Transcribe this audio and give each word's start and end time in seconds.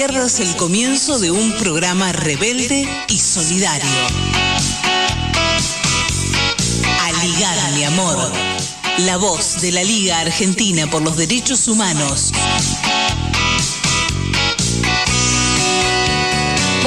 pierdas 0.00 0.40
el 0.40 0.56
comienzo 0.56 1.18
de 1.18 1.30
un 1.30 1.52
programa 1.58 2.10
rebelde 2.10 2.88
y 3.08 3.18
solidario. 3.18 3.86
Aligar, 7.02 7.72
mi 7.74 7.84
amor. 7.84 8.32
La 9.00 9.18
voz 9.18 9.60
de 9.60 9.72
la 9.72 9.84
Liga 9.84 10.20
Argentina 10.20 10.90
por 10.90 11.02
los 11.02 11.18
Derechos 11.18 11.68
Humanos. 11.68 12.32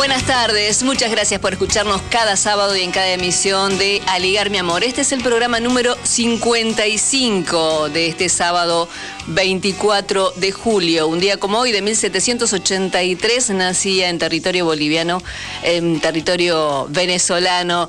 Buenas 0.04 0.26
tardes, 0.26 0.84
muchas 0.84 1.12
gracias 1.12 1.40
por 1.40 1.54
escucharnos 1.54 2.02
cada 2.10 2.36
sábado 2.36 2.76
y 2.76 2.82
en 2.82 2.92
cada 2.92 3.14
emisión 3.14 3.78
de 3.78 4.02
Aligar 4.08 4.50
mi 4.50 4.58
amor. 4.58 4.84
Este 4.84 5.00
es 5.00 5.14
el 5.14 5.24
programa 5.24 5.62
número 5.62 5.96
55 6.04 7.88
de 7.88 8.08
este 8.08 8.28
sábado 8.28 8.90
24 9.28 10.32
de 10.32 10.52
julio. 10.52 11.08
Un 11.08 11.22
día 11.22 11.38
como 11.38 11.58
hoy 11.58 11.72
de 11.72 11.82
1783 11.82 13.52
nacía 13.52 14.10
en 14.10 14.20
territorio 14.20 14.66
boliviano, 14.66 15.24
en 15.64 16.02
territorio 16.02 16.86
venezolano, 16.90 17.88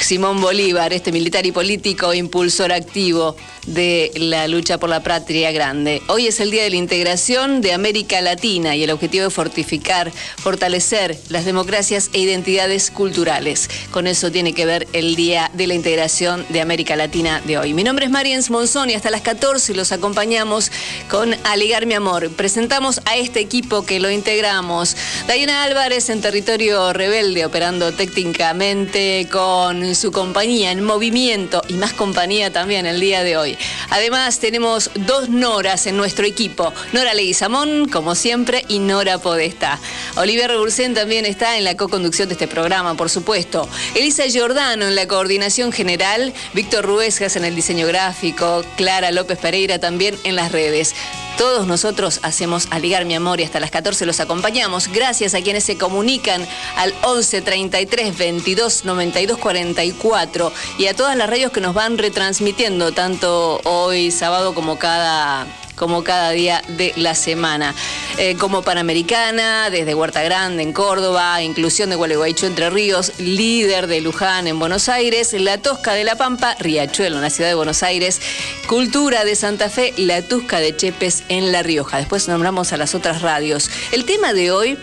Simón 0.00 0.40
Bolívar, 0.40 0.92
este 0.92 1.12
militar 1.12 1.46
y 1.46 1.52
político 1.52 2.12
impulsor 2.14 2.72
activo 2.72 3.36
de 3.66 4.12
la 4.14 4.46
lucha 4.46 4.78
por 4.78 4.88
la 4.88 5.02
patria 5.02 5.50
grande. 5.50 6.02
Hoy 6.08 6.26
es 6.26 6.38
el 6.40 6.50
Día 6.50 6.62
de 6.62 6.70
la 6.70 6.76
Integración 6.76 7.60
de 7.60 7.72
América 7.72 8.20
Latina 8.20 8.76
y 8.76 8.84
el 8.84 8.90
objetivo 8.90 9.26
es 9.26 9.34
fortificar, 9.34 10.12
fortalecer 10.36 11.18
las 11.28 11.44
democracias 11.44 12.10
e 12.12 12.20
identidades 12.20 12.90
culturales. 12.90 13.68
Con 13.90 14.06
eso 14.06 14.30
tiene 14.30 14.52
que 14.52 14.66
ver 14.66 14.86
el 14.92 15.16
Día 15.16 15.50
de 15.54 15.66
la 15.66 15.74
Integración 15.74 16.46
de 16.48 16.60
América 16.60 16.94
Latina 16.94 17.42
de 17.44 17.58
hoy. 17.58 17.74
Mi 17.74 17.82
nombre 17.82 18.04
es 18.04 18.10
Mariens 18.10 18.50
Monzón 18.50 18.90
y 18.90 18.94
hasta 18.94 19.10
las 19.10 19.22
14 19.22 19.74
los 19.74 19.90
acompañamos 19.90 20.70
con 21.10 21.34
Aligar 21.44 21.86
mi 21.86 21.94
amor. 21.94 22.30
Presentamos 22.30 23.00
a 23.04 23.16
este 23.16 23.40
equipo 23.40 23.84
que 23.84 23.98
lo 23.98 24.10
integramos. 24.10 24.96
Dayana 25.26 25.64
Álvarez 25.64 26.08
en 26.10 26.20
territorio 26.20 26.92
rebelde, 26.92 27.44
operando 27.44 27.92
técnicamente 27.92 29.26
con 29.30 29.85
su 29.94 30.12
compañía 30.12 30.70
en 30.70 30.82
movimiento 30.82 31.62
y 31.68 31.74
más 31.74 31.92
compañía 31.92 32.52
también 32.52 32.86
el 32.86 33.00
día 33.00 33.22
de 33.22 33.36
hoy. 33.36 33.56
Además, 33.90 34.38
tenemos 34.38 34.90
dos 34.94 35.28
Noras 35.28 35.86
en 35.86 35.96
nuestro 35.96 36.26
equipo. 36.26 36.72
Nora 36.92 37.14
Leguizamón, 37.14 37.88
como 37.88 38.14
siempre, 38.14 38.64
y 38.68 38.78
Nora 38.78 39.18
Podesta. 39.18 39.78
Oliver 40.16 40.50
Rebursén 40.50 40.94
también 40.94 41.26
está 41.26 41.56
en 41.58 41.64
la 41.64 41.76
co-conducción 41.76 42.28
de 42.28 42.34
este 42.34 42.48
programa, 42.48 42.94
por 42.94 43.10
supuesto. 43.10 43.68
Elisa 43.94 44.26
Giordano 44.26 44.86
en 44.86 44.94
la 44.94 45.06
coordinación 45.06 45.72
general, 45.72 46.32
Víctor 46.54 46.84
Ruesgas 46.84 47.36
en 47.36 47.44
el 47.44 47.54
diseño 47.54 47.86
gráfico, 47.86 48.64
Clara 48.76 49.10
López 49.10 49.38
Pereira 49.38 49.78
también 49.78 50.16
en 50.24 50.36
las 50.36 50.52
redes. 50.52 50.94
Todos 51.36 51.66
nosotros 51.66 52.20
hacemos 52.22 52.66
Aligar 52.70 53.04
mi 53.04 53.14
amor 53.14 53.40
y 53.40 53.44
hasta 53.44 53.60
las 53.60 53.70
14 53.70 54.06
los 54.06 54.20
acompañamos. 54.20 54.88
Gracias 54.88 55.34
a 55.34 55.42
quienes 55.42 55.64
se 55.64 55.76
comunican 55.76 56.46
al 56.76 56.94
11 57.02 57.42
33 57.42 58.16
22 58.16 58.84
92 58.86 59.38
44 59.76 60.52
y 60.78 60.86
a 60.86 60.94
todas 60.94 61.16
las 61.16 61.28
radios 61.28 61.52
que 61.52 61.60
nos 61.60 61.74
van 61.74 61.98
retransmitiendo 61.98 62.92
tanto 62.92 63.60
hoy 63.64 64.10
sábado 64.10 64.54
como 64.54 64.78
cada 64.78 65.46
como 65.76 66.02
cada 66.04 66.30
día 66.30 66.62
de 66.68 66.94
la 66.96 67.14
semana. 67.14 67.74
Eh, 68.16 68.36
como 68.38 68.62
Panamericana, 68.62 69.68
desde 69.68 69.94
Huerta 69.94 70.22
Grande 70.22 70.62
en 70.62 70.72
Córdoba, 70.72 71.42
Inclusión 71.42 71.90
de 71.90 71.96
Gualeguaychú 71.96 72.46
Entre 72.46 72.70
Ríos, 72.70 73.12
líder 73.18 73.86
de 73.86 74.00
Luján 74.00 74.46
en 74.46 74.58
Buenos 74.58 74.88
Aires, 74.88 75.34
La 75.34 75.58
Tosca 75.58 75.92
de 75.92 76.04
La 76.04 76.16
Pampa, 76.16 76.56
Riachuelo 76.58 77.16
en 77.16 77.22
la 77.22 77.28
ciudad 77.28 77.50
de 77.50 77.56
Buenos 77.56 77.82
Aires, 77.82 78.22
Cultura 78.66 79.26
de 79.26 79.36
Santa 79.36 79.68
Fe, 79.68 79.92
La 79.98 80.22
Tusca 80.22 80.60
de 80.60 80.74
Chepes 80.74 81.24
en 81.28 81.52
La 81.52 81.62
Rioja. 81.62 81.98
Después 81.98 82.26
nombramos 82.26 82.72
a 82.72 82.78
las 82.78 82.94
otras 82.94 83.20
radios. 83.20 83.70
El 83.92 84.06
tema 84.06 84.32
de 84.32 84.52
hoy 84.52 84.78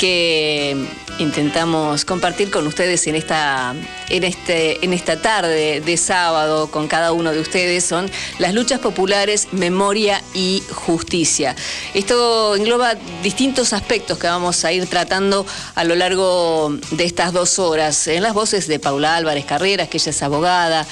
que 0.00 0.74
intentamos 1.18 2.06
compartir 2.06 2.50
con 2.50 2.66
ustedes 2.66 3.06
en 3.06 3.16
esta, 3.16 3.74
en, 4.08 4.24
este, 4.24 4.82
en 4.82 4.94
esta 4.94 5.20
tarde 5.20 5.82
de 5.82 5.96
sábado 5.98 6.70
con 6.70 6.88
cada 6.88 7.12
uno 7.12 7.32
de 7.32 7.40
ustedes 7.40 7.84
son 7.84 8.10
las 8.38 8.54
luchas 8.54 8.80
populares, 8.80 9.48
memoria 9.52 10.22
y 10.32 10.62
justicia. 10.70 11.54
Esto 11.92 12.56
engloba 12.56 12.94
distintos 13.22 13.74
aspectos 13.74 14.16
que 14.16 14.26
vamos 14.26 14.64
a 14.64 14.72
ir 14.72 14.86
tratando 14.86 15.44
a 15.74 15.84
lo 15.84 15.94
largo 15.94 16.74
de 16.92 17.04
estas 17.04 17.34
dos 17.34 17.58
horas. 17.58 18.06
En 18.06 18.22
las 18.22 18.32
voces 18.32 18.68
de 18.68 18.78
Paula 18.78 19.16
Álvarez 19.16 19.44
Carreras, 19.44 19.88
que 19.88 19.98
ella 19.98 20.10
es 20.10 20.22
abogada, 20.22 20.86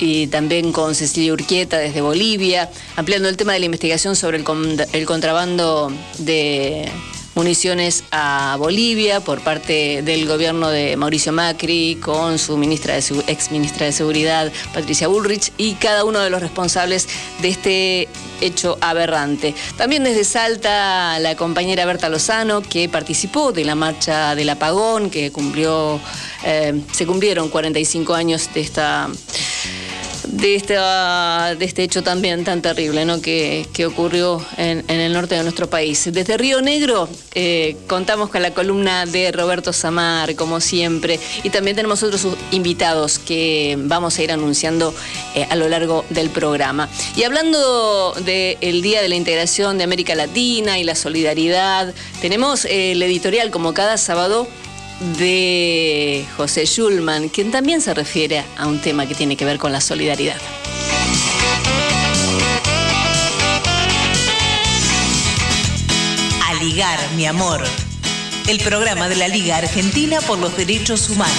y 0.00 0.28
también 0.28 0.72
con 0.72 0.94
Cecilia 0.94 1.34
Urquieta 1.34 1.76
desde 1.76 2.00
Bolivia, 2.00 2.70
ampliando 2.96 3.28
el 3.28 3.36
tema 3.36 3.52
de 3.52 3.60
la 3.60 3.66
investigación 3.66 4.16
sobre 4.16 4.38
el, 4.38 4.86
el 4.92 5.06
contrabando 5.06 5.92
de 6.18 6.90
municiones 7.36 8.02
a 8.10 8.56
Bolivia 8.58 9.20
por 9.20 9.42
parte 9.42 10.02
del 10.02 10.26
gobierno 10.26 10.70
de 10.70 10.96
Mauricio 10.96 11.32
Macri 11.32 11.98
con 12.02 12.38
su 12.38 12.56
ministra 12.56 12.94
de, 12.94 13.22
ex 13.28 13.52
ministra 13.52 13.84
de 13.86 13.92
Seguridad, 13.92 14.50
Patricia 14.72 15.06
Bullrich, 15.06 15.52
y 15.58 15.74
cada 15.74 16.04
uno 16.04 16.18
de 16.20 16.30
los 16.30 16.40
responsables 16.40 17.08
de 17.42 17.48
este 17.48 18.08
hecho 18.40 18.78
aberrante. 18.80 19.54
También 19.76 20.02
desde 20.02 20.24
Salta 20.24 21.18
la 21.18 21.36
compañera 21.36 21.84
Berta 21.84 22.08
Lozano, 22.08 22.62
que 22.62 22.88
participó 22.88 23.52
de 23.52 23.66
la 23.66 23.74
marcha 23.74 24.34
del 24.34 24.48
apagón, 24.48 25.10
que 25.10 25.30
cumplió, 25.30 26.00
eh, 26.42 26.80
se 26.90 27.06
cumplieron 27.06 27.50
45 27.50 28.14
años 28.14 28.48
de 28.54 28.60
esta 28.62 29.08
de, 30.36 31.56
de 31.58 31.64
este 31.64 31.82
hecho 31.82 32.02
también 32.02 32.44
tan 32.44 32.62
terrible 32.62 33.04
¿no? 33.04 33.20
que, 33.20 33.66
ocurrió 33.86 34.44
en, 34.56 34.88
el 34.88 35.12
norte 35.12 35.34
de 35.34 35.42
nuestro 35.42 35.68
país. 35.68 36.08
Desde 36.12 36.36
Río 36.36 36.60
Negro 36.60 37.08
eh, 37.34 37.76
contamos 37.86 38.30
con 38.30 38.42
la 38.42 38.52
columna 38.52 39.06
de 39.06 39.32
Roberto 39.32 39.72
Samar, 39.72 40.34
como 40.34 40.60
siempre, 40.60 41.18
y 41.42 41.50
también 41.50 41.76
tenemos 41.76 42.02
otros 42.02 42.26
invitados 42.50 43.18
que 43.18 43.76
vamos 43.78 44.18
a 44.18 44.22
ir 44.22 44.32
anunciando 44.32 44.94
eh, 45.34 45.46
a 45.48 45.56
lo 45.56 45.68
largo 45.68 46.04
del 46.10 46.30
programa. 46.30 46.88
Y 47.16 47.24
hablando 47.24 48.14
del 48.24 48.82
Día 48.82 49.02
de 49.02 49.08
la 49.08 49.16
Integración 49.16 49.78
de 49.78 49.84
América 49.84 50.14
Latina 50.14 50.78
y 50.78 50.84
la 50.84 50.94
solidaridad, 50.94 51.94
tenemos 52.20 52.64
eh, 52.64 52.92
el 52.92 53.02
editorial 53.02 53.50
como 53.50 53.74
cada 53.74 53.96
sábado 53.96 54.48
de 55.18 56.24
José 56.36 56.64
Schulman, 56.64 57.28
quien 57.28 57.50
también 57.50 57.80
se 57.80 57.92
refiere 57.94 58.44
a 58.56 58.66
un 58.66 58.80
tema 58.80 59.06
que 59.06 59.14
tiene 59.14 59.36
que 59.36 59.44
ver 59.44 59.58
con 59.58 59.72
la 59.72 59.80
solidaridad. 59.80 60.36
Aligar, 66.48 66.98
mi 67.16 67.26
amor. 67.26 67.62
El 68.48 68.58
programa 68.60 69.08
de 69.08 69.16
la 69.16 69.28
Liga 69.28 69.56
Argentina 69.56 70.20
por 70.20 70.38
los 70.38 70.56
Derechos 70.56 71.10
Humanos. 71.10 71.34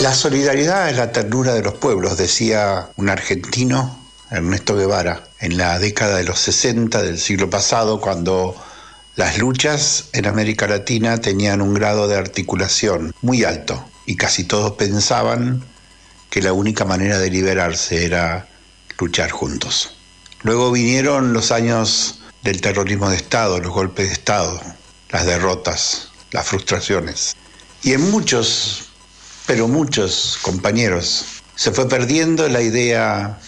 La 0.00 0.14
solidaridad 0.14 0.88
es 0.88 0.96
la 0.96 1.12
ternura 1.12 1.54
de 1.54 1.62
los 1.62 1.74
pueblos, 1.74 2.16
decía 2.16 2.88
un 2.96 3.10
argentino 3.10 4.07
Ernesto 4.30 4.76
Guevara, 4.76 5.24
en 5.40 5.56
la 5.56 5.78
década 5.78 6.16
de 6.16 6.24
los 6.24 6.38
60 6.40 7.02
del 7.02 7.18
siglo 7.18 7.48
pasado, 7.48 8.00
cuando 8.00 8.54
las 9.16 9.38
luchas 9.38 10.10
en 10.12 10.26
América 10.26 10.66
Latina 10.66 11.20
tenían 11.20 11.62
un 11.62 11.74
grado 11.74 12.08
de 12.08 12.16
articulación 12.16 13.14
muy 13.22 13.44
alto 13.44 13.84
y 14.06 14.16
casi 14.16 14.44
todos 14.44 14.72
pensaban 14.72 15.64
que 16.30 16.42
la 16.42 16.52
única 16.52 16.84
manera 16.84 17.18
de 17.18 17.30
liberarse 17.30 18.04
era 18.04 18.46
luchar 18.98 19.30
juntos. 19.30 19.96
Luego 20.42 20.70
vinieron 20.70 21.32
los 21.32 21.50
años 21.50 22.20
del 22.42 22.60
terrorismo 22.60 23.10
de 23.10 23.16
Estado, 23.16 23.58
los 23.58 23.72
golpes 23.72 24.08
de 24.08 24.12
Estado, 24.12 24.60
las 25.10 25.26
derrotas, 25.26 26.10
las 26.30 26.46
frustraciones. 26.46 27.34
Y 27.82 27.94
en 27.94 28.10
muchos, 28.10 28.90
pero 29.46 29.68
muchos 29.68 30.38
compañeros, 30.42 31.24
se 31.56 31.72
fue 31.72 31.88
perdiendo 31.88 32.48
la 32.48 32.62
idea 32.62 33.40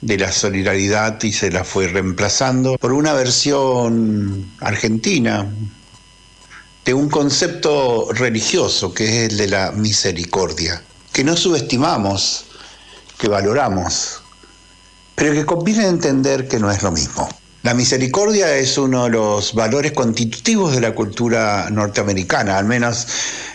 de 0.00 0.18
la 0.18 0.30
solidaridad 0.30 1.22
y 1.22 1.32
se 1.32 1.50
la 1.50 1.64
fue 1.64 1.88
reemplazando 1.88 2.76
por 2.78 2.92
una 2.92 3.14
versión 3.14 4.52
argentina 4.60 5.46
de 6.84 6.94
un 6.94 7.08
concepto 7.08 8.08
religioso 8.12 8.92
que 8.92 9.04
es 9.04 9.32
el 9.32 9.38
de 9.38 9.48
la 9.48 9.72
misericordia, 9.72 10.82
que 11.12 11.24
no 11.24 11.36
subestimamos, 11.36 12.44
que 13.18 13.28
valoramos, 13.28 14.22
pero 15.14 15.32
que 15.32 15.46
conviene 15.46 15.86
entender 15.86 16.46
que 16.46 16.60
no 16.60 16.70
es 16.70 16.82
lo 16.82 16.92
mismo. 16.92 17.28
La 17.62 17.74
misericordia 17.74 18.54
es 18.56 18.78
uno 18.78 19.04
de 19.04 19.10
los 19.10 19.54
valores 19.54 19.90
constitutivos 19.92 20.74
de 20.74 20.80
la 20.82 20.94
cultura 20.94 21.68
norteamericana, 21.70 22.58
al 22.58 22.66
menos 22.66 23.08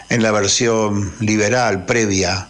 en 0.10 0.22
la 0.22 0.32
versión 0.32 1.14
liberal 1.22 1.86
previa 1.86 2.50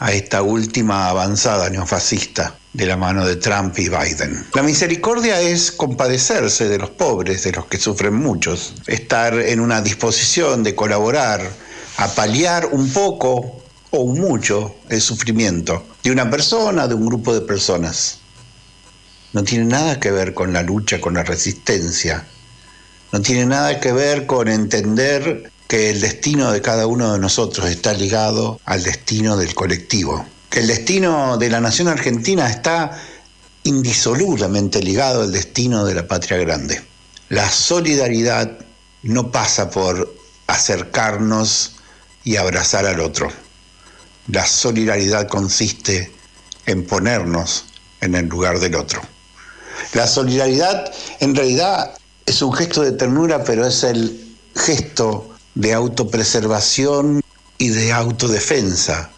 a 0.00 0.12
esta 0.12 0.42
última 0.42 1.08
avanzada 1.08 1.70
neofascista 1.70 2.57
de 2.72 2.86
la 2.86 2.96
mano 2.96 3.26
de 3.26 3.36
Trump 3.36 3.78
y 3.78 3.88
Biden. 3.88 4.46
La 4.54 4.62
misericordia 4.62 5.40
es 5.40 5.72
compadecerse 5.72 6.68
de 6.68 6.78
los 6.78 6.90
pobres, 6.90 7.44
de 7.44 7.52
los 7.52 7.66
que 7.66 7.78
sufren 7.78 8.14
muchos, 8.14 8.74
estar 8.86 9.34
en 9.34 9.60
una 9.60 9.80
disposición 9.80 10.62
de 10.62 10.74
colaborar, 10.74 11.40
a 11.96 12.08
paliar 12.08 12.66
un 12.66 12.92
poco 12.92 13.62
o 13.90 14.06
mucho 14.06 14.76
el 14.88 15.00
sufrimiento 15.00 15.86
de 16.02 16.10
una 16.10 16.30
persona, 16.30 16.86
de 16.86 16.94
un 16.94 17.06
grupo 17.06 17.34
de 17.34 17.40
personas. 17.40 18.18
No 19.32 19.44
tiene 19.44 19.64
nada 19.64 19.98
que 19.98 20.10
ver 20.10 20.34
con 20.34 20.52
la 20.52 20.62
lucha, 20.62 21.00
con 21.00 21.14
la 21.14 21.22
resistencia. 21.22 22.26
No 23.12 23.20
tiene 23.20 23.46
nada 23.46 23.80
que 23.80 23.92
ver 23.92 24.26
con 24.26 24.48
entender 24.48 25.50
que 25.66 25.90
el 25.90 26.00
destino 26.00 26.50
de 26.50 26.62
cada 26.62 26.86
uno 26.86 27.12
de 27.12 27.18
nosotros 27.18 27.68
está 27.68 27.92
ligado 27.92 28.60
al 28.64 28.82
destino 28.82 29.36
del 29.36 29.54
colectivo. 29.54 30.24
Que 30.50 30.60
el 30.60 30.66
destino 30.66 31.36
de 31.36 31.50
la 31.50 31.60
nación 31.60 31.88
argentina 31.88 32.48
está 32.48 32.98
indisolublemente 33.64 34.82
ligado 34.82 35.22
al 35.22 35.32
destino 35.32 35.84
de 35.84 35.94
la 35.94 36.06
patria 36.06 36.38
grande. 36.38 36.82
La 37.28 37.50
solidaridad 37.50 38.58
no 39.02 39.30
pasa 39.30 39.70
por 39.70 40.14
acercarnos 40.46 41.76
y 42.24 42.36
abrazar 42.36 42.86
al 42.86 43.00
otro. 43.00 43.30
La 44.28 44.46
solidaridad 44.46 45.28
consiste 45.28 46.12
en 46.66 46.86
ponernos 46.86 47.66
en 48.00 48.14
el 48.14 48.26
lugar 48.26 48.58
del 48.58 48.74
otro. 48.74 49.02
La 49.92 50.06
solidaridad 50.06 50.92
en 51.20 51.34
realidad 51.34 51.94
es 52.26 52.42
un 52.42 52.52
gesto 52.52 52.82
de 52.82 52.92
ternura, 52.92 53.44
pero 53.44 53.66
es 53.66 53.84
el 53.84 54.36
gesto 54.54 55.28
de 55.54 55.72
autopreservación 55.72 57.22
y 57.58 57.68
de 57.68 57.92
autodefensa 57.92 59.10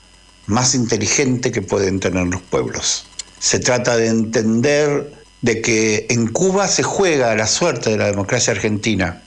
más 0.51 0.75
inteligente 0.75 1.51
que 1.51 1.63
pueden 1.63 2.01
tener 2.01 2.27
los 2.27 2.43
pueblos. 2.43 3.07
Se 3.39 3.59
trata 3.59 3.97
de 3.97 4.09
entender 4.09 5.13
de 5.43 5.63
que 5.63 6.07
en 6.11 6.27
Cuba 6.29 6.69
se 6.69 6.83
juega 6.83 7.35
la 7.35 7.47
suerte 7.47 7.91
de 7.91 7.97
la 7.97 8.07
democracia 8.07 8.53
argentina. 8.53 9.23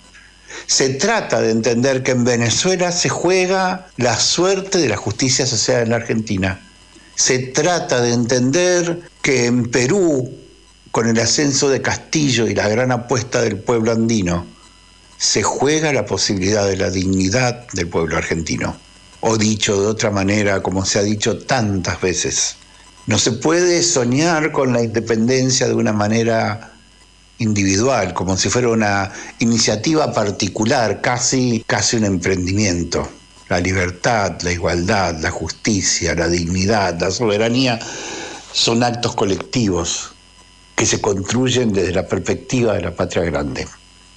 Se 0.68 0.90
trata 0.90 1.42
de 1.42 1.52
entender 1.52 2.04
que 2.04 2.12
en 2.12 2.24
Venezuela 2.24 2.92
se 2.92 3.10
juega 3.10 3.88
la 3.98 4.20
suerte 4.20 4.78
de 4.78 4.90
la 4.90 4.98
justicia 4.98 5.48
social 5.48 5.82
en 5.82 5.90
la 5.90 5.96
Argentina. 5.96 6.62
Se 7.16 7.40
trata 7.40 8.02
de 8.02 8.14
entender 8.14 9.02
que 9.22 9.46
en 9.46 9.70
Perú, 9.70 10.32
con 10.92 11.08
el 11.08 11.20
ascenso 11.20 11.70
de 11.70 11.82
Castillo 11.82 12.48
y 12.48 12.54
la 12.54 12.68
gran 12.68 12.92
apuesta 12.92 13.42
del 13.42 13.58
pueblo 13.58 13.92
andino, 13.92 14.46
se 15.18 15.42
juega 15.42 15.94
la 15.94 16.06
posibilidad 16.06 16.68
de 16.68 16.78
la 16.78 16.90
dignidad 16.90 17.68
del 17.74 17.88
pueblo 17.88 18.18
argentino. 18.18 18.78
O 19.26 19.38
dicho 19.38 19.80
de 19.80 19.88
otra 19.88 20.12
manera, 20.12 20.62
como 20.62 20.84
se 20.84 21.00
ha 21.00 21.02
dicho 21.02 21.38
tantas 21.38 22.02
veces, 22.02 22.58
no 23.08 23.18
se 23.18 23.32
puede 23.32 23.82
soñar 23.82 24.52
con 24.52 24.74
la 24.74 24.84
independencia 24.84 25.66
de 25.66 25.74
una 25.74 25.94
manera 25.94 26.74
individual, 27.38 28.14
como 28.14 28.36
si 28.36 28.50
fuera 28.50 28.68
una 28.68 29.14
iniciativa 29.40 30.12
particular, 30.12 31.00
casi, 31.00 31.64
casi 31.66 31.96
un 31.96 32.04
emprendimiento. 32.04 33.08
La 33.48 33.62
libertad, 33.62 34.42
la 34.42 34.52
igualdad, 34.52 35.18
la 35.22 35.32
justicia, 35.32 36.14
la 36.16 36.28
dignidad, 36.28 37.00
la 37.00 37.10
soberanía 37.10 37.80
son 38.52 38.84
actos 38.84 39.16
colectivos 39.16 40.12
que 40.76 40.86
se 40.86 41.00
construyen 41.00 41.72
desde 41.72 41.94
la 41.94 42.06
perspectiva 42.06 42.74
de 42.74 42.82
la 42.82 42.92
patria 42.94 43.24
grande. 43.24 43.66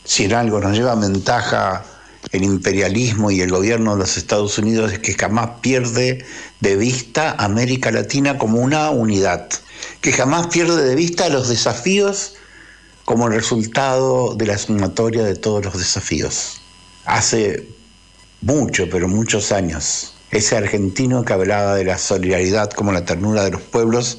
Si 0.03 0.25
en 0.25 0.35
algo 0.35 0.59
nos 0.59 0.77
lleva 0.77 0.97
ventaja 0.97 1.85
el 2.33 2.43
imperialismo 2.43 3.31
y 3.31 3.41
el 3.41 3.51
gobierno 3.51 3.93
de 3.93 4.01
los 4.01 4.17
Estados 4.17 4.59
Unidos 4.59 4.93
es 4.93 4.99
que 4.99 5.15
jamás 5.15 5.61
pierde 5.61 6.25
de 6.61 6.77
vista 6.77 7.33
América 7.39 7.91
Latina 7.91 8.39
como 8.39 8.59
una 8.59 8.91
unidad, 8.91 9.49
que 10.01 10.13
jamás 10.13 10.49
pierde 10.49 10.85
de 10.85 10.95
vista 10.95 11.29
los 11.29 11.49
desafíos 11.49 12.35
como 13.05 13.29
el 13.29 13.35
resultado 13.35 14.35
de 14.35 14.47
la 14.47 14.59
sumatoria 14.59 15.23
de 15.23 15.37
todos 15.37 15.65
los 15.65 15.79
desafíos. 15.79 16.61
Hace 17.05 17.69
mucho, 18.41 18.89
pero 18.91 19.07
muchos 19.07 19.53
años, 19.53 20.15
ese 20.33 20.57
argentino 20.57 21.25
que 21.25 21.33
hablaba 21.33 21.77
de 21.77 21.85
la 21.85 21.99
solidaridad 21.99 22.71
como 22.71 22.93
la 22.93 23.05
ternura 23.05 23.45
de 23.45 23.53
los 23.53 23.63
pueblos, 23.63 24.19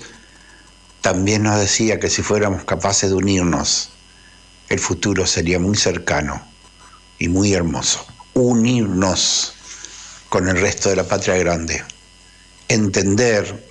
también 1.02 1.44
nos 1.44 1.60
decía 1.60 2.00
que 2.00 2.10
si 2.10 2.22
fuéramos 2.22 2.64
capaces 2.64 3.10
de 3.10 3.16
unirnos, 3.16 3.90
el 4.70 4.80
futuro 4.80 5.26
sería 5.26 5.60
muy 5.60 5.76
cercano 5.76 6.42
y 7.20 7.28
muy 7.28 7.54
hermoso. 7.54 8.06
Unirnos 8.34 9.54
con 10.30 10.48
el 10.48 10.60
resto 10.60 10.90
de 10.90 10.98
la 10.98 11.04
patria 11.04 11.36
grande. 11.38 11.84
Entender 12.68 13.68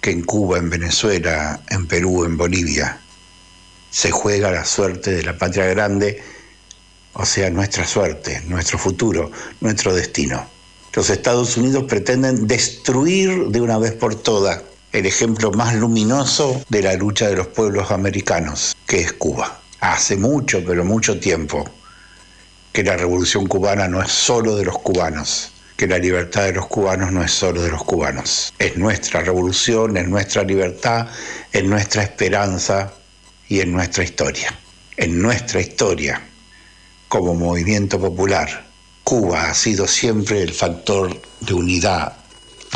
que 0.00 0.10
en 0.10 0.22
Cuba, 0.22 0.58
en 0.58 0.70
Venezuela, 0.70 1.60
en 1.68 1.86
Perú, 1.86 2.24
en 2.24 2.36
Bolivia, 2.36 3.00
se 3.90 4.10
juega 4.10 4.50
la 4.50 4.64
suerte 4.64 5.12
de 5.12 5.22
la 5.22 5.36
patria 5.36 5.66
grande, 5.66 6.22
o 7.12 7.24
sea, 7.26 7.50
nuestra 7.50 7.86
suerte, 7.86 8.40
nuestro 8.46 8.78
futuro, 8.78 9.30
nuestro 9.60 9.94
destino. 9.94 10.46
Los 10.92 11.10
Estados 11.10 11.56
Unidos 11.56 11.84
pretenden 11.84 12.46
destruir 12.46 13.46
de 13.48 13.60
una 13.60 13.78
vez 13.78 13.92
por 13.92 14.14
todas 14.14 14.62
el 14.92 15.06
ejemplo 15.06 15.52
más 15.52 15.74
luminoso 15.74 16.62
de 16.68 16.82
la 16.82 16.94
lucha 16.94 17.28
de 17.28 17.36
los 17.36 17.46
pueblos 17.48 17.90
americanos, 17.90 18.76
que 18.86 19.00
es 19.02 19.12
Cuba. 19.12 19.60
Hace 19.80 20.16
mucho, 20.16 20.62
pero 20.66 20.84
mucho 20.84 21.18
tiempo, 21.20 21.64
que 22.72 22.84
la 22.84 22.96
revolución 22.96 23.46
cubana 23.46 23.88
no 23.88 24.00
es 24.00 24.12
solo 24.12 24.54
de 24.56 24.64
los 24.64 24.78
cubanos, 24.78 25.50
que 25.76 25.86
la 25.86 25.98
libertad 25.98 26.44
de 26.44 26.52
los 26.52 26.66
cubanos 26.68 27.10
no 27.10 27.22
es 27.22 27.32
solo 27.32 27.62
de 27.62 27.70
los 27.70 27.82
cubanos. 27.82 28.52
Es 28.58 28.76
nuestra 28.76 29.22
revolución, 29.22 29.96
es 29.96 30.06
nuestra 30.06 30.44
libertad, 30.44 31.08
es 31.52 31.64
nuestra 31.64 32.02
esperanza 32.02 32.92
y 33.48 33.60
en 33.60 33.72
nuestra 33.72 34.04
historia. 34.04 34.56
En 34.96 35.20
nuestra 35.20 35.60
historia, 35.60 36.22
como 37.08 37.34
movimiento 37.34 37.98
popular, 37.98 38.66
Cuba 39.02 39.50
ha 39.50 39.54
sido 39.54 39.88
siempre 39.88 40.42
el 40.42 40.52
factor 40.52 41.20
de 41.40 41.54
unidad 41.54 42.12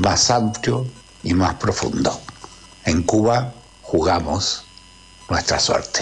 más 0.03 0.31
amplio 0.31 0.87
y 1.23 1.35
más 1.35 1.55
profundo. 1.55 2.21
En 2.85 3.05
Cuba 3.05 3.55
jugamos 3.83 4.65
nuestra 5.31 5.61
suerte. 5.61 6.01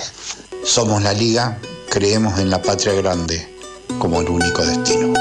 Somos 0.64 1.02
la 1.02 1.12
Liga, 1.12 1.58
creemos 1.90 2.38
en 2.38 2.48
la 2.48 2.62
patria 2.62 2.94
grande 2.94 3.51
como 3.98 4.20
el 4.20 4.28
único 4.28 4.64
destino. 4.64 5.12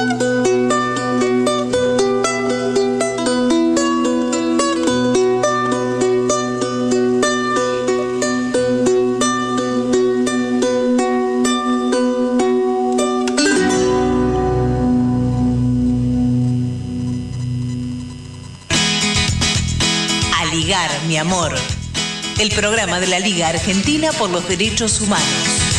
Aligar, 20.39 20.89
mi 21.07 21.17
amor. 21.17 21.53
El 22.39 22.49
programa 22.51 22.99
de 22.99 23.07
la 23.07 23.19
Liga 23.19 23.49
Argentina 23.49 24.11
por 24.13 24.29
los 24.29 24.47
Derechos 24.47 24.99
Humanos. 25.01 25.70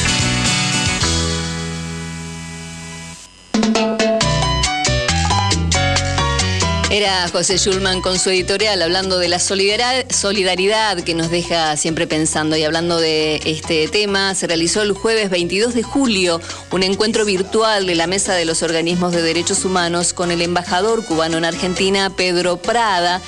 Era 6.92 7.26
José 7.26 7.56
Schulman 7.56 8.02
con 8.02 8.18
su 8.18 8.28
editorial 8.28 8.82
hablando 8.82 9.18
de 9.18 9.28
la 9.28 9.38
solidaridad 9.38 11.00
que 11.00 11.14
nos 11.14 11.30
deja 11.30 11.74
siempre 11.78 12.06
pensando 12.06 12.54
y 12.54 12.64
hablando 12.64 12.98
de 13.00 13.40
este 13.46 13.88
tema. 13.88 14.34
Se 14.34 14.46
realizó 14.46 14.82
el 14.82 14.92
jueves 14.92 15.30
22 15.30 15.72
de 15.72 15.82
julio 15.82 16.38
un 16.70 16.82
encuentro 16.82 17.24
virtual 17.24 17.86
de 17.86 17.94
la 17.94 18.06
Mesa 18.06 18.34
de 18.34 18.44
los 18.44 18.62
Organismos 18.62 19.12
de 19.12 19.22
Derechos 19.22 19.64
Humanos 19.64 20.12
con 20.12 20.30
el 20.30 20.42
embajador 20.42 21.02
cubano 21.06 21.38
en 21.38 21.46
Argentina, 21.46 22.10
Pedro 22.14 22.58
Prada. 22.58 23.22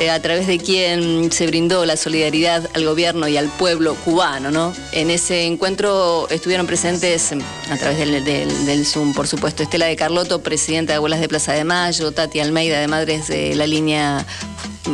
Eh, 0.00 0.10
a 0.10 0.20
través 0.22 0.46
de 0.46 0.58
quien 0.58 1.30
se 1.30 1.46
brindó 1.46 1.84
la 1.84 1.96
solidaridad 1.96 2.68
al 2.74 2.84
gobierno 2.84 3.28
y 3.28 3.36
al 3.36 3.48
pueblo 3.48 3.94
cubano. 3.94 4.50
¿no? 4.50 4.72
En 4.92 5.10
ese 5.10 5.44
encuentro 5.44 6.28
estuvieron 6.30 6.66
presentes 6.66 7.32
a 7.70 7.76
través 7.76 7.98
del, 7.98 8.24
del, 8.24 8.86
Zoom, 8.86 9.12
por 9.12 9.28
supuesto, 9.28 9.62
Estela 9.62 9.86
de 9.86 9.96
Carlotto, 9.96 10.42
presidenta 10.42 10.94
de 10.94 10.96
Abuelas 10.96 11.20
de 11.20 11.28
Plaza 11.28 11.52
de 11.52 11.64
Mayo, 11.64 12.12
Tati 12.12 12.40
Almeida 12.40 12.80
de 12.80 12.88
Madres 12.88 13.28
de 13.28 13.54
la 13.54 13.66
línea 13.66 14.26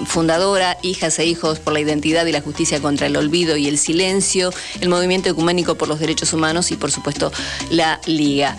fundadora, 0.07 0.77
Hijas 0.83 1.19
e 1.19 1.27
Hijos 1.27 1.59
por 1.59 1.73
la 1.73 1.81
Identidad 1.81 2.27
y 2.27 2.33
la 2.33 2.41
Justicia 2.41 2.81
contra 2.81 3.07
el 3.07 3.17
Olvido 3.17 3.57
y 3.57 3.69
el 3.69 3.79
Silencio, 3.79 4.53
el 4.81 4.89
Movimiento 4.89 5.29
Ecuménico 5.29 5.77
por 5.77 5.89
los 5.89 5.99
Derechos 6.01 6.33
Humanos 6.33 6.71
y, 6.71 6.77
por 6.77 6.91
supuesto, 6.91 7.33
la 7.71 8.01
Liga. 8.07 8.57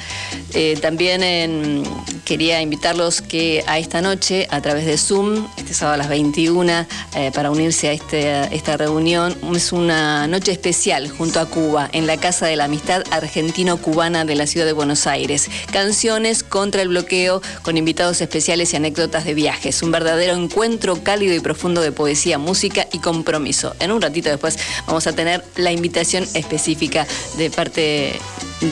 Eh, 0.53 0.77
también 0.81 1.83
quería 2.25 2.61
invitarlos 2.61 3.21
que 3.21 3.63
a 3.67 3.79
esta 3.79 4.01
noche, 4.01 4.47
a 4.49 4.61
través 4.61 4.85
de 4.85 4.97
Zoom, 4.97 5.47
este 5.57 5.73
sábado 5.73 5.95
a 5.95 5.97
las 5.97 6.09
21, 6.09 6.85
eh, 7.15 7.31
para 7.33 7.51
unirse 7.51 7.89
a 7.89 7.93
este, 7.93 8.55
esta 8.55 8.77
reunión, 8.77 9.35
es 9.55 9.71
una 9.71 10.27
noche 10.27 10.51
especial 10.51 11.09
junto 11.09 11.39
a 11.39 11.45
Cuba, 11.45 11.89
en 11.91 12.07
la 12.07 12.17
Casa 12.17 12.45
de 12.45 12.55
la 12.55 12.65
Amistad 12.65 13.03
Argentino-Cubana 13.11 14.25
de 14.25 14.35
la 14.35 14.47
Ciudad 14.47 14.65
de 14.65 14.73
Buenos 14.73 15.07
Aires. 15.07 15.49
Canciones 15.71 16.43
contra 16.43 16.81
el 16.81 16.89
bloqueo, 16.89 17.41
con 17.61 17.77
invitados 17.77 18.21
especiales 18.21 18.73
y 18.73 18.75
anécdotas 18.75 19.25
de 19.25 19.33
viajes. 19.33 19.81
Un 19.81 19.91
verdadero 19.91 20.33
encuentro 20.33 21.03
y 21.21 21.39
profundo 21.39 21.81
de 21.81 21.91
poesía, 21.91 22.37
música 22.37 22.87
y 22.91 22.99
compromiso. 22.99 23.75
En 23.79 23.91
un 23.91 24.01
ratito 24.01 24.29
después 24.29 24.57
vamos 24.87 25.05
a 25.07 25.13
tener 25.13 25.43
la 25.55 25.71
invitación 25.71 26.25
específica 26.33 27.05
de 27.37 27.49
parte 27.49 28.13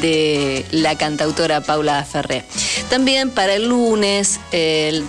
de 0.01 0.65
la 0.71 0.97
cantautora 0.97 1.61
Paula 1.61 2.03
Ferré. 2.03 2.43
También 2.89 3.31
para 3.31 3.55
el 3.55 3.69
lunes, 3.69 4.39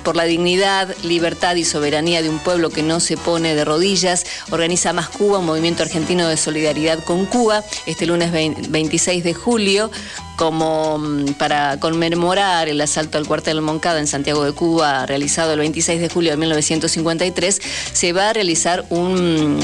por 0.05 0.17
la 0.17 0.25
dignidad, 0.25 0.95
libertad 1.03 1.57
y 1.57 1.65
soberanía 1.65 2.23
de 2.23 2.29
un 2.29 2.39
pueblo 2.39 2.71
que 2.71 2.83
no 2.83 3.01
se 3.01 3.17
pone 3.17 3.55
de 3.55 3.65
rodillas, 3.65 4.25
organiza 4.51 4.93
Más 4.93 5.09
Cuba, 5.09 5.39
un 5.39 5.47
movimiento 5.47 5.83
argentino 5.83 6.29
de 6.29 6.37
solidaridad 6.37 7.03
con 7.05 7.27
Cuba, 7.27 7.65
este 7.87 8.07
lunes 8.07 8.31
26 8.33 9.25
de 9.25 9.35
julio, 9.35 9.91
como 10.39 10.99
mm, 10.99 11.35
para 11.35 11.81
conmemorar 11.81 12.69
el 12.69 12.81
asalto 12.81 13.19
al 13.19 13.27
cuartel 13.27 13.61
Moncada 13.61 13.99
en 13.99 14.07
Santiago 14.07 14.45
de 14.45 14.53
Cuba, 14.53 15.05
realizado 15.05 15.53
el 15.53 15.59
26 15.59 16.01
de 16.01 16.09
julio 16.09 16.31
de 16.31 16.37
1953, 16.37 17.61
se 17.93 18.13
va 18.13 18.31
a 18.31 18.33
realizar 18.33 18.87
un 18.89 19.59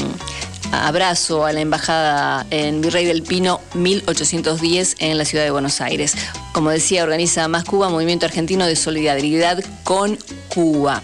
abrazo 0.73 1.45
a 1.45 1.53
la 1.53 1.61
embajada 1.61 2.45
en 2.49 2.81
Virrey 2.81 3.05
del 3.05 3.23
Pino 3.23 3.61
1810 3.73 4.97
en 4.99 5.17
la 5.17 5.23
ciudad 5.23 5.45
de 5.45 5.51
Buenos 5.51 5.79
Aires. 5.79 6.13
Como 6.51 6.71
decía, 6.71 7.03
organiza 7.03 7.47
Más 7.47 7.63
Cuba, 7.63 7.87
Movimiento 7.87 8.25
Argentino 8.25 8.65
de 8.65 8.75
Solidaridad 8.75 9.63
con 9.85 10.19
Cuba. 10.49 11.01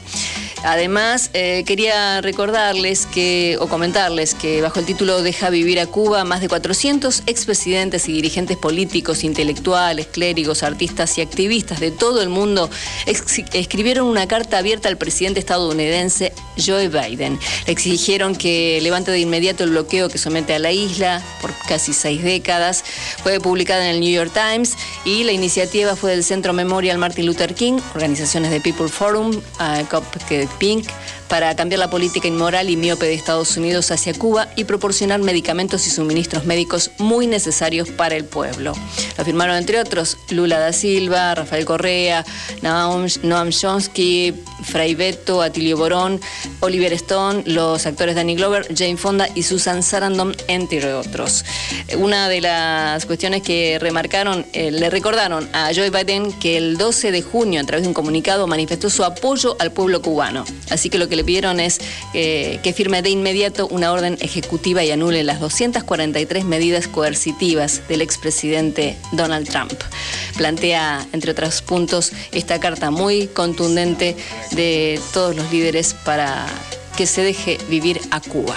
Además, 0.63 1.29
eh, 1.33 1.63
quería 1.65 2.21
recordarles 2.21 3.05
que, 3.05 3.57
o 3.59 3.67
comentarles 3.67 4.33
que 4.35 4.61
bajo 4.61 4.79
el 4.79 4.85
título 4.85 5.21
Deja 5.23 5.49
vivir 5.49 5.79
a 5.79 5.87
Cuba, 5.87 6.23
más 6.23 6.41
de 6.41 6.49
400 6.49 7.23
expresidentes 7.25 8.07
y 8.07 8.13
dirigentes 8.13 8.57
políticos, 8.57 9.23
intelectuales, 9.23 10.07
clérigos, 10.07 10.63
artistas 10.63 11.17
y 11.17 11.21
activistas 11.21 11.79
de 11.79 11.91
todo 11.91 12.21
el 12.21 12.29
mundo 12.29 12.69
escribieron 13.05 14.07
una 14.07 14.27
carta 14.27 14.57
abierta 14.57 14.89
al 14.89 14.97
presidente 14.97 15.39
estadounidense 15.39 16.33
Joe 16.57 16.89
Biden. 16.89 17.39
Le 17.65 17.71
exigieron 17.71 18.35
que 18.35 18.79
levante 18.81 19.11
de 19.11 19.19
inmediato 19.19 19.63
el 19.63 19.71
bloqueo 19.71 20.09
que 20.09 20.17
somete 20.17 20.53
a 20.53 20.59
la 20.59 20.71
isla 20.71 21.21
por 21.41 21.51
casi 21.67 21.93
seis 21.93 22.23
décadas. 22.23 22.83
Fue 23.23 23.39
publicada 23.39 23.85
en 23.85 23.95
el 23.95 23.99
New 24.01 24.11
York 24.11 24.31
Times 24.33 24.75
y 25.05 25.23
la 25.23 25.31
iniciativa 25.31 25.95
fue 25.95 26.11
del 26.11 26.23
Centro 26.23 26.53
Memorial 26.53 26.97
Martin 26.97 27.25
Luther 27.25 27.55
King, 27.55 27.79
organizaciones 27.95 28.51
de 28.51 28.61
People 28.61 28.89
Forum, 28.89 29.31
uh, 29.31 29.85
Pink 30.59 30.87
para 31.31 31.55
cambiar 31.55 31.79
la 31.79 31.89
política 31.89 32.27
inmoral 32.27 32.69
y 32.69 32.75
miope 32.75 33.05
de 33.05 33.13
Estados 33.13 33.55
Unidos 33.55 33.89
hacia 33.89 34.13
Cuba 34.13 34.49
y 34.57 34.65
proporcionar 34.65 35.21
medicamentos 35.21 35.87
y 35.87 35.89
suministros 35.89 36.43
médicos 36.43 36.91
muy 36.97 37.25
necesarios 37.25 37.87
para 37.87 38.17
el 38.17 38.25
pueblo. 38.25 38.73
Lo 39.17 39.23
firmaron 39.23 39.55
entre 39.55 39.79
otros 39.79 40.17
Lula 40.29 40.59
da 40.59 40.73
Silva, 40.73 41.33
Rafael 41.33 41.63
Correa, 41.63 42.25
Noam, 42.61 43.49
Chomsky, 43.49 44.33
Fray 44.63 44.93
Beto, 44.93 45.41
Atilio 45.41 45.77
Borón, 45.77 46.19
Oliver 46.59 46.91
Stone, 46.91 47.43
los 47.45 47.85
actores 47.85 48.15
Danny 48.15 48.35
Glover, 48.35 48.67
Jane 48.75 48.97
Fonda 48.97 49.29
y 49.33 49.43
Susan 49.43 49.83
Sarandon, 49.83 50.35
entre 50.49 50.93
otros. 50.93 51.45
Una 51.97 52.27
de 52.27 52.41
las 52.41 53.05
cuestiones 53.05 53.41
que 53.41 53.77
remarcaron, 53.79 54.45
eh, 54.51 54.69
le 54.69 54.89
recordaron 54.89 55.47
a 55.53 55.71
Joe 55.73 55.91
Biden 55.91 56.33
que 56.33 56.57
el 56.57 56.77
12 56.77 57.11
de 57.11 57.21
junio, 57.21 57.61
a 57.61 57.63
través 57.63 57.83
de 57.83 57.87
un 57.87 57.93
comunicado, 57.93 58.47
manifestó 58.47 58.89
su 58.89 59.05
apoyo 59.05 59.55
al 59.59 59.71
pueblo 59.71 60.01
cubano. 60.01 60.43
Así 60.69 60.89
que 60.89 60.97
lo 60.97 61.07
que 61.07 61.15
le 61.15 61.20
pidieron 61.23 61.59
es 61.59 61.79
eh, 62.13 62.59
que 62.63 62.73
firme 62.73 63.01
de 63.01 63.09
inmediato 63.09 63.67
una 63.67 63.91
orden 63.91 64.17
ejecutiva 64.21 64.83
y 64.83 64.91
anule 64.91 65.23
las 65.23 65.39
243 65.39 66.45
medidas 66.45 66.87
coercitivas 66.87 67.87
del 67.87 68.01
expresidente 68.01 68.97
Donald 69.11 69.49
Trump. 69.49 69.73
Plantea, 70.37 71.05
entre 71.13 71.31
otros 71.31 71.61
puntos, 71.61 72.11
esta 72.31 72.59
carta 72.59 72.91
muy 72.91 73.27
contundente 73.27 74.15
de 74.51 74.99
todos 75.13 75.35
los 75.35 75.51
líderes 75.51 75.93
para 75.93 76.45
que 76.97 77.05
se 77.05 77.23
deje 77.23 77.57
vivir 77.69 78.01
a 78.11 78.19
Cuba. 78.21 78.55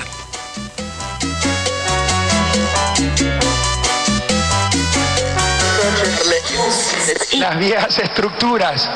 Las 7.39 7.59
viejas 7.59 7.99
estructuras 7.99 8.89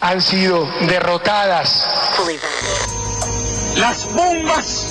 han 0.00 0.20
sido 0.20 0.68
derrotadas. 0.86 1.86
Las 3.76 4.04
bombas 4.12 4.86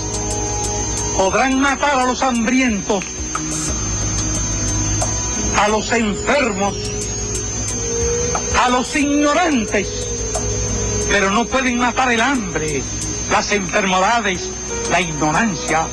podrán 1.16 1.60
matar 1.60 2.00
a 2.00 2.06
los 2.06 2.22
hambrientos, 2.22 3.04
a 5.58 5.68
los 5.70 5.92
enfermos, 5.94 6.76
a 8.60 8.70
los 8.70 8.96
ignorantes, 8.96 9.88
pero 11.08 11.32
no 11.32 11.46
pueden 11.46 11.78
matar 11.78 12.12
el 12.12 12.20
hambre, 12.20 12.84
las 13.32 13.52
enfermedades, 13.54 14.50
la 14.92 15.00
ignorancia. 15.00 15.88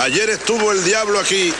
Ayer 0.00 0.28
estuvo 0.28 0.72
el 0.72 0.84
diablo 0.84 1.20
aquí, 1.20 1.54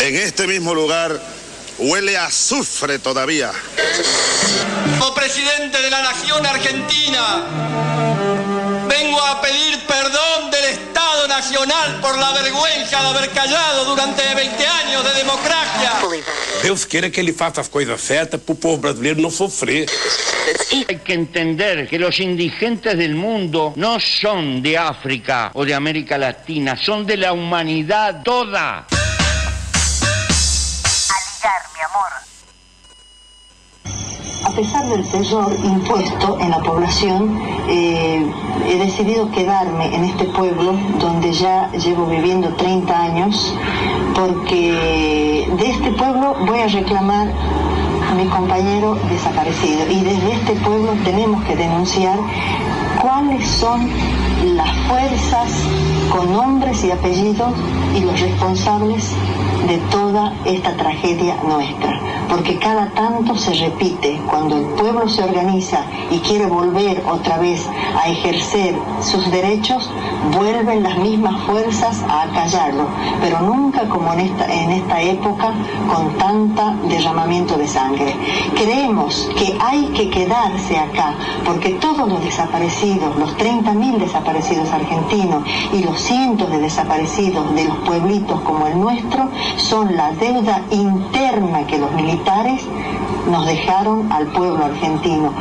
en 0.00 0.14
este 0.16 0.46
mismo 0.46 0.72
lugar, 0.72 1.33
huele 1.78 2.16
a 2.16 2.26
azufre 2.26 2.98
todavía. 2.98 3.50
Como 4.98 5.14
presidente 5.14 5.80
de 5.80 5.90
la 5.90 6.02
Nación 6.02 6.44
Argentina, 6.46 7.44
vengo 8.88 9.20
a 9.20 9.40
pedir 9.40 9.78
perdón 9.86 10.50
del 10.50 10.64
Estado 10.64 11.28
Nacional 11.28 12.00
por 12.00 12.18
la 12.18 12.32
vergüenza 12.32 13.02
de 13.02 13.08
haber 13.08 13.30
callado 13.30 13.84
durante 13.84 14.22
20 14.34 14.66
años 14.66 15.04
de 15.04 15.14
democracia. 15.14 15.92
Deus 16.62 16.86
quiere 16.86 17.10
que 17.10 17.20
ele 17.20 17.32
faça 17.32 17.60
as 17.60 17.68
coisas 17.68 18.00
certas 18.00 18.40
para 18.40 18.52
o 18.52 18.56
povo 18.56 18.78
brasileiro 18.78 19.20
não 19.20 19.30
sofrer. 19.30 19.86
Hay 20.88 20.98
que 20.98 21.12
entender 21.12 21.86
que 21.88 21.98
los 21.98 22.18
indigentes 22.20 22.96
del 22.96 23.14
mundo 23.14 23.72
no 23.76 24.00
son 24.00 24.62
de 24.62 24.78
África 24.78 25.50
o 25.54 25.64
de 25.64 25.74
América 25.74 26.16
Latina, 26.16 26.76
son 26.76 27.04
de 27.04 27.16
la 27.16 27.32
humanidad 27.32 28.22
toda. 28.22 28.86
A 34.46 34.50
pesar 34.56 34.86
del 34.88 35.06
terror 35.08 35.52
impuesto 35.62 36.38
en 36.40 36.50
la 36.50 36.60
población, 36.60 37.38
eh, 37.68 38.24
he 38.66 38.78
decidido 38.78 39.30
quedarme 39.30 39.94
en 39.94 40.04
este 40.04 40.24
pueblo 40.24 40.72
donde 40.98 41.32
ya 41.32 41.70
llevo 41.72 42.06
viviendo 42.06 42.48
30 42.54 43.02
años, 43.02 43.54
porque 44.14 45.48
de 45.58 45.70
este 45.70 45.90
pueblo 45.92 46.36
voy 46.46 46.60
a 46.60 46.68
reclamar 46.68 47.28
a 48.10 48.14
mi 48.14 48.26
compañero 48.26 48.94
desaparecido. 49.10 49.90
Y 49.90 50.00
desde 50.00 50.32
este 50.32 50.52
pueblo 50.54 50.92
tenemos 51.04 51.44
que 51.44 51.56
denunciar 51.56 52.18
cuáles 53.02 53.46
son 53.48 53.90
las 54.54 54.70
fuerzas 54.88 55.50
con 56.14 56.32
nombres 56.32 56.84
y 56.84 56.92
apellidos 56.92 57.52
y 57.96 58.00
los 58.00 58.20
responsables 58.20 59.10
de 59.66 59.78
toda 59.90 60.32
esta 60.44 60.76
tragedia 60.76 61.36
nuestra 61.42 61.98
porque 62.34 62.58
cada 62.58 62.90
tanto 62.90 63.36
se 63.36 63.54
repite, 63.54 64.20
cuando 64.28 64.56
el 64.56 64.64
pueblo 64.74 65.08
se 65.08 65.22
organiza 65.22 65.84
y 66.10 66.18
quiere 66.18 66.46
volver 66.46 67.02
otra 67.08 67.38
vez 67.38 67.64
a 67.96 68.08
ejercer 68.08 68.74
sus 69.00 69.30
derechos, 69.30 69.88
vuelven 70.36 70.82
las 70.82 70.98
mismas 70.98 71.40
fuerzas 71.44 72.02
a 72.08 72.22
acallarlo, 72.22 72.88
pero 73.20 73.40
nunca 73.40 73.88
como 73.88 74.12
en 74.14 74.20
esta, 74.20 74.52
en 74.52 74.70
esta 74.70 75.00
época 75.00 75.52
con 75.92 76.12
tanta 76.18 76.74
derramamiento 76.88 77.56
de 77.56 77.68
sangre. 77.68 78.16
Creemos 78.56 79.30
que 79.36 79.56
hay 79.60 79.86
que 79.88 80.10
quedarse 80.10 80.76
acá, 80.76 81.14
porque 81.44 81.70
todos 81.74 82.08
los 82.08 82.24
desaparecidos, 82.24 83.16
los 83.16 83.36
30.000 83.36 83.98
desaparecidos 83.98 84.70
argentinos 84.70 85.44
y 85.72 85.84
los 85.84 86.00
cientos 86.06 86.50
de 86.50 86.58
desaparecidos 86.58 87.54
de 87.54 87.64
los 87.64 87.78
pueblitos 87.78 88.40
como 88.42 88.66
el 88.66 88.78
nuestro, 88.78 89.30
son 89.56 89.96
la 89.96 90.12
deuda 90.12 90.62
interna 90.70 91.66
que 91.66 91.78
los 91.78 91.92
militares 91.92 92.62
nos 93.30 93.46
dejaron 93.46 94.10
al 94.12 94.26
pueblo 94.28 94.64
argentino. 94.64 95.32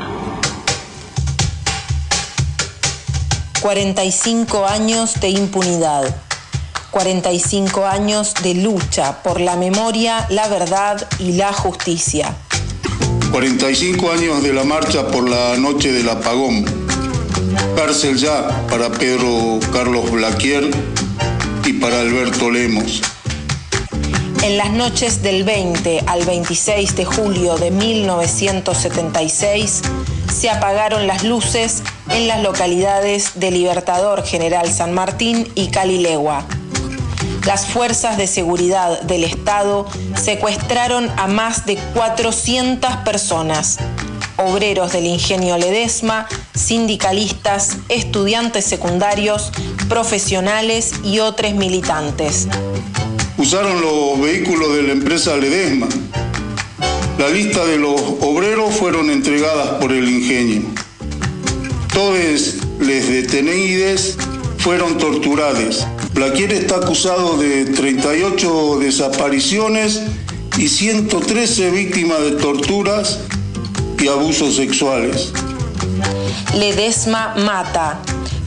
45 3.61 4.65
años 4.65 5.19
de 5.21 5.29
impunidad. 5.29 6.15
45 6.91 7.85
años 7.85 8.33
de 8.43 8.55
lucha 8.55 9.23
por 9.23 9.41
la 9.41 9.55
memoria, 9.55 10.27
la 10.29 10.47
verdad 10.47 11.07
y 11.17 11.33
la 11.33 11.53
justicia. 11.53 12.35
45 13.31 14.11
años 14.11 14.43
de 14.43 14.53
la 14.53 14.63
marcha 14.63 15.07
por 15.07 15.27
la 15.27 15.57
noche 15.57 15.91
del 15.91 16.07
apagón. 16.09 16.82
Cárcel 17.75 18.17
ya 18.17 18.47
para 18.69 18.91
Pedro 18.91 19.59
Carlos 19.71 20.11
Blaquier 20.11 20.69
y 21.65 21.73
para 21.73 22.01
Alberto 22.01 22.51
Lemos. 22.51 23.01
En 24.43 24.57
las 24.57 24.71
noches 24.71 25.23
del 25.23 25.43
20 25.43 26.03
al 26.05 26.23
26 26.25 26.95
de 26.95 27.05
julio 27.05 27.57
de 27.57 27.71
1976 27.71 29.81
se 30.33 30.49
apagaron 30.49 31.07
las 31.07 31.23
luces 31.23 31.83
en 32.09 32.27
las 32.27 32.43
localidades 32.43 33.31
de 33.35 33.51
Libertador 33.51 34.25
General 34.25 34.69
San 34.69 34.91
Martín 34.91 35.49
y 35.55 35.67
Calilegua. 35.67 36.45
Las 37.45 37.65
fuerzas 37.65 38.17
de 38.17 38.27
seguridad 38.27 39.01
del 39.01 39.25
Estado 39.25 39.85
secuestraron 40.15 41.09
a 41.17 41.27
más 41.27 41.65
de 41.65 41.75
400 41.93 42.97
personas, 42.97 43.79
obreros 44.37 44.93
del 44.93 45.05
ingenio 45.05 45.57
Ledesma, 45.57 46.27
sindicalistas, 46.55 47.77
estudiantes 47.89 48.65
secundarios, 48.65 49.51
profesionales 49.89 50.93
y 51.03 51.19
otros 51.19 51.53
militantes. 51.53 52.47
usaron 53.37 53.81
los 53.81 54.19
vehículos 54.21 54.75
de 54.75 54.83
la 54.83 54.93
empresa 54.93 55.35
Ledesma. 55.37 55.87
La 57.17 57.29
lista 57.29 57.63
de 57.65 57.77
los 57.77 57.99
obreros 58.21 58.73
fueron 58.75 59.09
entregadas 59.09 59.79
por 59.79 59.91
el 59.91 60.09
ingenio. 60.09 60.63
Todos 61.93 62.55
les 62.79 63.07
detenidos 63.07 64.17
fueron 64.57 64.97
torturados. 64.97 65.85
Blaquier 66.13 66.53
está 66.53 66.77
acusado 66.77 67.37
de 67.37 67.65
38 67.65 68.79
desapariciones 68.79 70.01
y 70.57 70.67
113 70.67 71.71
víctimas 71.71 72.21
de 72.21 72.31
torturas 72.31 73.19
y 74.03 74.07
abusos 74.09 74.57
sexuales. 74.57 75.31
Ledesma 76.55 77.35
mata, 77.37 77.99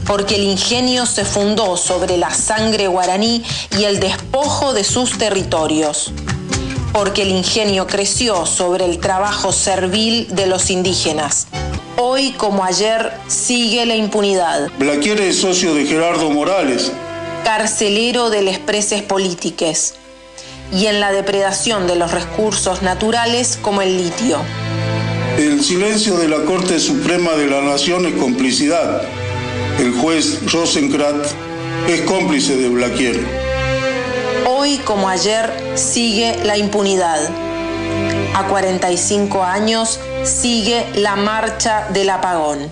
porque 0.05 0.35
el 0.35 0.43
ingenio 0.43 1.07
se 1.07 1.25
fundó 1.25 1.77
sobre 1.77 2.17
la 2.17 2.29
sangre 2.29 2.87
guaraní 2.87 3.43
y 3.77 3.85
el 3.85 3.99
despojo 3.99 4.73
de 4.73 4.83
sus 4.83 5.17
territorios, 5.17 6.11
porque 6.93 7.23
el 7.23 7.29
ingenio 7.29 7.87
creció 7.87 8.45
sobre 8.45 8.85
el 8.85 8.99
trabajo 8.99 9.51
servil 9.51 10.27
de 10.35 10.45
los 10.45 10.69
indígenas. 10.69 11.47
Hoy 11.97 12.33
como 12.33 12.63
ayer 12.63 13.11
sigue 13.27 13.87
la 13.87 13.95
impunidad. 13.95 14.69
Blaquier 14.77 15.19
es 15.21 15.41
socio 15.41 15.73
de 15.73 15.85
Gerardo 15.87 16.29
Morales. 16.29 16.91
Carcelero 17.43 18.29
de 18.29 18.43
las 18.43 18.59
preses 18.59 19.01
políticas 19.01 19.95
y 20.71 20.85
en 20.85 20.99
la 20.99 21.11
depredación 21.11 21.87
de 21.87 21.95
los 21.95 22.11
recursos 22.11 22.83
naturales 22.83 23.57
como 23.59 23.81
el 23.81 23.97
litio. 23.97 24.37
El 25.37 25.63
silencio 25.63 26.17
de 26.17 26.27
la 26.27 26.45
Corte 26.45 26.79
Suprema 26.79 27.33
de 27.33 27.45
la 27.45 27.61
Nación 27.61 28.07
es 28.07 28.15
complicidad. 28.15 29.03
El 29.77 29.91
juez 29.91 30.51
Rosenkratz 30.51 31.35
es 31.87 32.01
cómplice 32.01 32.57
de 32.57 32.69
Blaquier. 32.69 33.23
Hoy 34.47 34.77
como 34.79 35.07
ayer 35.07 35.53
sigue 35.75 36.43
la 36.43 36.57
impunidad. 36.57 37.29
A 38.33 38.47
45 38.47 39.43
años 39.43 39.99
sigue 40.23 40.87
la 40.95 41.15
marcha 41.15 41.87
del 41.93 42.09
apagón. 42.09 42.71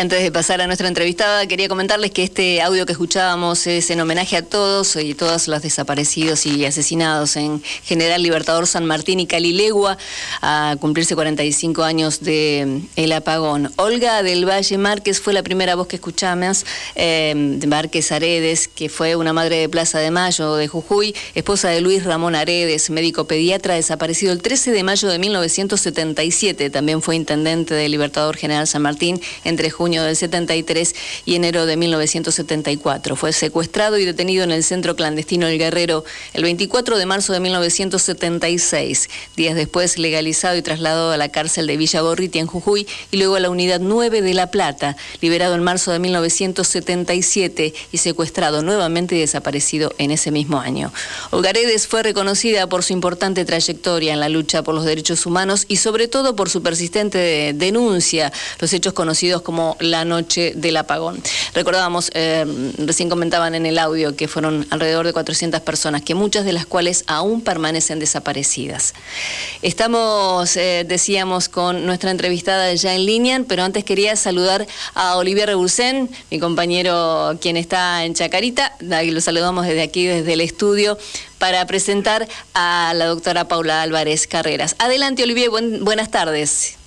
Antes 0.00 0.22
de 0.22 0.32
pasar 0.32 0.62
a 0.62 0.66
nuestra 0.66 0.88
entrevistada, 0.88 1.46
quería 1.46 1.68
comentarles 1.68 2.10
que 2.10 2.22
este 2.22 2.62
audio 2.62 2.86
que 2.86 2.92
escuchábamos 2.92 3.66
es 3.66 3.90
en 3.90 4.00
homenaje 4.00 4.34
a 4.38 4.42
todos 4.42 4.96
y 4.96 5.12
todas 5.12 5.46
los 5.46 5.60
desaparecidos 5.60 6.46
y 6.46 6.64
asesinados 6.64 7.36
en 7.36 7.62
General 7.84 8.22
Libertador 8.22 8.66
San 8.66 8.86
Martín 8.86 9.20
y 9.20 9.26
Calilegua, 9.26 9.98
a 10.40 10.74
cumplirse 10.80 11.14
45 11.14 11.82
años 11.82 12.20
de 12.20 12.80
el 12.96 13.12
apagón. 13.12 13.70
Olga 13.76 14.22
del 14.22 14.48
Valle 14.48 14.78
Márquez 14.78 15.20
fue 15.20 15.34
la 15.34 15.42
primera 15.42 15.74
voz 15.74 15.86
que 15.86 15.96
escuchamos, 15.96 16.64
eh, 16.94 17.60
Márquez 17.66 18.10
Aredes, 18.10 18.68
que 18.68 18.88
fue 18.88 19.16
una 19.16 19.34
madre 19.34 19.56
de 19.56 19.68
Plaza 19.68 19.98
de 19.98 20.10
Mayo 20.10 20.54
de 20.54 20.66
Jujuy, 20.66 21.14
esposa 21.34 21.68
de 21.68 21.82
Luis 21.82 22.04
Ramón 22.04 22.36
Aredes, 22.36 22.88
médico 22.88 23.26
pediatra, 23.26 23.74
desaparecido 23.74 24.32
el 24.32 24.40
13 24.40 24.72
de 24.72 24.82
mayo 24.82 25.08
de 25.08 25.18
1977. 25.18 26.70
También 26.70 27.02
fue 27.02 27.16
intendente 27.16 27.74
de 27.74 27.86
Libertador 27.90 28.38
General 28.38 28.66
San 28.66 28.80
Martín 28.80 29.20
entre 29.44 29.68
junio 29.68 29.89
del 29.90 30.14
73 30.14 30.94
y 31.24 31.34
enero 31.34 31.66
de 31.66 31.76
1974. 31.76 33.16
Fue 33.16 33.32
secuestrado 33.32 33.98
y 33.98 34.04
detenido 34.04 34.44
en 34.44 34.52
el 34.52 34.62
centro 34.62 34.94
clandestino 34.94 35.48
El 35.48 35.58
Guerrero 35.58 36.04
el 36.32 36.44
24 36.44 36.96
de 36.96 37.06
marzo 37.06 37.32
de 37.32 37.40
1976. 37.40 39.10
Días 39.36 39.56
después 39.56 39.98
legalizado 39.98 40.56
y 40.56 40.62
trasladado 40.62 41.10
a 41.10 41.16
la 41.16 41.28
cárcel 41.30 41.66
de 41.66 41.76
Villa 41.76 42.00
Gorriti 42.00 42.38
en 42.38 42.46
Jujuy 42.46 42.86
y 43.10 43.16
luego 43.16 43.34
a 43.34 43.40
la 43.40 43.50
unidad 43.50 43.80
9 43.80 44.22
de 44.22 44.34
La 44.34 44.50
Plata, 44.50 44.96
liberado 45.20 45.56
en 45.56 45.62
marzo 45.62 45.90
de 45.90 45.98
1977 45.98 47.74
y 47.90 47.98
secuestrado 47.98 48.62
nuevamente 48.62 49.16
y 49.16 49.20
desaparecido 49.20 49.92
en 49.98 50.12
ese 50.12 50.30
mismo 50.30 50.60
año. 50.60 50.92
Olgaredes 51.30 51.88
fue 51.88 52.02
reconocida 52.02 52.68
por 52.68 52.84
su 52.84 52.92
importante 52.92 53.44
trayectoria 53.44 54.12
en 54.12 54.20
la 54.20 54.28
lucha 54.28 54.62
por 54.62 54.74
los 54.74 54.84
derechos 54.84 55.26
humanos 55.26 55.64
y 55.68 55.76
sobre 55.76 56.08
todo 56.08 56.36
por 56.36 56.50
su 56.50 56.62
persistente 56.62 57.52
denuncia, 57.54 58.32
los 58.58 58.72
hechos 58.72 58.92
conocidos 58.92 59.42
como 59.42 59.69
la 59.80 60.04
noche 60.04 60.52
del 60.56 60.76
apagón. 60.76 61.22
Recordábamos, 61.54 62.10
eh, 62.14 62.44
recién 62.78 63.08
comentaban 63.08 63.54
en 63.54 63.66
el 63.66 63.78
audio 63.78 64.16
que 64.16 64.28
fueron 64.28 64.66
alrededor 64.70 65.06
de 65.06 65.12
400 65.12 65.60
personas, 65.60 66.02
que 66.02 66.14
muchas 66.14 66.44
de 66.44 66.52
las 66.52 66.66
cuales 66.66 67.04
aún 67.06 67.40
permanecen 67.40 67.98
desaparecidas. 67.98 68.94
Estamos, 69.62 70.56
eh, 70.56 70.84
decíamos, 70.86 71.48
con 71.48 71.86
nuestra 71.86 72.10
entrevistada 72.10 72.72
ya 72.74 72.94
en 72.94 73.06
línea, 73.06 73.42
pero 73.46 73.62
antes 73.62 73.84
quería 73.84 74.16
saludar 74.16 74.66
a 74.94 75.16
Olivier 75.16 75.48
Rebursén, 75.48 76.10
mi 76.30 76.38
compañero 76.38 77.38
quien 77.40 77.56
está 77.56 78.04
en 78.04 78.14
Chacarita, 78.14 78.76
lo 78.80 79.20
saludamos 79.20 79.66
desde 79.66 79.82
aquí, 79.82 80.06
desde 80.06 80.32
el 80.32 80.40
estudio, 80.40 80.98
para 81.38 81.66
presentar 81.66 82.28
a 82.54 82.92
la 82.94 83.06
doctora 83.06 83.48
Paula 83.48 83.82
Álvarez 83.82 84.26
Carreras. 84.26 84.76
Adelante, 84.78 85.22
Olivier, 85.22 85.50
buenas 85.50 86.10
tardes. 86.10 86.79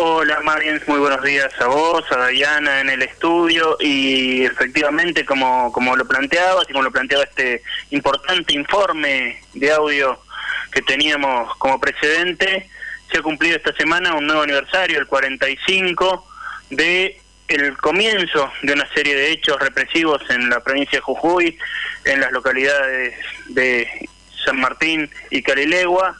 Hola 0.00 0.38
Mariens, 0.44 0.86
muy 0.86 1.00
buenos 1.00 1.24
días 1.24 1.52
a 1.60 1.66
vos, 1.66 2.04
a 2.12 2.28
Diana 2.28 2.82
en 2.82 2.88
el 2.88 3.02
estudio. 3.02 3.76
Y 3.80 4.44
efectivamente 4.44 5.24
como, 5.24 5.72
como 5.72 5.96
lo 5.96 6.06
planteabas 6.06 6.66
y 6.68 6.72
como 6.72 6.84
lo 6.84 6.92
planteaba 6.92 7.24
este 7.24 7.64
importante 7.90 8.54
informe 8.54 9.42
de 9.54 9.72
audio 9.72 10.22
que 10.70 10.82
teníamos 10.82 11.52
como 11.56 11.80
precedente, 11.80 12.70
se 13.10 13.18
ha 13.18 13.22
cumplido 13.22 13.56
esta 13.56 13.72
semana 13.72 14.14
un 14.14 14.28
nuevo 14.28 14.42
aniversario, 14.42 15.00
el 15.00 15.08
45, 15.08 16.24
de 16.70 17.20
el 17.48 17.76
comienzo 17.78 18.52
de 18.62 18.74
una 18.74 18.88
serie 18.94 19.16
de 19.16 19.32
hechos 19.32 19.58
represivos 19.58 20.22
en 20.30 20.48
la 20.48 20.60
provincia 20.60 20.98
de 20.98 21.02
Jujuy, 21.02 21.58
en 22.04 22.20
las 22.20 22.30
localidades 22.30 23.16
de 23.48 24.08
San 24.44 24.60
Martín 24.60 25.10
y 25.30 25.42
Carilegua, 25.42 26.16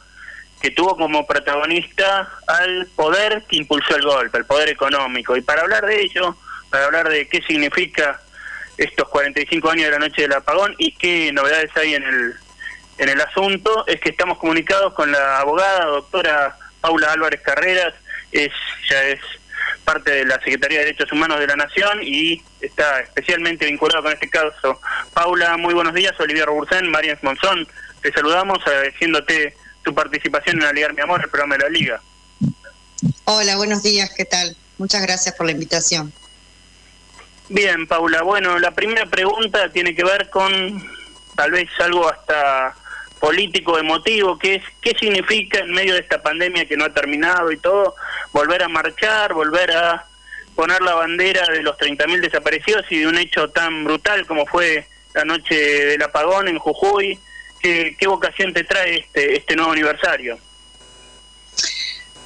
que 0.61 0.71
tuvo 0.71 0.97
como 0.97 1.25
protagonista 1.25 2.29
al 2.47 2.87
poder 2.95 3.43
que 3.47 3.57
impulsó 3.57 3.95
el 3.95 4.03
golpe, 4.03 4.37
el 4.37 4.45
poder 4.45 4.69
económico. 4.69 5.35
Y 5.37 5.41
para 5.41 5.61
hablar 5.61 5.85
de 5.85 6.01
ello, 6.01 6.35
para 6.69 6.85
hablar 6.85 7.09
de 7.09 7.27
qué 7.27 7.41
significa 7.43 8.19
estos 8.77 9.07
45 9.09 9.69
años 9.69 9.85
de 9.85 9.91
la 9.91 9.99
noche 9.99 10.21
del 10.23 10.33
apagón 10.33 10.75
y 10.77 10.93
qué 10.93 11.31
novedades 11.33 11.75
hay 11.75 11.95
en 11.95 12.03
el, 12.03 12.33
en 12.97 13.09
el 13.09 13.21
asunto, 13.21 13.85
es 13.87 13.99
que 13.99 14.09
estamos 14.09 14.37
comunicados 14.37 14.93
con 14.93 15.11
la 15.11 15.39
abogada 15.39 15.85
doctora 15.85 16.57
Paula 16.81 17.11
Álvarez 17.11 17.41
Carreras, 17.41 17.93
es, 18.31 18.51
ya 18.89 19.03
es 19.03 19.19
parte 19.83 20.11
de 20.11 20.25
la 20.25 20.35
Secretaría 20.35 20.79
de 20.79 20.85
Derechos 20.85 21.11
Humanos 21.11 21.39
de 21.39 21.47
la 21.47 21.55
Nación 21.55 21.99
y 22.03 22.41
está 22.61 23.01
especialmente 23.01 23.65
vinculada 23.65 24.03
con 24.03 24.13
este 24.13 24.29
caso. 24.29 24.79
Paula, 25.13 25.57
muy 25.57 25.73
buenos 25.73 25.93
días, 25.93 26.13
Olivia 26.19 26.45
Robursén, 26.45 26.89
Marian 26.89 27.17
Monzón, 27.21 27.67
te 28.01 28.11
saludamos 28.13 28.59
agradeciéndote 28.65 29.55
tu 29.89 29.95
participación 29.95 30.57
en 30.57 30.67
Aligar 30.67 30.93
Mi 30.93 31.01
Amor, 31.01 31.19
el 31.23 31.29
programa 31.29 31.57
de 31.57 31.63
la 31.63 31.69
Liga. 31.69 32.01
Hola, 33.25 33.55
buenos 33.57 33.81
días, 33.81 34.11
¿qué 34.15 34.23
tal? 34.23 34.55
Muchas 34.77 35.01
gracias 35.01 35.33
por 35.33 35.47
la 35.47 35.51
invitación. 35.51 36.13
Bien, 37.49 37.87
Paula, 37.87 38.21
bueno, 38.21 38.59
la 38.59 38.69
primera 38.69 39.07
pregunta 39.07 39.71
tiene 39.71 39.95
que 39.95 40.03
ver 40.03 40.29
con 40.29 40.51
tal 41.35 41.49
vez 41.49 41.67
algo 41.79 42.07
hasta 42.07 42.75
político, 43.19 43.79
emotivo, 43.79 44.37
que 44.37 44.55
es 44.55 44.63
qué 44.79 44.93
significa 44.99 45.59
en 45.59 45.71
medio 45.71 45.95
de 45.95 46.01
esta 46.01 46.21
pandemia 46.21 46.67
que 46.67 46.77
no 46.77 46.85
ha 46.85 46.93
terminado 46.93 47.51
y 47.51 47.57
todo, 47.57 47.95
volver 48.31 48.61
a 48.61 48.67
marchar, 48.67 49.33
volver 49.33 49.71
a 49.71 50.05
poner 50.53 50.83
la 50.83 50.93
bandera 50.93 51.47
de 51.47 51.63
los 51.63 51.75
30.000 51.77 52.21
desaparecidos 52.21 52.85
y 52.91 52.99
de 52.99 53.07
un 53.07 53.17
hecho 53.17 53.49
tan 53.49 53.85
brutal 53.85 54.27
como 54.27 54.45
fue 54.45 54.87
la 55.15 55.25
noche 55.25 55.55
del 55.55 56.03
apagón 56.03 56.47
en 56.47 56.59
Jujuy, 56.59 57.19
¿Qué, 57.59 57.95
vocación 58.07 58.53
te 58.53 58.63
trae 58.63 58.99
este, 58.99 59.37
este 59.37 59.55
nuevo 59.55 59.71
aniversario? 59.71 60.39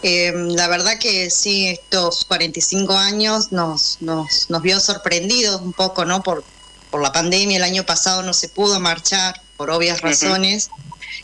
Em, 0.03 0.49
la 0.49 0.67
verdad 0.67 0.99
que 0.99 1.29
sí, 1.29 1.67
estos 1.69 2.25
45 2.25 2.93
años 2.95 3.51
nos, 3.51 4.01
nos, 4.01 4.49
nos 4.49 4.61
vio 4.61 4.79
sorprendidos 4.79 5.61
un 5.61 5.73
poco, 5.73 6.05
¿no? 6.05 6.21
Por, 6.21 6.43
por 6.91 7.01
la 7.01 7.11
pandemia, 7.11 7.57
el 7.57 7.63
año 7.63 7.85
pasado 7.85 8.21
no 8.21 8.33
se 8.33 8.49
pudo 8.49 8.79
marchar 8.79 9.41
por 9.57 9.71
obvias 9.71 10.01
razones. 10.01 10.69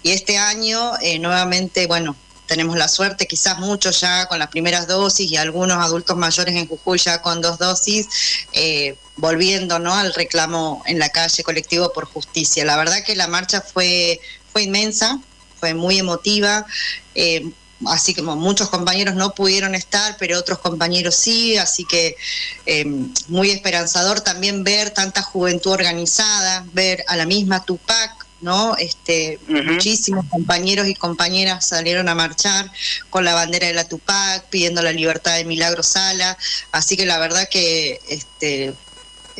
Y 0.01 0.11
este 0.11 0.37
año, 0.37 0.93
eh, 1.01 1.19
nuevamente, 1.19 1.87
bueno, 1.87 2.15
tenemos 2.49 2.75
la 2.77 2.87
suerte, 2.87 3.27
quizás 3.27 3.59
muchos 3.59 4.01
ya 4.01 4.25
con 4.25 4.39
las 4.39 4.49
primeras 4.49 4.87
dosis 4.87 5.31
y 5.31 5.37
algunos 5.37 5.77
adultos 5.77 6.17
mayores 6.17 6.55
en 6.55 6.67
Jujuy 6.67 6.97
ya 6.97 7.21
con 7.21 7.41
dos 7.41 7.59
dosis, 7.59 8.07
eh, 8.53 8.97
volviendo 9.17 9.77
¿no? 9.77 9.93
al 9.93 10.13
reclamo 10.15 10.81
en 10.87 10.97
la 10.97 11.09
calle 11.09 11.43
colectivo 11.43 11.93
por 11.93 12.05
justicia. 12.05 12.65
La 12.65 12.75
verdad 12.75 13.03
que 13.05 13.15
la 13.15 13.27
marcha 13.27 13.61
fue, 13.61 14.19
fue 14.51 14.63
inmensa, 14.63 15.19
fue 15.59 15.75
muy 15.75 15.99
emotiva. 15.99 16.65
Eh, 17.13 17.51
así 17.85 18.13
como 18.15 18.35
muchos 18.35 18.69
compañeros 18.69 19.15
no 19.15 19.35
pudieron 19.35 19.75
estar, 19.75 20.17
pero 20.17 20.39
otros 20.39 20.57
compañeros 20.59 21.15
sí, 21.15 21.55
así 21.57 21.85
que 21.85 22.17
eh, 22.65 22.85
muy 23.27 23.51
esperanzador 23.51 24.21
también 24.21 24.63
ver 24.63 24.89
tanta 24.89 25.21
juventud 25.21 25.71
organizada, 25.71 26.65
ver 26.73 27.03
a 27.07 27.15
la 27.15 27.25
misma 27.25 27.63
Tupac, 27.63 28.18
¿no? 28.41 28.75
Este, 28.77 29.39
Muchísimos 29.47 30.25
compañeros 30.29 30.87
y 30.87 30.95
compañeras 30.95 31.65
salieron 31.65 32.09
a 32.09 32.15
marchar 32.15 32.71
con 33.09 33.25
la 33.25 33.33
bandera 33.33 33.67
de 33.67 33.73
la 33.73 33.87
Tupac, 33.87 34.45
pidiendo 34.49 34.81
la 34.81 34.91
libertad 34.91 35.35
de 35.35 35.45
Milagro 35.45 35.83
Sala, 35.83 36.37
así 36.71 36.97
que 36.97 37.05
la 37.05 37.19
verdad 37.19 37.47
que 37.49 37.99
este, 38.07 38.73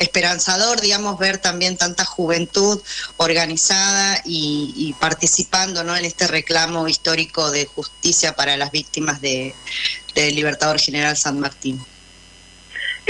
esperanzador, 0.00 0.80
digamos, 0.80 1.18
ver 1.18 1.38
también 1.38 1.76
tanta 1.76 2.04
juventud 2.04 2.80
organizada 3.18 4.20
y, 4.24 4.94
participando 4.98 5.84
¿no? 5.84 5.94
en 5.96 6.06
este 6.06 6.26
reclamo 6.26 6.88
histórico 6.88 7.50
de 7.50 7.66
justicia 7.66 8.34
para 8.34 8.56
las 8.56 8.70
víctimas 8.70 9.20
de, 9.20 9.54
del 10.14 10.34
Libertador 10.34 10.80
General 10.80 11.16
San 11.16 11.38
Martín. 11.38 11.84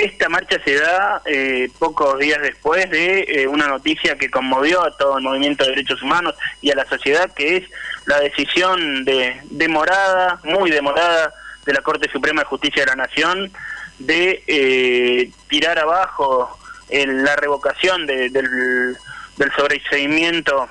Esta 0.00 0.30
marcha 0.30 0.58
se 0.64 0.76
da 0.76 1.20
eh, 1.26 1.68
pocos 1.78 2.18
días 2.18 2.40
después 2.40 2.88
de 2.88 3.20
eh, 3.28 3.46
una 3.46 3.68
noticia 3.68 4.16
que 4.16 4.30
conmovió 4.30 4.82
a 4.82 4.96
todo 4.96 5.18
el 5.18 5.24
movimiento 5.24 5.62
de 5.62 5.70
derechos 5.72 6.00
humanos 6.00 6.34
y 6.62 6.70
a 6.70 6.74
la 6.74 6.86
sociedad, 6.86 7.30
que 7.34 7.58
es 7.58 7.64
la 8.06 8.18
decisión 8.18 9.04
de 9.04 9.38
demorada, 9.50 10.40
muy 10.42 10.70
demorada, 10.70 11.34
de 11.66 11.74
la 11.74 11.82
Corte 11.82 12.10
Suprema 12.10 12.40
de 12.40 12.46
Justicia 12.46 12.82
de 12.82 12.90
la 12.92 12.96
Nación 12.96 13.52
de 13.98 14.42
eh, 14.46 15.30
tirar 15.48 15.78
abajo 15.78 16.58
la 16.88 17.36
revocación 17.36 18.06
del, 18.06 18.32
del 18.32 19.52
sobreseimiento 19.54 20.66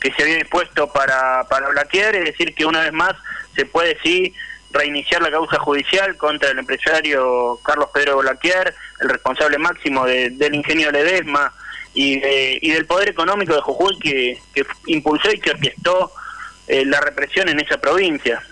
que 0.00 0.12
se 0.12 0.24
había 0.24 0.38
dispuesto 0.38 0.92
para, 0.92 1.44
para 1.48 1.68
Blaquier, 1.68 2.16
es 2.16 2.24
decir, 2.24 2.56
que 2.56 2.66
una 2.66 2.80
vez 2.80 2.92
más 2.92 3.14
se 3.54 3.66
puede 3.66 3.96
sí 4.02 4.34
reiniciar 4.70 5.22
la 5.22 5.30
causa 5.30 5.58
judicial 5.58 6.16
contra 6.16 6.50
el 6.50 6.58
empresario 6.58 7.58
Carlos 7.62 7.88
Pedro 7.92 8.18
Blaquier, 8.18 8.74
el 9.00 9.08
responsable 9.08 9.58
máximo 9.58 10.04
del 10.04 10.54
ingenio 10.54 10.90
Ledesma 10.90 11.52
y, 11.94 12.20
y 12.60 12.70
del 12.70 12.86
poder 12.86 13.08
económico 13.08 13.54
de 13.54 13.60
Jujuy 13.60 13.98
que, 13.98 14.42
que 14.54 14.66
impulsó 14.86 15.30
y 15.30 15.40
que 15.40 15.50
orquestó 15.50 16.12
eh, 16.68 16.84
la 16.84 17.00
represión 17.00 17.48
en 17.48 17.60
esa 17.60 17.78
provincia. 17.78 18.42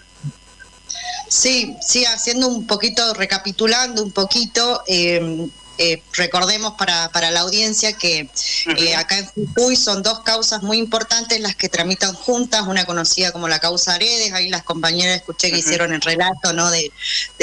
Sí, 1.29 1.77
sí, 1.81 2.05
haciendo 2.05 2.47
un 2.49 2.67
poquito, 2.67 3.13
recapitulando 3.15 4.03
un 4.03 4.13
poquito, 4.13 4.83
eh, 4.87 5.49
eh, 5.79 6.03
recordemos 6.13 6.75
para, 6.75 7.09
para 7.11 7.31
la 7.31 7.41
audiencia 7.41 7.93
que 7.95 8.29
eh, 8.77 8.95
acá 8.95 9.19
en 9.19 9.27
Jujuy 9.27 9.77
son 9.77 10.03
dos 10.03 10.21
causas 10.21 10.63
muy 10.63 10.79
importantes 10.79 11.41
las 11.41 11.57
que 11.57 11.69
tramitan 11.69 12.15
juntas, 12.15 12.63
una 12.67 12.85
conocida 12.85 13.33
como 13.33 13.49
la 13.49 13.59
causa 13.59 13.95
Aredes, 13.95 14.33
ahí 14.33 14.49
las 14.49 14.63
compañeras 14.63 15.17
escuché 15.17 15.51
que 15.51 15.59
hicieron 15.59 15.93
el 15.93 16.01
relato 16.01 16.53
¿no? 16.53 16.71
de, 16.71 16.93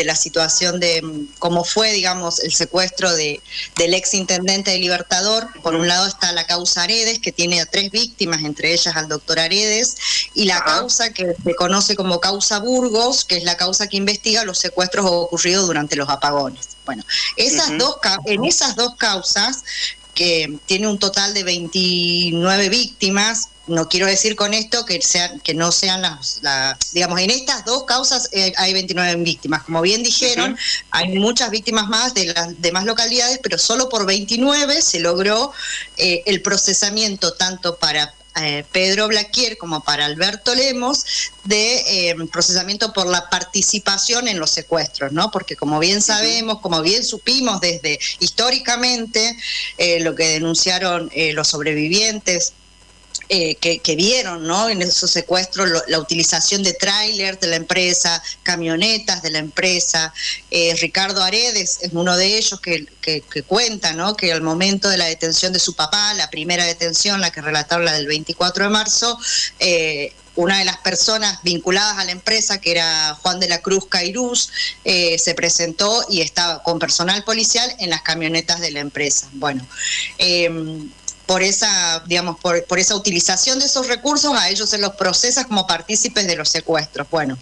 la 0.04 0.16
situación 0.16 0.80
de 0.80 1.02
mm, 1.02 1.28
cómo 1.40 1.64
fue, 1.64 1.92
digamos, 1.92 2.40
el 2.40 2.54
secuestro 2.54 3.14
de, 3.14 3.42
del 3.76 3.94
ex 3.94 4.14
intendente 4.14 4.72
de 4.72 4.80
Libertador. 4.80 5.48
Por 5.62 5.76
un 5.76 5.88
lado 5.88 6.08
está 6.08 6.32
la 6.32 6.48
causa 6.48 6.84
Aredes, 6.84 7.20
que 7.20 7.32
tiene 7.32 7.62
a 7.62 7.66
tres 7.66 7.92
víctimas, 7.92 8.44
entre 8.44 8.74
ellas 8.74 8.96
al 8.96 9.08
doctor 9.08 9.40
Aredes, 9.40 9.98
y 10.34 10.46
la 10.46 10.64
causa 10.64 11.12
que 11.12 11.36
se 11.44 11.56
conoce 11.56 11.96
como 11.96 12.20
causa 12.20 12.60
Burgos, 12.60 13.26
que 13.26 13.38
es 13.38 13.44
la 13.44 13.58
causa 13.58 13.88
que 13.88 13.98
investiga 13.98 14.46
los 14.46 14.58
secuestros 14.58 15.06
ocurridos 15.06 15.68
durante 15.68 15.96
los 15.96 16.10
apagones. 16.10 16.70
Bueno, 16.86 17.04
esas 17.36 17.78
dos, 17.78 17.98
en 18.26 18.46
esas 18.46 18.76
dos 18.76 18.96
causas, 18.96 19.64
que 20.14 20.60
tiene 20.66 20.88
un 20.88 21.00
total 21.00 21.34
de 21.34 21.44
29 21.44 22.70
víctimas, 22.70 23.50
no 23.68 23.88
quiero 23.88 24.08
decir 24.08 24.36
con 24.36 24.54
esto 24.54 24.86
que 24.86 25.02
sean 25.02 25.40
que 25.40 25.54
no 25.54 25.72
sean 25.72 26.02
las, 26.02 26.42
digamos 26.94 27.20
en 27.20 27.30
estas 27.30 27.64
dos 27.64 27.84
causas 27.84 28.28
eh, 28.32 28.52
hay 28.58 28.74
29 28.74 29.24
víctimas. 29.24 29.64
Como 29.64 29.82
bien 29.82 30.04
dijeron 30.04 30.58
hay 30.90 31.10
muchas 31.20 31.52
víctimas 31.52 31.88
más 31.88 32.14
de 32.14 32.26
las 32.26 32.60
demás 32.62 32.86
localidades 32.86 33.40
pero 33.42 33.58
solo 33.58 33.88
por 33.88 34.06
29 34.06 34.82
se 34.82 35.00
logró 35.00 35.54
eh, 35.98 36.24
el 36.26 36.42
procesamiento 36.42 37.34
tanto 37.34 37.78
para 37.78 38.14
eh, 38.40 38.64
Pedro 38.72 39.10
Blaquier 39.10 39.58
como 39.58 39.84
para 39.84 40.06
Alberto 40.06 40.56
Lemos 40.56 41.32
de 41.44 42.10
eh, 42.10 42.16
procesamiento 42.32 42.94
por 42.94 43.08
la 43.08 43.30
participación 43.30 44.30
en 44.30 44.40
los 44.40 44.52
secuestros, 44.52 45.12
¿no? 45.12 45.32
Porque 45.32 45.58
como 45.58 45.80
bien 45.80 46.02
sabemos, 46.02 46.60
como 46.62 46.82
bien 46.82 47.04
supimos 47.04 47.60
desde 47.60 48.00
históricamente, 48.20 49.36
eh, 49.78 50.00
lo 50.00 50.16
que 50.16 50.30
denunciaron 50.30 51.12
los 51.34 51.48
sobrevivientes 51.50 52.54
eh, 53.34 53.56
que, 53.56 53.96
vieron 53.96 54.46
¿no? 54.46 54.68
en 54.68 54.82
esos 54.82 55.10
secuestros 55.10 55.70
la 55.88 56.00
utilización 56.00 56.64
de 56.64 56.74
trailers 56.74 57.40
de 57.40 57.48
la 57.48 57.56
empresa, 57.56 58.22
camionetas 58.44 59.22
de 59.22 59.32
la 59.32 59.40
empresa. 59.40 60.14
Eh, 60.50 60.76
Ricardo 60.82 61.24
Aredes 61.24 61.80
es 61.82 61.92
uno 61.94 62.18
de 62.18 62.38
ellos 62.38 62.60
que, 62.60 62.88
cuenta 63.48 63.94
¿no? 63.94 64.18
que 64.18 64.34
al 64.34 64.42
momento 64.42 64.90
de 64.90 64.98
la 64.98 65.06
detención 65.06 65.54
de 65.54 65.60
su 65.60 65.76
papá, 65.76 66.14
la 66.16 66.30
primera 66.30 66.66
detención, 66.66 67.22
la 67.22 67.32
que 67.32 67.40
relataron 67.40 67.86
la 67.86 67.94
del 67.94 68.08
24 68.08 68.66
de 68.66 68.70
marzo, 68.70 69.18
eh, 69.60 70.14
una 70.36 70.60
de 70.60 70.66
las 70.66 70.78
personas 70.80 71.42
vinculadas 71.42 72.00
a 72.00 72.04
la 72.04 72.12
empresa, 72.12 72.60
que 72.60 72.72
era 72.72 73.18
Juan 73.22 73.40
de 73.40 73.48
la 73.48 73.62
Cruz 73.62 73.86
Cairús, 73.88 74.50
se 74.84 75.34
presentó 75.36 76.06
y 76.10 76.22
estaba 76.22 76.64
con 76.64 76.80
personal 76.80 77.24
policial 77.26 77.74
en 77.80 77.90
las 77.90 78.02
camionetas 78.02 78.62
de 78.62 78.72
la 78.72 78.80
empresa. 78.80 79.28
Bueno, 79.34 79.66
por 81.32 81.44
esa, 81.44 82.04
digamos, 82.08 82.38
por, 82.40 82.62
por, 82.66 82.78
esa 82.78 82.94
utilización 82.94 83.58
de 83.58 83.66
esos 83.66 83.88
recursos, 83.88 84.36
a 84.36 84.50
ellos 84.50 84.70
se 84.70 84.78
los 84.78 84.96
procesa 84.96 85.46
como 85.46 85.66
partícipes 85.66 86.28
de 86.28 86.36
los 86.36 86.50
secuestros. 86.50 87.10
Bueno, 87.10 87.38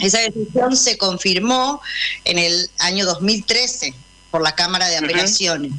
esa 0.00 0.20
decisión 0.20 0.74
se 0.74 0.96
confirmó 0.96 1.82
en 2.24 2.38
el 2.38 2.70
año 2.78 3.04
2013 3.04 3.92
por 4.30 4.40
la 4.40 4.54
Cámara 4.54 4.88
de 4.88 4.96
Apelaciones. 4.96 5.72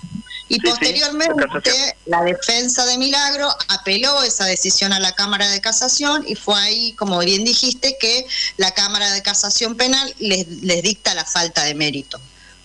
Y 0.47 0.59
posteriormente 0.59 1.95
la 2.05 2.21
defensa 2.21 2.85
de 2.85 2.99
Milagro 2.99 3.49
apeló 3.69 4.21
esa 4.21 4.45
decisión 4.45 4.93
a 4.93 4.99
la 4.99 5.13
Cámara 5.13 5.49
de 5.49 5.59
Casación 5.59 6.25
y 6.27 6.35
fue 6.35 6.59
ahí, 6.59 6.93
como 6.93 7.17
bien 7.17 7.43
dijiste, 7.45 7.97
que 7.99 8.27
la 8.57 8.75
Cámara 8.75 9.11
de 9.11 9.23
Casación 9.23 9.75
Penal 9.75 10.13
les, 10.19 10.47
les 10.61 10.83
dicta 10.83 11.15
la 11.15 11.25
falta 11.25 11.63
de 11.63 11.73
mérito, 11.73 12.21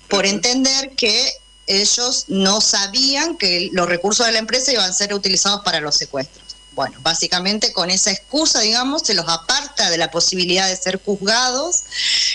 por 0.08 0.26
entender 0.26 0.90
que 0.94 1.32
ellos 1.66 2.26
no 2.28 2.60
sabían 2.60 3.36
que 3.36 3.70
los 3.72 3.88
recursos 3.88 4.26
de 4.26 4.32
la 4.32 4.38
empresa 4.38 4.72
iban 4.72 4.90
a 4.90 4.92
ser 4.92 5.14
utilizados 5.14 5.62
para 5.64 5.80
los 5.80 5.96
secuestros. 5.96 6.44
Bueno, 6.72 6.98
básicamente 7.02 7.72
con 7.72 7.90
esa 7.90 8.10
excusa, 8.10 8.60
digamos, 8.60 9.02
se 9.02 9.14
los 9.14 9.28
aparta 9.28 9.90
de 9.90 9.98
la 9.98 10.10
posibilidad 10.10 10.68
de 10.68 10.76
ser 10.76 11.00
juzgados 11.02 11.84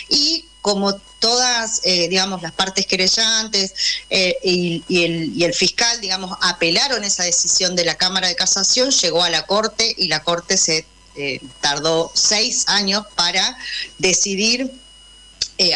y 0.07 0.45
como 0.61 0.93
todas, 1.19 1.81
eh, 1.83 2.07
digamos, 2.07 2.41
las 2.41 2.53
partes 2.53 2.85
querellantes 2.85 3.73
eh, 4.09 4.37
y, 4.43 5.43
el, 5.43 5.53
fiscal, 5.53 5.99
digamos, 5.99 6.37
apelaron 6.41 7.03
esa 7.03 7.23
decisión 7.23 7.75
de 7.75 7.85
la 7.85 7.95
Cámara 7.95 8.27
de 8.27 8.35
Casación, 8.35 8.91
llegó 8.91 9.23
a 9.23 9.29
la 9.29 9.45
Corte 9.45 9.93
y 9.97 10.07
la 10.07 10.23
Corte 10.23 10.57
se 10.57 10.85
eh, 11.15 11.41
tardó 11.59 12.11
seis 12.13 12.65
años 12.67 13.05
para 13.15 13.57
decidir 13.97 14.71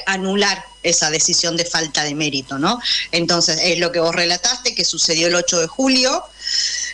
anular 0.06 0.64
esa 0.84 1.10
decisión 1.10 1.58
de 1.58 1.66
falta 1.66 2.04
de 2.04 2.16
mérito, 2.16 2.60
¿no? 2.60 2.80
Entonces, 3.12 3.60
es 3.62 3.80
lo 3.80 3.92
que 3.92 4.00
vos 4.00 4.14
relataste, 4.14 4.76
que 4.76 4.86
sucedió 4.86 5.28
el 5.28 5.36
8 5.36 5.62
de 5.62 5.68
julio. 5.68 6.24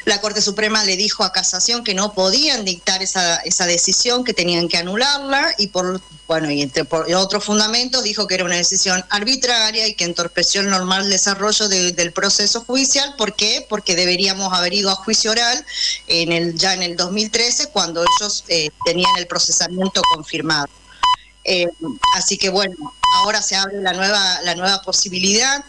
La 0.06 0.21
Corte 0.21 0.41
Suprema 0.41 0.84
le 0.84 0.95
dijo 0.95 1.23
a 1.23 1.32
Casación 1.32 1.84
que 1.84 1.93
no 1.93 2.13
podían 2.13 2.65
dictar 2.65 3.04
esa, 3.04 3.38
esa 3.38 3.65
decisión, 3.65 4.23
que 4.23 4.34
tenían 4.34 4.67
que 4.67 4.78
anularla, 4.78 5.54
y 5.58 5.67
por 5.67 6.02
bueno, 6.30 6.52
y 6.52 6.62
entre 6.62 6.86
por 6.86 7.12
otros 7.12 7.43
fundamentos 7.43 8.04
dijo 8.04 8.28
que 8.28 8.36
era 8.36 8.45
una 8.45 8.56
decisión 8.56 9.04
arbitraria 9.10 9.88
y 9.88 9.95
que 9.95 10.04
entorpeció 10.04 10.62
el 10.62 10.69
normal 10.69 11.10
desarrollo 11.10 11.67
del 11.67 12.13
proceso 12.13 12.62
judicial. 12.62 13.15
¿Por 13.17 13.36
qué? 13.36 13.65
Porque 13.67 13.95
deberíamos 13.95 14.54
haber 14.54 14.75
ido 14.75 14.91
a 14.91 14.95
juicio 14.95 15.32
oral 15.32 15.65
en 16.06 16.32
el, 16.32 16.54
ya 16.54 16.75
en 16.75 16.84
el 16.84 16.95
2013, 16.95 17.69
cuando 17.69 18.04
ellos 18.04 18.43
eh, 18.47 18.69
tenían 18.86 19.12
el 19.17 19.25
procesamiento 19.25 20.04
confirmado. 20.13 20.67
Eh, 21.52 21.68
así 22.16 22.38
que 22.38 22.50
bueno, 22.50 22.76
ahora 23.16 23.42
se 23.42 23.56
abre 23.56 23.82
la 23.82 23.94
nueva, 23.94 24.40
la 24.44 24.54
nueva 24.54 24.84
posibilidad 24.84 25.66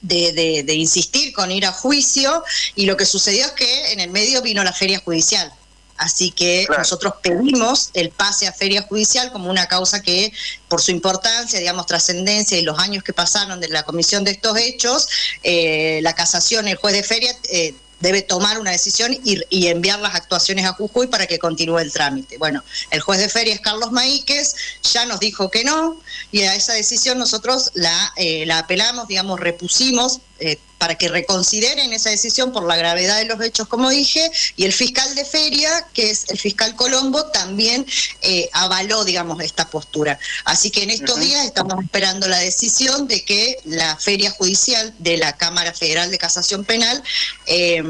de, 0.00 0.64
de, 0.66 0.74
insistir 0.74 1.32
con 1.32 1.52
ir 1.52 1.64
a 1.64 1.70
juicio 1.70 2.42
y 2.74 2.86
lo 2.86 2.96
que 2.96 3.06
sucedió 3.06 3.46
es 3.46 3.52
que 3.52 3.92
en 3.92 4.00
el 4.00 4.10
medio 4.10 4.42
vino 4.42 4.64
la 4.64 4.72
feria 4.72 4.98
judicial. 4.98 5.52
Así 5.98 6.32
que 6.32 6.66
nosotros 6.76 7.14
pedimos 7.22 7.90
el 7.94 8.10
pase 8.10 8.48
a 8.48 8.52
feria 8.52 8.82
judicial 8.82 9.30
como 9.30 9.48
una 9.48 9.68
causa 9.68 10.02
que, 10.02 10.32
por 10.66 10.82
su 10.82 10.90
importancia, 10.90 11.60
digamos, 11.60 11.86
trascendencia 11.86 12.58
y 12.58 12.62
los 12.62 12.76
años 12.80 13.04
que 13.04 13.12
pasaron 13.12 13.60
de 13.60 13.68
la 13.68 13.84
comisión 13.84 14.24
de 14.24 14.32
estos 14.32 14.58
hechos, 14.58 15.06
eh, 15.44 16.00
la 16.02 16.14
casación, 16.14 16.66
el 16.66 16.76
juez 16.76 16.94
de 16.94 17.04
feria, 17.04 17.36
eh, 17.44 17.76
debe 18.02 18.20
tomar 18.20 18.58
una 18.58 18.72
decisión 18.72 19.14
y, 19.14 19.40
y, 19.48 19.68
enviar 19.68 20.00
las 20.00 20.14
actuaciones 20.14 20.66
a 20.66 20.72
Jujuy 20.72 21.06
para 21.06 21.26
que 21.26 21.38
continúe 21.38 21.78
el 21.78 21.92
trámite. 21.92 22.36
Bueno, 22.36 22.62
el 22.90 23.00
juez 23.00 23.20
de 23.20 23.28
ferias, 23.28 23.60
Carlos 23.60 23.92
Maíquez, 23.92 24.56
ya 24.82 25.06
nos 25.06 25.20
dijo 25.20 25.50
que 25.50 25.62
no, 25.62 26.01
y 26.32 26.42
a 26.42 26.54
esa 26.54 26.72
decisión 26.72 27.18
nosotros 27.18 27.70
la, 27.74 28.12
eh, 28.16 28.44
la 28.46 28.58
apelamos, 28.58 29.06
digamos, 29.06 29.38
repusimos 29.38 30.20
eh, 30.40 30.58
para 30.78 30.96
que 30.96 31.08
reconsideren 31.08 31.92
esa 31.92 32.10
decisión 32.10 32.50
por 32.50 32.66
la 32.66 32.74
gravedad 32.74 33.18
de 33.18 33.26
los 33.26 33.40
hechos, 33.40 33.68
como 33.68 33.90
dije, 33.90 34.28
y 34.56 34.64
el 34.64 34.72
fiscal 34.72 35.14
de 35.14 35.24
feria, 35.24 35.86
que 35.92 36.10
es 36.10 36.28
el 36.30 36.38
fiscal 36.38 36.74
Colombo, 36.74 37.26
también 37.26 37.86
eh, 38.22 38.48
avaló, 38.52 39.04
digamos, 39.04 39.40
esta 39.42 39.70
postura. 39.70 40.18
Así 40.44 40.70
que 40.70 40.82
en 40.82 40.90
estos 40.90 41.20
días 41.20 41.44
estamos 41.44 41.80
esperando 41.84 42.26
la 42.26 42.38
decisión 42.38 43.06
de 43.06 43.24
que 43.24 43.58
la 43.64 43.96
feria 43.96 44.32
judicial 44.32 44.92
de 44.98 45.18
la 45.18 45.36
Cámara 45.36 45.72
Federal 45.72 46.10
de 46.10 46.18
Casación 46.18 46.64
Penal 46.64 47.00
eh, 47.46 47.84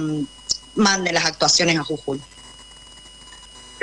mande 0.75 1.13
las 1.13 1.25
actuaciones 1.25 1.79
a 1.79 1.85
Jujuy. 1.85 2.21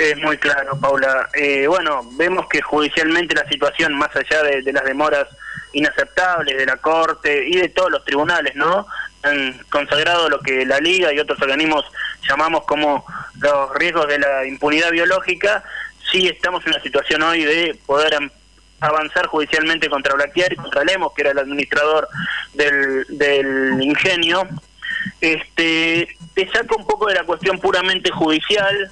Es 0.00 0.16
muy 0.16 0.38
claro, 0.38 0.80
Paula. 0.80 1.28
Eh, 1.34 1.66
bueno, 1.66 2.00
vemos 2.12 2.48
que 2.48 2.62
judicialmente 2.62 3.34
la 3.34 3.46
situación, 3.46 3.92
más 3.92 4.08
allá 4.16 4.42
de, 4.44 4.72
las 4.72 4.84
demoras 4.84 5.26
inaceptables 5.74 6.56
de 6.56 6.64
la 6.64 6.78
Corte 6.78 7.46
y 7.46 7.58
de 7.58 7.68
todos 7.68 7.90
los 7.90 8.02
tribunales, 8.06 8.56
¿no? 8.56 8.86
Han 9.22 9.58
consagrado 9.68 10.30
lo 10.30 10.40
que 10.40 10.64
la 10.64 10.78
Liga 10.78 11.12
y 11.12 11.18
otros 11.18 11.38
organismos 11.42 11.84
llamamos 12.26 12.64
como 12.64 13.04
los 13.40 13.74
riesgos 13.74 14.08
de 14.08 14.20
la 14.20 14.46
impunidad 14.46 14.90
biológica. 14.90 15.62
Sí 16.10 16.28
estamos 16.28 16.64
en 16.64 16.72
una 16.72 16.82
situación 16.82 17.22
hoy 17.22 17.44
de 17.44 17.78
poder 17.84 18.16
avanzar 18.80 19.26
judicialmente 19.26 19.90
contra 19.90 20.14
Blaquier 20.14 20.56
contra 20.56 20.82
Lemos, 20.82 21.12
que 21.12 21.20
era 21.20 21.32
el 21.32 21.38
administrador 21.40 22.08
del, 22.54 23.76
ingenio. 23.82 24.48
Este, 25.20 26.08
te 26.32 26.50
saco 26.52 26.76
un 26.78 26.86
poco 26.86 27.06
de 27.08 27.16
la 27.16 27.24
cuestión 27.24 27.58
puramente 27.58 28.10
judicial 28.10 28.90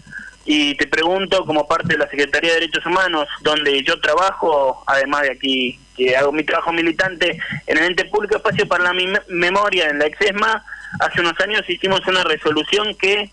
y 0.50 0.74
te 0.76 0.87
pregunto, 0.87 1.44
como 1.44 1.68
parte 1.68 1.88
de 1.88 1.98
la 1.98 2.08
Secretaría 2.08 2.54
de 2.54 2.61
Derechos 2.61 2.87
Humanos, 2.87 3.28
donde 3.42 3.82
yo 3.82 4.00
trabajo, 4.00 4.82
además 4.87 5.24
de 5.24 5.32
aquí 5.32 5.78
que 5.94 6.16
hago 6.16 6.32
mi 6.32 6.42
trabajo 6.42 6.72
militante 6.72 7.38
en 7.66 7.76
el 7.76 7.84
ente 7.84 8.06
público 8.06 8.37
Espacio 8.37 8.66
para 8.66 8.84
la 8.84 8.94
Memoria, 9.28 9.90
en 9.90 9.98
la 9.98 10.06
EXESMA, 10.06 10.64
hace 11.00 11.20
unos 11.20 11.38
años 11.40 11.68
hicimos 11.68 12.00
una 12.06 12.24
resolución 12.24 12.94
que 12.94 13.30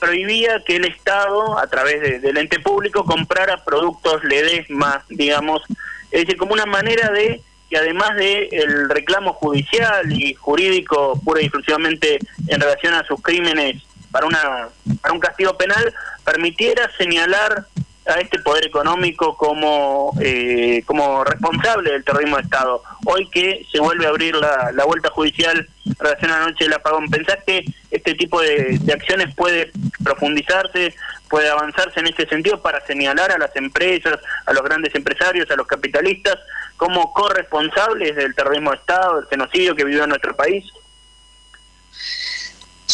prohibía 0.00 0.60
que 0.66 0.76
el 0.76 0.86
Estado, 0.86 1.56
a 1.60 1.68
través 1.68 2.22
del 2.22 2.36
ente 2.36 2.58
público, 2.58 3.04
comprara 3.04 3.62
productos 3.64 4.24
LEDESMA, 4.24 5.04
digamos, 5.10 5.62
es 6.10 6.22
decir, 6.22 6.36
como 6.38 6.54
una 6.54 6.66
manera 6.66 7.10
de 7.10 7.40
que 7.70 7.76
además 7.76 8.16
de 8.16 8.48
el 8.50 8.88
reclamo 8.88 9.32
judicial 9.34 10.10
y 10.10 10.34
jurídico 10.34 11.20
pura 11.24 11.40
y 11.40 11.44
exclusivamente 11.44 12.18
en 12.48 12.60
relación 12.60 12.94
a 12.94 13.04
sus 13.04 13.22
crímenes 13.22 13.80
para 14.10 14.26
una 14.26 14.68
para 15.00 15.14
un 15.14 15.20
castigo 15.20 15.56
penal 15.56 15.94
permitiera 16.24 16.90
señalar 16.96 17.66
a 18.08 18.20
este 18.20 18.38
poder 18.38 18.64
económico 18.66 19.36
como 19.36 20.12
eh, 20.20 20.82
como 20.86 21.24
responsable 21.24 21.92
del 21.92 22.04
terrorismo 22.04 22.36
de 22.36 22.42
Estado. 22.42 22.82
Hoy 23.04 23.28
que 23.28 23.66
se 23.70 23.80
vuelve 23.80 24.06
a 24.06 24.08
abrir 24.08 24.34
la, 24.34 24.72
la 24.72 24.84
vuelta 24.86 25.10
judicial 25.10 25.68
en 25.84 25.94
relación 25.98 26.30
a 26.30 26.38
la 26.40 26.46
noche 26.46 26.64
del 26.64 26.72
apagón, 26.72 27.08
¿pensás 27.10 27.38
que 27.46 27.64
este 27.90 28.14
tipo 28.14 28.40
de, 28.40 28.78
de, 28.80 28.92
acciones 28.92 29.34
puede 29.34 29.70
profundizarse, 30.02 30.94
puede 31.28 31.50
avanzarse 31.50 32.00
en 32.00 32.06
este 32.06 32.26
sentido 32.28 32.60
para 32.62 32.84
señalar 32.86 33.30
a 33.30 33.38
las 33.38 33.54
empresas, 33.56 34.18
a 34.46 34.52
los 34.52 34.62
grandes 34.62 34.94
empresarios, 34.94 35.50
a 35.50 35.56
los 35.56 35.66
capitalistas 35.66 36.38
como 36.76 37.12
corresponsables 37.12 38.16
del 38.16 38.34
terrorismo 38.34 38.70
de 38.70 38.76
Estado, 38.76 39.16
del 39.16 39.28
genocidio 39.28 39.74
que 39.74 39.84
vivió 39.84 40.04
en 40.04 40.10
nuestro 40.10 40.34
país? 40.34 40.64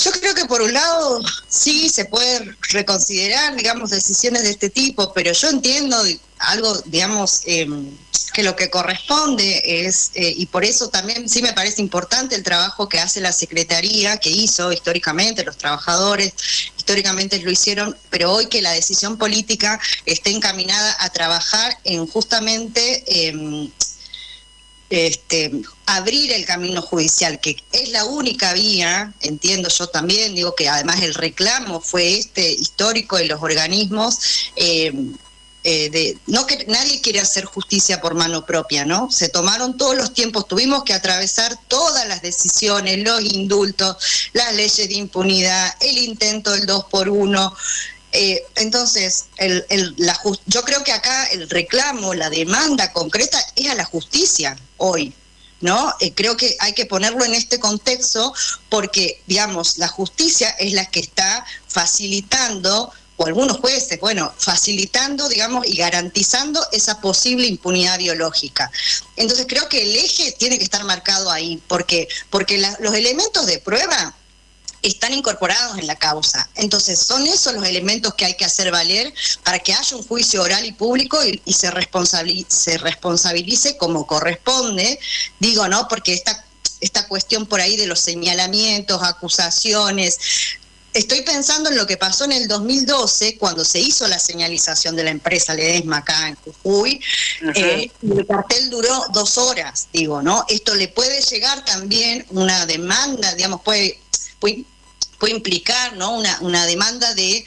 Yo 0.03 0.11
creo 0.11 0.35
que 0.35 0.45
por 0.47 0.61
un 0.61 0.73
lado 0.73 1.23
sí 1.49 1.89
se 1.89 2.05
puede 2.05 2.57
reconsiderar, 2.71 3.55
digamos, 3.55 3.91
decisiones 3.91 4.43
de 4.43 4.51
este 4.51 4.69
tipo, 4.69 5.13
pero 5.13 5.33
yo 5.33 5.49
entiendo 5.49 5.97
algo, 6.39 6.75
digamos, 6.87 7.43
eh, 7.47 7.67
que 8.35 8.43
lo 8.43 8.57
que 8.57 8.69
corresponde 8.69 9.87
es, 9.87 10.11
eh, 10.15 10.35
y 10.37 10.47
por 10.47 10.65
eso 10.65 10.89
también 10.89 11.29
sí 11.29 11.41
me 11.41 11.53
parece 11.53 11.81
importante 11.81 12.35
el 12.35 12.43
trabajo 12.43 12.89
que 12.89 12.99
hace 12.99 13.21
la 13.21 13.33
Secretaría, 13.33 14.17
que 14.17 14.31
hizo 14.31 14.73
históricamente 14.73 15.45
los 15.45 15.57
trabajadores, 15.57 16.33
históricamente 16.77 17.39
lo 17.39 17.51
hicieron, 17.51 17.97
pero 18.11 18.33
hoy 18.33 18.47
que 18.47 18.61
la 18.63 18.73
decisión 18.73 19.17
política 19.17 19.81
esté 20.07 20.31
encaminada 20.31 20.97
a 20.99 21.11
trabajar 21.11 21.79
en 21.85 22.07
justamente... 22.07 23.05
Eh, 23.07 23.71
este, 24.91 25.51
abrir 25.87 26.33
el 26.33 26.45
camino 26.45 26.83
judicial, 26.83 27.41
que 27.41 27.57
es 27.73 27.89
la 27.91 28.05
única 28.05 28.53
vía, 28.53 29.13
entiendo 29.21 29.69
yo 29.69 29.87
también, 29.89 30.35
digo 30.35 30.55
que 30.55 30.69
además 30.69 31.03
el 31.03 31.15
reclamo 31.15 31.81
fue 31.81 32.19
este 32.19 32.53
histórico 32.53 33.17
de 33.17 33.27
los 33.27 33.43
organismos. 33.43 34.19
Eh, 34.57 34.93
eh, 35.67 35.89
de, 35.89 36.19
no 36.27 36.47
que 36.47 36.67
nadie 36.69 37.01
quiere 37.01 37.21
hacer 37.21 37.47
justicia 37.47 37.99
por 38.03 38.15
mano 38.15 38.45
propia, 38.45 38.85
¿no? 38.85 39.11
Se 39.11 39.31
tomaron 39.31 39.79
todos 39.79 39.97
los 39.97 40.13
tiempos, 40.13 40.47
tuvimos 40.47 40.85
que 40.85 40.93
atravesar 40.93 41.59
todas 41.69 42.07
las 42.07 42.21
decisiones, 42.21 42.99
los 42.99 43.23
indultos, 43.23 43.97
las 44.35 44.53
leyes 44.53 44.87
de 44.87 44.95
impunidad, 44.95 45.75
el 45.81 45.97
intento 45.97 46.51
del 46.51 46.67
2 46.67 46.85
por 46.91 47.09
1 47.09 47.57
eh, 48.15 48.47
entonces, 48.55 49.27
el, 49.37 49.67
el, 49.69 49.95
la 49.99 50.19
yo 50.47 50.63
creo 50.63 50.83
que 50.85 50.93
acá 50.93 51.27
el 51.27 51.51
reclamo, 51.51 52.15
la 52.15 52.31
demanda 52.31 52.93
concreta 52.93 53.39
es 53.57 53.69
a 53.69 53.75
la 53.75 53.85
justicia 53.85 54.57
hoy. 54.77 55.13
¿No? 55.61 55.95
Eh, 56.01 56.13
creo 56.15 56.37
que 56.37 56.57
hay 56.61 56.75
que 56.75 56.85
ponerlo 56.85 57.25
en 57.25 57.33
este 57.33 57.59
contexto 57.59 58.35
porque, 58.69 59.23
digamos, 59.27 59.79
la 59.79 59.89
justicia 59.89 60.51
es 60.59 60.75
la 60.75 60.85
que 60.91 61.01
está 61.01 61.47
facilitando 61.69 62.93
o 63.17 63.27
algunos 63.27 63.59
jueces, 63.59 63.99
bueno, 63.99 64.31
facilitando, 64.37 65.27
digamos, 65.29 65.67
y 65.67 65.77
garantizando 65.77 66.61
esa 66.73 67.01
posible 67.01 67.47
impunidad 67.47 67.99
biológica. 67.99 68.71
Entonces 69.17 69.47
creo 69.49 69.69
que 69.71 69.83
el 69.85 69.97
eje 69.97 70.33
tiene 70.33 70.59
que 70.59 70.65
estar 70.65 70.85
marcado 70.85 71.31
ahí, 71.31 71.63
porque, 71.67 72.09
porque 72.29 72.59
la, 72.59 72.77
los 72.81 72.93
elementos 72.95 73.47
de 73.47 73.59
prueba 73.59 74.15
están 74.89 75.13
incorporados 75.13 75.79
en 75.79 75.87
la 75.87 75.97
causa. 75.97 76.49
Entonces, 76.55 76.99
son 76.99 77.27
esos 77.27 77.55
los 77.55 77.65
elementos 77.65 78.15
que 78.15 78.25
hay 78.25 78.35
que 78.35 78.45
hacer 78.45 78.71
valer 78.71 79.13
para 79.43 79.59
que 79.59 79.73
haya 79.73 79.97
un 79.97 80.07
juicio 80.07 80.43
oral 80.43 80.65
y 80.65 80.73
público 80.73 81.25
y, 81.25 81.41
y 81.45 81.53
se, 81.53 81.71
responsabilice, 81.71 82.47
se 82.49 82.79
responsabilice 82.79 83.77
como 83.77 84.07
corresponde, 84.07 84.99
digo, 85.39 85.69
¿no? 85.69 85.89
Porque 85.89 86.15
esta, 86.15 86.45
esta 86.81 87.07
cuestión 87.09 87.47
por 87.47 87.61
ahí 87.61 87.77
de 87.77 87.87
los 87.87 88.01
señalamientos, 88.01 89.03
acusaciones, 89.03 90.19
Estoy 90.95 91.23
pensando 91.23 91.71
en 91.71 91.77
lo 91.77 91.89
que 91.89 91.97
pasó 91.97 92.25
en 92.25 92.31
el 92.31 92.47
2012, 92.47 93.37
cuando 93.37 93.65
se 93.65 93.81
hizo 93.81 94.07
la 94.07 94.21
señalización 94.21 94.95
de 94.95 95.03
la 95.03 95.11
empresa 95.11 95.53
Ledesma 95.53 95.99
acá 95.99 96.29
en 96.29 96.37
Jujuy. 96.37 97.01
Eh, 97.57 97.91
el 98.01 98.25
cartel 98.25 98.71
duró 98.71 99.05
dos 99.13 99.37
horas, 99.37 99.89
digo, 99.93 100.23
¿no? 100.23 100.45
Esto 100.47 100.73
le 100.77 100.87
puede 100.87 101.21
llegar 101.21 101.65
también 101.65 102.25
una 102.31 102.65
demanda, 102.67 103.35
digamos, 103.35 103.63
puede, 103.63 103.99
puede, 104.39 104.65
implicar, 105.27 105.95
¿no? 105.97 106.17
Una, 106.17 106.39
una 106.41 106.67
demanda 106.67 107.15
de 107.15 107.45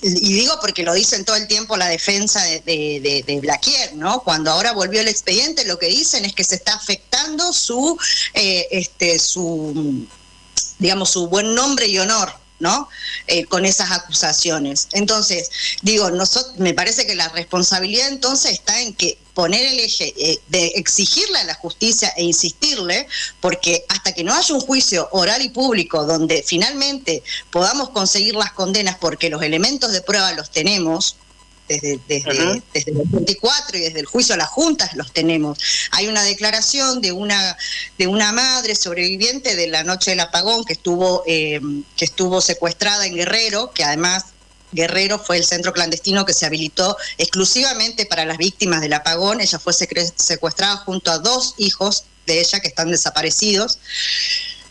y 0.00 0.32
digo 0.32 0.58
porque 0.60 0.84
lo 0.84 0.94
dicen 0.94 1.24
todo 1.24 1.36
el 1.36 1.48
tiempo 1.48 1.76
la 1.76 1.88
defensa 1.88 2.42
de, 2.44 2.60
de, 2.60 3.00
de, 3.00 3.24
de, 3.26 3.40
Blaquier, 3.40 3.94
¿no? 3.94 4.22
Cuando 4.22 4.50
ahora 4.50 4.72
volvió 4.72 5.00
el 5.00 5.08
expediente, 5.08 5.64
lo 5.64 5.78
que 5.78 5.86
dicen 5.86 6.24
es 6.24 6.34
que 6.34 6.44
se 6.44 6.54
está 6.54 6.74
afectando 6.74 7.52
su, 7.52 7.98
eh, 8.34 8.68
este, 8.70 9.18
su, 9.18 10.06
digamos, 10.78 11.10
su 11.10 11.26
buen 11.28 11.54
nombre 11.54 11.88
y 11.88 11.98
honor, 11.98 12.32
¿no? 12.58 12.88
Eh, 13.26 13.44
con 13.44 13.64
esas 13.64 13.90
acusaciones. 13.90 14.88
Entonces, 14.92 15.50
digo, 15.82 16.10
nosotros, 16.10 16.58
me 16.58 16.74
parece 16.74 17.06
que 17.06 17.14
la 17.14 17.28
responsabilidad 17.28 18.08
entonces 18.08 18.52
está 18.52 18.80
en 18.80 18.94
que 18.94 19.18
poner 19.34 19.64
el 19.66 19.78
eje 19.78 20.12
eh, 20.16 20.40
de 20.48 20.66
exigirle 20.74 21.38
a 21.38 21.44
la 21.44 21.54
justicia 21.54 22.12
e 22.16 22.24
insistirle, 22.24 23.06
porque 23.40 23.84
hasta 23.88 24.12
que 24.12 24.24
no 24.24 24.34
haya 24.34 24.54
un 24.54 24.60
juicio 24.60 25.08
oral 25.12 25.42
y 25.42 25.50
público 25.50 26.04
donde 26.04 26.42
finalmente 26.44 27.22
podamos 27.50 27.90
conseguir 27.90 28.34
las 28.34 28.52
condenas 28.52 28.96
porque 28.98 29.30
los 29.30 29.42
elementos 29.42 29.92
de 29.92 30.00
prueba 30.00 30.32
los 30.32 30.50
tenemos, 30.50 31.16
desde, 31.68 32.00
desde, 32.08 32.30
uh 32.30 32.54
-huh. 32.54 32.62
desde 32.72 32.90
el 32.92 32.98
24 33.04 33.78
y 33.78 33.80
desde 33.80 34.00
el 34.00 34.06
juicio 34.06 34.34
a 34.34 34.38
las 34.38 34.48
juntas 34.48 34.94
los 34.94 35.12
tenemos. 35.12 35.58
Hay 35.92 36.08
una 36.08 36.22
declaración 36.22 37.00
de 37.00 37.12
una, 37.12 37.56
de 37.98 38.06
una 38.06 38.32
madre 38.32 38.74
sobreviviente 38.74 39.56
de 39.56 39.68
la 39.68 39.84
noche 39.84 40.12
del 40.12 40.20
apagón 40.20 40.64
que 40.64 40.72
estuvo, 40.72 41.22
eh, 41.26 41.60
que 41.96 42.04
estuvo 42.04 42.40
secuestrada 42.40 43.06
en 43.06 43.14
Guerrero, 43.14 43.72
que 43.72 43.84
además 43.84 44.24
Guerrero 44.72 45.18
fue 45.18 45.38
el 45.38 45.44
centro 45.44 45.72
clandestino 45.72 46.24
que 46.26 46.34
se 46.34 46.46
habilitó 46.46 46.96
exclusivamente 47.16 48.06
para 48.06 48.24
las 48.24 48.38
víctimas 48.38 48.80
del 48.80 48.92
apagón. 48.92 49.40
Ella 49.40 49.58
fue 49.58 49.72
secuestrada 49.72 50.76
junto 50.78 51.10
a 51.10 51.18
dos 51.18 51.54
hijos 51.58 52.04
de 52.26 52.40
ella 52.40 52.60
que 52.60 52.68
están 52.68 52.90
desaparecidos 52.90 53.78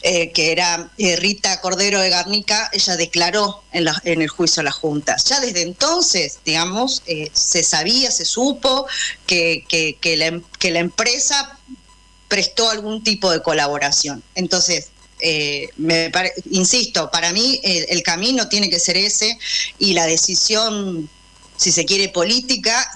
eh, 0.10 0.32
que 0.32 0.54
era 0.54 0.90
eh, 0.98 1.18
Rita 1.18 1.60
Cordero 1.60 2.00
de 2.00 2.10
Garnica, 2.10 2.70
ella 2.72 2.96
declaró 2.96 3.62
en, 3.74 3.84
la, 3.84 4.02
en, 4.06 4.22
el 4.22 4.30
juicio 4.30 4.62
a 4.62 4.64
las 4.64 4.76
juntas. 4.76 5.26
Ya 5.26 5.42
desde 5.42 5.64
entonces, 5.64 6.40
digamos, 6.46 7.04
eh, 7.08 7.30
se 7.34 7.62
sabía, 7.62 8.10
se 8.10 8.24
supo 8.24 8.88
que, 9.26 9.66
que, 9.68 9.98
que, 10.00 10.16
la, 10.16 10.42
la 10.62 10.80
empresa 10.80 11.60
prestó 12.30 12.70
algún 12.70 13.04
tipo 13.04 13.30
de 13.32 13.42
colaboración. 13.42 14.24
Entonces, 14.34 14.92
me 15.76 16.10
insisto, 16.52 17.12
para 17.12 17.34
mí 17.34 17.60
el 17.64 18.02
camino 18.02 18.48
tiene 18.48 18.70
que 18.70 18.80
ser 18.80 18.96
ese 18.96 19.38
y 19.78 19.94
la 19.94 20.06
decisión, 20.06 21.10
si 21.58 21.74
se 21.74 21.84
quiere, 21.84 22.08
política 22.08 22.88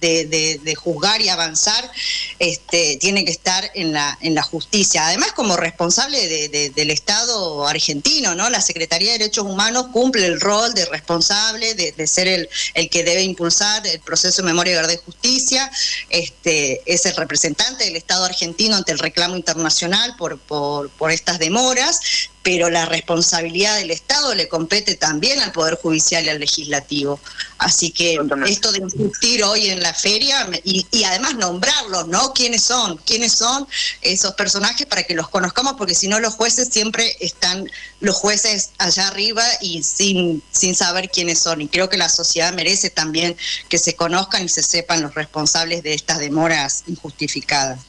de, 0.00 0.74
juzgar 0.76 1.20
y 1.20 1.28
avanzar 1.28 1.90
este, 2.38 2.96
tiene 3.00 3.24
que 3.24 3.30
estar 3.30 3.70
en 3.74 3.92
la, 3.92 4.16
en 4.20 4.34
la 4.34 4.42
justicia. 4.42 5.06
Además, 5.06 5.32
como 5.32 5.56
responsable 5.56 6.48
del 6.48 6.90
Estado 6.90 7.66
argentino, 7.66 8.34
¿no? 8.34 8.50
La 8.50 8.60
Secretaría 8.60 9.12
de 9.12 9.18
Derechos 9.18 9.44
Humanos 9.44 9.86
cumple 9.92 10.26
el 10.26 10.40
rol 10.40 10.74
de 10.74 10.84
responsable, 10.86 11.74
de, 11.74 12.06
ser 12.06 12.28
el, 12.28 12.48
el, 12.74 12.88
que 12.90 13.04
debe 13.04 13.22
impulsar 13.22 13.86
el 13.86 14.00
proceso 14.00 14.42
de 14.42 14.46
memoria, 14.46 14.76
verdad 14.76 14.94
y 14.94 15.04
justicia. 15.04 15.70
Este, 16.10 16.82
es 16.86 17.06
el 17.06 17.16
representante 17.16 17.84
del 17.84 17.96
Estado 17.96 18.24
argentino 18.24 18.76
ante 18.76 18.92
el 18.92 18.98
reclamo 18.98 19.36
internacional 19.36 20.14
por, 20.16 20.38
por, 20.38 20.90
por 20.90 21.10
estas 21.10 21.38
demoras 21.38 22.00
pero 22.48 22.70
la 22.70 22.86
responsabilidad 22.86 23.76
del 23.76 23.90
Estado 23.90 24.34
le 24.34 24.48
compete 24.48 24.94
también 24.94 25.38
al 25.40 25.52
Poder 25.52 25.74
Judicial 25.74 26.24
y 26.24 26.30
al 26.30 26.40
Legislativo. 26.40 27.20
Así 27.58 27.90
que 27.90 28.18
esto 28.46 28.72
de 28.72 28.78
insistir 28.78 29.44
hoy 29.44 29.68
en 29.68 29.82
la 29.82 29.92
feria 29.92 30.48
y, 30.64 30.86
además 31.04 31.34
nombrarlos, 31.34 32.08
¿no? 32.08 32.32
¿Quiénes 32.32 32.62
son? 32.62 32.96
¿Quiénes 33.04 33.32
son 33.32 33.68
esos 34.00 34.32
personajes 34.32 34.86
para 34.86 35.02
que 35.02 35.12
los 35.12 35.28
conozcamos? 35.28 35.74
Porque 35.76 35.94
si 35.94 36.08
no, 36.08 36.20
los 36.20 36.36
jueces 36.36 36.70
siempre 36.72 37.18
están, 37.20 37.70
los 38.00 38.16
jueces 38.16 38.70
allá 38.78 39.08
arriba 39.08 39.44
y 39.60 39.82
sin, 39.82 40.42
sin 40.50 40.74
saber 40.74 41.10
quiénes 41.10 41.40
son. 41.40 41.60
Y 41.60 41.68
creo 41.68 41.90
que 41.90 41.98
la 41.98 42.08
sociedad 42.08 42.54
merece 42.54 42.88
también 42.88 43.36
que 43.68 43.76
se 43.76 43.94
conozcan 43.94 44.46
y 44.46 44.48
se 44.48 44.62
sepan 44.62 45.02
los 45.02 45.14
responsables 45.14 45.82
de 45.82 45.92
estas 45.92 46.18
demoras 46.18 46.84
injustificadas. 46.86 47.80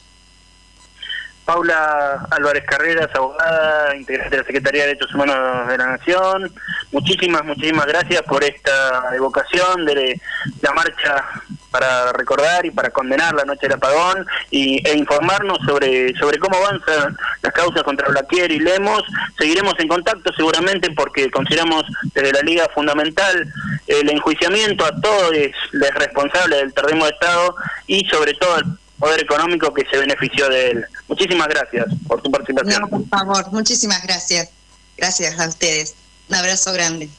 Paula 1.49 2.27
Álvarez 2.29 2.63
Carreras, 2.63 3.09
abogada, 3.15 3.95
integrante 3.95 4.35
de 4.35 4.41
la 4.43 4.45
Secretaría 4.45 4.81
de 4.81 4.87
Derechos 4.89 5.15
Humanos 5.15 5.67
de 5.67 5.79
la 5.79 5.97
Nación. 5.97 6.53
Muchísimas, 6.91 7.43
muchísimas 7.43 7.87
gracias 7.87 8.21
por 8.21 8.43
esta 8.43 9.15
evocación 9.15 9.83
de 9.83 10.21
la 10.61 10.73
marcha 10.73 11.25
para 11.71 12.13
recordar 12.13 12.67
y 12.67 12.69
para 12.69 12.91
condenar 12.91 13.33
la 13.33 13.45
noche 13.45 13.61
del 13.63 13.77
apagón 13.77 14.27
y, 14.51 14.87
e 14.87 14.95
informarnos 14.95 15.57
sobre, 15.65 16.15
sobre 16.19 16.37
cómo 16.37 16.55
avanzan 16.55 17.17
las 17.41 17.53
causas 17.53 17.81
contra 17.81 18.09
Blaquier 18.09 18.51
y 18.51 18.59
Lemos. 18.59 19.01
Seguiremos 19.39 19.73
en 19.79 19.87
contacto 19.87 20.31
seguramente 20.37 20.91
porque 20.91 21.31
consideramos 21.31 21.83
desde 22.13 22.31
la 22.31 22.41
Liga 22.41 22.67
fundamental 22.75 23.51
el 23.87 24.07
enjuiciamiento 24.07 24.85
a 24.85 25.01
todos 25.01 25.31
los 25.71 25.89
responsables 25.95 26.59
del 26.59 26.73
terrorismo 26.75 27.05
de 27.05 27.11
Estado 27.11 27.55
y 27.87 28.05
sobre 28.05 28.35
todo 28.35 28.55
el 28.57 28.65
poder 28.99 29.21
económico 29.21 29.73
que 29.73 29.85
se 29.89 29.97
benefició 29.97 30.49
de 30.49 30.71
él. 30.71 30.85
Muchísimas 31.07 31.47
gracias 31.47 31.85
por 32.07 32.21
tu 32.21 32.29
participación. 32.29 32.81
No, 32.81 32.87
por 32.87 33.07
favor, 33.07 33.51
muchísimas 33.51 34.03
gracias. 34.03 34.49
Gracias 34.97 35.39
a 35.39 35.47
ustedes. 35.47 35.95
Un 36.27 36.35
abrazo 36.35 36.73
grande. 36.73 37.09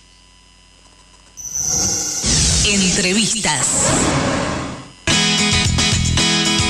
Entrevistas. 2.67 3.67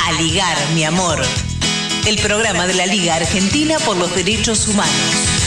A 0.06 0.12
ligar, 0.12 0.56
mi 0.74 0.84
amor. 0.84 1.20
El 2.06 2.18
programa 2.18 2.66
de 2.66 2.74
la 2.74 2.86
Liga 2.86 3.16
Argentina 3.16 3.78
por 3.80 3.96
los 3.96 4.14
Derechos 4.14 4.68
Humanos. 4.68 5.39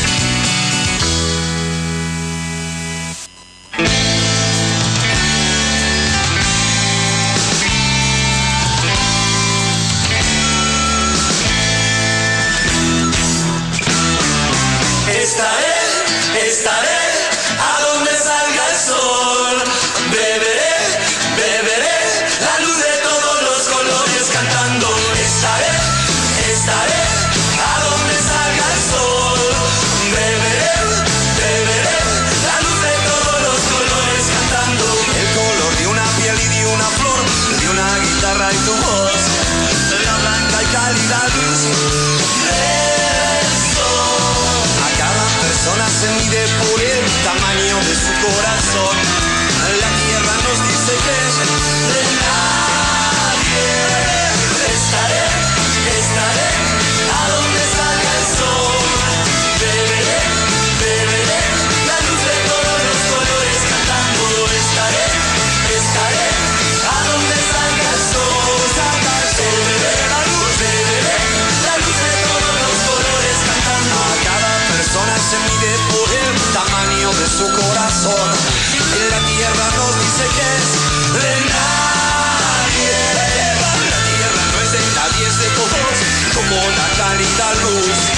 luz. 87.71 88.11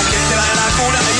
Aquí 0.00 0.16
te 0.28 0.36
la 0.36 0.68
cuna 0.76 1.19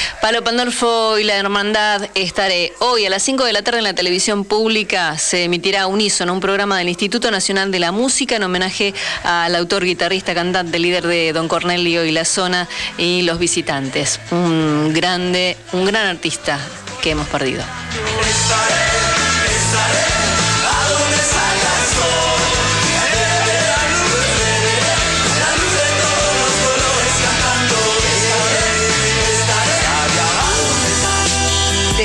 Palo 0.21 0.43
Pandolfo 0.43 1.17
y 1.17 1.23
la 1.23 1.35
Hermandad 1.35 2.07
estaré 2.13 2.73
hoy 2.77 3.07
a 3.07 3.09
las 3.09 3.23
5 3.23 3.43
de 3.43 3.53
la 3.53 3.63
tarde 3.63 3.79
en 3.79 3.85
la 3.85 3.95
televisión 3.95 4.45
pública. 4.45 5.17
Se 5.17 5.45
emitirá 5.45 5.87
Unísono, 5.87 6.31
un 6.31 6.39
programa 6.39 6.77
del 6.77 6.89
Instituto 6.89 7.31
Nacional 7.31 7.71
de 7.71 7.79
la 7.79 7.91
Música 7.91 8.35
en 8.35 8.43
homenaje 8.43 8.93
al 9.23 9.55
autor, 9.55 9.83
guitarrista, 9.83 10.35
cantante, 10.35 10.77
líder 10.77 11.07
de 11.07 11.33
Don 11.33 11.47
Cornelio 11.47 12.05
y 12.05 12.11
la 12.11 12.23
zona 12.23 12.69
y 12.99 13.23
los 13.23 13.39
visitantes. 13.39 14.19
Un 14.29 14.93
grande, 14.93 15.57
un 15.73 15.85
gran 15.85 16.05
artista 16.05 16.59
que 17.01 17.09
hemos 17.09 17.27
perdido. 17.27 17.63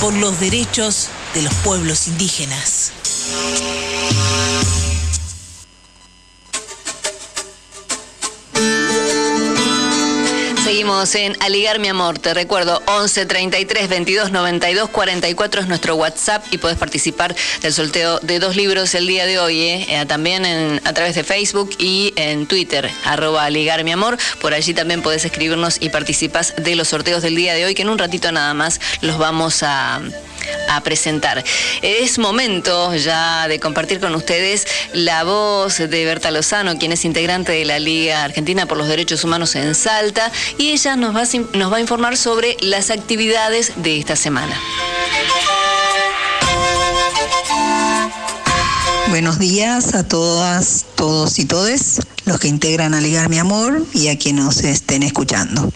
por 0.00 0.14
los 0.14 0.40
derechos 0.40 1.08
de 1.34 1.42
los 1.42 1.54
pueblos 1.56 2.08
indígenas. 2.08 2.92
Seguimos 10.80 11.14
en 11.14 11.36
Aligar 11.42 11.78
mi 11.78 11.88
amor. 11.88 12.18
Te 12.18 12.32
recuerdo 12.32 12.82
11 12.86 13.26
33 13.26 13.90
22 13.90 14.30
92 14.32 14.88
44 14.88 15.60
es 15.60 15.68
nuestro 15.68 15.94
WhatsApp 15.96 16.42
y 16.50 16.56
puedes 16.56 16.78
participar 16.78 17.36
del 17.60 17.74
sorteo 17.74 18.18
de 18.20 18.38
dos 18.38 18.56
libros 18.56 18.94
el 18.94 19.06
día 19.06 19.26
de 19.26 19.38
hoy. 19.38 19.60
¿eh? 19.60 19.86
Eh, 19.90 20.06
también 20.06 20.46
en- 20.46 20.80
a 20.86 20.94
través 20.94 21.14
de 21.16 21.22
Facebook 21.22 21.68
y 21.78 22.14
en 22.16 22.46
Twitter, 22.46 22.90
arroba 23.04 23.44
Aligar 23.44 23.84
mi 23.84 23.92
amor. 23.92 24.16
Por 24.40 24.54
allí 24.54 24.72
también 24.72 25.02
podés 25.02 25.22
escribirnos 25.26 25.76
y 25.80 25.90
participas 25.90 26.54
de 26.56 26.74
los 26.76 26.88
sorteos 26.88 27.20
del 27.22 27.36
día 27.36 27.52
de 27.52 27.66
hoy 27.66 27.74
que 27.74 27.82
en 27.82 27.90
un 27.90 27.98
ratito 27.98 28.32
nada 28.32 28.54
más 28.54 28.80
los 29.02 29.18
vamos 29.18 29.62
a 29.62 30.00
a 30.68 30.80
presentar. 30.82 31.44
Es 31.82 32.18
momento 32.18 32.94
ya 32.94 33.48
de 33.48 33.60
compartir 33.60 34.00
con 34.00 34.14
ustedes 34.14 34.66
la 34.92 35.24
voz 35.24 35.78
de 35.78 36.04
Berta 36.04 36.30
Lozano, 36.30 36.78
quien 36.78 36.92
es 36.92 37.04
integrante 37.04 37.52
de 37.52 37.64
la 37.64 37.78
Liga 37.78 38.24
Argentina 38.24 38.66
por 38.66 38.78
los 38.78 38.88
Derechos 38.88 39.24
Humanos 39.24 39.54
en 39.56 39.74
Salta, 39.74 40.30
y 40.58 40.70
ella 40.70 40.96
nos 40.96 41.14
va 41.14 41.22
a, 41.22 41.56
nos 41.56 41.72
va 41.72 41.76
a 41.78 41.80
informar 41.80 42.16
sobre 42.16 42.56
las 42.60 42.90
actividades 42.90 43.72
de 43.76 43.98
esta 43.98 44.16
semana. 44.16 44.58
Buenos 49.10 49.40
días 49.40 49.94
a 49.94 50.06
todas, 50.06 50.86
todos 50.94 51.40
y 51.40 51.44
todes, 51.44 52.00
los 52.26 52.38
que 52.38 52.46
integran 52.46 52.94
a 52.94 53.00
Ligar 53.00 53.28
Mi 53.28 53.38
Amor 53.38 53.84
y 53.92 54.06
a 54.06 54.16
quienes 54.16 54.44
nos 54.44 54.58
estén 54.58 55.02
escuchando. 55.02 55.72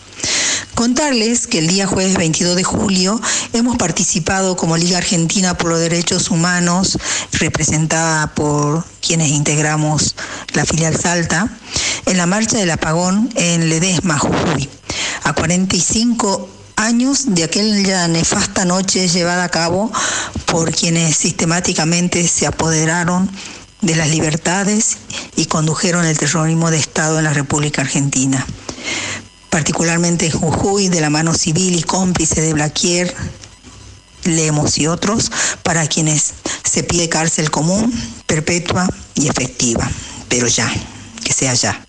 Contarles 0.75 1.47
que 1.47 1.61
el 1.61 1.69
día 1.69 1.87
jueves 1.87 2.17
22 2.17 2.57
de 2.57 2.65
julio 2.65 3.21
hemos 3.53 3.77
participado 3.77 4.57
como 4.57 4.77
Liga 4.77 4.99
Argentina 4.99 5.57
por 5.57 5.71
los 5.71 5.79
Derechos 5.79 6.31
Humanos, 6.31 6.99
representada 7.33 8.35
por 8.35 8.85
quienes 9.01 9.31
integramos 9.31 10.17
la 10.53 10.65
filial 10.65 10.97
Salta, 10.97 11.49
en 12.07 12.17
la 12.17 12.27
marcha 12.27 12.59
del 12.59 12.73
apagón 12.73 13.31
en 13.37 13.69
Ledesma, 13.69 14.19
Jujuy. 14.19 14.69
A 15.23 15.33
45 15.33 16.49
años 16.75 17.35
de 17.35 17.45
aquella 17.45 18.09
nefasta 18.09 18.65
noche 18.65 19.09
llevada 19.09 19.45
a 19.45 19.49
cabo 19.51 19.93
por 20.47 20.75
quienes 20.75 21.17
sistemáticamente 21.17 22.27
se 22.27 22.49
apoderaron 22.49 23.31
de 23.81 23.95
las 23.95 24.11
libertades 24.11 24.99
y 25.37 25.47
condujeron 25.47 26.05
el 26.05 26.19
terrorismo 26.19 26.73
de 26.73 26.79
Estado 26.79 27.19
en 27.19 27.25
la 27.25 27.33
República 27.33 27.83
Argentina. 27.83 28.45
Particularmente 29.55 30.27
en 30.27 30.33
Jujuy, 30.33 30.89
de 30.89 31.01
la 31.01 31.11
mano 31.11 31.33
civil 31.33 31.77
y 31.77 31.85
cómplice 31.85 32.41
de 32.41 32.55
Blaquier, 32.55 33.15
Lemos 34.25 34.79
y 34.79 34.89
otros, 34.89 35.31
para 35.63 35.87
quienes 35.87 36.35
se 36.65 36.83
pide 36.83 37.09
cárcel 37.09 37.53
común, 37.53 37.95
perpetua 38.27 38.89
y 39.15 39.29
efectiva. 39.29 39.89
Pero 40.29 40.49
ya, 40.49 40.69
que 41.23 41.33
sea 41.33 41.55
ya. 41.55 41.87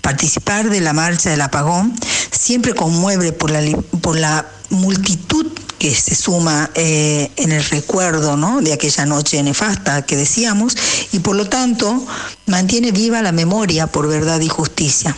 Participar 0.00 0.70
de 0.70 0.80
la 0.80 0.94
marcha 0.94 1.28
del 1.28 1.42
apagón 1.42 1.94
siempre 2.30 2.74
conmueve 2.74 3.32
por 3.32 3.50
la, 3.50 3.60
por 4.00 4.18
la 4.18 4.46
multitud 4.70 5.52
que 5.78 5.94
se 5.94 6.14
suma 6.14 6.70
eh, 6.74 7.30
en 7.36 7.52
el 7.52 7.62
recuerdo 7.62 8.38
¿no? 8.38 8.62
de 8.62 8.72
aquella 8.72 9.04
noche 9.04 9.42
nefasta 9.42 10.00
que 10.06 10.16
decíamos 10.16 10.78
y 11.12 11.18
por 11.18 11.36
lo 11.36 11.46
tanto 11.46 12.06
mantiene 12.46 12.90
viva 12.90 13.20
la 13.20 13.32
memoria 13.32 13.86
por 13.86 14.08
verdad 14.08 14.40
y 14.40 14.48
justicia. 14.48 15.14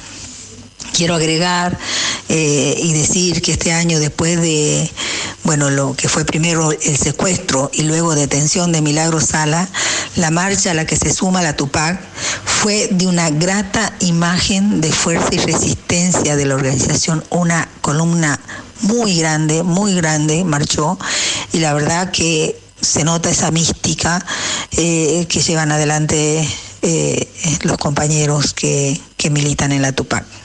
Quiero 0.95 1.17
agregar 1.17 1.77
eh, 2.29 2.79
y 2.81 2.93
decir 2.93 3.43
que 3.43 3.51
este 3.51 3.73
año, 3.73 3.99
después 3.99 4.41
de, 4.41 4.89
bueno, 5.43 5.69
lo 5.69 5.95
que 5.95 6.09
fue 6.09 6.25
primero 6.25 6.71
el 6.71 6.97
secuestro 6.97 7.69
y 7.75 7.83
luego 7.83 8.15
detención 8.15 8.71
de 8.71 8.81
Milagro 8.81 9.21
Sala, 9.21 9.69
la 10.15 10.31
marcha 10.31 10.71
a 10.71 10.75
la 10.75 10.87
que 10.87 10.95
se 10.95 11.13
suma 11.13 11.43
la 11.43 11.57
Tupac 11.57 12.01
fue 12.45 12.87
de 12.93 13.09
una 13.09 13.31
grata 13.31 13.93
imagen 13.99 14.81
de 14.81 14.93
fuerza 14.93 15.31
y 15.33 15.39
resistencia 15.39 16.37
de 16.37 16.47
la 16.47 16.55
organización, 16.55 17.25
una 17.31 17.69
columna 17.81 18.39
muy 18.83 19.19
grande, 19.19 19.65
muy 19.65 19.95
grande, 19.95 20.45
marchó, 20.45 20.97
y 21.53 21.59
la 21.59 21.75
verdad 21.75 22.13
que 22.13 22.57
se 22.81 23.03
nota 23.03 23.31
esa 23.31 23.51
mística 23.51 24.25
eh, 24.77 25.27
que 25.29 25.41
llevan 25.41 25.73
adelante 25.73 26.49
eh, 26.83 27.29
los 27.63 27.79
compañeros 27.79 28.55
que, 28.55 29.01
que 29.17 29.31
militan 29.31 29.73
en 29.73 29.83
la 29.83 29.91
Tupac. 29.91 30.44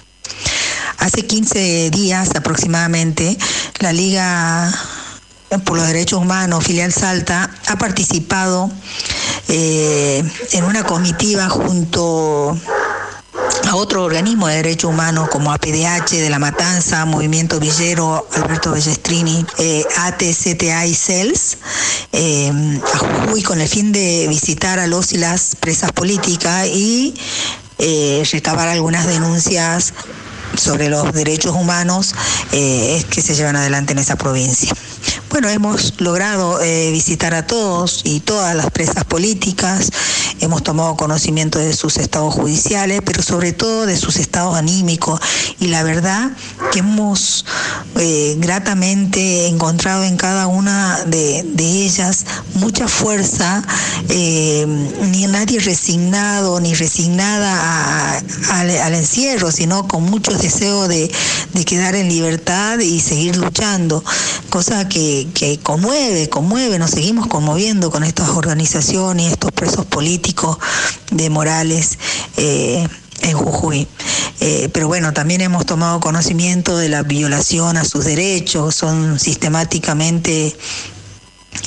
Hace 0.97 1.25
15 1.25 1.89
días 1.91 2.35
aproximadamente, 2.35 3.37
la 3.79 3.93
Liga 3.93 4.71
por 5.65 5.77
los 5.77 5.87
Derechos 5.87 6.21
Humanos, 6.21 6.63
filial 6.63 6.91
Salta, 6.91 7.49
ha 7.67 7.77
participado 7.77 8.69
eh, 9.47 10.23
en 10.51 10.63
una 10.63 10.83
comitiva 10.83 11.49
junto 11.49 12.57
a 13.67 13.75
otro 13.75 14.03
organismo 14.03 14.47
de 14.47 14.55
derechos 14.55 14.91
humanos 14.91 15.29
como 15.29 15.51
APDH 15.51 16.11
de 16.11 16.29
La 16.29 16.39
Matanza, 16.39 17.05
Movimiento 17.05 17.59
Villero, 17.59 18.27
Alberto 18.33 18.71
Bellestrini, 18.71 19.45
eh, 19.57 19.83
ATCTA 19.97 20.85
y 20.85 20.95
CELS, 20.95 21.57
eh, 22.11 22.51
a 22.93 22.97
Jujuy 22.97 23.43
con 23.43 23.61
el 23.61 23.67
fin 23.67 23.91
de 23.91 24.25
visitar 24.27 24.79
a 24.79 24.87
los 24.87 25.13
y 25.13 25.17
las 25.17 25.55
presas 25.55 25.91
políticas 25.91 26.67
y 26.67 27.13
eh, 27.77 28.27
recabar 28.31 28.67
algunas 28.67 29.07
denuncias 29.07 29.93
sobre 30.55 30.89
los 30.89 31.11
derechos 31.13 31.55
humanos 31.55 32.13
eh, 32.51 33.03
que 33.09 33.21
se 33.21 33.35
llevan 33.35 33.55
adelante 33.55 33.93
en 33.93 33.99
esa 33.99 34.15
provincia. 34.15 34.73
Bueno, 35.29 35.47
hemos 35.49 36.01
logrado 36.01 36.61
eh, 36.61 36.91
visitar 36.91 37.33
a 37.33 37.45
todos 37.45 38.01
y 38.03 38.19
todas 38.19 38.55
las 38.55 38.69
presas 38.71 39.05
políticas, 39.05 39.91
hemos 40.39 40.63
tomado 40.63 40.97
conocimiento 40.97 41.59
de 41.59 41.73
sus 41.73 41.97
estados 41.97 42.33
judiciales, 42.33 43.01
pero 43.05 43.21
sobre 43.21 43.53
todo 43.53 43.85
de 43.85 43.95
sus 43.95 44.17
estados 44.17 44.57
anímicos 44.57 45.19
y 45.59 45.67
la 45.67 45.83
verdad 45.83 46.31
que 46.71 46.79
hemos 46.79 47.45
eh, 47.97 48.35
gratamente 48.39 49.47
encontrado 49.47 50.03
en 50.03 50.17
cada 50.17 50.47
una 50.47 51.03
de, 51.05 51.45
ellas 51.59 52.25
mucha 52.55 52.87
fuerza, 52.87 53.63
ni 54.09 55.27
nadie 55.27 55.59
resignado 55.59 56.59
ni 56.59 56.73
resignada 56.73 58.17
al, 58.51 58.95
encierro, 58.95 59.51
sino 59.51 59.87
con 59.87 60.03
mucho 60.03 60.37
deseo 60.41 60.87
de, 60.87 61.11
de 61.53 61.65
quedar 61.65 61.95
en 61.95 62.09
libertad 62.09 62.79
y 62.79 62.99
seguir 62.99 63.37
luchando, 63.37 64.03
cosa 64.49 64.87
que, 64.87 65.59
conmueve, 65.63 66.29
conmueve, 66.29 66.79
nos 66.79 66.91
seguimos 66.91 67.27
conmoviendo 67.27 67.91
con 67.91 68.03
estas 68.03 68.29
organizaciones 68.29 69.31
estos 69.31 69.51
presos 69.51 69.85
políticos 69.85 70.57
de 71.11 71.29
Morales. 71.29 71.97
Eh, 72.37 72.87
en 73.21 73.37
Jujuy. 73.37 73.85
Eh, 74.39 74.69
pero 74.71 74.87
bueno, 74.87 75.11
también 75.11 75.41
hemos 75.41 75.65
tomado 75.65 75.99
conocimiento 75.99 76.77
de 76.77 76.87
la 76.87 77.03
violación 77.03 77.75
a 77.75 77.83
sus 77.83 78.05
derechos, 78.05 78.75
son 78.75 79.19
sistemáticamente 79.19 80.55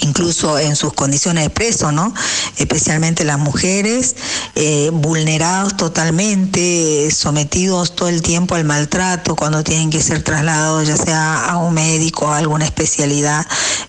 incluso 0.01 0.59
en 0.59 0.77
sus 0.77 0.93
condiciones 0.93 1.45
de 1.45 1.51
preso, 1.51 1.93
¿no? 1.93 2.13
Especialmente 2.57 3.25
las 3.25 3.39
mujeres, 3.39 4.17
eh, 4.55 4.91
vulnerados 4.93 5.77
totalmente, 5.77 7.11
sometidos 7.11 7.95
todo 7.95 8.09
el 8.09 8.23
tiempo 8.23 8.55
al 8.55 8.65
maltrato 8.65 9.37
cuando 9.37 9.63
tienen 9.63 9.91
que 9.91 10.03
ser 10.03 10.23
trasladados 10.23 10.87
ya 10.87 10.97
sea 10.97 11.47
a 11.47 11.59
un 11.59 11.75
médico, 11.75 12.29
a 12.29 12.39
alguna 12.39 12.65
especialidad 12.65 13.47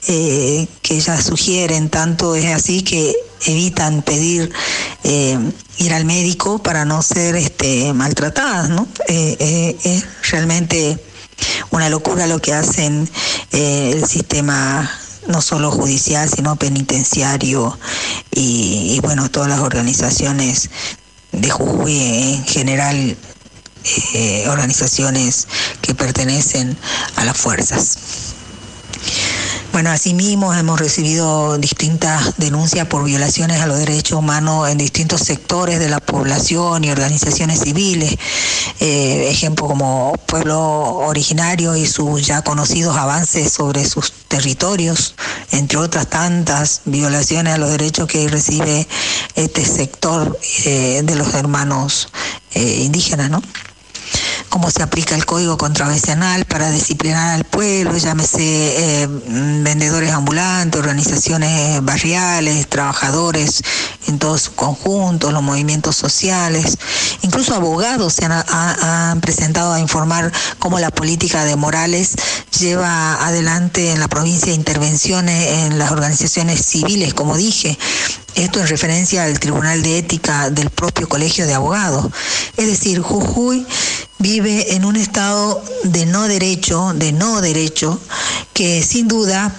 eh, 0.07 0.67
que 0.81 0.95
ellas 0.95 1.23
sugieren, 1.23 1.89
tanto 1.89 2.35
es 2.35 2.45
así 2.45 2.83
que 2.83 3.15
evitan 3.45 4.01
pedir 4.01 4.51
eh, 5.03 5.37
ir 5.77 5.93
al 5.93 6.05
médico 6.05 6.61
para 6.61 6.85
no 6.85 7.01
ser 7.01 7.35
este, 7.35 7.93
maltratadas, 7.93 8.69
¿no? 8.69 8.87
es 9.07 10.05
realmente 10.29 10.97
una 11.71 11.89
locura 11.89 12.27
lo 12.27 12.39
que 12.39 12.53
hacen 12.53 13.09
el 13.51 14.05
sistema 14.05 14.89
no 15.27 15.41
solo 15.41 15.71
judicial, 15.71 16.29
sino 16.29 16.55
penitenciario 16.55 17.77
y, 18.31 18.99
bueno, 19.01 19.29
todas 19.29 19.49
las 19.49 19.59
organizaciones 19.59 20.69
de 21.31 21.49
Jujuy 21.49 21.97
en 22.35 22.45
general, 22.45 23.17
eh, 24.13 24.45
organizaciones 24.47 25.47
que 25.81 25.93
pertenecen 25.93 26.77
a 27.15 27.25
las 27.25 27.37
fuerzas. 27.37 27.97
Bueno, 29.73 29.89
asimismo 29.89 30.53
hemos 30.53 30.79
recibido 30.79 31.57
distintas 31.57 32.37
denuncias 32.37 32.85
por 32.85 33.03
violaciones 33.03 33.59
a 33.59 33.65
los 33.65 33.79
derechos 33.79 34.19
humanos 34.19 34.69
en 34.69 34.77
distintos 34.77 35.21
sectores 35.21 35.79
de 35.79 35.89
la 35.89 35.99
población 35.99 36.83
y 36.83 36.91
organizaciones 36.91 37.61
civiles. 37.61 38.15
Eh, 38.79 39.29
ejemplo 39.31 39.65
como 39.65 40.13
pueblo 40.27 40.61
originario 40.61 41.75
y 41.75 41.87
sus 41.87 42.21
ya 42.21 42.43
conocidos 42.43 42.95
avances 42.95 43.51
sobre 43.51 43.83
sus 43.83 44.11
territorios, 44.27 45.15
entre 45.51 45.79
otras 45.79 46.07
tantas 46.07 46.81
violaciones 46.85 47.55
a 47.55 47.57
los 47.57 47.71
derechos 47.71 48.07
que 48.07 48.27
recibe 48.27 48.87
este 49.33 49.65
sector 49.65 50.37
eh, 50.65 51.01
de 51.03 51.15
los 51.15 51.33
hermanos 51.33 52.09
eh, 52.53 52.83
indígenas, 52.83 53.31
¿no? 53.31 53.41
Cómo 54.53 54.69
se 54.69 54.83
aplica 54.83 55.15
el 55.15 55.25
código 55.25 55.57
contravencional 55.57 56.45
para 56.45 56.69
disciplinar 56.69 57.33
al 57.33 57.43
pueblo, 57.43 57.97
llámese 57.97 59.01
eh, 59.01 59.07
vendedores 59.07 60.11
ambulantes, 60.11 60.79
organizaciones 60.79 61.83
barriales, 61.83 62.67
trabajadores 62.69 63.63
en 64.05 64.19
todos 64.19 64.43
sus 64.43 64.53
conjuntos, 64.53 65.33
los 65.33 65.41
movimientos 65.41 65.95
sociales, 65.95 66.77
incluso 67.23 67.55
abogados 67.55 68.13
se 68.13 68.25
han, 68.25 69.21
presentado 69.21 69.73
a 69.73 69.79
informar 69.79 70.31
cómo 70.59 70.77
la 70.77 70.91
política 70.91 71.45
de 71.45 71.55
Morales 71.55 72.13
lleva 72.59 73.25
adelante 73.25 73.91
en 73.91 73.99
la 73.99 74.07
provincia 74.07 74.53
intervenciones 74.53 75.65
en 75.65 75.79
las 75.79 75.91
organizaciones 75.91 76.63
civiles, 76.63 77.15
como 77.15 77.37
dije, 77.37 77.75
esto 78.35 78.59
en 78.59 78.67
referencia 78.67 79.23
al 79.23 79.39
Tribunal 79.39 79.81
de 79.83 79.99
Ética 79.99 80.49
del 80.49 80.69
propio 80.69 81.07
Colegio 81.07 81.45
de 81.45 81.53
Abogados. 81.53 82.07
Es 82.57 82.67
decir, 82.67 82.99
Jujuy 83.01 83.65
vive 84.19 84.75
en 84.75 84.85
un 84.85 84.95
estado 84.95 85.63
de 85.83 86.05
no 86.05 86.27
derecho, 86.27 86.93
de 86.95 87.11
no 87.11 87.41
derecho, 87.41 87.99
que 88.53 88.83
sin 88.83 89.07
duda 89.07 89.53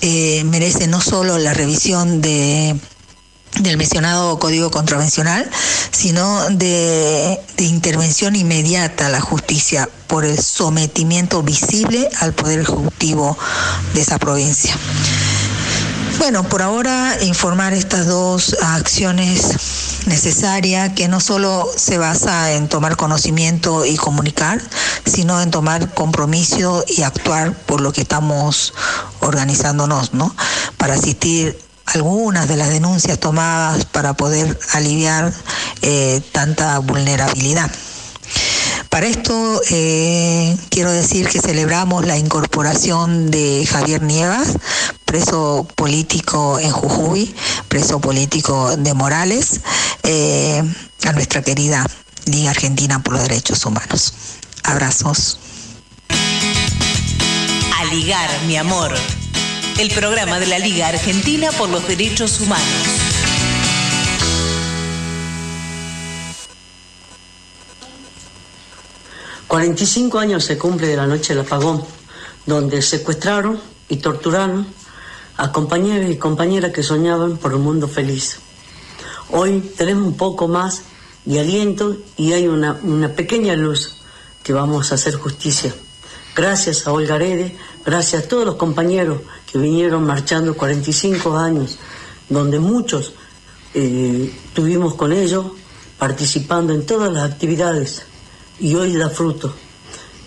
eh, 0.00 0.44
merece 0.44 0.86
no 0.86 1.00
solo 1.00 1.38
la 1.38 1.54
revisión 1.54 2.20
de 2.20 2.76
del 3.56 3.76
mencionado 3.76 4.38
código 4.38 4.70
contravencional, 4.70 5.48
sino 5.90 6.48
de, 6.50 7.40
intervención 7.58 8.36
inmediata 8.36 9.06
a 9.06 9.10
la 9.10 9.20
justicia 9.20 9.88
por 10.06 10.24
el 10.24 10.38
sometimiento 10.38 11.42
visible 11.42 12.08
al 12.20 12.32
poder 12.34 12.60
ejecutivo 12.60 13.36
de 13.94 14.00
esa 14.00 14.18
provincia. 14.18 14.76
Bueno, 16.18 16.42
por 16.42 16.62
ahora 16.62 17.16
informar 17.22 17.72
estas 17.74 18.06
dos 18.06 18.56
acciones 18.60 20.02
necesarias 20.06 20.92
que 20.94 21.06
no 21.06 21.20
solo 21.20 21.70
se 21.74 21.96
basa 21.96 22.52
en 22.54 22.68
tomar 22.68 22.96
conocimiento 22.96 23.86
y 23.86 23.96
comunicar, 23.96 24.60
sino 25.06 25.40
en 25.40 25.52
tomar 25.52 25.94
compromiso 25.94 26.84
y 26.88 27.02
actuar 27.02 27.52
por 27.52 27.80
lo 27.80 27.92
que 27.92 28.00
estamos 28.00 28.74
organizándonos, 29.20 30.12
¿no? 30.12 30.34
Para 30.76 30.94
asistir 30.94 31.56
algunas 31.86 32.48
de 32.48 32.56
las 32.56 32.70
denuncias 32.70 33.18
tomadas 33.20 33.84
para 33.84 34.14
poder 34.14 34.58
aliviar 34.72 35.32
eh, 35.82 36.20
tanta 36.32 36.80
vulnerabilidad. 36.80 37.70
Para 38.88 39.06
esto 39.06 39.60
eh, 39.70 40.56
quiero 40.70 40.90
decir 40.90 41.28
que 41.28 41.40
celebramos 41.40 42.06
la 42.06 42.16
incorporación 42.16 43.30
de 43.30 43.66
Javier 43.70 44.02
Nievas, 44.02 44.54
preso 45.04 45.66
político 45.74 46.58
en 46.58 46.70
Jujuy, 46.70 47.34
preso 47.68 48.00
político 48.00 48.76
de 48.76 48.94
Morales, 48.94 49.60
eh, 50.02 50.62
a 51.04 51.12
nuestra 51.12 51.42
querida 51.42 51.86
Liga 52.26 52.50
Argentina 52.50 53.02
por 53.02 53.14
los 53.14 53.22
Derechos 53.22 53.64
Humanos. 53.64 54.14
Abrazos. 54.64 55.38
A 57.78 57.84
ligar, 57.92 58.30
mi 58.46 58.56
amor. 58.56 58.94
El 59.78 59.90
programa 59.90 60.40
de 60.40 60.46
la 60.46 60.58
Liga 60.58 60.88
Argentina 60.88 61.52
por 61.52 61.68
los 61.68 61.86
Derechos 61.86 62.40
Humanos. 62.40 63.07
45 69.48 70.18
años 70.18 70.44
se 70.44 70.58
cumple 70.58 70.88
de 70.88 70.96
la 70.96 71.06
noche 71.06 71.34
del 71.34 71.46
apagón, 71.46 71.82
donde 72.44 72.82
secuestraron 72.82 73.58
y 73.88 73.96
torturaron 73.96 74.66
a 75.38 75.50
compañeros 75.52 76.10
y 76.10 76.16
compañeras 76.16 76.70
que 76.70 76.82
soñaban 76.82 77.38
por 77.38 77.54
un 77.54 77.62
mundo 77.62 77.88
feliz. 77.88 78.40
Hoy 79.30 79.60
tenemos 79.74 80.06
un 80.06 80.16
poco 80.18 80.48
más 80.48 80.82
de 81.24 81.40
aliento 81.40 81.96
y 82.18 82.34
hay 82.34 82.46
una, 82.46 82.76
pequeña 83.16 83.54
luz 83.54 83.96
que 84.42 84.52
vamos 84.52 84.92
a 84.92 84.96
hacer 84.96 85.14
justicia. 85.14 85.74
Gracias 86.36 86.86
a 86.86 86.92
Olga 86.92 87.14
Arede, 87.14 87.56
gracias 87.86 88.24
a 88.24 88.28
todos 88.28 88.44
los 88.44 88.56
compañeros 88.56 89.22
que 89.50 89.58
vinieron 89.58 90.04
marchando 90.04 90.54
45 90.54 91.38
años, 91.38 91.78
donde 92.28 92.58
muchos 92.58 93.14
eh, 93.72 94.30
tuvimos 94.52 94.94
con 94.94 95.10
ellos 95.10 95.46
participando 95.98 96.74
en 96.74 96.84
todas 96.84 97.10
las 97.10 97.30
actividades 97.30 98.07
y 98.60 98.74
hoy 98.74 98.94
da 98.94 99.10
fruto. 99.10 99.54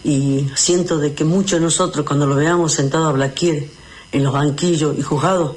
Y 0.04 0.48
siento 0.56 0.98
de 0.98 1.14
que 1.14 1.24
muchos 1.24 1.60
de 1.60 1.66
nosotros 1.66 2.06
cuando 2.06 2.26
lo 2.26 2.36
veamos 2.36 2.74
sentado 2.74 3.08
a 3.08 3.12
Blaquier 3.12 3.68
en 4.12 4.24
los 4.24 4.34
banquillos 4.34 4.98
y 4.98 5.02
juzgados, 5.02 5.56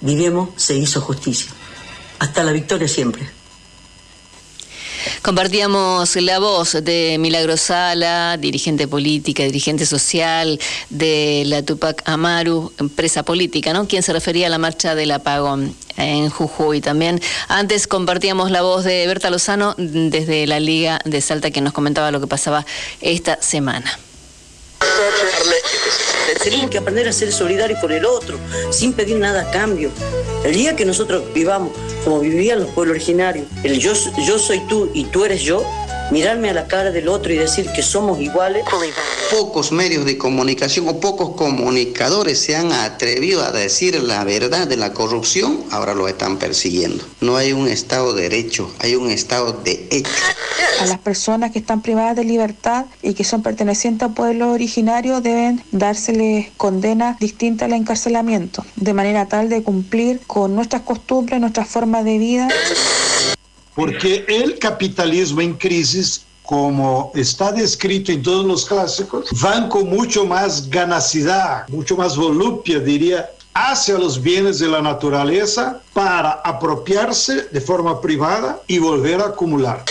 diremos 0.00 0.50
se 0.56 0.76
hizo 0.76 1.00
justicia. 1.00 1.50
Hasta 2.18 2.42
la 2.42 2.52
victoria 2.52 2.88
siempre. 2.88 3.38
Compartíamos 5.22 6.16
la 6.16 6.38
voz 6.38 6.72
de 6.82 7.16
Milagro 7.18 7.56
Sala, 7.56 8.36
dirigente 8.36 8.88
política, 8.88 9.44
dirigente 9.44 9.86
social 9.86 10.58
de 10.90 11.44
la 11.46 11.62
Tupac 11.62 12.02
Amaru, 12.04 12.72
empresa 12.78 13.22
política, 13.22 13.72
¿no? 13.72 13.86
Quien 13.86 14.02
se 14.02 14.12
refería 14.12 14.48
a 14.48 14.50
la 14.50 14.58
marcha 14.58 14.94
del 14.94 15.12
apagón 15.12 15.74
en 15.98 16.30
Jujuy 16.30 16.80
también. 16.80 17.20
Antes 17.48 17.86
compartíamos 17.86 18.50
la 18.50 18.62
voz 18.62 18.84
de 18.84 19.06
Berta 19.06 19.30
Lozano 19.30 19.74
desde 19.76 20.46
la 20.46 20.60
Liga 20.60 21.00
de 21.04 21.20
Salta 21.20 21.50
que 21.50 21.60
nos 21.60 21.72
comentaba 21.72 22.10
lo 22.10 22.20
que 22.20 22.26
pasaba 22.26 22.64
esta 23.00 23.40
semana. 23.42 23.98
Tenemos 26.42 26.70
que 26.70 26.78
aprender 26.78 27.08
a 27.08 27.12
ser 27.12 27.32
solidarios 27.32 27.80
con 27.80 27.90
el 27.90 28.04
otro, 28.04 28.38
sin 28.70 28.92
pedir 28.92 29.16
nada 29.18 29.42
a 29.42 29.50
cambio. 29.50 29.90
El 30.44 30.54
día 30.54 30.76
que 30.76 30.84
nosotros 30.84 31.24
vivamos 31.34 31.72
como 32.04 32.20
vivían 32.20 32.60
los 32.60 32.70
pueblos 32.70 32.94
originarios, 32.94 33.46
el 33.64 33.78
yo, 33.78 33.92
yo 34.26 34.38
soy 34.38 34.60
tú 34.68 34.90
y 34.94 35.04
tú 35.04 35.24
eres 35.24 35.42
yo, 35.42 35.64
mirarme 36.10 36.50
a 36.50 36.54
la 36.54 36.66
cara 36.66 36.90
del 36.90 37.08
otro 37.08 37.32
y 37.32 37.36
decir 37.36 37.70
que 37.72 37.82
somos 37.82 38.20
iguales. 38.20 38.64
Pocos 39.30 39.72
medios 39.72 40.04
de 40.04 40.16
comunicación 40.16 40.88
o 40.88 41.00
pocos 41.00 41.30
comunicadores 41.36 42.38
se 42.38 42.56
han 42.56 42.72
atrevido 42.72 43.44
a 43.44 43.52
decir 43.52 44.00
la 44.02 44.24
verdad 44.24 44.66
de 44.66 44.76
la 44.76 44.92
corrupción, 44.92 45.64
ahora 45.70 45.94
lo 45.94 46.08
están 46.08 46.38
persiguiendo. 46.38 47.04
No 47.20 47.36
hay 47.36 47.52
un 47.52 47.68
Estado 47.68 48.14
de 48.14 48.22
derecho, 48.22 48.70
hay 48.78 48.94
un 48.94 49.10
Estado 49.10 49.52
de 49.52 49.86
hecho. 49.90 50.10
A 50.80 50.86
las 50.86 50.98
personas 50.98 51.50
que 51.50 51.58
están 51.58 51.82
privadas 51.82 52.16
de 52.16 52.24
libertad 52.24 52.86
y 53.02 53.14
que 53.14 53.24
son 53.24 53.42
pertenecientes 53.42 54.08
a 54.08 54.12
pueblos 54.12 54.48
originarios 54.54 55.22
deben 55.22 55.62
dárseles 55.72 56.48
condena 56.56 57.16
distinta 57.20 57.64
al 57.64 57.72
encarcelamiento, 57.72 58.64
de 58.76 58.92
manera 58.94 59.26
tal 59.26 59.48
de 59.48 59.62
cumplir 59.62 60.20
con 60.26 60.54
nuestras 60.54 60.82
costumbres, 60.82 61.40
nuestras 61.40 61.68
formas 61.68 62.04
de 62.04 62.18
vida. 62.18 62.48
Porque 63.78 64.24
el 64.26 64.58
capitalismo 64.58 65.40
en 65.40 65.54
crisis 65.54 66.26
como 66.42 67.12
está 67.14 67.52
descrito 67.52 68.10
en 68.10 68.24
todos 68.24 68.44
los 68.44 68.64
clásicos, 68.64 69.28
van 69.40 69.68
con 69.68 69.88
mucho 69.88 70.24
más 70.24 70.68
ganacidad, 70.68 71.68
mucho 71.68 71.94
más 71.94 72.16
volupia, 72.16 72.80
diría, 72.80 73.30
hacia 73.54 73.98
los 73.98 74.20
bienes 74.20 74.58
de 74.58 74.66
la 74.66 74.82
naturaleza 74.82 75.80
para 75.92 76.30
apropiarse 76.30 77.48
de 77.52 77.60
forma 77.60 78.00
privada 78.00 78.60
y 78.66 78.78
volver 78.78 79.20
a 79.20 79.26
acumular. 79.26 79.84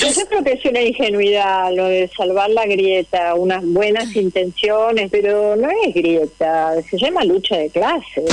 Yo 0.00 0.26
creo 0.26 0.44
que 0.44 0.52
es 0.52 0.64
una 0.66 0.82
ingenuidad 0.82 1.72
lo 1.72 1.84
de 1.84 2.10
salvar 2.14 2.50
la 2.50 2.66
grieta, 2.66 3.34
unas 3.36 3.64
buenas 3.64 4.14
intenciones, 4.16 5.08
pero 5.10 5.56
no 5.56 5.70
es 5.86 5.94
grieta, 5.94 6.74
se 6.90 6.98
llama 6.98 7.24
lucha 7.24 7.56
de 7.56 7.70
clases. 7.70 8.28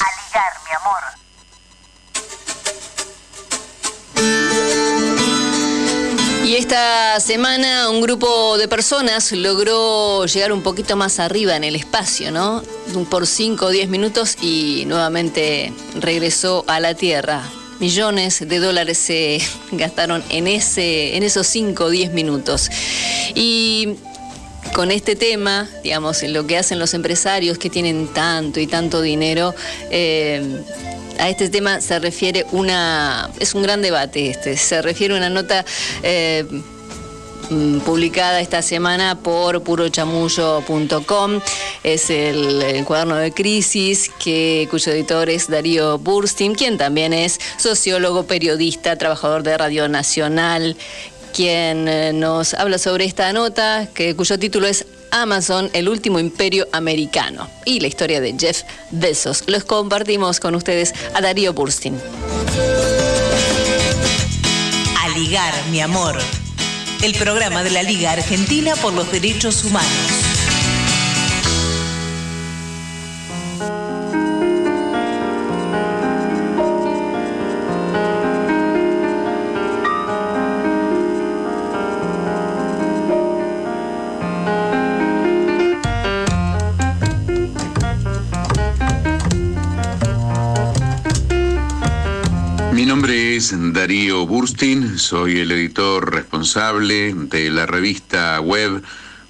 Aligar, 0.00 0.52
mi 0.64 0.74
amor. 0.80 1.21
Y 6.52 6.56
esta 6.56 7.18
semana 7.18 7.88
un 7.88 8.02
grupo 8.02 8.58
de 8.58 8.68
personas 8.68 9.32
logró 9.32 10.26
llegar 10.26 10.52
un 10.52 10.60
poquito 10.62 10.96
más 10.96 11.18
arriba 11.18 11.56
en 11.56 11.64
el 11.64 11.74
espacio, 11.74 12.30
¿no? 12.30 12.62
Por 13.08 13.26
5 13.26 13.64
o 13.64 13.70
10 13.70 13.88
minutos 13.88 14.36
y 14.42 14.84
nuevamente 14.86 15.72
regresó 15.98 16.66
a 16.66 16.78
la 16.78 16.92
Tierra. 16.92 17.42
Millones 17.80 18.46
de 18.46 18.58
dólares 18.58 18.98
se 18.98 19.40
gastaron 19.72 20.22
en, 20.28 20.46
ese, 20.46 21.16
en 21.16 21.22
esos 21.22 21.46
5 21.46 21.84
o 21.84 21.88
10 21.88 22.12
minutos. 22.12 22.68
Y 23.34 23.94
con 24.72 24.90
este 24.90 25.16
tema, 25.16 25.68
digamos, 25.82 26.22
lo 26.22 26.46
que 26.46 26.56
hacen 26.58 26.78
los 26.78 26.94
empresarios 26.94 27.58
que 27.58 27.70
tienen 27.70 28.08
tanto 28.08 28.60
y 28.60 28.66
tanto 28.66 29.00
dinero, 29.02 29.54
eh, 29.90 30.62
a 31.18 31.28
este 31.28 31.48
tema 31.48 31.80
se 31.80 31.98
refiere 31.98 32.46
una. 32.52 33.30
Es 33.38 33.54
un 33.54 33.62
gran 33.62 33.82
debate 33.82 34.30
este. 34.30 34.56
Se 34.56 34.82
refiere 34.82 35.14
una 35.14 35.28
nota. 35.28 35.64
Eh, 36.02 36.44
mm, 37.50 37.80
publicada 37.80 38.40
esta 38.40 38.62
semana 38.62 39.18
por 39.18 39.62
purochamullo.com. 39.62 41.40
Es 41.84 42.10
el, 42.10 42.84
cuaderno 42.86 43.16
de 43.16 43.32
crisis 43.32 44.10
que, 44.22 44.66
cuyo 44.70 44.92
editor 44.92 45.28
es 45.28 45.48
Darío 45.48 45.98
Burstin, 45.98 46.54
quien 46.54 46.78
también 46.78 47.12
es 47.12 47.38
sociólogo, 47.58 48.24
periodista, 48.24 48.96
trabajador 48.96 49.42
de 49.42 49.58
Radio 49.58 49.88
Nacional, 49.88 50.76
quien 51.32 51.88
eh, 51.88 52.12
nos 52.12 52.54
habla 52.54 52.78
sobre 52.78 53.04
esta 53.04 53.32
nota, 53.32 53.88
que, 53.94 54.14
cuyo 54.14 54.38
título 54.38 54.66
es 54.66 54.86
Amazon, 55.10 55.70
el 55.72 55.88
último 55.88 56.18
imperio 56.18 56.66
americano 56.72 57.48
y 57.64 57.80
la 57.80 57.88
historia 57.88 58.20
de 58.20 58.34
Jeff 58.38 58.62
Bezos. 58.90 59.44
Los 59.46 59.64
compartimos 59.64 60.40
con 60.40 60.54
ustedes 60.54 60.94
a 61.14 61.20
Darío 61.20 61.52
Burstin. 61.52 61.98
A 65.00 65.18
ligar, 65.18 65.54
mi 65.70 65.80
amor. 65.80 66.18
El 67.02 67.14
programa 67.14 67.64
de 67.64 67.70
la 67.70 67.82
Liga 67.82 68.12
Argentina 68.12 68.76
por 68.76 68.92
los 68.92 69.10
Derechos 69.10 69.64
Humanos. 69.64 70.21
Darío 93.50 94.24
Burstin, 94.24 95.00
soy 95.00 95.40
el 95.40 95.50
editor 95.50 96.14
responsable 96.14 97.12
de 97.12 97.50
la 97.50 97.66
revista 97.66 98.40
web 98.40 98.84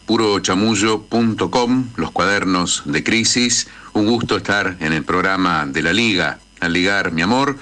purochamullo.com, 0.04 1.88
los 1.96 2.10
cuadernos 2.10 2.82
de 2.84 3.02
crisis. 3.02 3.68
Un 3.94 4.06
gusto 4.06 4.36
estar 4.36 4.76
en 4.80 4.92
el 4.92 5.02
programa 5.02 5.64
de 5.64 5.80
la 5.80 5.94
Liga, 5.94 6.40
al 6.60 6.74
ligar 6.74 7.12
mi 7.12 7.22
amor. 7.22 7.56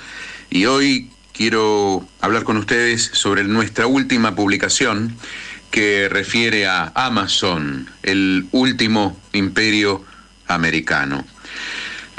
Y 0.51 0.65
hoy 0.65 1.11
quiero 1.33 2.05
hablar 2.21 2.43
con 2.43 2.57
ustedes 2.57 3.11
sobre 3.13 3.45
nuestra 3.45 3.87
última 3.87 4.35
publicación 4.35 5.17
que 5.71 6.09
refiere 6.09 6.67
a 6.67 6.91
Amazon, 6.97 7.89
el 8.03 8.49
último 8.51 9.17
imperio 9.33 10.05
americano. 10.49 11.25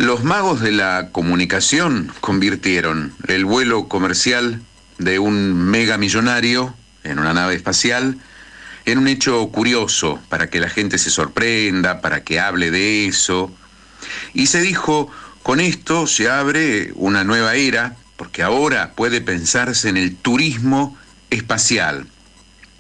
Los 0.01 0.23
magos 0.23 0.61
de 0.61 0.71
la 0.71 1.09
comunicación 1.11 2.11
convirtieron 2.21 3.13
el 3.27 3.45
vuelo 3.45 3.87
comercial 3.87 4.59
de 4.97 5.19
un 5.19 5.53
megamillonario 5.53 6.73
en 7.03 7.19
una 7.19 7.35
nave 7.35 7.53
espacial 7.53 8.17
en 8.85 8.97
un 8.97 9.07
hecho 9.07 9.47
curioso 9.49 10.19
para 10.27 10.49
que 10.49 10.59
la 10.59 10.69
gente 10.69 10.97
se 10.97 11.11
sorprenda, 11.11 12.01
para 12.01 12.23
que 12.23 12.39
hable 12.39 12.71
de 12.71 13.05
eso. 13.05 13.51
Y 14.33 14.47
se 14.47 14.61
dijo, 14.61 15.11
con 15.43 15.59
esto 15.59 16.07
se 16.07 16.31
abre 16.31 16.91
una 16.95 17.23
nueva 17.23 17.53
era, 17.53 17.95
porque 18.15 18.41
ahora 18.41 18.93
puede 18.95 19.21
pensarse 19.21 19.87
en 19.87 19.97
el 19.97 20.15
turismo 20.15 20.97
espacial. 21.29 22.07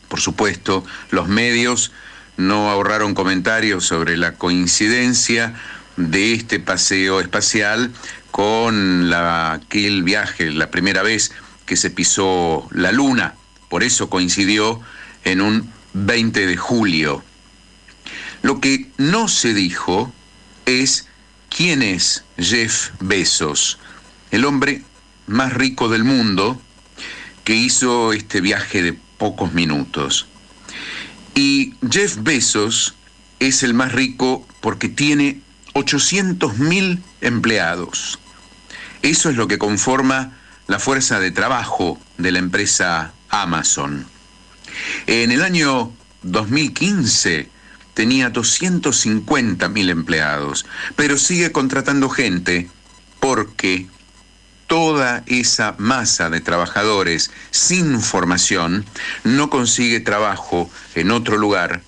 Por 0.07 0.21
supuesto, 0.21 0.83
los 1.11 1.27
medios 1.27 1.91
no 2.35 2.71
ahorraron 2.71 3.13
comentarios 3.13 3.85
sobre 3.85 4.17
la 4.17 4.33
coincidencia 4.33 5.53
de 5.97 6.33
este 6.33 6.59
paseo 6.59 7.19
espacial 7.19 7.91
con 8.31 9.13
aquel 9.13 10.03
viaje, 10.03 10.51
la 10.51 10.71
primera 10.71 11.03
vez 11.03 11.31
que 11.65 11.77
se 11.77 11.89
pisó 11.89 12.67
la 12.71 12.91
luna. 12.91 13.35
Por 13.69 13.83
eso 13.83 14.09
coincidió 14.09 14.81
en 15.23 15.41
un 15.41 15.71
20 15.93 16.47
de 16.47 16.57
julio. 16.57 17.23
Lo 18.41 18.59
que 18.59 18.89
no 18.97 19.27
se 19.27 19.53
dijo 19.53 20.11
es 20.65 21.07
quién 21.49 21.81
es 21.81 22.23
Jeff 22.37 22.91
Bezos, 22.99 23.77
el 24.31 24.45
hombre 24.45 24.83
más 25.27 25.53
rico 25.53 25.89
del 25.89 26.03
mundo 26.03 26.59
que 27.43 27.55
hizo 27.55 28.13
este 28.13 28.41
viaje 28.41 28.81
de 28.81 28.93
pocos 29.17 29.53
minutos. 29.53 30.27
Y 31.35 31.73
Jeff 31.89 32.17
Bezos 32.21 32.95
es 33.39 33.63
el 33.63 33.73
más 33.73 33.91
rico 33.91 34.45
porque 34.59 34.89
tiene 34.89 35.41
800.000 35.73 36.99
empleados. 37.21 38.19
Eso 39.01 39.29
es 39.29 39.35
lo 39.35 39.47
que 39.47 39.57
conforma 39.57 40.37
la 40.67 40.79
fuerza 40.79 41.19
de 41.19 41.31
trabajo 41.31 41.99
de 42.17 42.31
la 42.31 42.39
empresa 42.39 43.13
Amazon. 43.29 44.05
En 45.07 45.31
el 45.31 45.41
año 45.41 45.91
2015 46.23 47.49
tenía 47.93 48.31
250.000 48.31 49.89
empleados, 49.89 50.65
pero 50.95 51.17
sigue 51.17 51.51
contratando 51.51 52.09
gente 52.09 52.69
porque 53.19 53.87
toda 54.67 55.23
esa 55.25 55.75
masa 55.77 56.29
de 56.29 56.39
trabajadores 56.39 57.31
sin 57.49 57.99
formación 57.99 58.85
no 59.23 59.49
consigue 59.49 59.99
trabajo 59.99 60.69
en 60.95 61.11
otro 61.11 61.37
lugar 61.37 61.81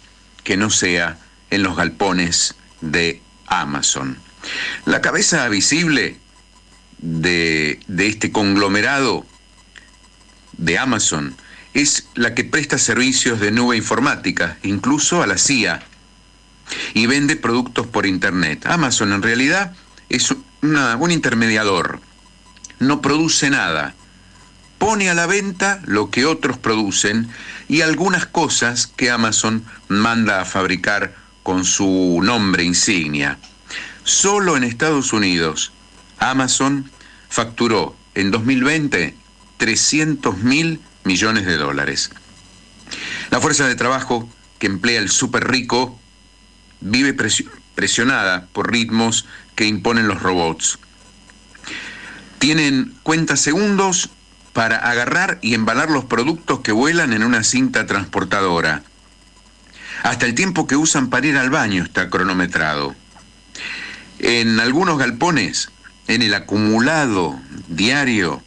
que 0.44 0.58
no 0.58 0.70
sea 0.70 1.18
en 1.50 1.64
los 1.64 1.78
galpones 1.78 2.56
de 2.82 3.22
Amazon. 3.62 4.18
La 4.86 5.02
cabeza 5.02 5.48
visible 5.50 6.18
de, 7.00 7.80
este 7.98 8.32
conglomerado 8.32 9.26
de 10.58 10.78
Amazon 10.78 11.36
es 11.74 12.08
la 12.16 12.34
que 12.36 12.44
presta 12.44 12.78
servicios 12.78 13.40
de 13.40 13.52
nube 13.52 13.78
informática, 13.78 14.58
incluso 14.64 15.24
a 15.24 15.28
la 15.28 15.38
CIA, 15.38 15.82
y 16.94 17.08
vende 17.08 17.36
productos 17.36 17.88
por 17.88 18.06
Internet. 18.06 18.66
Amazon 18.66 19.12
en 19.14 19.22
realidad 19.22 19.74
es 20.10 20.34
un 20.62 21.12
intermediador, 21.12 22.00
no 22.80 23.02
produce 23.02 23.50
nada, 23.50 23.96
pone 24.78 25.10
a 25.10 25.14
la 25.14 25.26
venta 25.26 25.82
lo 25.86 26.10
que 26.10 26.26
otros 26.26 26.58
producen 26.58 27.30
y 27.68 27.82
algunas 27.82 28.26
cosas 28.26 28.88
que 28.88 29.10
Amazon 29.10 29.66
manda 29.88 30.42
a 30.42 30.46
fabricar 30.46 31.23
con 31.44 31.66
su 31.66 32.20
nombre 32.24 32.64
insignia. 32.64 33.38
Solo 34.04 34.58
en 34.58 34.64
Estados 34.64 35.14
Unidos, 35.14 35.72
Amazon 36.18 36.90
facturó 37.30 37.96
en 38.16 38.32
2020 38.32 39.16
300 39.58 40.38
mil 40.40 40.82
millones 41.04 41.46
de 41.46 41.58
dólares. 41.58 42.12
La 43.30 43.40
fuerza 43.40 43.68
de 43.68 43.76
trabajo 43.76 44.30
que 44.60 44.68
emplea 44.68 45.00
el 45.00 45.10
súper 45.10 45.48
rico 45.48 46.00
vive 46.80 47.16
presionada 47.76 48.48
por 48.52 48.72
ritmos 48.72 49.26
que 49.56 49.66
imponen 49.66 50.08
los 50.08 50.22
robots. 50.22 50.80
Tienen 52.40 52.94
cuentas 53.04 53.40
segundos 53.40 54.10
para 54.52 54.78
agarrar 54.78 55.40
y 55.42 55.54
embalar 55.56 55.90
los 55.90 56.06
productos 56.06 56.60
que 56.60 56.72
vuelan 56.72 57.14
en 57.14 57.24
una 57.24 57.44
cinta 57.44 57.86
transportadora. 57.86 58.84
Hasta 60.04 60.26
el 60.26 60.36
tiempo 60.36 60.68
que 60.68 60.76
usan 60.76 61.10
para 61.10 61.26
ir 61.26 61.38
al 61.38 61.50
baño 61.50 61.82
está 61.82 62.10
cronometrado. 62.10 62.94
En 64.20 64.60
algunos 64.60 65.00
galpones, 65.00 65.70
en 66.08 66.22
el 66.22 66.34
acumulado 66.34 67.40
diario, 67.70 68.44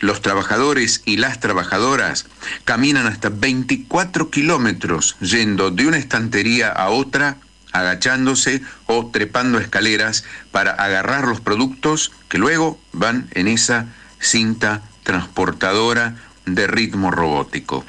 los 0.00 0.20
trabajadores 0.20 1.00
y 1.06 1.16
las 1.16 1.40
trabajadoras 1.40 2.26
caminan 2.64 3.06
hasta 3.06 3.30
24 3.30 4.30
kilómetros 4.30 5.16
yendo 5.20 5.70
de 5.70 5.86
una 5.86 5.96
estantería 5.96 6.68
a 6.68 6.90
otra, 6.90 7.38
agachándose 7.72 8.60
o 8.84 9.06
trepando 9.06 9.58
escaleras 9.58 10.24
para 10.52 10.72
agarrar 10.72 11.26
los 11.26 11.40
productos 11.40 12.12
que 12.28 12.36
luego 12.36 12.78
van 12.92 13.28
en 13.32 13.48
esa 13.48 13.86
cinta 14.20 14.82
transportadora 15.04 16.16
de 16.44 16.66
ritmo 16.66 17.10
robótico. 17.10 17.84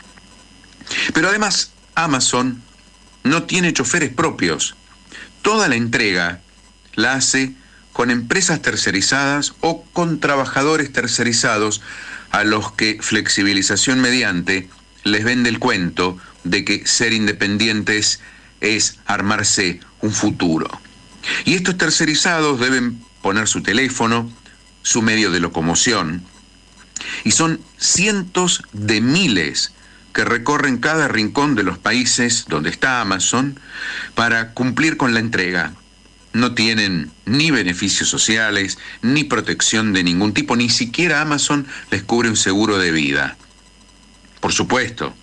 Pero 1.14 1.28
además, 1.28 1.72
Amazon 1.96 2.64
no 3.28 3.44
tiene 3.44 3.74
choferes 3.74 4.12
propios. 4.12 4.76
Toda 5.42 5.68
la 5.68 5.76
entrega 5.76 6.42
la 6.96 7.14
hace 7.14 7.54
con 7.94 8.12
empresas 8.12 8.62
tercerizadas 8.62 9.54
o 9.62 9.84
con 9.94 10.20
trabajadores 10.20 10.92
tercerizados 10.92 11.82
a 12.32 12.44
los 12.44 12.72
que 12.74 13.00
flexibilización 13.02 14.00
mediante 14.02 14.70
les 15.04 15.24
vende 15.24 15.50
el 15.50 15.60
cuento 15.60 16.18
de 16.44 16.66
que 16.66 16.86
ser 16.86 17.14
independientes 17.14 18.20
es 18.62 19.00
armarse 19.06 19.80
un 20.02 20.12
futuro. 20.12 20.70
Y 21.46 21.56
estos 21.56 21.78
tercerizados 21.78 22.60
deben 22.60 23.04
poner 23.22 23.48
su 23.48 23.62
teléfono, 23.62 24.32
su 24.84 25.02
medio 25.02 25.32
de 25.32 25.40
locomoción, 25.40 26.24
y 27.24 27.32
son 27.32 27.60
cientos 27.78 28.64
de 28.74 29.02
miles 29.02 29.74
que 30.14 30.26
recorren 30.26 30.78
cada 30.78 31.08
rincón 31.08 31.56
de 31.56 31.64
los 31.64 31.78
países 31.78 32.46
donde 32.48 32.70
está 32.70 33.02
Amazon 33.02 33.60
para 34.16 34.54
cumplir 34.54 34.98
con 34.98 35.14
la 35.14 35.20
entrega 35.20 35.74
no 36.38 36.54
tienen 36.54 37.12
ni 37.26 37.52
beneficios 37.52 38.10
sociales, 38.10 38.78
ni 39.02 39.24
protección 39.24 39.92
de 39.94 40.04
ningún 40.04 40.34
tipo, 40.34 40.56
ni 40.56 40.70
siquiera 40.70 41.22
Amazon 41.22 41.68
les 41.90 42.04
cubre 42.04 42.30
un 42.30 42.38
seguro 42.38 42.78
de 42.78 42.92
vida. 42.92 43.38
Por 44.40 44.54
supuesto, 44.54 45.16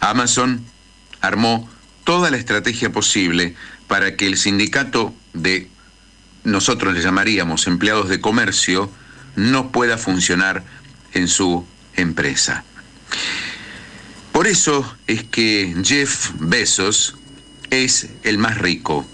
Amazon 0.00 0.64
armó 1.20 1.68
toda 2.04 2.30
la 2.30 2.38
estrategia 2.38 2.90
posible 2.90 3.54
para 3.86 4.16
que 4.16 4.26
el 4.26 4.36
sindicato 4.38 5.14
de, 5.34 5.68
nosotros 6.44 6.94
le 6.94 7.02
llamaríamos 7.02 7.66
empleados 7.66 8.08
de 8.08 8.20
comercio, 8.20 8.90
no 9.36 9.70
pueda 9.70 9.98
funcionar 9.98 10.64
en 11.12 11.28
su 11.28 11.66
empresa. 11.94 12.64
Por 14.38 14.46
eso 14.46 14.86
es 15.08 15.24
que 15.24 15.74
Jeff 15.82 16.30
Bezos 16.38 17.16
es 17.70 18.08
el 18.22 18.38
más 18.38 18.56
rico 18.58 19.04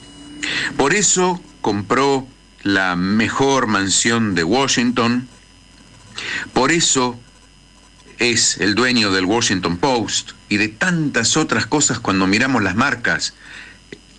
por 0.76 0.92
eso 0.92 1.40
compró 1.62 2.28
la 2.62 2.94
mejor 2.94 3.66
mansión 3.66 4.34
de 4.34 4.44
Washington, 4.44 5.26
por 6.52 6.72
eso 6.72 7.18
es 8.18 8.58
el 8.58 8.74
dueño 8.74 9.12
del 9.12 9.24
Washington 9.24 9.78
Post 9.78 10.32
y 10.50 10.58
de 10.58 10.68
tantas 10.68 11.38
otras 11.38 11.64
cosas 11.64 12.00
cuando 12.00 12.26
miramos 12.26 12.62
las 12.62 12.76
marcas. 12.76 13.32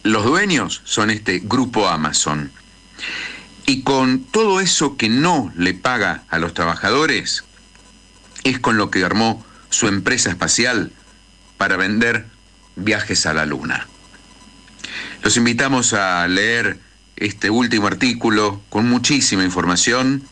Los 0.01 0.25
dueños 0.25 0.81
son 0.85 1.11
este 1.11 1.39
grupo 1.43 1.87
Amazon. 1.87 2.51
Y 3.67 3.83
con 3.83 4.23
todo 4.23 4.59
eso 4.59 4.97
que 4.97 5.09
no 5.09 5.53
le 5.55 5.75
paga 5.75 6.23
a 6.29 6.39
los 6.39 6.55
trabajadores, 6.55 7.43
es 8.43 8.57
con 8.57 8.77
lo 8.77 8.89
que 8.89 9.03
armó 9.03 9.45
su 9.75 9.89
empresa 9.89 10.29
espacial 10.29 10.93
para 11.57 11.75
vender 11.75 12.27
viajes 12.77 13.25
a 13.25 13.33
la 13.33 13.45
luna. 13.45 13.87
Los 15.21 15.35
invitamos 15.35 15.91
a 15.91 16.25
leer 16.29 16.79
este 17.17 17.49
último 17.49 17.87
artículo 17.87 18.61
con 18.69 18.87
muchísima 18.87 19.43
información. 19.43 20.23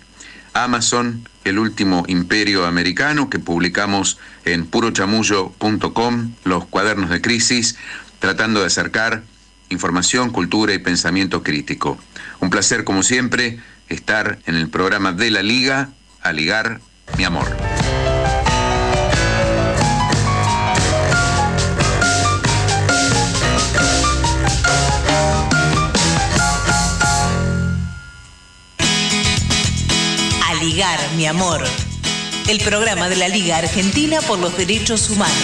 Amazon, 0.54 1.28
el 1.44 1.60
último 1.60 2.06
imperio 2.08 2.66
americano, 2.66 3.30
que 3.30 3.40
publicamos 3.40 4.18
en 4.46 4.66
purochamullo.com, 4.66 6.32
los 6.46 6.66
cuadernos 6.68 7.10
de 7.10 7.20
crisis, 7.20 7.76
tratando 8.20 8.62
de 8.62 8.68
acercar 8.68 9.24
información, 9.70 10.30
cultura 10.30 10.74
y 10.74 10.78
pensamiento 10.78 11.44
crítico. 11.44 11.98
Un 12.40 12.50
placer, 12.50 12.86
como 12.86 13.04
siempre, 13.04 13.60
estar 13.90 14.40
en 14.46 14.56
el 14.56 14.70
programa 14.70 15.12
de 15.12 15.32
la 15.32 15.44
Liga, 15.44 15.90
a 16.22 16.32
ligar 16.32 16.80
mi 17.18 17.26
amor. 17.26 17.48
Mi 31.16 31.26
amor. 31.26 31.64
El 32.50 32.60
programa 32.60 33.08
de 33.08 33.16
la 33.16 33.30
Liga 33.30 33.56
Argentina 33.56 34.20
por 34.20 34.38
los 34.38 34.58
Derechos 34.58 35.10
Humanos. 35.10 35.38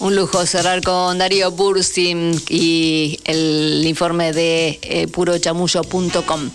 Un 0.00 0.16
lujo 0.16 0.44
cerrar 0.46 0.82
con 0.82 1.18
Darío 1.18 1.52
Bursim 1.52 2.32
y 2.48 3.20
el 3.24 3.84
informe 3.86 4.32
de 4.32 4.80
eh, 4.82 5.06
purochamullo.com. 5.06 6.50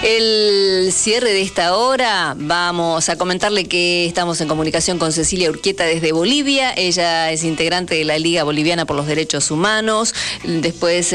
El 0.00 0.92
cierre 0.92 1.32
de 1.32 1.42
esta 1.42 1.76
hora, 1.76 2.36
vamos 2.38 3.08
a 3.08 3.18
comentarle 3.18 3.64
que 3.64 4.06
estamos 4.06 4.40
en 4.40 4.46
comunicación 4.46 4.96
con 4.96 5.12
Cecilia 5.12 5.50
Urquieta 5.50 5.82
desde 5.86 6.12
Bolivia. 6.12 6.72
Ella 6.76 7.32
es 7.32 7.42
integrante 7.42 7.96
de 7.96 8.04
la 8.04 8.16
Liga 8.16 8.44
Boliviana 8.44 8.86
por 8.86 8.94
los 8.94 9.08
Derechos 9.08 9.50
Humanos. 9.50 10.14
Después, 10.44 11.12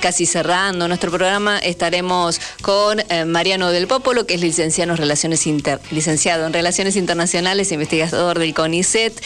casi 0.00 0.24
cerrando 0.24 0.88
nuestro 0.88 1.10
programa, 1.10 1.58
estaremos 1.58 2.40
con 2.62 3.00
eh, 3.10 3.26
Mariano 3.26 3.70
del 3.70 3.86
Popolo, 3.86 4.24
que 4.24 4.34
es 4.34 4.40
licenciado 4.40 4.92
en 4.92 4.96
Relaciones, 4.96 5.46
licenciado 5.90 6.46
en 6.46 6.54
Relaciones 6.54 6.96
Internacionales, 6.96 7.72
investigador 7.72 8.38
del 8.38 8.54
CONICET. 8.54 9.22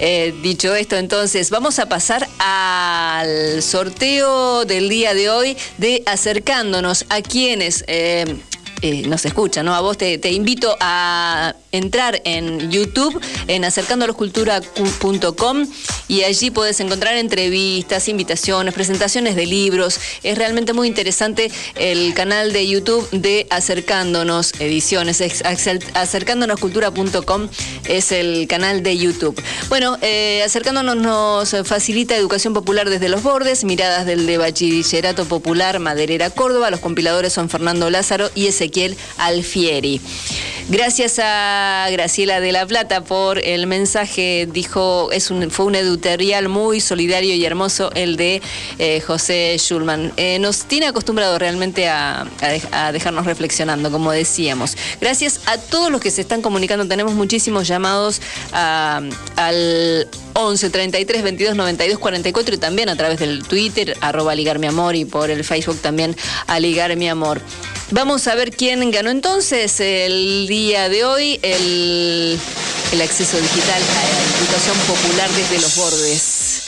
Eh, 0.00 0.34
dicho 0.42 0.74
esto, 0.74 0.96
entonces, 0.96 1.50
vamos 1.50 1.78
a 1.78 1.88
pasar 1.88 2.28
al 2.38 3.62
sorteo 3.62 4.64
del 4.64 4.88
día 4.88 5.14
de 5.14 5.30
hoy 5.30 5.56
de 5.78 6.02
acercándonos 6.06 7.06
a 7.08 7.22
quienes... 7.22 7.84
Eh, 7.86 8.36
eh, 8.82 9.06
nos 9.06 9.24
escuchan, 9.24 9.64
¿no? 9.64 9.76
A 9.76 9.80
vos 9.80 9.96
te, 9.96 10.18
te, 10.18 10.32
invito 10.32 10.76
a 10.80 11.54
entrar 11.70 12.20
en 12.24 12.68
YouTube, 12.68 13.20
en 13.46 13.64
acercandoloscultura.com 13.64 15.66
y 16.08 16.24
allí 16.24 16.50
podés 16.50 16.80
encontrar 16.80 17.16
entrevistas, 17.16 18.08
invitaciones, 18.08 18.74
presentaciones 18.74 19.36
de 19.36 19.46
libros. 19.46 20.00
Es 20.24 20.36
realmente 20.36 20.72
muy 20.72 20.88
interesante 20.88 21.52
el 21.76 22.12
canal 22.14 22.52
de 22.52 22.66
YouTube 22.66 23.08
de 23.12 23.46
Acercándonos 23.50 24.52
Ediciones. 24.58 25.22
Acercándonoscultura.com 25.94 27.48
es 27.86 28.10
el 28.10 28.48
canal 28.48 28.82
de 28.82 28.98
YouTube. 28.98 29.40
Bueno, 29.68 29.96
eh, 30.02 30.42
Acercándonos 30.44 30.96
nos 30.96 31.54
facilita 31.64 32.16
educación 32.16 32.52
popular 32.52 32.90
desde 32.90 33.08
los 33.08 33.22
bordes, 33.22 33.62
miradas 33.62 34.06
del 34.06 34.26
de 34.26 34.38
Bachillerato 34.38 35.24
Popular 35.24 35.78
Maderera 35.78 36.30
Córdoba. 36.30 36.72
Los 36.72 36.80
compiladores 36.80 37.32
son 37.32 37.48
Fernando 37.48 37.88
Lázaro 37.88 38.28
y 38.34 38.48
Ezequiel 38.48 38.71
Alfieri. 39.18 40.00
Gracias 40.68 41.18
a 41.18 41.86
Graciela 41.90 42.40
de 42.40 42.52
la 42.52 42.66
Plata 42.66 43.02
por 43.02 43.38
el 43.38 43.66
mensaje. 43.66 44.48
Dijo, 44.50 45.10
es 45.12 45.30
un, 45.30 45.50
fue 45.50 45.66
un 45.66 45.74
editorial 45.74 46.48
muy 46.48 46.80
solidario 46.80 47.34
y 47.34 47.44
hermoso 47.44 47.90
el 47.94 48.16
de 48.16 48.40
eh, 48.78 49.00
José 49.00 49.56
Schulman. 49.58 50.12
Eh, 50.16 50.38
nos 50.38 50.64
tiene 50.64 50.86
acostumbrado 50.86 51.38
realmente 51.38 51.88
a, 51.88 52.26
dejarnos 52.92 53.26
reflexionando, 53.26 53.90
como 53.90 54.12
decíamos. 54.12 54.76
Gracias 55.00 55.40
a 55.46 55.58
todos 55.58 55.90
los 55.90 56.00
que 56.00 56.10
se 56.10 56.22
están 56.22 56.40
comunicando. 56.40 56.86
Tenemos 56.86 57.14
muchísimos 57.14 57.68
llamados 57.68 58.22
al 58.52 60.08
11 60.34 60.70
33 60.70 61.22
22 61.22 61.56
92 61.56 61.98
44 61.98 62.54
y 62.54 62.58
también 62.58 62.88
a 62.88 62.96
través 62.96 63.18
del 63.18 63.42
Twitter, 63.42 63.96
arroba 64.00 64.34
ligar 64.34 64.58
mi 64.58 64.68
amor 64.68 64.96
y 64.96 65.04
por 65.04 65.30
el 65.30 65.44
Facebook 65.44 65.78
también 65.78 66.16
a 66.46 66.60
mi 66.96 67.08
amor. 67.08 67.40
Vamos 67.90 68.26
a 68.26 68.34
ver 68.34 68.52
quién 68.52 68.61
ganó 68.92 69.10
entonces 69.10 69.80
el 69.80 70.46
día 70.46 70.88
de 70.88 71.04
hoy 71.04 71.40
el, 71.42 72.38
acceso 73.02 73.36
digital 73.40 73.82
a 73.82 74.02
la 74.04 74.38
educación 74.38 74.76
popular 74.86 75.28
desde 75.30 75.60
los 75.60 75.76
bordes. 75.76 76.62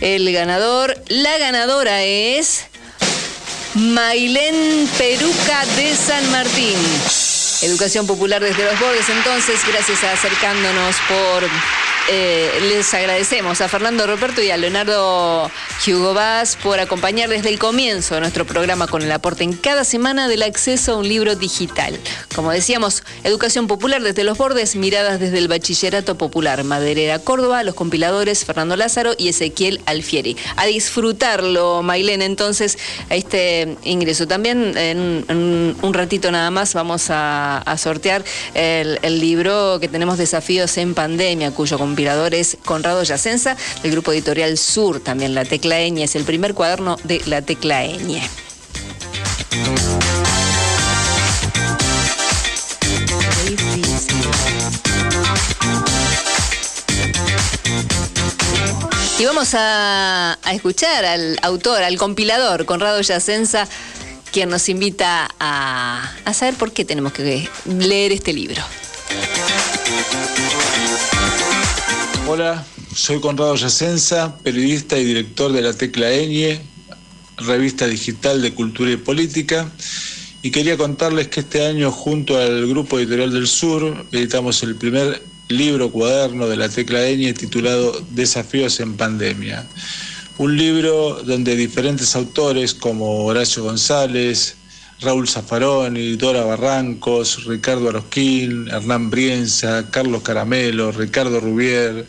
El 0.00 0.32
ganador, 0.32 1.00
la 1.06 1.38
ganadora 1.38 2.02
es 2.02 2.64
Mailén 3.74 4.88
Peruca 4.98 5.64
de 5.76 5.94
San 5.94 6.28
Martín. 6.32 6.78
Educación 7.64 8.06
popular 8.06 8.42
desde 8.42 8.62
los 8.62 8.78
bordes, 8.78 9.08
entonces, 9.08 9.58
gracias 9.66 10.04
a 10.04 10.12
acercándonos 10.12 10.96
por 11.08 11.48
eh, 12.10 12.50
les 12.68 12.92
agradecemos 12.92 13.62
a 13.62 13.68
Fernando 13.68 14.06
Roberto 14.06 14.42
y 14.42 14.50
a 14.50 14.58
Leonardo 14.58 15.50
Hugo 15.86 16.12
Vaz 16.12 16.58
por 16.62 16.78
acompañar 16.78 17.30
desde 17.30 17.48
el 17.48 17.58
comienzo 17.58 18.20
nuestro 18.20 18.44
programa 18.44 18.86
con 18.86 19.00
el 19.00 19.10
aporte 19.10 19.42
en 19.42 19.54
cada 19.54 19.84
semana 19.84 20.28
del 20.28 20.42
acceso 20.42 20.92
a 20.92 20.96
un 20.98 21.08
libro 21.08 21.34
digital. 21.34 21.98
Como 22.34 22.50
decíamos, 22.50 23.04
Educación 23.22 23.68
Popular 23.68 24.02
desde 24.02 24.22
los 24.22 24.36
bordes, 24.36 24.76
miradas 24.76 25.18
desde 25.18 25.38
el 25.38 25.48
Bachillerato 25.48 26.18
Popular, 26.18 26.62
Maderera 26.62 27.20
Córdoba, 27.20 27.62
los 27.62 27.74
compiladores 27.74 28.44
Fernando 28.44 28.76
Lázaro 28.76 29.12
y 29.16 29.28
Ezequiel 29.28 29.80
Alfieri. 29.86 30.36
A 30.56 30.66
disfrutarlo, 30.66 31.82
Mailén, 31.82 32.20
entonces, 32.20 32.76
a 33.08 33.14
este 33.14 33.78
ingreso. 33.82 34.26
También 34.28 34.76
en, 34.76 35.74
un 35.80 35.94
ratito 35.94 36.30
nada 36.30 36.50
más 36.50 36.74
vamos 36.74 37.06
a, 37.08 37.53
sortear 37.76 38.24
el, 38.54 39.20
libro 39.20 39.78
que 39.80 39.88
tenemos 39.88 40.18
Desafíos 40.18 40.76
en 40.78 40.94
Pandemia, 40.94 41.50
cuyo 41.52 41.78
compiladores 41.78 42.56
Conrado 42.64 43.02
Yacenza, 43.02 43.56
del 43.82 43.92
grupo 43.92 44.12
editorial 44.12 44.58
Sur, 44.58 45.00
también 45.00 45.34
La 45.34 45.44
Tecla 45.44 45.76
Ñ, 45.80 46.02
es 46.02 46.16
el 46.16 46.24
primer 46.24 46.54
cuaderno 46.54 46.96
de 47.04 47.20
La 47.26 47.42
Tecla 47.42 47.84
Ñ. 47.84 48.20
Y 59.16 59.26
vamos 59.26 59.54
a, 59.54 60.38
a, 60.42 60.52
escuchar 60.54 61.04
al 61.04 61.38
autor, 61.42 61.82
al 61.82 61.96
compilador, 61.96 62.64
Conrado 62.64 63.00
Yacenza, 63.00 63.68
quien 64.34 64.50
nos 64.50 64.68
invita 64.68 65.32
a, 65.38 66.12
saber 66.34 66.54
por 66.54 66.72
qué 66.72 66.84
tenemos 66.84 67.12
que 67.12 67.48
leer 67.68 68.10
este 68.10 68.32
libro. 68.32 68.60
Hola, 72.26 72.66
soy 72.96 73.20
Conrado 73.20 73.54
Yacenza, 73.54 74.36
periodista 74.38 74.98
y 74.98 75.04
director 75.04 75.52
de 75.52 75.62
la 75.62 75.72
Tecla 75.72 76.10
Eñe, 76.10 76.60
revista 77.36 77.86
digital 77.86 78.42
de 78.42 78.52
cultura 78.52 78.90
y 78.90 78.96
política, 78.96 79.70
y 80.42 80.50
quería 80.50 80.76
contarles 80.76 81.28
que 81.28 81.38
este 81.38 81.64
año 81.64 81.92
junto 81.92 82.36
al 82.36 82.66
Grupo 82.66 82.98
Editorial 82.98 83.32
del 83.32 83.46
Sur 83.46 84.04
editamos 84.10 84.64
el 84.64 84.74
primer 84.74 85.22
libro 85.46 85.92
cuaderno 85.92 86.48
de 86.48 86.56
la 86.56 86.68
Tecla 86.68 87.06
Eñe 87.06 87.34
titulado 87.34 88.04
Desafíos 88.10 88.80
en 88.80 88.96
Pandemia. 88.96 89.64
Un 90.36 90.56
libro 90.56 91.22
donde 91.22 91.54
diferentes 91.54 92.16
autores 92.16 92.74
como 92.74 93.24
Horacio 93.24 93.62
González, 93.62 94.56
Raúl 95.00 95.28
Zafaroni, 95.28 96.16
Dora 96.16 96.44
Barrancos, 96.44 97.44
Ricardo 97.44 97.90
Arosquín, 97.90 98.66
Hernán 98.68 99.10
Brienza, 99.10 99.88
Carlos 99.92 100.22
Caramelo, 100.22 100.90
Ricardo 100.90 101.38
Rubier, 101.38 102.04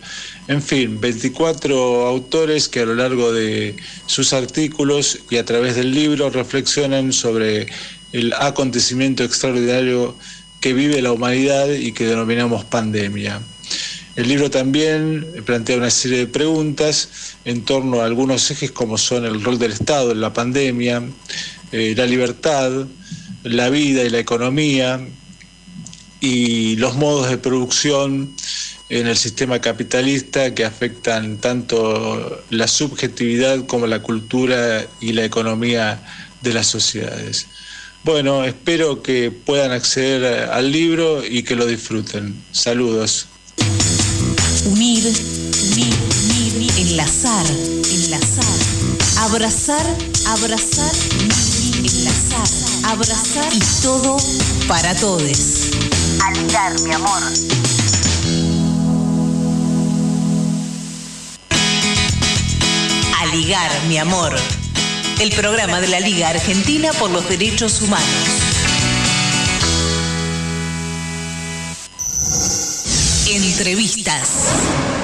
en 0.47 0.61
fin, 0.63 0.99
24 0.99 2.07
autores 2.07 2.67
que 2.67 2.79
a 2.79 2.85
lo 2.85 2.95
largo 2.95 3.31
de 3.31 3.75
sus 4.07 4.33
artículos 4.33 5.19
y 5.29 5.37
a 5.37 5.45
través 5.45 5.75
del 5.75 5.93
libro 5.93 6.31
reflexionan 6.31 7.13
sobre 7.13 7.67
el 8.11 8.33
acontecimiento 8.33 9.23
extraordinario 9.23 10.15
que 10.61 10.73
vive 10.73 10.99
la 11.01 11.11
humanidad 11.11 11.69
y 11.69 11.91
que 11.91 12.07
denominamos 12.07 12.65
pandemia. 12.65 13.39
El 14.15 14.29
libro 14.29 14.49
también 14.49 15.27
plantea 15.45 15.77
una 15.77 15.89
serie 15.89 16.19
de 16.19 16.27
preguntas 16.27 17.09
en 17.43 17.63
torno 17.63 18.01
a 18.01 18.05
algunos 18.05 18.49
ejes 18.49 18.71
como 18.71 18.97
son 18.97 19.25
el 19.25 19.43
rol 19.43 19.59
del 19.59 19.73
Estado 19.73 20.13
en 20.13 20.21
la 20.21 20.31
pandemia, 20.31 21.03
eh, 21.73 21.93
la 21.97 22.05
libertad, 22.05 22.71
la 23.43 23.69
vida 23.69 24.03
y 24.03 24.09
la 24.09 24.19
economía 24.19 25.05
y 26.21 26.77
los 26.77 26.95
modos 26.95 27.29
de 27.29 27.37
producción 27.37 28.33
en 28.89 29.07
el 29.07 29.17
sistema 29.17 29.59
capitalista 29.59 30.53
que 30.53 30.63
afectan 30.63 31.37
tanto 31.37 32.43
la 32.51 32.67
subjetividad 32.67 33.65
como 33.65 33.85
la 33.85 34.01
cultura 34.01 34.85
y 35.01 35.13
la 35.13 35.25
economía 35.25 36.01
de 36.41 36.53
las 36.53 36.67
sociedades. 36.67 37.47
Bueno, 38.03 38.45
espero 38.45 39.01
que 39.01 39.31
puedan 39.31 39.71
acceder 39.71 40.49
al 40.51 40.71
libro 40.71 41.25
y 41.25 41.43
que 41.43 41.55
lo 41.55 41.65
disfruten. 41.65 42.35
Saludos. 42.51 43.27
Unir, 45.05 45.93
unir, 46.25 46.55
unir, 46.55 46.71
enlazar, 46.79 47.45
enlazar, 47.45 48.57
abrazar, 49.19 49.85
abrazar, 50.25 50.91
enlazar 51.77 52.65
abrazar 52.85 53.53
y 53.53 53.59
todo 53.81 54.17
para 54.67 54.95
todos. 54.95 55.69
Aligar, 56.23 56.79
mi 56.81 56.91
amor. 56.91 57.21
Aligar, 63.21 63.71
mi 63.87 63.97
amor. 63.97 64.35
El 65.19 65.31
programa 65.31 65.81
de 65.81 65.87
la 65.87 65.99
Liga 65.99 66.29
Argentina 66.29 66.91
por 66.93 67.11
los 67.11 67.27
Derechos 67.29 67.81
Humanos. 67.81 68.55
Entrevistas. 73.27 74.94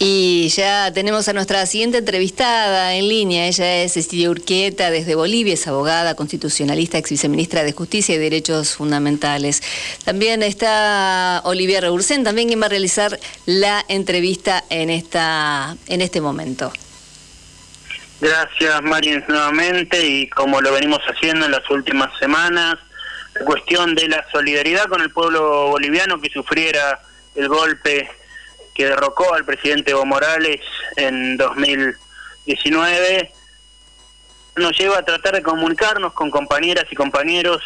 Y 0.00 0.48
ya 0.50 0.92
tenemos 0.92 1.26
a 1.28 1.32
nuestra 1.32 1.66
siguiente 1.66 1.98
entrevistada 1.98 2.94
en 2.94 3.08
línea. 3.08 3.48
Ella 3.48 3.82
es 3.82 3.94
Cecilia 3.94 4.30
Urquieta 4.30 4.92
desde 4.92 5.16
Bolivia, 5.16 5.54
es 5.54 5.66
abogada, 5.66 6.14
constitucionalista, 6.14 6.98
ex 6.98 7.10
viceministra 7.10 7.64
de 7.64 7.72
Justicia 7.72 8.14
y 8.14 8.18
Derechos 8.18 8.76
Fundamentales. 8.76 9.60
También 10.04 10.44
está 10.44 11.42
Olivia 11.44 11.80
Rebursen, 11.80 12.22
también 12.22 12.46
quien 12.46 12.62
va 12.62 12.66
a 12.66 12.68
realizar 12.68 13.18
la 13.46 13.84
entrevista 13.88 14.62
en, 14.70 14.90
esta, 14.90 15.76
en 15.88 16.00
este 16.00 16.20
momento. 16.20 16.72
Gracias, 18.20 18.82
Marien, 18.82 19.24
nuevamente. 19.26 20.06
Y 20.06 20.28
como 20.28 20.60
lo 20.60 20.72
venimos 20.72 21.00
haciendo 21.08 21.44
en 21.46 21.50
las 21.50 21.68
últimas 21.70 22.16
semanas, 22.20 22.76
la 23.34 23.44
cuestión 23.44 23.96
de 23.96 24.06
la 24.06 24.24
solidaridad 24.30 24.86
con 24.86 25.00
el 25.00 25.10
pueblo 25.10 25.70
boliviano 25.70 26.20
que 26.20 26.30
sufriera 26.30 27.00
el 27.34 27.48
golpe 27.48 28.08
que 28.78 28.86
derrocó 28.86 29.34
al 29.34 29.44
presidente 29.44 29.90
Evo 29.90 30.06
Morales 30.06 30.60
en 30.94 31.36
2019, 31.36 33.32
nos 34.54 34.78
lleva 34.78 34.98
a 34.98 35.04
tratar 35.04 35.34
de 35.34 35.42
comunicarnos 35.42 36.12
con 36.12 36.30
compañeras 36.30 36.84
y 36.88 36.94
compañeros 36.94 37.60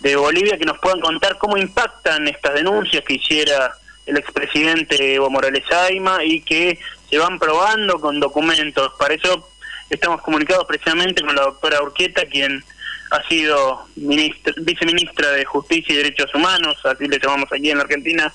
de 0.00 0.16
Bolivia 0.16 0.56
que 0.56 0.64
nos 0.64 0.78
puedan 0.78 1.00
contar 1.00 1.36
cómo 1.36 1.58
impactan 1.58 2.26
estas 2.28 2.54
denuncias 2.54 3.04
que 3.04 3.14
hiciera 3.14 3.74
el 4.06 4.16
expresidente 4.16 5.14
Evo 5.14 5.28
Morales 5.28 5.70
Aima 5.70 6.24
y 6.24 6.40
que 6.40 6.78
se 7.10 7.18
van 7.18 7.38
probando 7.38 8.00
con 8.00 8.18
documentos. 8.18 8.94
Para 8.98 9.12
eso 9.12 9.46
estamos 9.90 10.22
comunicados 10.22 10.64
precisamente 10.66 11.22
con 11.22 11.36
la 11.36 11.42
doctora 11.42 11.82
Urquieta, 11.82 12.24
quien 12.24 12.64
ha 13.10 13.28
sido 13.28 13.86
viceministra 13.96 15.30
de 15.32 15.44
Justicia 15.44 15.92
y 15.92 15.98
Derechos 15.98 16.34
Humanos, 16.34 16.78
así 16.84 17.06
le 17.06 17.18
llamamos 17.18 17.52
aquí 17.52 17.70
en 17.70 17.76
la 17.76 17.84
Argentina, 17.84 18.32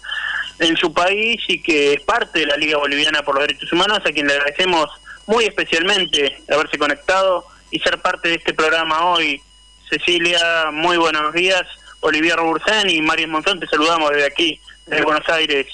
en 0.59 0.77
su 0.77 0.93
país 0.93 1.41
y 1.47 1.61
que 1.61 1.93
es 1.93 2.01
parte 2.01 2.39
de 2.39 2.45
la 2.45 2.57
Liga 2.57 2.77
Boliviana 2.77 3.23
por 3.23 3.35
los 3.35 3.47
Derechos 3.47 3.71
Humanos, 3.71 3.99
a 4.05 4.11
quien 4.11 4.27
le 4.27 4.33
agradecemos 4.33 4.89
muy 5.27 5.45
especialmente 5.45 6.41
haberse 6.51 6.77
conectado 6.77 7.45
y 7.71 7.79
ser 7.79 8.01
parte 8.01 8.29
de 8.29 8.35
este 8.35 8.53
programa 8.53 9.05
hoy. 9.05 9.41
Cecilia, 9.89 10.69
muy 10.71 10.97
buenos 10.97 11.33
días. 11.33 11.63
Olivia 12.01 12.35
Robursén 12.35 12.89
y 12.89 13.01
María 13.01 13.27
Monzón, 13.27 13.59
te 13.59 13.67
saludamos 13.67 14.11
desde 14.11 14.25
aquí, 14.25 14.61
desde 14.85 15.03
Buenos 15.03 15.27
Aires. 15.29 15.67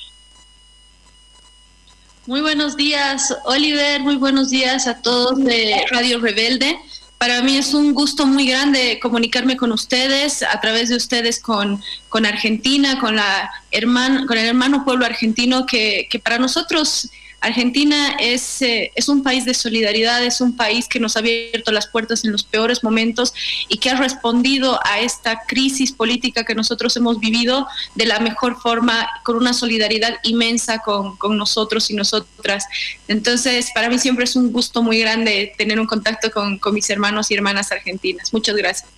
Muy 2.25 2.41
buenos 2.41 2.75
días, 2.75 3.37
Oliver. 3.43 4.01
Muy 4.01 4.15
buenos 4.15 4.49
días 4.49 4.87
a 4.87 5.01
todos 5.01 5.37
de 5.43 5.85
Radio 5.91 6.19
Rebelde. 6.19 6.75
Para 7.17 7.41
mí 7.41 7.57
es 7.57 7.73
un 7.73 7.93
gusto 7.93 8.25
muy 8.25 8.47
grande 8.47 8.99
comunicarme 9.01 9.57
con 9.57 9.71
ustedes, 9.71 10.43
a 10.43 10.59
través 10.59 10.89
de 10.89 10.97
ustedes 10.97 11.39
con, 11.39 11.81
con 12.09 12.25
Argentina, 12.25 12.99
con, 12.99 13.15
la 13.15 13.49
hermano, 13.71 14.27
con 14.27 14.37
el 14.37 14.45
hermano 14.45 14.83
pueblo 14.83 15.05
argentino, 15.05 15.65
que, 15.65 16.07
que 16.09 16.19
para 16.19 16.37
nosotros 16.37 17.09
Argentina 17.41 18.15
es, 18.19 18.61
eh, 18.61 18.91
es 18.95 19.07
un 19.07 19.21
país 19.21 19.45
de 19.45 19.53
solidaridad, 19.53 20.23
es 20.23 20.41
un 20.41 20.55
país 20.55 20.87
que 20.87 20.99
nos 20.99 21.15
ha 21.15 21.19
abierto 21.19 21.71
las 21.71 21.87
puertas 21.87 22.25
en 22.25 22.31
los 22.31 22.43
peores 22.43 22.83
momentos 22.83 23.33
y 23.67 23.77
que 23.77 23.89
ha 23.89 23.97
respondido 23.97 24.79
a 24.83 24.99
esta 24.99 25.41
crisis 25.45 25.91
política 25.91 26.43
que 26.43 26.55
nosotros 26.55 26.95
hemos 26.97 27.19
vivido 27.19 27.67
de 27.93 28.05
la 28.05 28.19
mejor 28.19 28.59
forma, 28.59 29.07
con 29.23 29.37
una 29.37 29.53
solidaridad 29.53 30.17
inmensa 30.23 30.79
con, 30.79 31.17
con 31.17 31.37
nosotros 31.37 31.89
y 31.89 31.93
nosotras. 31.93 32.65
Entonces, 33.07 33.69
para 33.73 33.89
mí 33.89 33.99
siempre 33.99 34.25
es 34.25 34.35
un 34.35 34.51
gusto 34.51 34.81
muy 34.81 34.99
grande 34.99 35.53
tener 35.57 35.79
un 35.79 35.87
contacto 35.87 36.31
con, 36.31 36.57
con 36.57 36.73
mis 36.73 36.89
hermanos 36.89 37.29
y 37.31 37.35
hermanas 37.35 37.71
argentinas. 37.71 38.33
Muchas 38.33 38.55
gracias. 38.55 38.89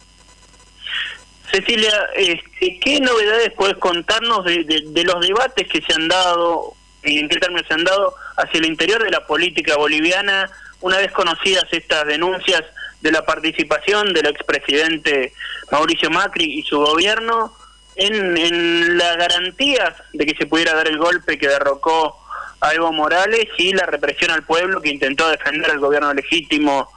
Cecilia, 1.51 1.93
este, 2.15 2.79
¿qué 2.79 2.99
novedades 2.99 3.51
puedes 3.55 3.77
contarnos 3.77 4.43
de, 4.45 4.63
de, 4.63 4.83
de, 4.85 5.03
los 5.03 5.25
debates 5.25 5.67
que 5.67 5.81
se 5.81 5.93
han 5.93 6.07
dado 6.07 6.73
y 7.03 7.19
en 7.19 7.29
qué 7.29 7.37
términos 7.37 7.65
se 7.67 7.73
han 7.73 7.85
dado 7.85 8.15
hacia 8.37 8.59
el 8.59 8.65
interior 8.65 9.03
de 9.03 9.09
la 9.09 9.25
política 9.25 9.75
boliviana, 9.75 10.49
una 10.81 10.97
vez 10.97 11.11
conocidas 11.11 11.65
estas 11.71 12.05
denuncias 12.05 12.63
de 13.01 13.11
la 13.11 13.25
participación 13.25 14.13
del 14.13 14.27
expresidente 14.27 15.33
Mauricio 15.71 16.09
Macri 16.09 16.59
y 16.59 16.63
su 16.63 16.79
gobierno 16.79 17.55
en, 17.95 18.37
en 18.37 18.97
las 18.97 19.17
garantías 19.17 19.93
de 20.13 20.25
que 20.25 20.35
se 20.35 20.45
pudiera 20.45 20.73
dar 20.73 20.87
el 20.87 20.97
golpe 20.97 21.37
que 21.37 21.47
derrocó 21.47 22.15
a 22.61 22.73
Evo 22.73 22.91
Morales 22.91 23.47
y 23.57 23.73
la 23.73 23.85
represión 23.85 24.31
al 24.31 24.43
pueblo 24.43 24.81
que 24.81 24.89
intentó 24.89 25.29
defender 25.29 25.69
al 25.69 25.79
gobierno 25.79 26.13
legítimo 26.13 26.89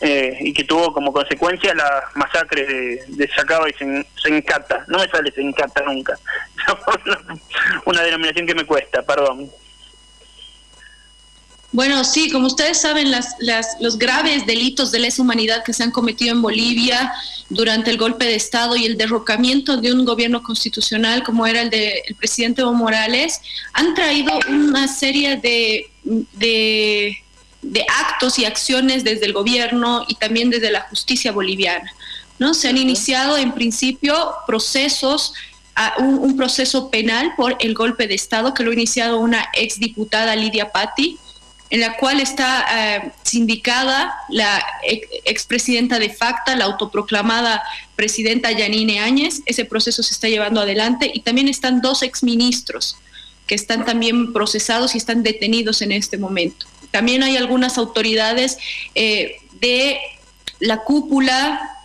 eh, 0.00 0.36
y 0.40 0.52
que 0.52 0.64
tuvo 0.64 0.92
como 0.92 1.12
consecuencia 1.12 1.74
la 1.74 2.04
masacre 2.14 2.64
de, 2.64 3.04
de 3.08 3.28
Sacaba 3.34 3.68
y 3.68 3.74
Sencata. 4.22 4.84
No 4.86 4.98
me 4.98 5.08
sale 5.08 5.32
Sencata 5.32 5.82
nunca. 5.82 6.16
Una 7.84 8.02
denominación 8.02 8.46
que 8.46 8.54
me 8.54 8.64
cuesta, 8.64 9.02
perdón. 9.02 9.50
Bueno, 11.78 12.02
sí, 12.02 12.28
como 12.28 12.48
ustedes 12.48 12.80
saben, 12.80 13.12
las, 13.12 13.36
las, 13.38 13.76
los 13.78 13.98
graves 13.98 14.44
delitos 14.46 14.90
de 14.90 14.98
lesa 14.98 15.22
humanidad 15.22 15.62
que 15.62 15.72
se 15.72 15.84
han 15.84 15.92
cometido 15.92 16.32
en 16.32 16.42
Bolivia 16.42 17.12
durante 17.50 17.92
el 17.92 17.96
golpe 17.96 18.24
de 18.24 18.34
Estado 18.34 18.74
y 18.74 18.84
el 18.84 18.98
derrocamiento 18.98 19.76
de 19.76 19.92
un 19.92 20.04
gobierno 20.04 20.42
constitucional 20.42 21.22
como 21.22 21.46
era 21.46 21.62
el 21.62 21.70
del 21.70 21.92
de, 22.08 22.16
presidente 22.16 22.62
Evo 22.62 22.72
Morales 22.72 23.40
han 23.74 23.94
traído 23.94 24.40
una 24.48 24.88
serie 24.88 25.36
de, 25.36 25.88
de, 26.02 27.16
de, 27.62 27.86
actos 28.10 28.40
y 28.40 28.44
acciones 28.44 29.04
desde 29.04 29.26
el 29.26 29.32
gobierno 29.32 30.04
y 30.08 30.16
también 30.16 30.50
desde 30.50 30.72
la 30.72 30.80
justicia 30.80 31.30
boliviana. 31.30 31.92
¿no? 32.40 32.54
Se 32.54 32.66
han 32.66 32.76
iniciado 32.76 33.38
en 33.38 33.52
principio 33.52 34.32
procesos 34.48 35.32
un, 35.98 36.18
un, 36.18 36.36
proceso 36.36 36.90
penal 36.90 37.34
por 37.36 37.56
el 37.60 37.72
golpe 37.74 38.08
de 38.08 38.16
Estado 38.16 38.52
que 38.52 38.64
lo 38.64 38.72
ha 38.72 38.74
iniciado 38.74 39.20
una 39.20 39.46
exdiputada 39.54 40.34
Lidia 40.34 40.72
Patti, 40.72 41.20
en 41.70 41.80
la 41.80 41.96
cual 41.96 42.20
está 42.20 42.66
eh, 42.70 43.12
sindicada 43.22 44.14
la 44.30 44.64
expresidenta 45.24 45.98
de 45.98 46.10
facto, 46.10 46.54
la 46.56 46.64
autoproclamada 46.64 47.62
presidenta 47.94 48.50
Yanine 48.52 49.00
Áñez. 49.00 49.42
Ese 49.44 49.64
proceso 49.64 50.02
se 50.02 50.14
está 50.14 50.28
llevando 50.28 50.60
adelante 50.60 51.10
y 51.12 51.20
también 51.20 51.48
están 51.48 51.80
dos 51.80 52.02
exministros 52.02 52.96
que 53.46 53.54
están 53.54 53.84
también 53.84 54.32
procesados 54.32 54.94
y 54.94 54.98
están 54.98 55.22
detenidos 55.22 55.82
en 55.82 55.92
este 55.92 56.18
momento. 56.18 56.66
También 56.90 57.22
hay 57.22 57.36
algunas 57.36 57.78
autoridades 57.78 58.58
eh, 58.94 59.36
de 59.60 59.98
la 60.60 60.84
cúpula 60.84 61.77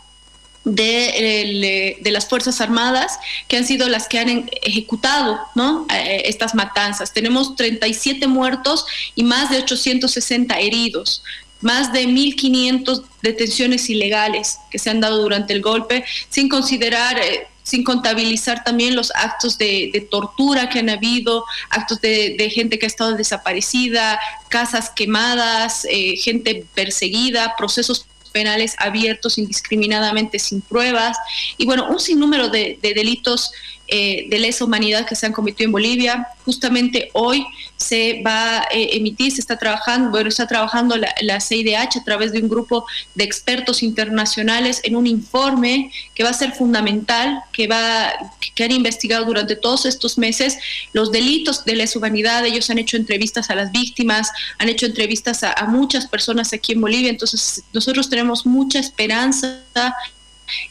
de, 0.66 1.98
de, 2.02 2.12
las 2.12 2.28
Fuerzas 2.28 2.62
Armadas, 2.62 3.20
que 3.48 3.58
han 3.58 3.66
sido 3.66 3.90
las 3.90 4.08
que 4.08 4.20
han 4.20 4.50
ejecutado 4.62 5.40
¿no? 5.56 5.86
Eh, 5.94 6.24
estas 6.26 6.56
matanzas. 6.56 7.14
Tenemos 7.14 7.56
37 7.56 8.28
muertos 8.28 8.86
y 9.16 9.24
más 9.24 9.50
de 9.50 9.58
860 9.58 10.58
heridos 10.60 11.24
más 11.64 11.94
de 11.94 12.08
1.500 12.08 13.06
detenciones 13.22 13.90
ilegales 13.90 14.60
que 14.70 14.78
se 14.78 14.90
han 14.90 15.00
dado 15.00 15.22
durante 15.22 15.54
el 15.54 15.62
golpe, 15.62 16.04
sin 16.30 16.50
considerar, 16.50 17.18
eh, 17.18 17.48
sin 17.64 17.86
contabilizar 17.86 18.66
también 18.66 18.96
los 18.96 19.12
actos 19.16 19.58
de, 19.58 20.08
tortura 20.12 20.70
que 20.70 20.80
han 20.80 20.90
habido, 20.90 21.46
actos 21.70 22.02
de, 22.02 22.52
gente 22.54 22.78
que 22.78 22.86
ha 22.86 22.88
estado 22.88 23.14
desaparecida, 23.14 24.20
casas 24.50 24.90
quemadas, 24.90 25.88
eh, 25.90 26.18
gente 26.18 26.66
perseguida, 26.76 27.56
procesos 27.58 28.06
penales 28.34 28.76
abiertos 28.80 29.38
indiscriminadamente 29.38 30.40
sin 30.40 30.60
pruebas. 30.60 31.18
Y 31.58 31.66
bueno, 31.66 31.88
un 31.90 32.00
sinnúmero 32.00 32.50
de, 32.50 32.78
de 32.82 32.94
delitos 32.94 33.52
eh, 33.96 34.26
de 34.28 34.40
lesa 34.40 34.66
humanidad 34.66 35.06
que 35.06 35.14
se 35.14 35.28
han 35.28 35.34
cometido 35.34 35.68
en 35.68 35.72
Bolivia. 35.72 36.28
Justamente 36.46 37.12
hoy 37.14 37.46
se 37.78 38.24
va 38.26 38.62
a 38.62 38.64
eh, 38.72 38.98
emitir, 38.98 39.32
se 39.32 39.40
está 39.40 39.60
trabajando, 39.60 40.10
bueno, 40.10 40.30
está 40.30 40.48
trabajando 40.48 40.98
la, 40.98 41.14
la, 41.22 41.40
CIDH 41.40 42.00
a 42.00 42.04
través 42.04 42.32
de 42.32 42.40
un 42.40 42.50
grupo 42.50 42.88
de 43.14 43.24
expertos 43.24 43.84
internacionales 43.84 44.82
en 44.84 44.96
un 44.96 45.06
informe 45.06 45.92
que 46.16 46.24
va 46.24 46.32
a 46.32 46.34
ser 46.34 46.54
fundamental, 46.54 47.44
que, 47.52 47.68
va, 47.68 48.12
que 48.56 48.64
han 48.64 48.72
investigado 48.72 49.26
durante 49.26 49.56
todos 49.56 49.86
estos 49.86 50.18
meses 50.18 50.58
los 50.94 51.12
delitos 51.12 51.64
de 51.64 51.76
lesa 51.76 52.00
humanidad. 52.00 52.44
Ellos 52.48 52.72
han 52.72 52.80
hecho 52.80 52.98
entrevistas 52.98 53.52
a 53.52 53.56
las 53.56 53.72
víctimas, 53.72 54.32
han 54.58 54.70
hecho 54.70 54.88
entrevistas 54.88 55.44
a, 55.44 55.68
muchas 55.68 56.08
personas 56.08 56.52
aquí 56.52 56.72
en 56.72 56.82
Bolivia. 56.82 57.12
Entonces, 57.12 57.62
nosotros 57.72 58.10
tenemos 58.10 58.48
mucha 58.48 58.80
esperanza 58.80 59.62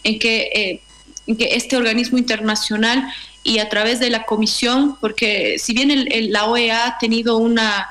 en 0.02 0.18
que 0.18 0.50
eh, 0.52 0.82
en 1.26 1.36
que 1.36 1.54
este 1.56 1.76
organismo 1.76 2.18
internacional 2.18 3.12
y 3.44 3.58
a 3.58 3.68
través 3.68 4.00
de 4.00 4.10
la 4.10 4.24
comisión, 4.24 4.96
porque 5.00 5.56
si 5.58 5.72
bien 5.72 5.90
el, 5.90 6.32
la 6.32 6.46
OEA 6.46 6.86
ha 6.86 6.98
tenido 6.98 7.38
una, 7.38 7.88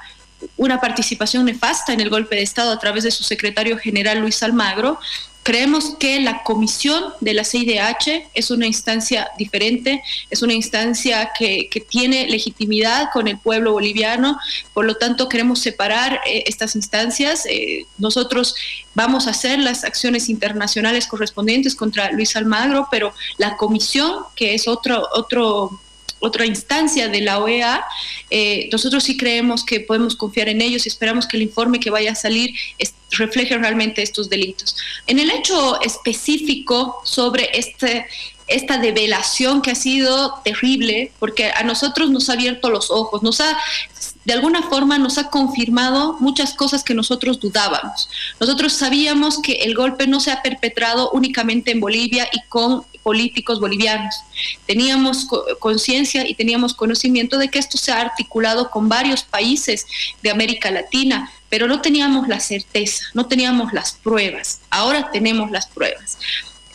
una 0.57 0.79
participación 0.79 1.45
nefasta 1.45 1.93
en 1.93 1.99
el 1.99 2.09
golpe 2.09 2.35
de 2.35 2.41
Estado 2.41 2.71
a 2.71 2.79
través 2.79 3.03
de 3.03 3.11
su 3.11 3.23
secretario 3.23 3.77
general 3.77 4.19
Luis 4.19 4.41
Almagro, 4.43 4.99
Creemos 5.43 5.95
que 5.99 6.19
la 6.19 6.43
comisión 6.43 7.03
de 7.19 7.33
la 7.33 7.43
CIDH 7.43 8.29
es 8.33 8.51
una 8.51 8.67
instancia 8.67 9.31
diferente, 9.39 10.03
es 10.29 10.43
una 10.43 10.53
instancia 10.53 11.31
que, 11.37 11.69
tiene 11.89 12.27
legitimidad 12.27 13.09
con 13.11 13.27
el 13.27 13.39
pueblo 13.39 13.71
boliviano, 13.71 14.37
por 14.73 14.85
lo 14.85 14.95
tanto 14.95 15.27
queremos 15.27 15.59
separar 15.59 16.21
eh, 16.25 16.43
estas 16.45 16.75
instancias. 16.75 17.45
Eh, 17.47 17.85
nosotros 17.97 18.55
vamos 18.93 19.27
a 19.27 19.31
hacer 19.31 19.57
las 19.59 19.83
acciones 19.83 20.29
internacionales 20.29 21.07
correspondientes 21.07 21.75
contra 21.75 22.11
Luis 22.11 22.35
Almagro, 22.35 22.87
pero 22.91 23.13
la 23.37 23.57
comisión, 23.57 24.23
que 24.35 24.53
es 24.53 24.67
otro, 24.67 25.07
otro 25.13 25.79
otra 26.21 26.45
instancia 26.45 27.09
de 27.09 27.21
la 27.21 27.39
OEA, 27.39 27.83
eh, 28.29 28.69
nosotros 28.71 29.03
sí 29.03 29.17
creemos 29.17 29.65
que 29.65 29.79
podemos 29.79 30.15
confiar 30.15 30.49
en 30.49 30.61
ellos 30.61 30.85
y 30.85 30.89
esperamos 30.89 31.27
que 31.27 31.35
el 31.35 31.43
informe 31.43 31.79
que 31.79 31.89
vaya 31.89 32.11
a 32.11 32.15
salir 32.15 32.53
refleje 33.11 33.57
realmente 33.57 34.01
estos 34.01 34.29
delitos. 34.29 34.75
En 35.07 35.19
el 35.19 35.29
hecho 35.31 35.81
específico 35.81 37.01
sobre 37.03 37.49
este, 37.53 38.07
esta 38.47 38.77
develación 38.77 39.61
que 39.61 39.71
ha 39.71 39.75
sido 39.75 40.41
terrible, 40.43 41.11
porque 41.19 41.51
a 41.51 41.63
nosotros 41.63 42.09
nos 42.09 42.29
ha 42.29 42.33
abierto 42.33 42.69
los 42.69 42.91
ojos, 42.91 43.23
nos 43.23 43.41
ha 43.41 43.57
de 44.23 44.33
alguna 44.33 44.61
forma 44.63 44.99
nos 44.99 45.17
ha 45.17 45.29
confirmado 45.29 46.17
muchas 46.19 46.53
cosas 46.53 46.83
que 46.83 46.93
nosotros 46.93 47.39
dudábamos. 47.39 48.07
Nosotros 48.39 48.73
sabíamos 48.73 49.41
que 49.41 49.53
el 49.63 49.73
golpe 49.73 50.05
no 50.05 50.19
se 50.19 50.31
ha 50.31 50.43
perpetrado 50.43 51.09
únicamente 51.11 51.71
en 51.71 51.79
Bolivia 51.79 52.27
y 52.31 52.47
con 52.47 52.83
políticos 53.01 53.59
bolivianos. 53.59 54.13
Teníamos 54.67 55.27
conciencia 55.59 56.27
y 56.27 56.35
teníamos 56.35 56.75
conocimiento 56.75 57.37
de 57.37 57.49
que 57.49 57.57
esto 57.57 57.77
se 57.77 57.91
ha 57.91 58.01
articulado 58.01 58.69
con 58.69 58.89
varios 58.89 59.23
países 59.23 59.87
de 60.21 60.29
América 60.29 60.69
Latina, 60.69 61.31
pero 61.51 61.67
no 61.67 61.81
teníamos 61.81 62.29
la 62.29 62.39
certeza, 62.39 63.03
no 63.13 63.27
teníamos 63.27 63.73
las 63.73 63.91
pruebas. 63.91 64.61
Ahora 64.69 65.11
tenemos 65.11 65.51
las 65.51 65.67
pruebas. 65.67 66.17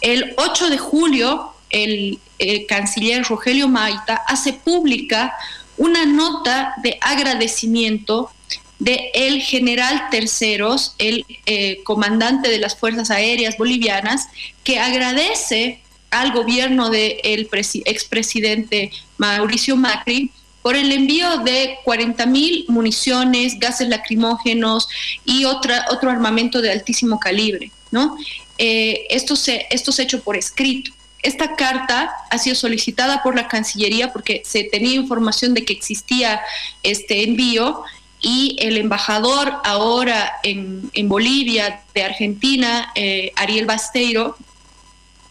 El 0.02 0.34
8 0.36 0.68
de 0.68 0.76
julio, 0.76 1.54
el, 1.70 2.20
canciller 2.68 3.24
Rogelio 3.24 3.68
Maita 3.68 4.22
hace 4.28 4.52
pública 4.52 5.34
una 5.78 6.04
nota 6.04 6.74
de 6.82 6.98
agradecimiento 7.00 8.30
de 8.78 9.10
el 9.14 9.40
general 9.40 10.08
Terceros, 10.10 10.94
el 10.98 11.24
eh, 11.46 11.82
comandante 11.82 12.50
de 12.50 12.58
las 12.58 12.76
Fuerzas 12.76 13.10
Aéreas 13.10 13.56
Bolivianas, 13.56 14.28
que 14.62 14.78
agradece 14.78 15.80
al 16.10 16.32
gobierno 16.32 16.90
del 16.90 17.48
expresidente 17.50 18.90
Mauricio 19.16 19.74
Macri 19.76 20.30
por 20.66 20.74
el 20.74 20.90
envío 20.90 21.38
de 21.44 21.78
40 21.84 22.26
mil 22.26 22.64
municiones, 22.66 23.56
gases 23.60 23.88
lacrimógenos 23.88 24.88
y 25.24 25.44
otra, 25.44 25.86
otro 25.92 26.10
armamento 26.10 26.60
de 26.60 26.72
altísimo 26.72 27.20
calibre. 27.20 27.70
¿no? 27.92 28.16
Eh, 28.58 29.06
esto, 29.10 29.36
se, 29.36 29.68
esto 29.70 29.92
se 29.92 30.02
hecho 30.02 30.24
por 30.24 30.36
escrito. 30.36 30.90
Esta 31.22 31.54
carta 31.54 32.10
ha 32.30 32.38
sido 32.38 32.56
solicitada 32.56 33.22
por 33.22 33.36
la 33.36 33.46
Cancillería 33.46 34.12
porque 34.12 34.42
se 34.44 34.64
tenía 34.64 34.96
información 34.96 35.54
de 35.54 35.64
que 35.64 35.72
existía 35.72 36.40
este 36.82 37.22
envío 37.22 37.84
y 38.20 38.56
el 38.58 38.76
embajador 38.76 39.52
ahora 39.62 40.32
en, 40.42 40.90
Bolivia 41.08 41.84
de 41.94 42.02
Argentina, 42.02 42.90
eh, 42.96 43.30
Ariel 43.36 43.66
Basteiro, 43.66 44.36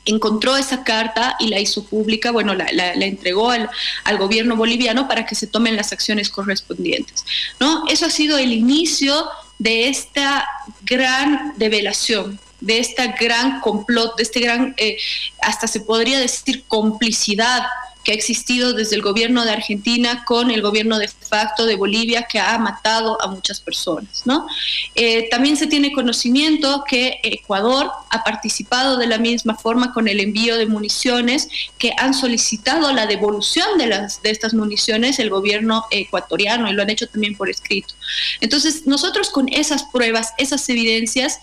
encontró 0.05 0.55
esa 0.55 0.83
carta 0.83 1.35
y 1.39 1.47
la 1.47 1.59
hizo 1.59 1.83
pública, 1.83 2.31
bueno, 2.31 2.53
la, 2.53 2.93
entregó 2.93 3.49
al, 3.49 3.69
al, 4.03 4.17
gobierno 4.17 4.55
boliviano 4.55 5.07
para 5.07 5.25
que 5.25 5.35
se 5.35 5.47
tomen 5.47 5.75
las 5.75 5.91
acciones 5.91 6.29
correspondientes. 6.29 7.25
¿no? 7.59 7.85
Eso 7.87 8.05
ha 8.05 8.11
sido 8.11 8.37
el 8.37 8.53
inicio 8.53 9.27
de 9.57 9.89
esta 9.89 10.47
gran 10.83 11.53
develación 11.57 12.39
de 12.61 12.79
esta 12.79 13.07
gran 13.07 13.59
complot, 13.61 14.15
de 14.17 14.23
este 14.23 14.39
gran, 14.39 14.73
eh, 14.77 14.97
hasta 15.41 15.67
se 15.67 15.81
podría 15.81 16.19
decir, 16.19 16.63
complicidad 16.67 17.63
que 18.05 18.11
ha 18.11 18.15
existido 18.15 18.73
desde 18.73 18.95
el 18.95 19.01
gobierno 19.01 19.43
de 19.43 19.51
Argentina 19.51 20.23
con 20.25 20.51
el 20.51 20.61
gobierno 20.61 20.99
de 20.99 21.07
facto 21.07 21.65
de 21.65 21.75
Bolivia 21.75 22.27
que 22.29 22.39
ha 22.39 22.57
matado 22.59 23.21
a 23.21 23.27
muchas 23.27 23.59
personas. 23.59 24.21
¿no? 24.25 24.47
Eh, 24.93 25.27
también 25.29 25.57
se 25.57 25.67
tiene 25.67 25.91
conocimiento 25.91 26.83
que 26.87 27.19
Ecuador 27.23 27.91
ha 28.11 28.23
participado 28.23 28.97
de 28.97 29.07
la 29.07 29.17
misma 29.17 29.55
forma 29.55 29.91
con 29.91 30.07
el 30.07 30.19
envío 30.19 30.55
de 30.57 30.67
municiones 30.67 31.49
que 31.79 31.93
han 31.97 32.13
solicitado 32.13 32.93
la 32.93 33.07
devolución 33.07 33.77
de, 33.77 33.87
las, 33.87 34.21
de 34.21 34.29
estas 34.29 34.53
municiones 34.53 35.19
el 35.19 35.31
gobierno 35.31 35.85
ecuatoriano 35.89 36.69
y 36.69 36.73
lo 36.73 36.83
han 36.83 36.91
hecho 36.91 37.07
también 37.07 37.35
por 37.35 37.49
escrito. 37.49 37.95
Entonces, 38.39 38.85
nosotros 38.85 39.31
con 39.31 39.49
esas 39.51 39.83
pruebas, 39.83 40.33
esas 40.37 40.69
evidencias, 40.69 41.39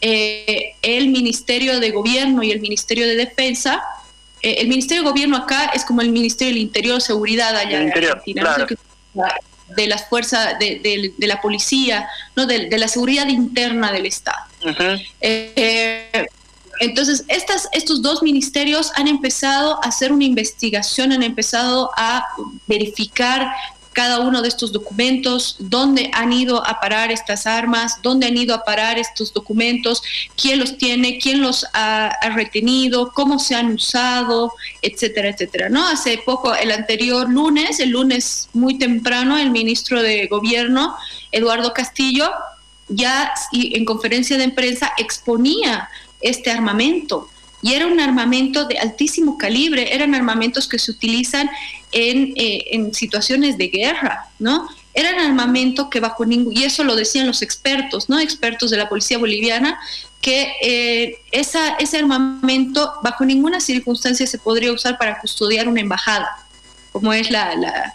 eh, 0.00 0.74
el 0.82 1.08
Ministerio 1.08 1.80
de 1.80 1.90
Gobierno 1.90 2.42
y 2.42 2.52
el 2.52 2.60
Ministerio 2.60 3.06
de 3.08 3.16
Defensa. 3.16 3.82
Eh, 4.44 4.60
el 4.60 4.68
Ministerio 4.68 5.02
de 5.02 5.08
Gobierno 5.08 5.38
acá 5.38 5.70
es 5.74 5.86
como 5.86 6.02
el 6.02 6.10
Ministerio 6.10 6.52
del 6.52 6.62
Interior, 6.62 7.00
Seguridad 7.00 7.56
allá 7.56 7.80
en 7.80 7.90
Argentina. 7.90 8.66
de 9.74 9.86
las 9.86 10.06
fuerzas, 10.06 10.58
de, 10.58 11.14
la 11.16 11.40
policía, 11.40 12.06
¿no? 12.36 12.44
de, 12.44 12.68
la 12.78 12.86
seguridad 12.86 13.26
interna 13.26 13.90
del 13.90 14.04
Estado. 14.04 14.44
Eh, 15.22 16.26
entonces, 16.80 17.24
estas, 17.28 17.68
estos 17.72 18.02
dos 18.02 18.22
ministerios 18.22 18.92
han 18.96 19.08
empezado 19.08 19.82
a 19.82 19.88
hacer 19.88 20.12
una 20.12 20.24
investigación, 20.24 21.12
han 21.12 21.22
empezado 21.22 21.90
a 21.96 22.26
verificar 22.66 23.50
cada 23.94 24.20
uno 24.20 24.42
de 24.42 24.48
estos 24.48 24.72
documentos, 24.72 25.56
dónde 25.58 26.10
han 26.12 26.32
ido 26.32 26.66
a 26.66 26.80
parar 26.80 27.10
estas 27.10 27.46
armas, 27.46 28.02
dónde 28.02 28.26
han 28.26 28.36
ido 28.36 28.54
a 28.54 28.64
parar 28.64 28.98
estos 28.98 29.32
documentos, 29.32 30.02
quién 30.36 30.58
los 30.58 30.76
tiene, 30.76 31.18
quién 31.18 31.40
los 31.40 31.64
ha, 31.72 32.12
retenido, 32.34 33.12
cómo 33.14 33.38
se 33.38 33.54
han 33.54 33.72
usado, 33.72 34.52
etcétera, 34.82 35.30
etcétera. 35.30 35.68
¿no? 35.68 35.86
Hace 35.86 36.18
poco, 36.18 36.54
el 36.54 36.70
anterior 36.70 37.30
lunes, 37.30 37.80
el 37.80 37.90
lunes 37.90 38.48
muy 38.52 38.76
temprano, 38.76 39.38
el 39.38 39.50
ministro 39.50 40.02
de 40.02 40.26
Gobierno, 40.26 40.94
Eduardo 41.32 41.72
Castillo, 41.72 42.30
ya 42.88 43.32
en 43.52 43.84
conferencia 43.84 44.36
de 44.36 44.50
prensa 44.50 44.92
exponía 44.98 45.88
este 46.20 46.50
armamento 46.50 47.30
y 47.64 47.72
era 47.72 47.86
un 47.86 47.98
armamento 47.98 48.66
de 48.66 48.78
altísimo 48.78 49.38
calibre, 49.38 49.94
eran 49.94 50.14
armamentos 50.14 50.68
que 50.68 50.78
se 50.78 50.90
utilizan 50.90 51.48
en, 51.92 52.34
eh, 52.36 52.66
en 52.72 52.92
situaciones 52.92 53.56
de 53.56 53.68
guerra, 53.68 54.26
¿no? 54.38 54.68
Eran 54.92 55.18
armamentos 55.18 55.88
que 55.88 55.98
bajo 55.98 56.26
ningún, 56.26 56.54
y 56.54 56.64
eso 56.64 56.84
lo 56.84 56.94
decían 56.94 57.26
los 57.26 57.40
expertos, 57.40 58.10
¿no? 58.10 58.20
Expertos 58.20 58.70
de 58.70 58.76
la 58.76 58.90
policía 58.90 59.16
boliviana, 59.16 59.80
que 60.20 60.52
eh, 60.60 61.16
esa, 61.32 61.76
ese 61.76 61.96
armamento 61.96 62.92
bajo 63.02 63.24
ninguna 63.24 63.60
circunstancia 63.60 64.26
se 64.26 64.38
podría 64.38 64.70
usar 64.70 64.98
para 64.98 65.18
custodiar 65.18 65.66
una 65.66 65.80
embajada 65.80 66.28
como 66.92 67.12
es 67.12 67.28
la, 67.28 67.56
la 67.56 67.92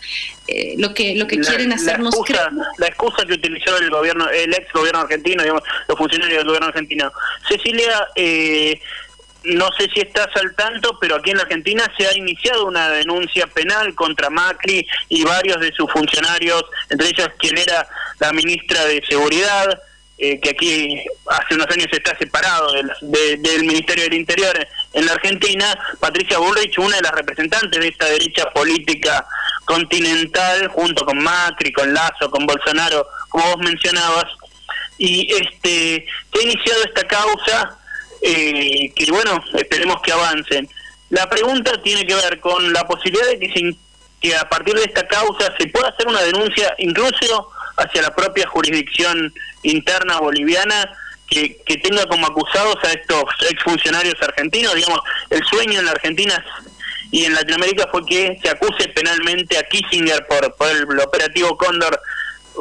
eh, 0.47 0.75
lo 0.77 0.93
que 0.93 1.15
lo 1.15 1.25
que 1.25 1.39
quieren 1.39 1.71
hacernos 1.71 2.13
la 2.13 2.19
excusa, 2.19 2.49
la 2.77 2.87
excusa 2.87 3.25
que 3.25 3.33
utilizó 3.35 3.77
el 3.77 3.89
gobierno 3.89 4.27
el 4.29 4.53
ex 4.53 4.69
gobierno 4.73 4.99
argentino 4.99 5.41
digamos 5.41 5.63
los 5.87 5.97
funcionarios 5.97 6.39
del 6.39 6.47
gobierno 6.47 6.67
argentino 6.67 7.09
Cecilia 7.47 8.09
eh, 8.15 8.81
no 9.43 9.67
sé 9.77 9.87
si 9.93 10.01
estás 10.01 10.27
al 10.35 10.53
tanto, 10.55 10.97
pero 10.99 11.15
aquí 11.15 11.31
en 11.31 11.37
la 11.37 11.43
Argentina 11.43 11.83
se 11.97 12.07
ha 12.07 12.17
iniciado 12.17 12.65
una 12.65 12.89
denuncia 12.89 13.47
penal 13.47 13.95
contra 13.95 14.29
Macri 14.29 14.85
y 15.07 15.23
varios 15.23 15.59
de 15.61 15.71
sus 15.71 15.91
funcionarios, 15.91 16.63
entre 16.89 17.07
ellos 17.07 17.29
quien 17.37 17.57
era 17.57 17.87
la 18.19 18.31
ministra 18.33 18.83
de 18.85 19.01
Seguridad, 19.07 19.81
eh, 20.17 20.37
que 20.41 20.49
aquí 20.49 21.01
hace 21.27 21.55
unos 21.55 21.67
años 21.71 21.87
está 21.91 22.17
separado 22.17 22.73
del, 22.73 23.41
del 23.41 23.63
Ministerio 23.63 24.03
del 24.03 24.15
Interior 24.15 24.67
en 24.91 25.05
la 25.05 25.13
Argentina, 25.13 25.65
Patricia 26.01 26.37
Bullrich, 26.39 26.77
una 26.77 26.97
de 26.97 27.03
las 27.03 27.13
representantes 27.13 27.79
de 27.79 27.87
esta 27.87 28.05
derecha 28.07 28.51
política 28.51 29.25
continental, 29.63 30.67
junto 30.69 31.05
con 31.05 31.19
Macri, 31.19 31.71
con 31.71 31.93
Lazo, 31.93 32.29
con 32.29 32.45
Bolsonaro, 32.45 33.07
como 33.29 33.45
vos 33.45 33.59
mencionabas, 33.59 34.25
y 34.97 35.33
este 35.33 36.05
se 36.33 36.39
ha 36.39 36.43
iniciado 36.43 36.83
esta 36.83 37.07
causa 37.07 37.78
eh, 38.21 38.91
que 38.95 39.11
bueno, 39.11 39.43
esperemos 39.53 40.01
que 40.01 40.11
avancen. 40.11 40.69
La 41.09 41.29
pregunta 41.29 41.81
tiene 41.81 42.05
que 42.05 42.15
ver 42.15 42.39
con 42.39 42.71
la 42.71 42.85
posibilidad 42.87 43.27
de 43.27 43.39
que, 43.39 43.75
que 44.21 44.35
a 44.35 44.47
partir 44.47 44.75
de 44.75 44.83
esta 44.83 45.07
causa 45.07 45.53
se 45.57 45.67
pueda 45.67 45.89
hacer 45.89 46.07
una 46.07 46.21
denuncia 46.21 46.73
incluso 46.77 47.49
hacia 47.77 48.01
la 48.01 48.15
propia 48.15 48.47
jurisdicción 48.47 49.33
interna 49.63 50.19
boliviana 50.19 50.91
que, 51.27 51.57
que 51.65 51.77
tenga 51.77 52.05
como 52.05 52.27
acusados 52.27 52.77
a 52.83 52.91
estos 52.91 53.23
exfuncionarios 53.49 54.15
argentinos. 54.21 54.75
Digamos, 54.75 54.99
el 55.29 55.43
sueño 55.45 55.79
en 55.79 55.85
la 55.85 55.91
Argentina 55.91 56.43
y 57.11 57.25
en 57.25 57.33
Latinoamérica 57.33 57.87
fue 57.91 58.05
que 58.05 58.37
se 58.43 58.49
acuse 58.49 58.89
penalmente 58.89 59.57
a 59.57 59.63
Kissinger 59.63 60.25
por, 60.27 60.55
por 60.55 60.69
el 60.69 60.99
operativo 60.99 61.57
Cóndor 61.57 61.99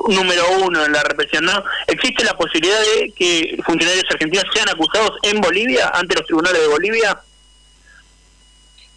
número 0.09 0.45
uno 0.63 0.85
en 0.85 0.93
la 0.93 1.03
represión, 1.03 1.45
¿no? 1.45 1.63
¿Existe 1.87 2.25
la 2.25 2.37
posibilidad 2.37 2.79
de 2.81 3.13
que 3.17 3.59
funcionarios 3.65 4.05
argentinos 4.11 4.45
sean 4.55 4.69
acusados 4.69 5.13
en 5.23 5.41
Bolivia, 5.41 5.91
ante 5.95 6.15
los 6.15 6.27
tribunales 6.27 6.61
de 6.61 6.69
Bolivia? 6.69 7.21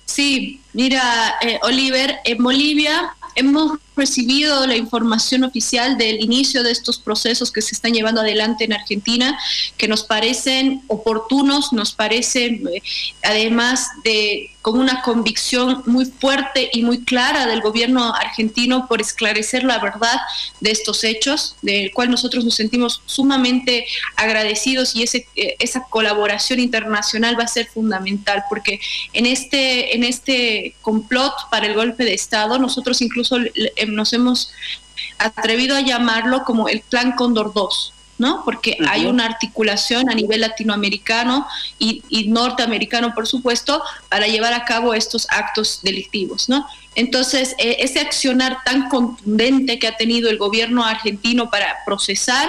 Sí, 0.05 0.61
mira, 0.73 1.35
eh, 1.41 1.59
Oliver, 1.63 2.18
en 2.26 2.43
Bolivia 2.43 3.15
hemos 3.35 3.80
recibido 3.95 4.65
la 4.68 4.76
información 4.76 5.43
oficial 5.43 5.97
del 5.97 6.22
inicio 6.22 6.63
de 6.63 6.72
estos 6.72 6.97
procesos 6.97 7.51
que 7.51 7.61
se 7.61 7.76
están 7.76 7.93
llevando 7.93 8.22
adelante 8.22 8.63
en 8.63 8.73
Argentina, 8.73 9.38
que 9.77 9.88
nos 9.88 10.03
parecen 10.03 10.81
oportunos, 10.88 11.73
nos 11.73 11.93
parecen, 11.93 12.68
eh, 12.73 12.81
además 13.23 13.88
de 14.03 14.51
con 14.61 14.80
una 14.80 15.01
convicción 15.01 15.84
muy 15.88 16.05
fuerte 16.05 16.69
y 16.72 16.84
muy 16.84 17.03
clara 17.03 17.47
del 17.47 17.61
gobierno 17.61 18.13
argentino 18.13 18.88
por 18.88 19.01
esclarecer 19.01 19.63
la 19.63 19.80
verdad 19.80 20.18
de 20.59 20.72
estos 20.72 21.03
hechos, 21.03 21.55
del 21.61 21.91
cual 21.91 22.11
nosotros 22.11 22.45
nos 22.45 22.55
sentimos 22.55 23.01
sumamente 23.05 23.88
agradecidos 24.15 24.95
y 24.95 25.03
ese, 25.03 25.26
eh, 25.35 25.55
esa 25.59 25.85
colaboración 25.89 26.59
internacional 26.59 27.39
va 27.39 27.45
a 27.45 27.47
ser 27.47 27.68
fundamental, 27.68 28.43
porque 28.49 28.80
en 29.13 29.26
este, 29.26 29.95
en 29.95 30.03
este 30.03 30.76
complot 30.81 31.34
para 31.49 31.65
el 31.65 31.73
golpe 31.73 32.03
de 32.03 32.13
Estado, 32.13 32.59
nosotros 32.59 33.01
incluso 33.01 33.38
nos 33.88 34.14
hemos 34.14 34.52
atrevido 35.18 35.76
a 35.76 35.82
llamarlo 35.82 36.44
como 36.44 36.68
el 36.68 36.82
Plan 36.82 37.14
Cóndor 37.14 37.53
2 37.53 37.94
¿no? 38.22 38.44
Porque 38.45 38.78
hay 38.88 39.08
una 39.08 39.26
articulación 39.26 40.08
a 40.08 40.14
nivel 40.14 40.41
latinoamericano 40.41 41.48
y, 41.80 42.03
norteamericano, 42.28 43.16
por 43.16 43.26
supuesto, 43.26 43.82
para 44.10 44.28
llevar 44.28 44.53
a 44.53 44.64
cabo 44.64 44.94
estos 44.94 45.26
actos 45.32 45.80
delictivos, 45.82 46.48
¿no? 46.48 46.68
Entonces, 46.94 47.56
eh, 47.58 47.78
ese 47.80 47.99
accionar 47.99 48.60
tan 48.64 48.90
contundente 48.90 49.80
que 49.80 49.88
ha 49.88 49.98
tenido 49.98 50.30
el 50.30 50.38
gobierno 50.38 50.86
argentino 50.86 51.49
para 51.49 51.78
procesar 51.84 52.48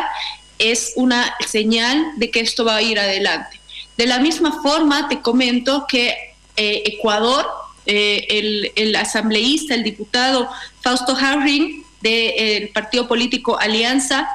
es 0.58 0.92
una 0.96 1.34
señal 1.48 2.04
de 2.16 2.30
que 2.30 2.40
esto 2.40 2.66
va 2.66 2.76
a 2.76 2.82
ir 2.82 2.98
adelante. 2.98 3.58
De 3.96 4.04
la 4.04 4.18
misma 4.18 4.62
forma, 4.62 5.08
te 5.08 5.22
comento 5.22 5.86
que 5.88 6.08
eh, 6.54 6.82
Ecuador, 6.84 7.48
eh, 7.86 8.72
el, 8.76 8.96
asambleísta, 8.96 9.74
el 9.74 9.82
diputado 9.82 10.48
Fausto 10.80 11.16
Harring 11.16 11.84
del 12.00 12.68
partido 12.70 13.06
político 13.06 13.58
Alianza, 13.58 14.28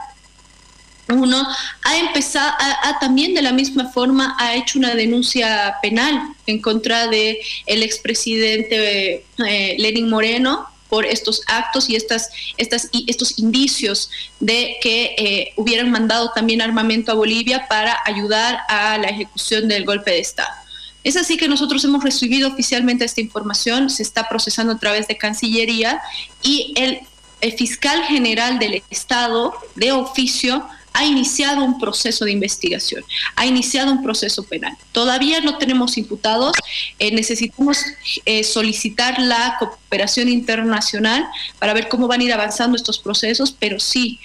uno 1.09 1.47
ha 1.83 1.97
empezado, 1.97 2.53
también 2.99 3.33
de 3.33 3.41
la 3.41 3.53
misma 3.53 3.89
forma 3.91 4.35
ha 4.39 4.55
hecho 4.55 4.77
una 4.77 4.93
denuncia 4.93 5.75
penal 5.81 6.35
en 6.45 6.61
contra 6.61 7.07
de 7.07 7.39
expresidente 7.65 9.25
eh, 9.45 9.75
Lenin 9.77 10.09
Moreno 10.09 10.67
por 10.89 11.05
estos 11.05 11.41
actos 11.47 11.89
y 11.89 11.95
estas, 11.95 12.29
estas 12.57 12.89
y 12.91 13.05
estos 13.07 13.39
indicios 13.39 14.09
de 14.39 14.77
que 14.81 15.15
eh, 15.17 15.53
hubieran 15.55 15.91
mandado 15.91 16.31
también 16.33 16.61
armamento 16.61 17.11
a 17.11 17.15
Bolivia 17.15 17.67
para 17.67 17.97
ayudar 18.05 18.59
a 18.69 18.97
la 18.97 19.07
ejecución 19.07 19.67
del 19.67 19.85
golpe 19.85 20.11
de 20.11 20.19
Estado. 20.19 20.66
Es 21.03 21.15
así 21.15 21.37
que 21.37 21.47
nosotros 21.47 21.83
hemos 21.85 22.03
recibido 22.03 22.49
oficialmente 22.49 23.05
esta 23.05 23.21
información, 23.21 23.89
se 23.89 24.03
está 24.03 24.27
procesando 24.27 24.73
a 24.73 24.77
través 24.77 25.07
de 25.07 25.17
Cancillería 25.17 26.01
y 26.43 26.73
el 26.77 27.53
fiscal 27.53 28.03
general 28.03 28.59
del 28.59 28.83
Estado 28.89 29.53
de 29.75 29.91
oficio 29.91 30.67
ha 30.97 31.05
iniciado 31.05 31.63
un 31.63 31.79
proceso 31.79 32.25
de 32.25 32.31
investigación, 32.31 33.03
ha 33.35 33.45
iniciado 33.45 33.91
un 33.91 34.01
proceso 34.01 34.41
penal. 34.41 34.75
Todavía 34.91 35.41
no 35.41 35.59
tenemos 35.59 35.95
imputados, 35.95 36.53
eh, 36.97 37.11
necesitamos 37.11 37.77
eh, 38.25 38.43
solicitar 38.43 39.19
la 39.19 39.57
cooperación 39.59 40.27
internacional 40.27 41.27
para 41.59 41.73
ver 41.73 41.87
cómo 41.87 42.07
van 42.07 42.21
a 42.21 42.23
ir 42.23 42.33
avanzando 42.33 42.75
estos 42.75 42.97
procesos, 42.97 43.55
pero 43.57 43.79
sí, 43.79 44.19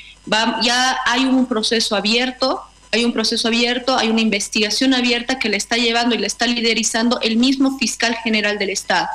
ya 0.63 0.97
hay 1.05 1.27
un 1.27 1.45
proceso 1.45 1.95
abierto, 1.95 2.63
hay 2.93 3.05
un 3.05 3.13
proceso 3.13 3.49
abierto, 3.49 3.97
hay 3.97 4.11
una 4.11 4.21
investigación 4.21 4.95
abierta 4.95 5.39
que 5.39 5.49
le 5.49 5.57
está 5.57 5.77
llevando 5.77 6.15
y 6.15 6.19
le 6.19 6.27
está 6.27 6.47
liderizando 6.47 7.21
el 7.23 7.37
mismo 7.37 7.79
fiscal 7.79 8.15
general 8.23 8.59
del 8.59 8.71
Estado. 8.71 9.09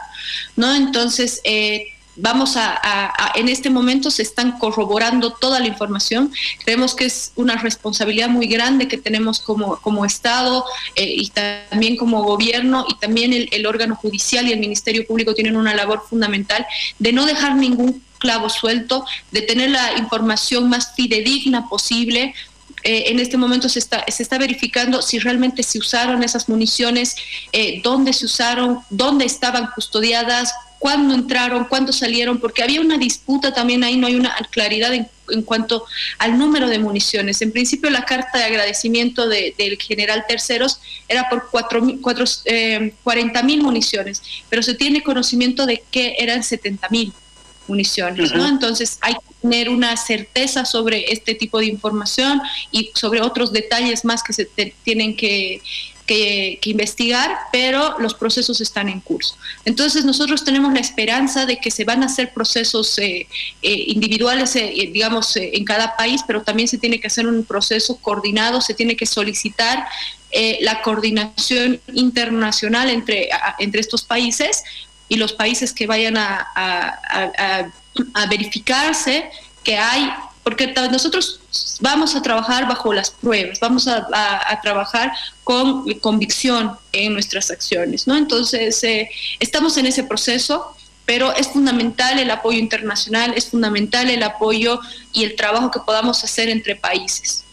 ¿no? 0.56 0.74
Entonces, 0.74 1.42
eh, 1.44 1.94
vamos 2.16 2.58
a, 2.58 3.32
en 3.36 3.48
este 3.48 3.70
momento 3.70 4.10
se 4.10 4.24
están 4.24 4.58
corroborando 4.58 5.34
toda 5.34 5.60
la 5.60 5.68
información. 5.68 6.34
Creemos 6.64 6.96
que 6.96 7.06
es 7.06 7.32
una 7.36 7.56
responsabilidad 7.58 8.30
muy 8.30 8.48
grande 8.48 8.88
que 8.88 8.98
tenemos 8.98 9.40
como, 9.40 9.78
como 9.78 10.04
Estado 10.04 10.66
eh, 10.96 11.06
y 11.06 11.30
también 11.30 11.96
como 11.96 12.24
gobierno 12.24 12.86
y 12.90 12.96
también 12.96 13.34
el, 13.34 13.48
el, 13.52 13.68
órgano 13.68 13.96
judicial 13.96 14.48
y 14.48 14.54
el 14.54 14.60
Ministerio 14.60 15.06
Público 15.06 15.36
tienen 15.36 15.56
una 15.56 15.76
labor 15.76 16.04
fundamental 16.10 16.66
de 16.98 17.14
no 17.14 17.28
dejar 17.28 17.56
ningún 17.56 18.04
clavo 18.18 18.50
suelto, 18.50 19.06
de 19.32 19.44
tener 19.44 19.70
la 19.70 19.94
información 20.00 20.70
más 20.70 20.96
fidedigna 20.96 21.70
posible, 21.70 22.34
eh, 22.84 23.06
en 23.08 23.20
este 23.20 23.38
momento 23.38 23.70
se 23.70 23.80
está, 23.80 24.06
se 24.08 24.24
está 24.24 24.38
verificando 24.38 25.02
si 25.02 25.20
realmente 25.20 25.64
se 25.64 25.80
usaron 25.80 26.24
esas 26.24 26.48
municiones, 26.48 27.16
eh, 27.52 27.82
dónde 27.84 28.14
se 28.14 28.26
usaron, 28.26 28.80
dónde 28.90 29.26
estaban 29.26 29.70
custodiadas, 29.74 30.54
cuándo 30.80 31.16
entraron, 31.16 31.66
cuándo 31.66 31.92
salieron, 31.92 32.40
porque 32.40 32.64
había 32.64 32.82
una 32.82 32.98
disputa 32.98 33.54
también 33.54 33.84
ahí, 33.84 33.98
no 33.98 34.08
hay 34.08 34.16
una 34.16 34.36
claridad 34.52 34.94
en, 34.94 35.10
cuanto 35.44 35.86
al 36.20 36.38
número 36.38 36.70
de 36.70 36.80
municiones. 36.80 37.42
En 37.42 37.52
principio 37.52 37.90
la 37.90 38.06
carta 38.06 38.38
de 38.38 38.46
agradecimiento 38.46 39.28
del 39.28 39.78
general 39.78 40.24
Terceros 40.28 40.80
era 41.10 41.28
por 41.30 41.50
cuatro, 41.50 41.82
cuatro, 42.02 42.26
eh, 42.46 42.94
40 43.04 43.44
mil 43.44 43.62
municiones, 43.64 44.22
pero 44.50 44.64
se 44.64 44.76
tiene 44.76 45.04
conocimiento 45.04 45.66
de 45.66 45.84
que 45.92 46.16
eran 46.20 46.44
70 46.44 46.88
mil 46.90 47.12
municiones, 47.68 48.32
¿no? 48.34 48.48
Entonces 48.48 48.98
hay 49.02 49.16
que 49.16 49.27
tener 49.42 49.70
una 49.70 49.96
certeza 49.98 50.66
sobre 50.66 51.12
este 51.12 51.36
tipo 51.36 51.60
de 51.60 51.68
información 51.68 52.42
y 52.72 52.92
sobre 52.96 53.22
otros 53.22 53.54
detalles 53.54 54.06
más 54.06 54.24
que 54.24 54.34
se 54.34 54.46
tienen 54.84 55.16
que 55.16 55.62
que, 56.08 56.60
investigar, 56.64 57.38
pero 57.52 58.00
los 58.00 58.16
procesos 58.16 58.62
están 58.62 58.90
en 58.90 59.02
curso. 59.02 59.36
Entonces 59.66 60.06
nosotros 60.06 60.44
tenemos 60.44 60.74
la 60.74 60.80
esperanza 60.80 61.46
de 61.46 61.60
que 61.60 61.70
se 61.70 61.84
van 61.84 62.02
a 62.02 62.08
hacer 62.08 62.34
procesos 62.34 62.98
eh, 62.98 63.28
eh, 63.62 63.84
individuales, 63.88 64.56
eh, 64.56 64.90
digamos, 64.92 65.36
en 65.36 65.64
cada 65.66 65.96
país, 65.96 66.22
pero 66.26 66.42
también 66.42 66.68
se 66.68 66.78
tiene 66.78 67.00
que 67.00 67.08
hacer 67.08 67.28
un 67.28 67.44
proceso 67.44 67.98
coordinado, 67.98 68.62
se 68.62 68.74
tiene 68.74 68.96
que 68.96 69.06
solicitar 69.06 69.86
la 70.62 70.82
coordinación 70.82 71.80
internacional 71.94 72.90
entre, 72.90 73.30
entre 73.60 73.80
estos 73.80 74.04
países 74.04 74.64
y 75.08 75.16
los 75.16 75.32
países 75.32 75.72
que 75.74 75.88
vayan 75.88 76.18
a, 76.18 76.48
a 76.54 77.72
verificarse 78.30 79.30
que 79.64 79.78
hay 79.78 80.10
porque 80.48 80.74
nosotros 80.90 81.42
vamos 81.82 82.16
a 82.16 82.22
trabajar 82.22 82.70
bajo 82.70 82.94
las 82.94 83.12
pruebas, 83.12 83.60
vamos 83.60 83.86
a, 83.86 84.08
trabajar 84.62 85.12
con 85.44 85.84
convicción 85.96 86.72
en 86.94 87.12
nuestras 87.12 87.52
acciones, 87.52 88.08
¿no? 88.08 88.16
Entonces, 88.16 88.82
eh, 88.86 89.10
estamos 89.42 89.76
en 89.76 89.88
ese 89.88 90.06
proceso, 90.06 90.74
pero 91.06 91.36
es 91.36 91.50
fundamental 91.50 92.18
el 92.18 92.32
apoyo 92.32 92.60
internacional, 92.60 93.34
es 93.36 93.50
fundamental 93.50 94.10
el 94.10 94.24
apoyo 94.24 94.80
y 95.12 95.26
el 95.26 95.36
trabajo 95.36 95.70
que 95.70 95.82
podamos 95.82 96.24
hacer 96.24 96.48
entre 96.48 96.78
países. 96.78 97.44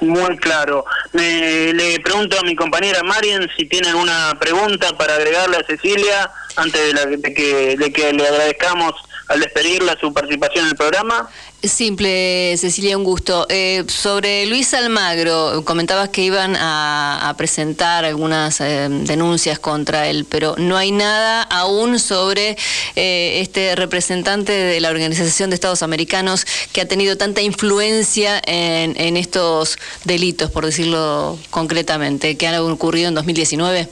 Muy 0.00 0.36
claro. 0.38 0.84
le 1.12 2.00
pregunto 2.00 2.38
a 2.38 2.42
mi 2.42 2.54
compañera 2.54 3.02
Marian 3.02 3.48
si 3.56 3.66
tiene 3.66 3.88
alguna 3.88 4.36
pregunta 4.38 4.96
para 4.96 5.14
agregarle 5.14 5.56
a 5.56 5.64
Cecilia 5.64 6.30
antes 6.56 7.20
de, 7.20 7.34
que, 7.34 7.76
de 7.76 7.92
que 7.92 8.12
le 8.12 8.26
agradezcamos 8.26 8.92
al 9.28 9.40
despedirla 9.40 9.96
su 10.00 10.12
participación 10.12 10.64
en 10.66 10.70
el 10.70 10.76
programa. 10.76 11.28
Simple, 11.68 12.56
Cecilia, 12.58 12.96
un 12.96 13.04
gusto. 13.04 13.46
Eh, 13.48 13.84
sobre 13.88 14.46
Luis 14.46 14.72
Almagro, 14.74 15.64
comentabas 15.64 16.08
que 16.08 16.22
iban 16.22 16.56
a, 16.56 17.34
presentar 17.36 18.04
algunas 18.04 18.60
eh, 18.60 18.88
denuncias 18.90 19.58
contra 19.58 20.08
él, 20.08 20.24
pero 20.28 20.54
no 20.58 20.76
hay 20.76 20.92
nada 20.92 21.42
aún 21.42 21.98
sobre 21.98 22.56
eh, 22.94 23.40
este 23.40 23.74
representante 23.76 24.52
de 24.52 24.80
la 24.80 24.90
Organización 24.90 25.50
de 25.50 25.54
Estados 25.54 25.82
Americanos 25.82 26.46
que 26.72 26.80
ha 26.80 26.88
tenido 26.88 27.16
tanta 27.16 27.42
influencia 27.42 28.40
en, 28.46 29.16
estos 29.16 29.78
delitos, 30.04 30.50
por 30.50 30.64
decirlo 30.64 31.38
concretamente, 31.50 32.36
que 32.36 32.46
han 32.46 32.56
ocurrido 32.56 33.08
en 33.08 33.14
2019. 33.14 33.88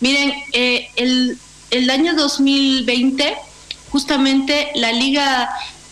Miren, 0.00 0.32
el 0.52 1.90
año 1.90 2.14
2020 2.14 3.36
justamente 3.90 4.72
la 4.74 4.92
Liga 4.92 5.48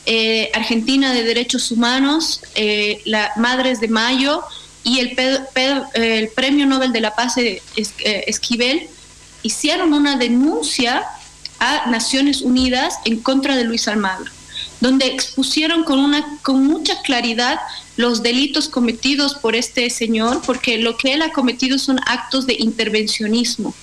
eh, 0.07 0.51
Argentina 0.55 1.13
de 1.15 1.25
Derechos 1.25 1.71
Humanos, 1.71 2.41
eh, 2.55 3.01
la 3.05 3.33
Madres 3.37 3.81
de 3.81 3.89
Mayo 3.89 4.43
y 4.83 4.99
el, 4.99 5.17
el, 5.95 6.29
Premio 6.29 6.67
Nobel 6.67 6.93
de 6.93 7.01
la 7.01 7.15
Paz 7.15 7.37
de 7.37 7.63
eh, 7.77 8.25
Esquivel 8.27 8.89
hicieron 9.43 9.95
una 9.95 10.17
denuncia 10.17 11.05
a 11.59 11.89
Naciones 11.91 12.43
Unidas 12.43 12.99
en 13.05 13.21
contra 13.21 13.57
de 13.57 13.65
Luis 13.65 13.89
Almagro, 13.89 14.31
donde 14.81 15.07
expusieron 15.07 15.85
con, 15.85 15.99
una, 15.99 16.39
con 16.43 16.67
mucha 16.67 17.01
claridad 17.03 17.59
los 17.97 18.23
delitos 18.23 18.69
cometidos 18.69 19.35
por 19.35 19.57
este 19.57 19.89
señor, 19.89 20.43
porque 20.45 20.79
lo 20.79 20.99
que 20.99 21.15
él 21.15 21.23
ha 21.23 21.33
cometido 21.33 21.79
son 21.79 21.99
actos 22.07 22.47
de 22.47 22.57
intervencionismo 22.59 23.75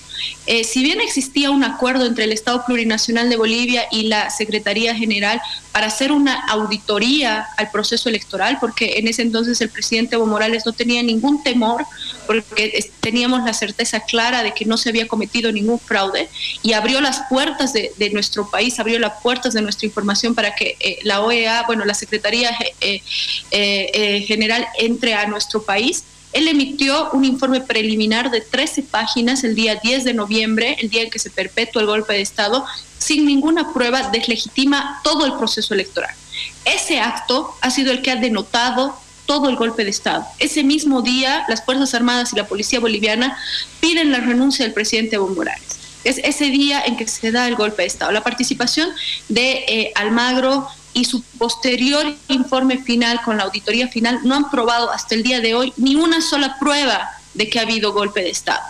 eh, 0.48 0.64
si 0.64 0.84
bien 0.84 1.02
existía 1.02 1.52
un 1.52 1.64
acuerdo 1.64 2.06
entre 2.06 2.24
el 2.24 2.32
Estado 2.32 2.66
Plurinacional 2.66 3.30
de 3.30 3.38
Bolivia 3.38 3.84
y 3.92 4.04
la 4.04 4.30
Secretaría 4.30 4.96
General 4.96 5.42
para 5.72 5.88
hacer 5.88 6.12
una 6.12 6.46
auditoría 6.48 7.48
al 7.58 7.72
proceso 7.72 8.10
electoral, 8.10 8.58
porque 8.60 8.98
en 8.98 9.08
ese 9.08 9.22
entonces 9.22 9.62
el 9.62 9.70
presidente 9.70 10.16
Evo 10.16 10.26
Morales 10.26 10.66
no 10.66 10.74
tenía 10.74 11.02
ningún 11.04 11.44
temor, 11.44 11.86
porque 12.28 12.92
teníamos 13.00 13.44
la 13.44 13.54
certeza 13.54 14.02
clara 14.02 14.44
de 14.44 14.54
que 14.54 14.66
no 14.66 14.78
se 14.78 14.90
había 14.90 15.08
cometido 15.08 15.52
ningún 15.52 15.80
fraude, 15.80 16.30
y 16.62 16.74
abrió 16.74 17.02
las 17.02 17.22
puertas 17.30 17.74
de, 17.74 18.10
nuestro 18.12 18.50
país, 18.50 18.80
abrió 18.80 19.00
las 19.00 19.22
puertas 19.22 19.54
de 19.54 19.62
nuestra 19.62 19.86
información 19.86 20.36
para 20.36 20.56
que 20.56 20.76
eh, 20.80 21.00
la 21.04 21.22
OEA, 21.22 21.64
bueno, 21.68 21.86
la 21.86 21.94
Secretaría 21.94 22.52
eh, 22.82 24.24
General 24.28 24.68
entre 24.80 25.14
a 25.14 25.28
nuestro 25.28 25.64
país 25.64 26.04
él 26.34 26.48
emitió 26.48 27.10
un 27.12 27.26
informe 27.26 27.62
preliminar 27.62 28.32
de 28.32 28.42
13 28.42 28.84
páginas 28.84 29.44
el 29.44 29.56
día 29.56 29.76
10 29.76 30.04
de 30.04 30.14
noviembre, 30.14 30.78
el 30.80 30.90
día 30.90 31.04
en 31.04 31.10
que 31.10 31.20
se 31.20 31.30
perpetuó 31.30 31.82
el 31.82 31.88
golpe 31.88 32.14
de 32.14 32.22
Estado, 32.22 32.66
sin 32.98 33.26
ninguna 33.26 33.74
prueba, 33.74 34.10
deslegitima 34.10 35.02
todo 35.04 35.26
el 35.26 35.34
proceso 35.34 35.74
electoral. 35.74 36.16
Ese 36.64 37.00
acto 37.00 37.54
ha 37.62 37.70
sido 37.70 37.92
el 37.92 38.02
que 38.02 38.12
ha 38.12 38.16
denotado 38.16 38.98
todo 39.26 39.50
el 39.50 39.56
golpe 39.56 39.84
de 39.84 39.90
Estado. 39.90 40.26
Ese 40.40 40.64
mismo 40.64 41.02
día, 41.02 41.46
las 41.48 41.64
Fuerzas 41.64 41.94
Armadas 41.94 42.32
y 42.34 42.36
la 42.36 42.48
Policía 42.48 42.80
Boliviana 42.80 43.38
piden 43.80 44.12
la 44.12 44.20
renuncia 44.20 44.66
del 44.66 44.74
presidente 44.74 45.16
Evo 45.16 45.30
Morales. 45.30 45.80
Es 46.04 46.18
ese 46.24 46.46
día 46.46 46.82
en 46.86 46.98
que 46.98 47.08
se 47.08 47.32
da 47.32 47.48
el 47.48 47.56
golpe 47.56 47.84
de 47.84 47.88
Estado. 47.88 48.12
La 48.12 48.24
participación 48.24 48.90
de 49.30 49.64
eh, 49.68 49.92
Almagro, 49.96 50.68
y 50.94 51.06
su 51.06 51.22
posterior 51.38 52.16
informe 52.28 52.78
final 52.78 53.22
con 53.24 53.38
la 53.38 53.44
auditoría 53.44 53.88
final 53.88 54.20
no 54.24 54.36
han 54.36 54.50
probado 54.50 54.92
hasta 54.92 55.16
el 55.16 55.24
día 55.24 55.40
de 55.40 55.56
hoy 55.56 55.74
ni 55.78 55.96
una 55.96 56.22
sola 56.22 56.58
prueba 56.60 57.10
de 57.34 57.50
que 57.50 57.60
ha 57.60 57.64
habido 57.64 57.94
golpe 57.94 58.22
de 58.22 58.30
Estado. 58.30 58.62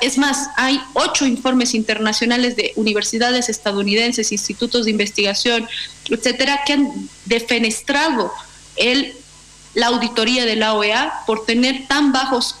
Es 0.00 0.18
más, 0.18 0.50
hay 0.56 0.80
ocho 0.92 1.26
informes 1.26 1.74
internacionales 1.74 2.56
de 2.56 2.72
universidades 2.76 3.48
estadounidenses, 3.48 4.32
institutos 4.32 4.84
de 4.84 4.90
investigación, 4.90 5.66
etcétera, 6.08 6.60
que 6.66 6.74
han 6.74 7.08
defenestrado 7.24 8.32
el, 8.76 9.14
la 9.74 9.86
auditoría 9.86 10.44
de 10.44 10.56
la 10.56 10.74
OEA 10.74 11.12
por 11.26 11.46
tener 11.46 11.86
tan 11.86 12.12
bajos, 12.12 12.56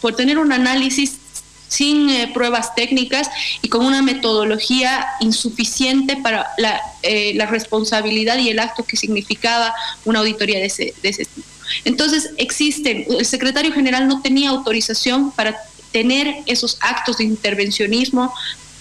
por 0.00 0.16
tener 0.16 0.38
un 0.38 0.52
análisis 0.52 1.18
sin 1.68 2.10
eh, 2.10 2.30
pruebas 2.32 2.74
técnicas 2.74 3.28
y 3.62 3.68
con 3.68 3.84
una 3.84 4.02
metodología 4.02 5.06
insuficiente 5.20 6.16
para 6.16 6.46
eh, 7.02 7.32
la, 7.34 7.46
responsabilidad 7.46 8.38
y 8.38 8.48
el 8.48 8.58
acto 8.58 8.84
que 8.84 8.96
significaba 8.96 9.74
una 10.04 10.20
auditoría 10.20 10.58
de 10.58 10.66
ese, 10.66 10.94
de 11.02 11.08
ese 11.08 11.24
tipo. 11.24 11.46
Entonces, 11.84 12.30
existen, 12.38 13.04
el 13.08 13.26
secretario 13.26 13.72
general 13.72 14.08
no 14.08 14.22
tenía 14.22 14.50
autorización 14.50 15.30
para 15.32 15.56
tener 15.92 16.42
esos 16.46 16.78
actos 16.80 17.18
de 17.18 17.24
intervencionismo 17.24 18.32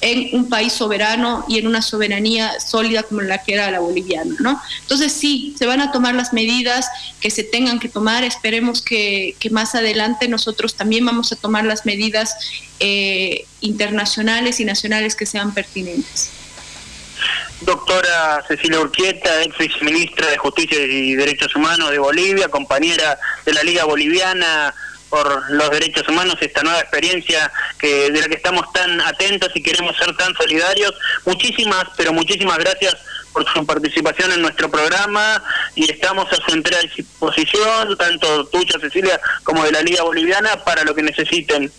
en 0.01 0.29
un 0.33 0.49
país 0.49 0.73
soberano 0.73 1.45
y 1.47 1.57
en 1.57 1.67
una 1.67 1.81
soberanía 1.81 2.59
sólida 2.59 3.03
como 3.03 3.21
la 3.21 3.43
que 3.43 3.53
era 3.53 3.71
la 3.71 3.79
boliviana, 3.79 4.35
¿no? 4.39 4.61
Entonces 4.81 5.11
sí, 5.11 5.55
se 5.57 5.65
van 5.65 5.81
a 5.81 5.91
tomar 5.91 6.13
las 6.13 6.33
medidas 6.33 6.87
que 7.19 7.31
se 7.31 7.43
tengan 7.43 7.79
que 7.79 7.89
tomar. 7.89 8.23
Esperemos 8.23 8.81
que, 8.81 9.35
más 9.51 9.75
adelante 9.75 10.27
nosotros 10.27 10.75
también 10.75 11.05
vamos 11.05 11.31
a 11.31 11.35
tomar 11.35 11.65
las 11.65 11.85
medidas 11.85 12.35
eh, 12.79 13.45
internacionales 13.61 14.59
y 14.59 14.65
nacionales 14.65 15.15
que 15.15 15.25
sean 15.25 15.53
pertinentes. 15.53 16.31
Doctora 17.61 18.43
Cecilia 18.47 18.79
Urquieta, 18.79 19.41
ex 19.41 19.57
viceministra 19.57 20.29
de 20.29 20.37
Justicia 20.37 20.77
y 20.79 21.15
Derechos 21.15 21.55
Humanos 21.55 21.89
de 21.89 21.97
Bolivia, 21.97 22.49
compañera 22.49 23.17
de 23.45 23.53
la 23.53 23.63
Liga 23.63 23.85
Boliviana 23.85 24.75
por 25.09 25.49
los 25.51 25.69
derechos 25.71 26.07
humanos, 26.07 26.35
esta 26.41 26.63
nueva 26.63 26.79
experiencia 26.79 27.51
que 27.79 28.11
de 28.11 28.21
la 28.21 28.27
que 28.27 28.35
estamos 28.35 28.71
tan 28.73 28.99
atentos 29.01 29.49
y 29.55 29.61
queremos 29.61 29.95
ser 29.97 30.15
tan 30.17 30.35
solidarios. 30.35 30.93
Muchísimas, 31.25 31.85
pero 31.95 32.13
muchísimas 32.13 32.57
gracias 32.57 32.95
por 33.34 33.45
su 33.51 33.65
participación 33.65 34.31
en 34.31 34.41
nuestro 34.41 34.69
programa 34.69 35.43
y 35.75 35.91
estamos 35.91 36.25
a 36.31 36.35
su 36.35 36.55
entera 36.55 36.79
disposición, 36.81 37.97
tanto 37.97 38.45
tuya, 38.47 38.79
Cecilia, 38.79 39.19
como 39.43 39.63
de 39.63 39.71
la 39.71 39.81
Liga 39.81 40.03
Boliviana, 40.03 40.63
para 40.63 40.84
lo 40.84 40.95
que 40.95 41.03
necesiten. 41.03 41.71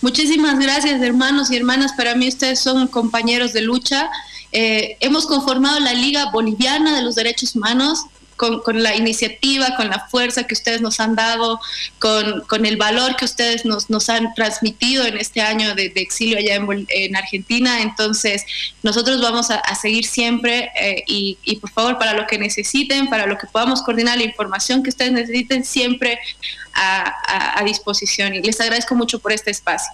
Muchísimas 0.00 0.58
gracias, 0.60 1.02
hermanos 1.02 1.50
y 1.50 1.56
hermanas. 1.56 1.92
Para 1.96 2.14
mí 2.14 2.28
ustedes 2.28 2.60
son 2.60 2.86
compañeros 2.86 3.52
de 3.52 3.62
lucha. 3.62 4.08
Eh, 4.52 4.96
hemos 5.00 5.26
conformado 5.26 5.80
la 5.80 5.92
Liga 5.92 6.30
Boliviana 6.30 6.96
de 6.96 7.02
los 7.02 7.16
Derechos 7.16 7.56
Humanos 7.56 8.04
con, 8.38 8.82
la 8.82 8.94
iniciativa, 8.94 9.74
con 9.76 9.88
la 9.88 10.06
fuerza 10.08 10.44
que 10.44 10.54
ustedes 10.54 10.80
nos 10.80 11.00
han 11.00 11.14
dado, 11.14 11.60
con, 11.98 12.64
el 12.64 12.76
valor 12.76 13.16
que 13.16 13.24
ustedes 13.24 13.64
nos, 13.64 13.90
nos, 13.90 14.08
han 14.08 14.32
transmitido 14.34 15.04
en 15.04 15.18
este 15.18 15.40
año 15.40 15.74
de, 15.74 15.92
exilio 15.96 16.38
allá 16.38 16.54
en, 16.54 17.16
Argentina. 17.16 17.82
Entonces, 17.82 18.44
nosotros 18.82 19.20
vamos 19.20 19.50
a, 19.50 19.74
seguir 19.74 20.06
siempre 20.06 20.70
eh, 20.80 21.02
y, 21.06 21.56
por 21.60 21.70
favor, 21.70 21.98
para 21.98 22.14
lo 22.14 22.26
que 22.26 22.38
necesiten, 22.38 23.10
para 23.10 23.26
lo 23.26 23.36
que 23.36 23.46
podamos 23.46 23.82
coordinar 23.82 24.16
la 24.16 24.24
información 24.24 24.82
que 24.82 24.90
ustedes 24.90 25.12
necesiten, 25.12 25.64
siempre 25.64 26.18
a, 26.72 27.60
a 27.60 27.64
disposición. 27.64 28.34
Y 28.34 28.42
les 28.42 28.60
agradezco 28.60 28.94
mucho 28.94 29.18
por 29.18 29.32
este 29.32 29.50
espacio. 29.50 29.92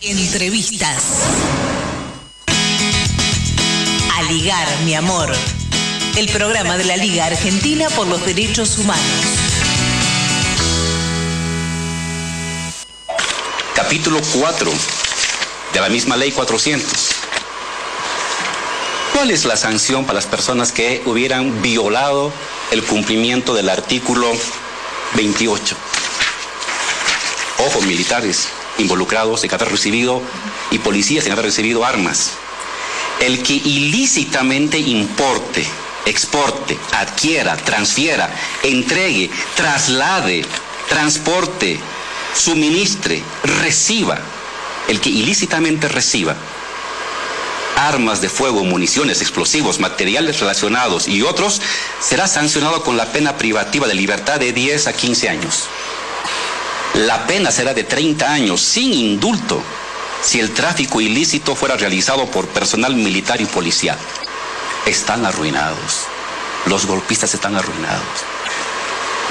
Entrevistas 0.00 1.77
ligar, 4.28 4.68
mi 4.84 4.94
amor. 4.94 5.32
El 6.16 6.28
programa 6.28 6.76
de 6.76 6.84
la 6.84 6.96
Liga 6.96 7.24
Argentina 7.26 7.88
por 7.90 8.06
los 8.06 8.24
Derechos 8.26 8.76
Humanos. 8.78 9.24
Capítulo 13.74 14.20
4 14.34 14.70
de 15.72 15.80
la 15.80 15.88
misma 15.88 16.16
ley 16.16 16.32
400. 16.32 16.90
¿Cuál 19.14 19.30
es 19.30 19.46
la 19.46 19.56
sanción 19.56 20.04
para 20.04 20.16
las 20.16 20.26
personas 20.26 20.72
que 20.72 21.02
hubieran 21.06 21.62
violado 21.62 22.30
el 22.70 22.84
cumplimiento 22.84 23.54
del 23.54 23.70
artículo 23.70 24.30
28? 25.14 25.76
Ojo, 27.66 27.80
militares 27.82 28.48
involucrados 28.76 29.42
en 29.44 29.54
haber 29.54 29.70
recibido 29.70 30.20
y 30.70 30.78
policías 30.78 31.24
en 31.26 31.32
haber 31.32 31.46
recibido 31.46 31.84
armas 31.84 32.32
el 33.20 33.42
que 33.42 33.54
ilícitamente 33.54 34.78
importe, 34.78 35.66
exporte, 36.06 36.78
adquiera, 36.92 37.56
transfiera, 37.56 38.30
entregue, 38.62 39.30
traslade, 39.56 40.44
transporte, 40.88 41.78
suministre, 42.34 43.22
reciba, 43.60 44.18
el 44.88 45.00
que 45.00 45.10
ilícitamente 45.10 45.88
reciba 45.88 46.36
armas 47.78 48.20
de 48.20 48.28
fuego, 48.28 48.64
municiones, 48.64 49.22
explosivos, 49.22 49.78
materiales 49.78 50.40
relacionados 50.40 51.06
y 51.06 51.22
otros, 51.22 51.62
será 52.00 52.26
sancionado 52.26 52.82
con 52.82 52.96
la 52.96 53.12
pena 53.12 53.36
privativa 53.38 53.86
de 53.86 53.94
libertad 53.94 54.40
de 54.40 54.52
10 54.52 54.88
a 54.88 54.92
15 54.92 55.28
años. 55.28 55.68
La 56.94 57.26
pena 57.26 57.52
será 57.52 57.74
de 57.74 57.84
30 57.84 58.28
años 58.28 58.60
sin 58.60 58.92
indulto 58.92 59.62
si 60.22 60.40
el 60.40 60.52
tráfico 60.52 61.00
ilícito 61.00 61.54
fuera 61.54 61.76
realizado 61.76 62.26
por 62.26 62.48
personal 62.48 62.94
militar 62.94 63.40
y 63.40 63.46
policial. 63.46 63.98
Están 64.86 65.24
arruinados. 65.24 66.06
Los 66.66 66.86
golpistas 66.86 67.34
están 67.34 67.56
arruinados. 67.56 68.02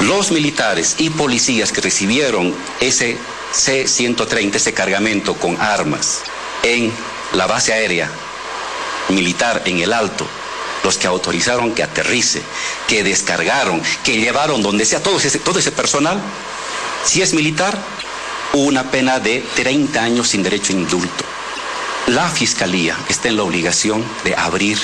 Los 0.02 0.32
militares 0.32 0.96
y 1.00 1.10
policías 1.10 1.72
que 1.72 1.82
recibieron 1.82 2.54
ese 2.80 3.18
C-130, 3.52 4.56
ese 4.56 4.74
cargamento 4.74 5.34
con 5.36 5.60
armas 5.60 6.22
en 6.64 6.92
la 7.34 7.48
base 7.48 7.74
aérea 7.74 8.10
militar 9.10 9.64
en 9.66 9.80
el 9.80 9.94
Alto, 9.94 10.28
los 10.84 10.98
que 10.98 11.08
autorizaron 11.08 11.74
que 11.74 11.84
aterrice, 11.84 12.42
que 12.88 13.04
descargaron, 13.04 13.82
que 14.04 14.18
llevaron 14.20 14.62
donde 14.62 14.86
sea 14.86 15.02
todo 15.02 15.18
ese, 15.18 15.40
todo 15.40 15.60
ese 15.60 15.72
personal, 15.72 16.22
si 17.04 17.22
es 17.22 17.34
militar, 17.34 17.78
una 18.54 18.92
pena 18.92 19.20
de 19.20 19.44
30 19.56 20.02
años 20.02 20.30
sin 20.30 20.44
derecho 20.44 20.74
a 20.74 20.76
indulto. 20.78 21.26
La 22.08 22.30
Fiscalía 22.30 22.98
está 23.10 23.28
en 23.28 23.38
la 23.38 23.44
obligación 23.44 24.04
de 24.24 24.36
abrir 24.36 24.78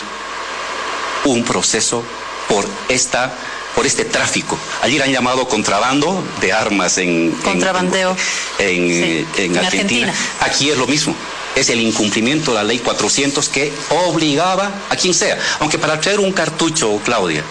un 1.26 1.44
proceso 1.44 2.04
por 2.50 2.68
esta 2.90 3.34
por 3.76 3.88
este 3.88 4.06
tráfico. 4.06 4.58
Ayer 4.82 5.02
han 5.02 5.12
llamado 5.12 5.48
contrabando 5.48 6.24
de 6.42 6.54
armas 6.54 6.98
en 7.00 7.32
contrabandeo 7.44 8.16
en, 8.60 9.28
en, 9.36 9.58
Argentina. 9.58 10.14
Aquí 10.42 10.70
es 10.70 10.78
lo 10.78 10.86
mismo. 10.86 11.16
Es 11.56 11.70
el 11.70 11.80
incumplimiento 11.82 12.52
de 12.52 12.58
la 12.58 12.64
ley 12.64 12.80
400 12.80 13.50
que 13.50 13.74
obligaba 14.08 14.72
a 14.90 14.96
quien 14.96 15.14
sea. 15.14 15.40
Aunque 15.60 15.80
para 15.80 16.00
traer 16.00 16.20
un 16.20 16.32
cartucho, 16.32 17.00
Claudia, 17.04 17.44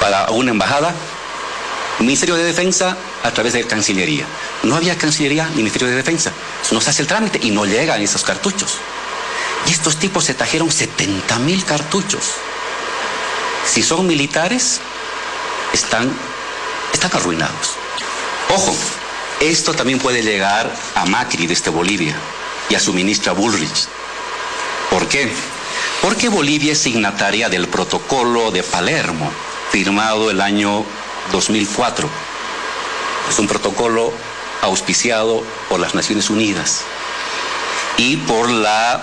para 0.00 0.30
una 0.30 0.50
embajada, 0.50 0.94
Ministerio 2.00 2.34
de 2.34 2.44
Defensa 2.44 2.96
a 3.22 3.30
través 3.30 3.52
de 3.52 3.64
Cancillería. 3.66 4.26
No 4.64 4.76
había 4.76 4.96
Cancillería 4.96 5.48
ni 5.50 5.56
Ministerio 5.56 5.88
de 5.88 5.96
Defensa. 5.96 6.32
No 6.70 6.80
se 6.80 6.90
hace 6.90 7.02
el 7.02 7.08
trámite 7.08 7.38
y 7.42 7.50
no 7.50 7.66
llegan 7.66 8.00
esos 8.00 8.22
cartuchos. 8.24 8.78
Y 9.66 9.72
estos 9.72 9.98
tipos 9.98 10.24
se 10.24 10.34
trajeron 10.34 10.70
70 10.70 11.38
mil 11.40 11.64
cartuchos. 11.64 12.32
Si 13.66 13.82
son 13.82 14.06
militares, 14.06 14.80
están, 15.72 16.10
están 16.92 17.10
arruinados. 17.14 17.74
Ojo, 18.54 18.74
Esto 19.40 19.74
también 19.74 19.98
puede 19.98 20.22
llegar 20.22 20.72
a 20.94 21.04
Macri 21.06 21.46
desde 21.46 21.70
Bolivia 21.70 22.14
y 22.70 22.76
a 22.76 22.80
su 22.80 22.94
ministra 22.94 23.32
Bullrich. 23.32 23.88
¿Por 24.90 25.08
qué? 25.08 25.30
Porque 26.00 26.28
Bolivia 26.28 26.72
es 26.72 26.78
signataria 26.78 27.48
del 27.48 27.68
protocolo 27.68 28.50
de 28.52 28.62
Palermo, 28.62 29.30
firmado 29.70 30.30
el 30.30 30.40
año 30.40 30.84
2004. 31.32 32.08
Es 33.28 33.38
un 33.38 33.48
protocolo 33.48 34.12
auspiciado 34.64 35.42
por 35.68 35.80
las 35.80 35.94
Naciones 35.94 36.30
Unidas 36.30 36.82
y 37.96 38.16
por 38.16 38.50
la 38.50 39.02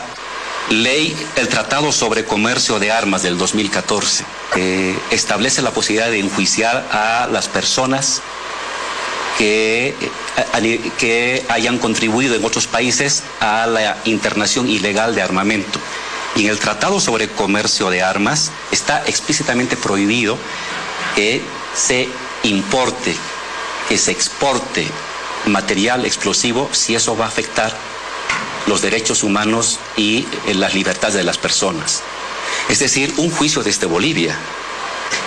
ley, 0.70 1.16
el 1.36 1.48
Tratado 1.48 1.92
sobre 1.92 2.26
Comercio 2.26 2.80
de 2.80 2.92
Armas 2.92 3.24
del 3.24 3.38
2014, 3.38 4.26
establece 5.12 5.62
la 5.62 5.72
posibilidad 5.72 6.10
de 6.10 6.20
enjuiciar 6.20 6.88
a 6.92 7.28
las 7.32 7.48
personas 7.48 8.22
que, 9.38 9.96
que 10.98 11.46
hayan 11.50 11.78
contribuido 11.78 12.36
en 12.36 12.44
otros 12.44 12.68
países 12.68 13.24
a 13.40 13.66
la 13.68 13.98
internación 14.06 14.70
ilegal 14.70 15.16
de 15.16 15.22
armamento. 15.22 15.80
Y 16.36 16.46
en 16.46 16.50
el 16.50 16.60
Tratado 16.60 17.00
sobre 17.00 17.28
Comercio 17.28 17.90
de 17.90 18.02
Armas 18.02 18.52
está 18.72 19.04
explícitamente 19.06 19.76
prohibido 19.76 20.38
que 21.16 21.42
se 21.74 22.08
importe, 22.44 23.16
que 23.90 23.98
se 23.98 24.12
exporte 24.12 24.88
material 25.48 26.06
explosivo 26.06 26.70
si 26.72 26.96
eso 26.96 27.16
va 27.18 27.26
a 27.26 27.28
afectar 27.28 27.76
los 28.68 28.82
derechos 28.82 29.24
humanos 29.24 29.80
y 29.98 30.26
eh, 30.48 30.54
las 30.54 30.74
libertades 30.74 31.16
de 31.16 31.24
las 31.24 31.38
personas. 31.38 32.04
Es 32.70 32.80
decir, 32.80 33.14
un 33.18 33.32
juicio 33.32 33.64
desde 33.64 33.88
Bolivia. 33.88 34.38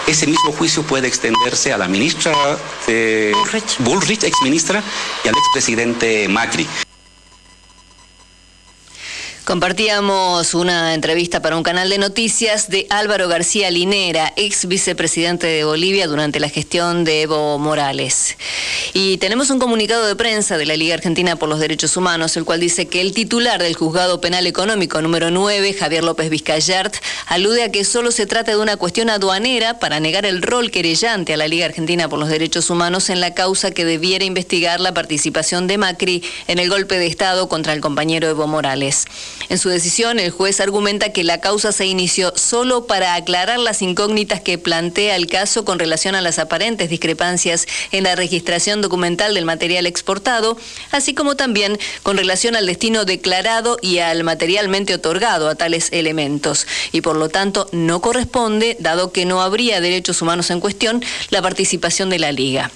Ese 0.06 0.26
mismo 0.26 0.52
juicio 0.52 0.82
puede 0.82 1.08
extenderse 1.08 1.72
a 1.72 1.78
la 1.78 1.88
ministra 1.88 2.32
Bullrich. 2.86 3.78
Bullrich, 3.78 4.24
exministra, 4.24 4.82
y 5.24 5.28
al 5.28 5.34
expresidente 5.34 6.28
Macri. 6.28 6.66
Compartíamos 9.44 10.54
una 10.54 10.94
entrevista 10.94 11.42
para 11.42 11.58
un 11.58 11.62
canal 11.62 11.90
de 11.90 11.98
noticias 11.98 12.70
de 12.70 12.86
Álvaro 12.88 13.28
García 13.28 13.70
Linera, 13.70 14.32
ex 14.36 14.66
vicepresidente 14.66 15.46
de 15.46 15.64
Bolivia 15.64 16.06
durante 16.06 16.40
la 16.40 16.48
gestión 16.48 17.04
de 17.04 17.20
Evo 17.20 17.58
Morales. 17.58 18.38
Y 18.94 19.18
tenemos 19.18 19.50
un 19.50 19.58
comunicado 19.58 20.06
de 20.06 20.16
prensa 20.16 20.56
de 20.56 20.64
la 20.64 20.76
Liga 20.76 20.94
Argentina 20.94 21.36
por 21.36 21.50
los 21.50 21.60
Derechos 21.60 21.94
Humanos, 21.98 22.38
el 22.38 22.46
cual 22.46 22.58
dice 22.58 22.86
que 22.86 23.02
el 23.02 23.12
titular 23.12 23.62
del 23.62 23.74
Juzgado 23.74 24.18
Penal 24.18 24.46
Económico 24.46 25.02
número 25.02 25.30
9, 25.30 25.74
Javier 25.74 26.04
López 26.04 26.30
Vizcayart, 26.30 26.94
alude 27.26 27.64
a 27.64 27.70
que 27.70 27.84
solo 27.84 28.12
se 28.12 28.24
trata 28.24 28.52
de 28.52 28.56
una 28.56 28.78
cuestión 28.78 29.10
aduanera 29.10 29.78
para 29.78 30.00
negar 30.00 30.24
el 30.24 30.40
rol 30.40 30.70
querellante 30.70 31.34
a 31.34 31.36
la 31.36 31.48
Liga 31.48 31.66
Argentina 31.66 32.08
por 32.08 32.18
los 32.18 32.30
Derechos 32.30 32.70
Humanos 32.70 33.10
en 33.10 33.20
la 33.20 33.34
causa 33.34 33.72
que 33.72 33.84
debiera 33.84 34.24
investigar 34.24 34.80
la 34.80 34.94
participación 34.94 35.66
de 35.66 35.76
Macri 35.76 36.22
en 36.46 36.58
el 36.58 36.70
golpe 36.70 36.98
de 36.98 37.08
Estado 37.08 37.46
contra 37.50 37.74
el 37.74 37.82
compañero 37.82 38.26
Evo 38.26 38.46
Morales. 38.46 39.04
En 39.48 39.58
su 39.58 39.68
decisión, 39.68 40.18
el 40.18 40.30
juez 40.30 40.60
argumenta 40.60 41.12
que 41.12 41.24
la 41.24 41.40
causa 41.40 41.72
se 41.72 41.86
inició 41.86 42.32
solo 42.36 42.86
para 42.86 43.14
aclarar 43.14 43.58
las 43.58 43.82
incógnitas 43.82 44.40
que 44.40 44.58
plantea 44.58 45.16
el 45.16 45.26
caso 45.26 45.64
con 45.64 45.78
relación 45.78 46.14
a 46.14 46.20
las 46.20 46.38
aparentes 46.38 46.90
discrepancias 46.90 47.66
en 47.92 48.04
la 48.04 48.16
registración 48.16 48.80
documental 48.80 49.34
del 49.34 49.44
material 49.44 49.86
exportado, 49.86 50.56
así 50.90 51.14
como 51.14 51.36
también 51.36 51.78
con 52.02 52.16
relación 52.16 52.56
al 52.56 52.66
destino 52.66 53.04
declarado 53.04 53.78
y 53.82 53.98
al 53.98 54.24
materialmente 54.24 54.94
otorgado 54.94 55.48
a 55.48 55.54
tales 55.54 55.88
elementos. 55.92 56.66
Y 56.92 57.00
por 57.00 57.16
lo 57.16 57.28
tanto, 57.28 57.68
no 57.72 58.00
corresponde, 58.00 58.76
dado 58.80 59.12
que 59.12 59.24
no 59.24 59.42
habría 59.42 59.80
derechos 59.80 60.22
humanos 60.22 60.50
en 60.50 60.60
cuestión, 60.60 61.02
la 61.30 61.42
participación 61.42 62.10
de 62.10 62.18
la 62.18 62.32
Liga. 62.32 62.70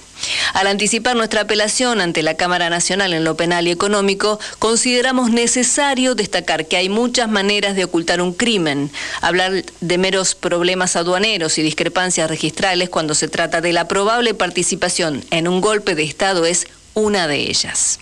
Al 0.53 0.67
anticipar 0.67 1.15
nuestra 1.15 1.41
apelación 1.41 2.01
ante 2.01 2.23
la 2.23 2.35
Cámara 2.35 2.69
Nacional 2.69 3.13
en 3.13 3.23
lo 3.23 3.35
penal 3.35 3.67
y 3.67 3.71
económico, 3.71 4.39
consideramos 4.59 5.31
necesario 5.31 6.15
destacar 6.15 6.67
que 6.67 6.77
hay 6.77 6.89
muchas 6.89 7.29
maneras 7.29 7.75
de 7.75 7.83
ocultar 7.83 8.21
un 8.21 8.33
crimen. 8.33 8.91
Hablar 9.21 9.63
de 9.79 9.97
meros 9.97 10.35
problemas 10.35 10.95
aduaneros 10.95 11.57
y 11.57 11.61
discrepancias 11.61 12.29
registrales 12.29 12.89
cuando 12.89 13.15
se 13.15 13.27
trata 13.27 13.61
de 13.61 13.73
la 13.73 13.87
probable 13.87 14.33
participación 14.33 15.23
en 15.31 15.47
un 15.47 15.61
golpe 15.61 15.95
de 15.95 16.03
Estado 16.03 16.45
es 16.45 16.67
una 16.93 17.27
de 17.27 17.49
ellas. 17.49 17.99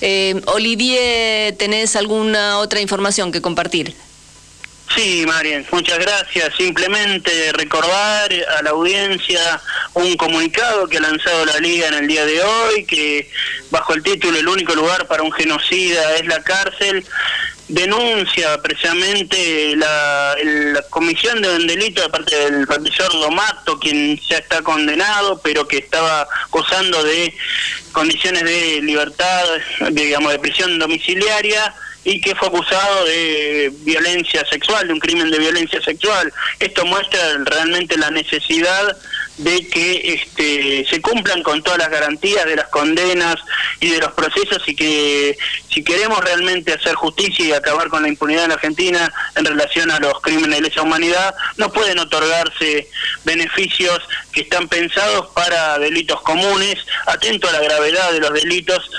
Eh, 0.00 0.40
Olivier, 0.46 1.54
¿tenés 1.56 1.96
alguna 1.96 2.58
otra 2.58 2.80
información 2.80 3.32
que 3.32 3.40
compartir? 3.40 3.94
Sí, 4.94 5.24
Marien, 5.26 5.64
muchas 5.70 5.98
gracias. 5.98 6.54
Simplemente 6.56 7.52
recordar 7.52 8.30
a 8.58 8.62
la 8.62 8.70
audiencia 8.70 9.60
un 9.94 10.16
comunicado 10.16 10.86
que 10.86 10.98
ha 10.98 11.00
lanzado 11.00 11.46
la 11.46 11.58
Liga 11.58 11.88
en 11.88 11.94
el 11.94 12.08
día 12.08 12.26
de 12.26 12.42
hoy, 12.42 12.84
que 12.84 13.30
bajo 13.70 13.94
el 13.94 14.02
título 14.02 14.38
El 14.38 14.48
único 14.48 14.74
lugar 14.74 15.06
para 15.06 15.22
un 15.22 15.32
genocida 15.32 16.16
es 16.16 16.26
la 16.26 16.42
cárcel, 16.42 17.06
denuncia 17.68 18.60
precisamente 18.60 19.76
la, 19.76 20.36
comisión 20.90 21.40
de 21.40 21.56
un 21.56 21.66
delito 21.66 22.02
de 22.02 22.10
parte 22.10 22.36
del 22.50 22.66
profesor 22.66 23.10
Domato, 23.12 23.78
quien 23.78 24.18
ya 24.28 24.36
está 24.38 24.60
condenado, 24.60 25.40
pero 25.42 25.66
que 25.66 25.78
estaba 25.78 26.28
gozando 26.50 27.02
de 27.02 27.34
condiciones 27.92 28.44
de 28.44 28.80
libertad, 28.82 29.44
digamos, 29.92 30.32
de 30.32 30.38
prisión 30.38 30.78
domiciliaria 30.78 31.74
y 32.04 32.20
que 32.20 32.34
fue 32.34 32.48
acusado 32.48 33.04
de 33.04 33.72
violencia 33.80 34.44
sexual, 34.50 34.86
de 34.86 34.94
un 34.94 35.00
crimen 35.00 35.30
de 35.30 35.38
violencia 35.38 35.80
sexual. 35.82 36.32
Esto 36.58 36.84
muestra 36.84 37.20
realmente 37.44 37.96
la 37.96 38.10
necesidad 38.10 38.96
de 39.42 39.66
que 39.68 40.14
este, 40.14 40.86
se 40.88 41.00
cumplan 41.00 41.42
con 41.42 41.62
todas 41.62 41.78
las 41.78 41.90
garantías 41.90 42.44
de 42.44 42.56
las 42.56 42.68
condenas 42.68 43.36
y 43.80 43.88
de 43.88 43.98
los 43.98 44.12
procesos 44.12 44.62
y 44.66 44.76
que 44.76 45.36
si 45.72 45.82
queremos 45.82 46.22
realmente 46.22 46.72
hacer 46.72 46.94
justicia 46.94 47.44
y 47.44 47.52
acabar 47.52 47.88
con 47.88 48.02
la 48.02 48.08
impunidad 48.08 48.44
en 48.44 48.52
Argentina 48.52 49.12
en 49.34 49.44
relación 49.44 49.90
a 49.90 49.98
los 49.98 50.20
crímenes 50.20 50.60
de 50.60 50.68
lesa 50.68 50.82
humanidad, 50.82 51.34
no 51.56 51.72
pueden 51.72 51.98
otorgarse 51.98 52.88
beneficios 53.24 54.00
que 54.32 54.42
están 54.42 54.68
pensados 54.68 55.28
para 55.34 55.78
delitos 55.78 56.20
comunes, 56.22 56.76
atento 57.06 57.48
a 57.48 57.52
la 57.52 57.60
gravedad 57.60 58.12
de 58.12 58.20
los 58.20 58.32
delitos 58.32 58.90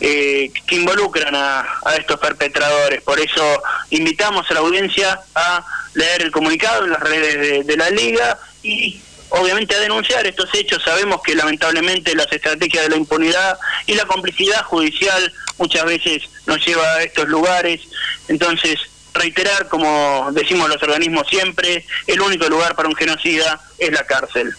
eh, 0.00 0.50
que 0.66 0.76
involucran 0.76 1.34
a, 1.34 1.66
estos 1.98 2.18
perpetradores. 2.18 3.02
Por 3.02 3.20
eso 3.20 3.62
invitamos 3.90 4.50
a 4.50 4.54
la 4.54 4.60
audiencia 4.60 5.20
a 5.34 5.64
leer 5.94 6.22
el 6.22 6.30
comunicado 6.30 6.84
en 6.84 6.92
las 6.92 7.00
redes 7.00 7.66
de 7.66 7.76
la 7.76 7.90
Liga 7.90 8.38
y 8.62 9.00
obviamente 9.30 9.74
a 9.74 9.80
denunciar 9.80 10.26
estos 10.26 10.48
hechos. 10.54 10.82
Sabemos 10.84 11.22
que 11.22 11.34
lamentablemente 11.34 12.14
las 12.14 12.30
estrategias 12.30 12.84
de 12.84 12.90
la 12.90 12.96
impunidad 12.96 13.58
y 13.86 13.94
la 13.94 14.04
complicidad 14.04 14.62
judicial 14.64 15.32
muchas 15.58 15.84
veces 15.84 16.22
nos 16.46 16.64
lleva 16.64 16.86
a 16.94 17.02
estos 17.02 17.28
lugares. 17.28 17.80
Entonces, 18.28 18.78
reiterar, 19.14 19.68
como 19.68 20.28
decimos 20.32 20.68
los 20.68 20.82
organismos 20.82 21.26
siempre, 21.28 21.84
el 22.06 22.20
único 22.20 22.48
lugar 22.48 22.74
para 22.74 22.88
un 22.88 22.94
genocida 22.94 23.60
es 23.78 23.90
la 23.92 24.04
cárcel. 24.04 24.54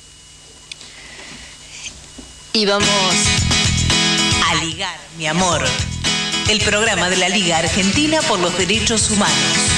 Y 2.53 2.65
vamos 2.65 3.15
a 4.49 4.55
ligar, 4.55 4.99
mi 5.17 5.27
amor, 5.27 5.61
el 6.49 6.59
programa 6.61 7.09
de 7.09 7.17
la 7.17 7.29
Liga 7.29 7.59
Argentina 7.59 8.21
por 8.23 8.39
los 8.39 8.57
Derechos 8.57 9.09
Humanos. 9.09 9.70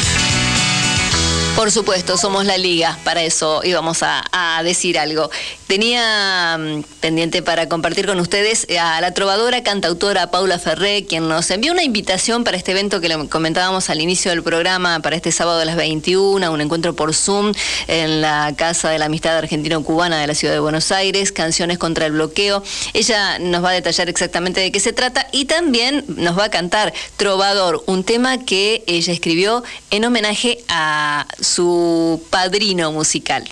Por 1.55 1.71
supuesto, 1.71 2.17
somos 2.17 2.45
la 2.45 2.57
liga, 2.57 2.97
para 3.03 3.21
eso 3.21 3.61
íbamos 3.63 4.01
a, 4.01 4.23
decir 4.63 4.97
algo. 4.97 5.30
Tenía 5.67 6.57
mm, 6.57 6.84
pendiente 6.99 7.41
para 7.41 7.67
compartir 7.67 8.05
con 8.05 8.19
ustedes 8.19 8.65
a 8.80 9.01
la 9.01 9.13
trovadora 9.13 9.61
cantautora 9.61 10.31
Paula 10.31 10.57
Ferré, 10.57 11.05
quien 11.05 11.27
nos 11.27 11.49
envió 11.51 11.71
una 11.71 11.84
invitación 11.84 12.43
para 12.43 12.57
este 12.57 12.71
evento 12.71 13.01
que 13.01 13.09
le 13.09 13.27
comentábamos 13.27 13.89
al 13.89 14.01
inicio 14.01 14.31
del 14.31 14.41
programa, 14.41 14.99
para 15.01 15.15
este 15.15 15.31
sábado 15.31 15.59
a 15.59 15.65
las 15.65 15.75
21, 15.75 16.51
un 16.51 16.61
encuentro 16.61 16.95
por 16.95 17.13
Zoom 17.13 17.51
en 17.88 18.21
la 18.21 18.53
Casa 18.55 18.89
de 18.89 18.99
la 18.99 19.05
Amistad 19.05 19.38
Argentino-Cubana 19.38 20.19
de 20.19 20.27
la 20.27 20.35
Ciudad 20.35 20.53
de 20.53 20.59
Buenos 20.59 20.91
Aires, 20.91 21.31
Canciones 21.31 21.77
contra 21.77 22.05
el 22.05 22.13
Bloqueo. 22.13 22.63
Ella 22.93 23.38
nos 23.39 23.63
va 23.63 23.71
a 23.71 23.73
detallar 23.73 24.09
exactamente 24.09 24.61
de 24.61 24.71
qué 24.71 24.80
se 24.80 24.93
trata 24.93 25.27
y 25.31 25.45
también 25.45 26.05
nos 26.07 26.38
va 26.38 26.45
a 26.45 26.49
cantar 26.49 26.93
Trovador, 27.17 27.84
un 27.85 28.03
tema 28.03 28.39
que 28.45 28.84
ella 28.88 29.13
escribió 29.13 29.63
en 29.91 30.05
homenaje 30.05 30.59
a 30.67 31.27
su 31.44 32.22
padrino 32.30 32.91
musical. 32.91 33.48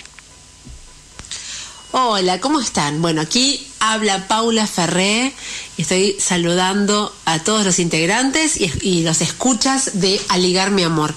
Hola, 1.94 2.40
¿cómo 2.40 2.62
están? 2.62 3.02
Bueno, 3.02 3.20
aquí 3.20 3.68
habla 3.82 4.28
Paula 4.30 4.66
Ferré 4.66 5.34
y 5.76 5.82
estoy 5.82 6.16
saludando 6.20 7.14
a 7.26 7.40
todos 7.40 7.66
los 7.66 7.80
integrantes 7.80 8.56
y, 8.58 9.04
los 9.04 9.20
escuchas 9.20 10.00
de 10.00 10.22
Aligar 10.30 10.72
mi 10.72 10.84
amor. 10.84 11.14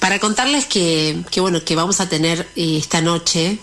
Para 0.00 0.18
contarles 0.18 0.66
que, 0.66 1.22
bueno, 1.36 1.62
que 1.64 1.76
vamos 1.76 2.00
a 2.00 2.08
tener 2.08 2.40
eh, 2.56 2.78
esta 2.78 3.00
noche 3.00 3.60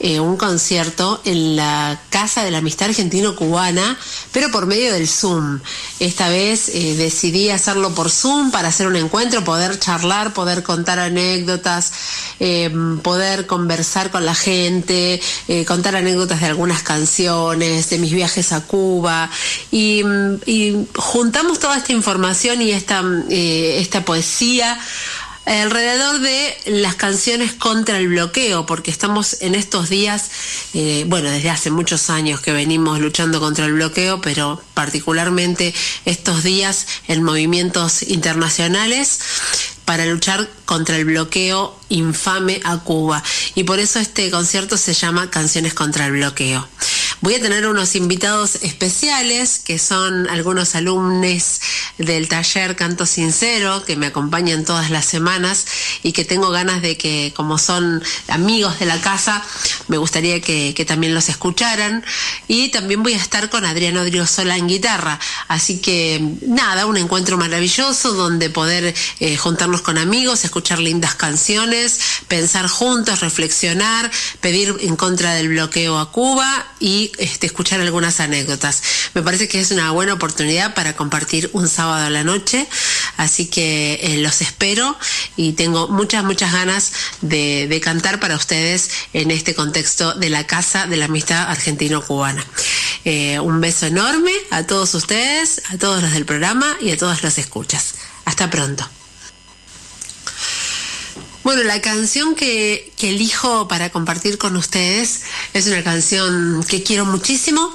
eh, 0.00 0.20
un 0.20 0.36
concierto 0.36 1.20
en 1.24 1.56
la 1.56 2.00
Casa 2.10 2.44
de 2.44 2.52
la 2.52 2.58
Amistad 2.58 2.90
Argentino-Cubana, 2.90 3.98
pero 4.32 4.48
por 4.50 4.66
medio 4.66 4.92
del 4.92 5.08
Zoom. 5.08 5.58
Esta 5.98 6.28
vez 6.28 6.68
eh, 6.68 6.94
decidí 6.96 7.50
hacerlo 7.50 7.94
por 7.94 8.08
Zoom 8.08 8.52
para 8.52 8.68
hacer 8.68 8.86
un 8.86 8.94
encuentro, 8.94 9.42
poder 9.42 9.76
charlar, 9.80 10.34
poder 10.34 10.62
contar 10.62 11.00
anécdotas, 11.00 11.92
eh, 12.38 12.70
poder 13.02 13.46
conversar 13.46 14.10
con 14.10 14.24
la 14.24 14.36
gente, 14.36 15.20
contar 15.66 15.96
anécdotas 15.96 16.40
de 16.40 16.46
algunas 16.46 16.84
canciones, 16.84 17.90
de 17.90 17.98
mis 17.98 18.12
viajes 18.12 18.52
a 18.52 18.60
Cuba. 18.60 19.30
Y, 19.72 20.02
y 20.46 20.86
juntamos 20.94 21.58
toda 21.58 21.76
esta 21.76 21.92
información 21.92 22.62
y 22.62 22.70
esta, 22.70 23.02
esta 23.28 24.04
poesía 24.04 24.78
alrededor 25.48 26.20
de 26.20 26.56
las 26.66 26.94
canciones 26.94 27.52
contra 27.52 27.98
el 27.98 28.08
bloqueo, 28.08 28.66
porque 28.66 28.90
estamos 28.90 29.38
en 29.40 29.54
estos 29.54 29.88
días, 29.88 30.30
eh, 30.74 31.04
bueno, 31.06 31.30
desde 31.30 31.50
hace 31.50 31.70
muchos 31.70 32.10
años 32.10 32.40
que 32.40 32.52
venimos 32.52 33.00
luchando 33.00 33.40
contra 33.40 33.64
el 33.64 33.72
bloqueo, 33.72 34.20
pero 34.20 34.60
particularmente 34.74 35.74
estos 36.04 36.42
días 36.42 36.86
en 37.08 37.22
movimientos 37.22 38.02
internacionales 38.02 39.20
para 39.88 40.04
luchar 40.04 40.46
contra 40.66 40.98
el 40.98 41.06
bloqueo 41.06 41.74
infame 41.88 42.60
a 42.64 42.76
Cuba. 42.76 43.22
Y 43.54 43.64
por 43.64 43.78
eso 43.78 43.98
este 43.98 44.30
concierto 44.30 44.76
se 44.76 44.92
llama 44.92 45.30
Canciones 45.30 45.72
contra 45.72 46.04
el 46.04 46.12
bloqueo. 46.12 46.68
Voy 47.20 47.34
a 47.34 47.40
tener 47.40 47.66
unos 47.66 47.96
invitados 47.96 48.56
especiales 48.62 49.58
que 49.58 49.78
son 49.78 50.28
algunos 50.28 50.74
alumnos 50.74 51.60
del 51.96 52.28
taller 52.28 52.76
Canto 52.76 53.06
Sincero 53.06 53.84
que 53.84 53.96
me 53.96 54.06
acompañan 54.06 54.64
todas 54.64 54.90
las 54.90 55.04
semanas 55.04 55.66
y 56.02 56.12
que 56.12 56.24
tengo 56.24 56.50
ganas 56.50 56.80
de 56.80 56.96
que, 56.96 57.32
como 57.34 57.58
son 57.58 58.02
amigos 58.28 58.78
de 58.78 58.86
la 58.86 59.00
casa, 59.00 59.42
me 59.88 59.96
gustaría 59.96 60.40
que, 60.40 60.84
también 60.86 61.14
los 61.14 61.28
escucharan. 61.28 62.04
Y 62.46 62.68
también 62.68 63.02
voy 63.02 63.14
a 63.14 63.16
estar 63.16 63.50
con 63.50 63.64
Adriano 63.64 64.04
Driosola 64.04 64.56
en 64.56 64.68
guitarra. 64.68 65.18
Así 65.48 65.78
que 65.78 66.22
nada, 66.46 66.86
un 66.86 66.98
encuentro 66.98 67.36
maravilloso 67.36 68.12
donde 68.12 68.48
poder 68.48 68.94
eh, 69.18 69.36
juntarnos 69.36 69.77
con 69.82 69.98
amigos, 69.98 70.44
escuchar 70.44 70.78
lindas 70.78 71.14
canciones, 71.14 72.00
pensar 72.28 72.68
juntos, 72.68 73.20
reflexionar, 73.20 74.10
pedir 74.40 74.74
en 74.80 74.96
contra 74.96 75.34
del 75.34 75.48
bloqueo 75.48 75.98
a 75.98 76.12
Cuba 76.12 76.66
y 76.80 77.12
este, 77.18 77.46
escuchar 77.46 77.80
algunas 77.80 78.20
anécdotas. 78.20 78.82
Me 79.14 79.22
parece 79.22 79.48
que 79.48 79.60
es 79.60 79.70
una 79.70 79.90
buena 79.90 80.14
oportunidad 80.14 80.74
para 80.74 80.94
compartir 80.96 81.50
un 81.52 81.68
sábado 81.68 82.06
a 82.06 82.10
la 82.10 82.24
noche, 82.24 82.66
así 83.16 83.46
que 83.46 84.00
eh, 84.02 84.18
los 84.18 84.40
espero 84.40 84.96
y 85.36 85.52
tengo 85.52 85.88
muchas, 85.88 86.24
muchas 86.24 86.52
ganas 86.52 86.92
de, 87.20 87.80
cantar 87.82 88.18
para 88.18 88.34
ustedes 88.34 88.90
en 89.12 89.30
este 89.30 89.54
contexto 89.54 90.12
de 90.14 90.30
la 90.30 90.46
Casa 90.46 90.86
de 90.86 90.96
la 90.96 91.04
Amistad 91.04 91.48
Argentino-Cubana. 91.48 92.44
Eh, 93.04 93.38
un 93.38 93.60
beso 93.60 93.86
enorme 93.86 94.32
a 94.50 94.64
todos 94.66 94.94
ustedes, 94.94 95.62
a 95.70 95.78
todos 95.78 96.02
los 96.02 96.12
del 96.12 96.26
programa 96.26 96.76
y 96.80 96.90
a 96.90 96.96
todas 96.96 97.22
las 97.22 97.38
escuchas. 97.38 97.94
Hasta 98.24 98.50
pronto. 98.50 98.97
Bueno, 101.48 101.62
la 101.62 101.80
canción 101.80 102.34
que, 102.34 102.92
elijo 103.00 103.68
para 103.68 103.88
compartir 103.88 104.36
con 104.36 104.54
ustedes 104.54 105.22
es 105.54 105.66
una 105.66 105.82
canción 105.82 106.62
que 106.68 106.82
quiero 106.82 107.06
muchísimo, 107.06 107.72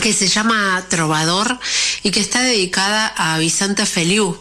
que 0.00 0.12
se 0.12 0.28
llama 0.28 0.84
Trovador 0.88 1.58
y 2.02 2.10
que 2.10 2.20
está 2.20 2.42
dedicada 2.42 3.06
a 3.06 3.38
Vicente 3.38 3.86
Feliu. 3.86 4.36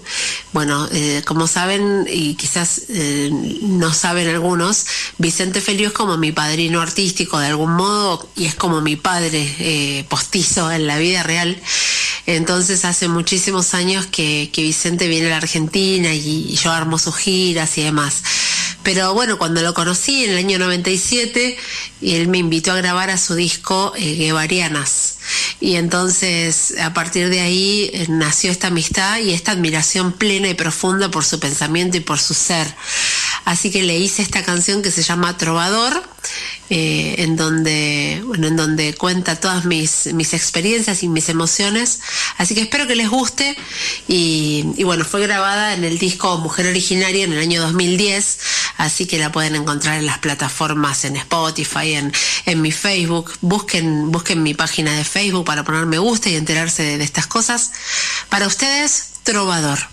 Bueno, 0.51 0.87
eh, 0.91 1.21
como 1.25 1.47
saben 1.47 2.05
y 2.09 2.35
quizás 2.35 2.83
eh, 2.89 3.29
no 3.61 3.93
saben 3.93 4.27
algunos, 4.27 4.85
Vicente 5.17 5.61
Feliu 5.61 5.87
es 5.87 5.93
como 5.93 6.17
mi 6.17 6.31
padrino 6.31 6.81
artístico 6.81 7.39
de 7.39 7.47
algún 7.47 7.75
modo 7.75 8.29
y 8.35 8.45
es 8.45 8.55
como 8.55 8.81
mi 8.81 8.95
padre 8.95 9.55
eh, 9.59 10.05
postizo 10.09 10.71
en 10.71 10.87
la 10.87 10.97
vida 10.97 11.23
real. 11.23 11.61
Entonces 12.25 12.85
hace 12.85 13.07
muchísimos 13.07 13.73
años 13.73 14.05
que, 14.05 14.49
Vicente 14.55 15.07
viene 15.07 15.27
a 15.27 15.31
la 15.31 15.37
Argentina 15.37 16.13
y, 16.13 16.55
yo 16.55 16.71
armo 16.71 16.97
sus 16.97 17.15
giras 17.17 17.77
y 17.77 17.83
demás. 17.83 18.23
Pero 18.83 19.13
bueno, 19.13 19.37
cuando 19.37 19.61
lo 19.61 19.73
conocí 19.73 20.23
en 20.25 20.31
el 20.31 20.37
año 20.37 20.59
97, 20.59 21.57
él 22.01 22.27
me 22.27 22.37
invitó 22.37 22.71
a 22.71 22.77
grabar 22.77 23.09
a 23.09 23.17
su 23.17 23.35
disco 23.35 23.93
Guevarianas. 23.97 25.15
Y 25.59 25.75
entonces 25.75 26.75
a 26.81 26.93
partir 26.93 27.29
de 27.29 27.41
ahí 27.41 27.89
eh, 27.93 28.05
nació 28.09 28.51
esta 28.51 28.67
amistad 28.67 29.19
y 29.19 29.33
esta 29.33 29.51
admiración 29.51 30.13
plena 30.13 30.49
y 30.49 30.53
profunda 30.53 31.09
por 31.09 31.23
su 31.25 31.39
pensamiento 31.39 31.97
y 31.97 32.01
por 32.01 32.19
su 32.19 32.33
ser. 32.33 32.67
Así 33.45 33.71
que 33.71 33.83
le 33.83 33.97
hice 33.97 34.21
esta 34.21 34.43
canción 34.43 34.81
que 34.81 34.91
se 34.91 35.03
llama 35.03 35.37
Trovador, 35.37 36.01
eh, 36.69 37.15
en, 37.19 37.35
donde, 37.35 38.23
bueno, 38.25 38.47
en 38.47 38.55
donde 38.55 38.93
cuenta 38.95 39.35
todas 39.35 39.65
mis, 39.65 40.13
mis 40.13 40.33
experiencias 40.33 41.03
y 41.03 41.09
mis 41.09 41.27
emociones. 41.29 41.99
Así 42.37 42.55
que 42.55 42.61
espero 42.61 42.87
que 42.87 42.95
les 42.95 43.09
guste. 43.09 43.55
Y, 44.07 44.83
bueno, 44.83 45.03
fue 45.03 45.21
grabada 45.21 45.73
en 45.73 45.83
el 45.83 45.99
disco 45.99 46.37
Mujer 46.37 46.67
Originaria 46.67 47.25
en 47.25 47.33
el 47.33 47.39
año 47.39 47.61
2010, 47.61 48.39
así 48.77 49.05
que 49.05 49.17
la 49.17 49.31
pueden 49.31 49.55
encontrar 49.55 49.99
en 49.99 50.05
las 50.05 50.19
plataformas, 50.19 51.03
en 51.03 51.17
Spotify, 51.17 51.93
en, 51.93 52.13
en 52.45 52.61
mi 52.61 52.71
Facebook. 52.71 53.33
Busquen, 53.41 54.11
busquen 54.11 54.41
mi 54.41 54.53
página 54.53 54.95
de 54.95 55.03
Facebook 55.03 55.45
para 55.45 55.63
poner 55.63 55.85
me 55.85 55.97
gusta 55.97 56.29
y 56.29 56.35
enterarse 56.35 56.83
de, 56.83 56.97
de 56.97 57.03
estas 57.03 57.27
cosas. 57.27 57.71
Para 58.29 58.47
ustedes, 58.47 59.09
Trovador. 59.23 59.92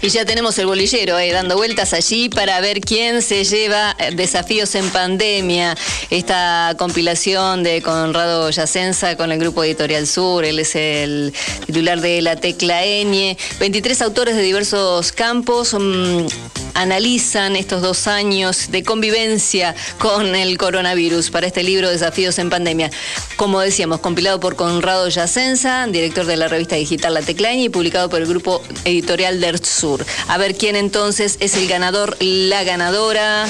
Y 0.00 0.10
ya 0.10 0.24
tenemos 0.24 0.58
el 0.58 0.66
bolillero 0.66 1.18
eh, 1.18 1.32
dando 1.32 1.56
vueltas 1.56 1.92
allí 1.92 2.28
para 2.28 2.60
ver 2.60 2.80
quién 2.80 3.20
se 3.20 3.44
lleva 3.44 3.96
eh, 3.98 4.12
desafíos 4.14 4.74
en 4.74 4.88
pandemia. 4.90 5.76
Esta 6.08 6.74
compilación 6.78 7.64
de 7.64 7.82
Conrado 7.82 8.48
Yacenza 8.48 9.16
con 9.16 9.32
el 9.32 9.38
grupo 9.38 9.64
Editorial 9.64 10.06
Sur, 10.06 10.44
él 10.44 10.60
es 10.60 10.76
el 10.76 11.34
titular 11.66 12.00
de 12.00 12.22
La 12.22 12.36
Tecla 12.36 12.84
Eñe. 12.84 13.36
23 13.58 14.00
autores 14.02 14.36
de 14.36 14.42
diversos 14.42 15.10
campos 15.10 15.74
mm, 15.74 16.26
analizan 16.78 17.56
estos 17.56 17.82
dos 17.82 18.06
años 18.06 18.70
de 18.70 18.84
convivencia 18.84 19.74
con 19.98 20.36
el 20.36 20.56
coronavirus 20.56 21.30
para 21.30 21.48
este 21.48 21.64
libro 21.64 21.90
Desafíos 21.90 22.38
en 22.38 22.50
Pandemia. 22.50 22.90
como 23.36 23.60
decíamos, 23.60 23.98
compilado 24.00 24.38
por 24.38 24.54
Conrado 24.54 25.08
Yacenza, 25.08 25.86
director 25.88 26.24
de 26.24 26.36
la 26.36 26.46
revista 26.46 26.76
digital 26.76 27.14
La 27.14 27.22
Teclaña 27.22 27.62
y 27.62 27.68
publicado 27.68 28.08
por 28.08 28.20
el 28.20 28.28
grupo 28.28 28.62
editorial 28.84 29.40
Der 29.40 29.64
Sur. 29.64 30.06
A 30.28 30.38
ver 30.38 30.56
quién 30.56 30.76
entonces 30.76 31.36
es 31.40 31.56
el 31.56 31.66
ganador, 31.66 32.16
la 32.20 32.62
ganadora. 32.62 33.46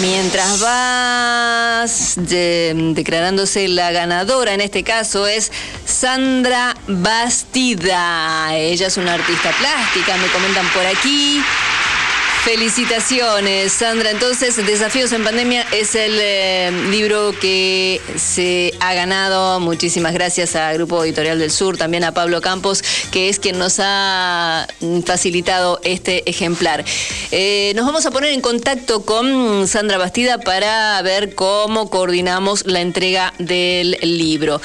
Mientras 0.00 0.60
vas 0.60 2.14
declarándose 2.16 3.68
la 3.68 3.92
ganadora, 3.92 4.52
en 4.52 4.60
este 4.60 4.82
caso 4.82 5.26
es 5.26 5.50
Sandra 5.84 6.76
Bastida. 6.86 8.54
Ella 8.54 8.88
es 8.88 8.96
una 8.96 9.14
artista 9.14 9.50
plástica, 9.52 10.16
me 10.18 10.26
comentan 10.28 10.68
por 10.68 10.86
aquí. 10.86 11.42
Felicitaciones, 12.46 13.72
Sandra. 13.72 14.12
Entonces, 14.12 14.54
Desafíos 14.64 15.10
en 15.10 15.24
Pandemia 15.24 15.66
es 15.72 15.96
el 15.96 16.16
eh, 16.20 16.70
libro 16.92 17.32
que 17.40 18.00
se 18.14 18.72
ha 18.78 18.94
ganado. 18.94 19.58
Muchísimas 19.58 20.14
gracias 20.14 20.54
al 20.54 20.76
Grupo 20.76 21.02
Editorial 21.02 21.40
del 21.40 21.50
Sur, 21.50 21.76
también 21.76 22.04
a 22.04 22.14
Pablo 22.14 22.40
Campos, 22.40 22.84
que 23.10 23.28
es 23.28 23.40
quien 23.40 23.58
nos 23.58 23.80
ha 23.80 24.68
facilitado 25.04 25.80
este 25.82 26.22
ejemplar. 26.30 26.84
Eh, 27.32 27.72
nos 27.74 27.84
vamos 27.84 28.06
a 28.06 28.12
poner 28.12 28.30
en 28.30 28.40
contacto 28.40 29.04
con 29.04 29.66
Sandra 29.66 29.98
Bastida 29.98 30.38
para 30.38 31.02
ver 31.02 31.34
cómo 31.34 31.90
coordinamos 31.90 32.64
la 32.64 32.80
entrega 32.80 33.34
del 33.40 33.98
libro. 34.02 34.60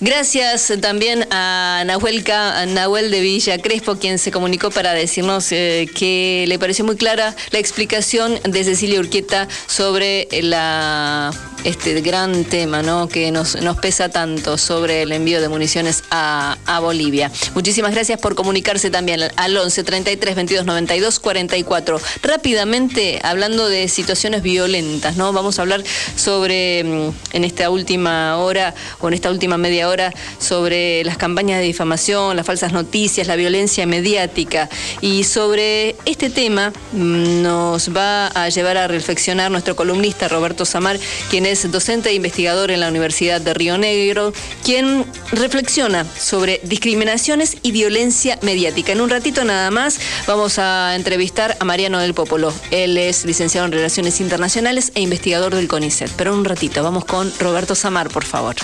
Gracias 0.00 0.72
también 0.80 1.26
a 1.30 1.82
Nahuel, 1.84 2.24
Nahuel 2.68 3.10
de 3.10 3.20
Villa 3.20 3.58
Crespo, 3.58 3.96
quien 3.96 4.18
se 4.18 4.30
comunicó 4.30 4.70
para 4.70 4.94
decirnos 4.94 5.52
eh, 5.52 5.86
que 5.94 6.46
le 6.48 6.58
pareció 6.58 6.86
muy 6.86 6.96
clara 6.96 7.25
la 7.50 7.58
explicación 7.58 8.38
de 8.44 8.64
Cecilia 8.64 9.00
Urquieta 9.00 9.48
sobre 9.66 10.28
la 10.42 11.32
este 11.66 12.00
gran 12.00 12.44
tema 12.44 12.82
¿no? 12.82 13.08
que 13.08 13.32
nos, 13.32 13.60
nos 13.60 13.76
pesa 13.78 14.08
tanto 14.08 14.56
sobre 14.56 15.02
el 15.02 15.10
envío 15.10 15.40
de 15.40 15.48
municiones 15.48 16.04
a, 16.10 16.56
Bolivia. 16.80 17.32
Muchísimas 17.54 17.92
gracias 17.92 18.20
por 18.20 18.34
comunicarse 18.36 18.90
también 18.90 19.20
al 19.34 19.56
11 19.56 19.82
33 19.82 20.36
22 20.36 20.66
92 20.66 21.18
44. 21.18 22.00
Rápidamente, 22.22 23.18
hablando 23.24 23.68
de 23.68 23.88
situaciones 23.88 24.42
violentas, 24.42 25.16
¿no? 25.16 25.32
Vamos 25.32 25.58
a 25.58 25.62
hablar 25.62 25.82
sobre, 26.16 26.84
mm, 26.84 27.08
en 27.32 27.44
esta 27.44 27.70
última 27.70 28.36
hora 28.36 28.74
o 29.00 29.08
en 29.08 29.14
esta 29.14 29.30
última 29.30 29.56
media 29.56 29.88
hora, 29.88 30.12
sobre 30.38 31.02
las 31.04 31.16
campañas 31.16 31.58
de 31.58 31.64
difamación, 31.64 32.36
las 32.36 32.46
falsas 32.46 32.72
noticias, 32.72 33.26
la 33.26 33.36
violencia 33.36 33.86
mediática. 33.86 34.68
Y 35.00 35.24
sobre 35.24 35.96
este 36.04 36.30
tema 36.30 36.72
mm, 36.92 37.15
nos 37.16 37.94
va 37.96 38.28
a 38.28 38.48
llevar 38.48 38.76
a 38.76 38.88
reflexionar 38.88 39.50
nuestro 39.50 39.76
columnista 39.76 40.28
Roberto 40.28 40.64
Samar, 40.64 40.98
quien 41.30 41.46
es 41.46 41.70
docente 41.70 42.10
e 42.10 42.14
investigador 42.14 42.70
en 42.70 42.80
la 42.80 42.88
Universidad 42.88 43.40
de 43.40 43.54
Río 43.54 43.78
Negro, 43.78 44.32
quien 44.64 45.04
reflexiona 45.32 46.06
sobre 46.18 46.60
discriminaciones 46.62 47.56
y 47.62 47.72
violencia 47.72 48.38
mediática. 48.42 48.92
En 48.92 49.00
un 49.00 49.10
ratito 49.10 49.44
nada 49.44 49.70
más 49.70 49.98
vamos 50.26 50.58
a 50.58 50.94
entrevistar 50.94 51.56
a 51.58 51.64
Mariano 51.64 51.98
del 51.98 52.14
Popolo. 52.14 52.52
Él 52.70 52.96
es 52.98 53.24
licenciado 53.24 53.66
en 53.66 53.72
Relaciones 53.72 54.20
Internacionales 54.20 54.92
e 54.94 55.00
investigador 55.00 55.54
del 55.54 55.68
CONICET. 55.68 56.10
Pero 56.16 56.34
un 56.34 56.44
ratito 56.44 56.82
vamos 56.82 57.04
con 57.04 57.32
Roberto 57.38 57.74
Samar, 57.74 58.08
por 58.08 58.24
favor. 58.24 58.56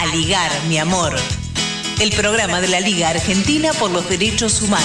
A 0.00 0.06
ligar, 0.14 0.50
mi 0.68 0.78
amor. 0.78 1.14
El 2.00 2.10
programa 2.10 2.60
de 2.60 2.68
la 2.68 2.80
Liga 2.80 3.08
Argentina 3.10 3.72
por 3.72 3.90
los 3.90 4.08
Derechos 4.08 4.62
Humanos. 4.62 4.84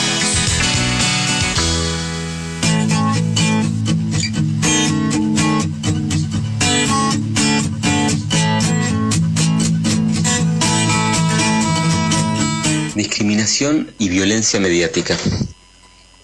discriminación 12.95 13.91
y 13.97 14.09
violencia 14.09 14.59
mediática. 14.59 15.17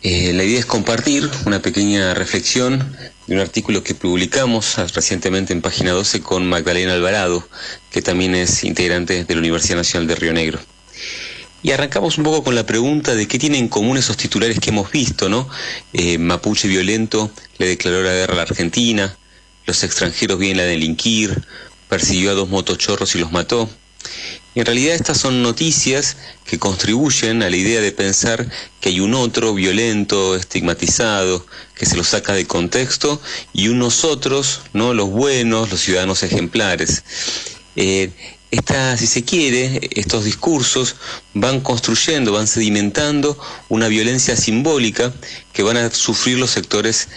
Eh, 0.04 0.34
la 0.34 0.44
idea 0.44 0.60
es 0.60 0.66
compartir 0.66 1.30
una 1.46 1.62
pequeña 1.62 2.14
reflexión 2.14 2.96
de 3.28 3.36
un 3.36 3.42
artículo 3.42 3.84
que 3.84 3.96
publicamos 3.96 4.78
recientemente 4.94 5.52
en 5.52 5.62
página 5.62 5.94
12 5.94 6.22
con 6.22 6.48
Magdalena 6.48 6.94
Alvarado, 6.94 7.48
que 7.92 8.02
también 8.02 8.36
es 8.36 8.64
integrante 8.64 9.26
de 9.26 9.34
la 9.34 9.40
Universidad 9.40 9.78
Nacional 9.78 10.08
de 10.08 10.16
Río 10.16 10.34
Negro. 10.34 10.60
Y 11.66 11.72
arrancamos 11.72 12.20
un 12.20 12.26
poco 12.26 12.44
con 12.44 12.54
la 12.54 12.64
pregunta 12.64 13.16
de 13.16 13.28
qué 13.28 13.40
tienen 13.40 13.62
en 13.62 13.70
común 13.70 13.98
esos 13.98 14.18
titulares 14.18 14.60
que 14.60 14.70
hemos 14.70 14.92
visto, 14.92 15.30
¿no? 15.30 15.50
Eh, 15.94 16.20
Mapuche 16.20 16.68
violento 16.68 17.32
le 17.58 17.66
declaró 17.66 18.04
la 18.04 18.14
guerra 18.14 18.34
a 18.34 18.36
la 18.36 18.42
Argentina, 18.44 19.18
los 19.66 19.84
extranjeros 19.84 20.38
vienen 20.38 20.60
a 20.60 20.68
delinquir, 20.68 21.44
persiguió 21.90 22.30
a 22.30 22.34
dos 22.36 22.50
motochorros 22.50 23.16
y 23.16 23.18
los 23.18 23.32
mató. 23.32 23.68
En 24.54 24.64
realidad 24.64 24.94
estas 24.94 25.18
son 25.18 25.42
noticias 25.42 26.18
que 26.46 26.60
contribuyen 26.60 27.42
a 27.42 27.50
la 27.50 27.58
idea 27.58 27.82
de 27.82 27.92
pensar 27.92 28.48
que 28.80 28.90
hay 28.90 29.00
un 29.00 29.16
otro 29.16 29.56
violento, 29.56 30.36
estigmatizado, 30.36 31.48
que 31.74 31.88
se 31.88 31.98
lo 31.98 32.04
saca 32.04 32.34
de 32.34 32.46
contexto, 32.46 33.20
y 33.54 33.70
unos 33.70 34.04
otros, 34.04 34.62
¿no? 34.74 34.94
los 34.94 35.10
buenos, 35.10 35.72
los 35.72 35.80
ciudadanos 35.80 36.22
ejemplares. 36.22 37.04
Eh, 37.76 38.12
esta, 38.56 38.96
si 38.98 39.08
se 39.08 39.24
quiere, 39.24 39.82
estos 39.92 40.24
discursos 40.24 40.96
van 41.34 41.60
construyendo, 41.60 42.32
van 42.32 42.48
sedimentando 42.48 43.38
una 43.68 43.88
violencia 43.88 44.38
simbólica 44.38 45.14
que 45.52 45.64
van 45.64 45.78
a 45.78 45.90
sufrir 45.92 46.38
los 46.38 46.52
sectores 46.52 47.10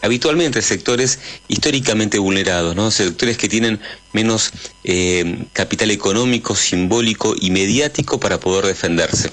habitualmente 0.00 0.62
sectores 0.62 1.18
históricamente 1.46 2.18
vulnerados, 2.18 2.74
¿no? 2.74 2.90
sectores 2.90 3.36
que 3.36 3.48
tienen 3.48 3.80
menos 4.12 4.50
eh, 4.84 5.44
capital 5.52 5.90
económico, 5.90 6.56
simbólico 6.56 7.34
y 7.38 7.50
mediático 7.50 8.18
para 8.18 8.40
poder 8.40 8.64
defenderse. 8.64 9.30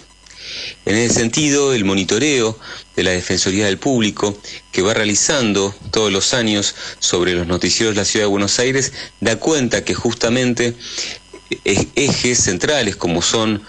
En 0.85 0.95
ese 0.95 1.15
sentido, 1.15 1.73
el 1.73 1.83
monitoreo 1.83 2.57
de 2.95 3.03
la 3.03 3.11
Defensoría 3.11 3.65
del 3.65 3.79
Público, 3.79 4.37
que 4.71 4.81
va 4.81 4.93
realizando 4.93 5.75
todos 5.91 6.11
los 6.11 6.33
años 6.33 6.75
sobre 6.99 7.33
los 7.33 7.47
noticieros 7.47 7.95
de 7.95 8.01
la 8.01 8.05
Ciudad 8.05 8.25
de 8.25 8.31
Buenos 8.31 8.59
Aires, 8.59 8.93
da 9.19 9.37
cuenta 9.37 9.83
que 9.83 9.95
justamente 9.95 10.75
ejes 11.63 12.39
centrales 12.39 12.95
como 12.95 13.21
son 13.21 13.61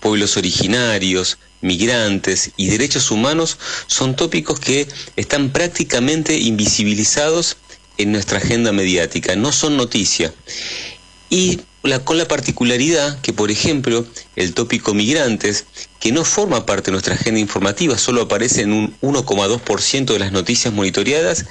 pueblos 0.00 0.36
originarios, 0.36 1.38
migrantes 1.60 2.52
y 2.56 2.68
derechos 2.68 3.10
humanos 3.10 3.58
son 3.86 4.14
tópicos 4.14 4.60
que 4.60 4.86
están 5.16 5.50
prácticamente 5.50 6.38
invisibilizados 6.38 7.56
en 7.96 8.12
nuestra 8.12 8.38
agenda 8.38 8.72
mediática, 8.72 9.34
no 9.34 9.52
son 9.52 9.76
noticia. 9.76 10.32
Y 11.30 11.60
con 12.04 12.18
la 12.18 12.28
particularidad 12.28 13.20
que, 13.20 13.32
por 13.32 13.50
ejemplo, 13.50 14.06
el 14.36 14.54
tópico 14.54 14.94
migrantes, 14.94 15.64
que 16.00 16.12
no 16.12 16.24
forma 16.24 16.66
parte 16.66 16.86
de 16.86 16.92
nuestra 16.92 17.14
agenda 17.14 17.40
informativa, 17.40 17.98
solo 17.98 18.22
aparece 18.22 18.62
en 18.62 18.72
un 18.72 18.96
1,2% 19.00 20.12
de 20.12 20.18
las 20.18 20.32
noticias 20.32 20.72
monitoreadas, 20.72 21.46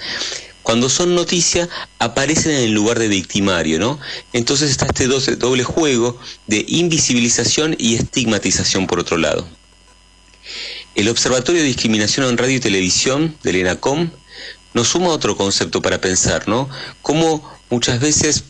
cuando 0.68 0.90
son 0.90 1.16
noticia 1.16 1.70
aparecen 1.98 2.52
en 2.52 2.64
el 2.64 2.72
lugar 2.74 3.00
de 3.00 3.08
victimario, 3.08 3.80
¿no? 3.80 4.02
Entonces 4.34 4.70
está 4.70 4.86
este 4.88 5.08
doble 5.08 5.64
juego 5.64 6.20
de 6.48 6.66
invisibilización 6.68 7.74
y 7.80 7.96
estigmatización 7.96 8.86
por 8.86 9.00
otro 9.00 9.16
lado. 9.16 9.48
El 10.94 11.08
Observatorio 11.08 11.62
de 11.62 11.68
Discriminación 11.70 12.28
en 12.28 12.38
Radio 12.38 12.58
y 12.58 12.60
Televisión 12.60 13.34
del 13.44 13.56
ENACOM 13.56 14.10
nos 14.74 14.90
suma 14.90 15.08
otro 15.08 15.38
concepto 15.38 15.82
para 15.82 16.02
pensar, 16.02 16.50
¿no? 16.50 16.70
Cómo 17.02 17.50
muchas 17.70 18.02
veces 18.02 18.44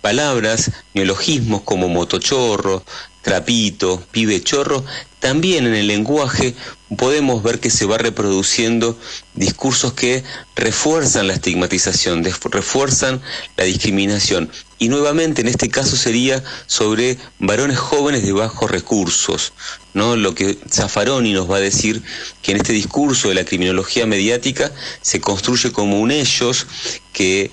palabras, 0.00 0.72
neologismos 0.92 1.62
como 1.62 1.88
motochorro, 1.88 2.82
trapito, 3.22 4.04
pibe 4.10 4.42
chorro, 4.42 4.84
también 5.24 5.66
en 5.66 5.74
el 5.74 5.86
lenguaje 5.86 6.54
podemos 6.98 7.42
ver 7.42 7.58
que 7.58 7.70
se 7.70 7.86
va 7.86 7.96
reproduciendo 7.96 8.98
discursos 9.32 9.94
que 9.94 10.22
refuerzan 10.54 11.28
la 11.28 11.32
estigmatización, 11.32 12.22
refuerzan 12.50 13.22
la 13.56 13.64
discriminación. 13.64 14.50
Y 14.78 14.88
nuevamente 14.88 15.40
en 15.40 15.48
este 15.48 15.70
caso 15.70 15.96
sería 15.96 16.44
sobre 16.66 17.16
varones 17.38 17.78
jóvenes 17.78 18.22
de 18.22 18.32
bajos 18.32 18.70
recursos, 18.70 19.54
¿no? 19.94 20.14
Lo 20.14 20.34
que 20.34 20.58
Zaffaroni 20.70 21.32
nos 21.32 21.50
va 21.50 21.56
a 21.56 21.60
decir 21.60 22.02
que 22.42 22.50
en 22.50 22.58
este 22.58 22.74
discurso 22.74 23.28
de 23.30 23.34
la 23.34 23.46
criminología 23.46 24.04
mediática 24.04 24.72
se 25.00 25.22
construye 25.22 25.72
como 25.72 26.00
un 26.00 26.10
ellos 26.10 26.66
que 27.14 27.50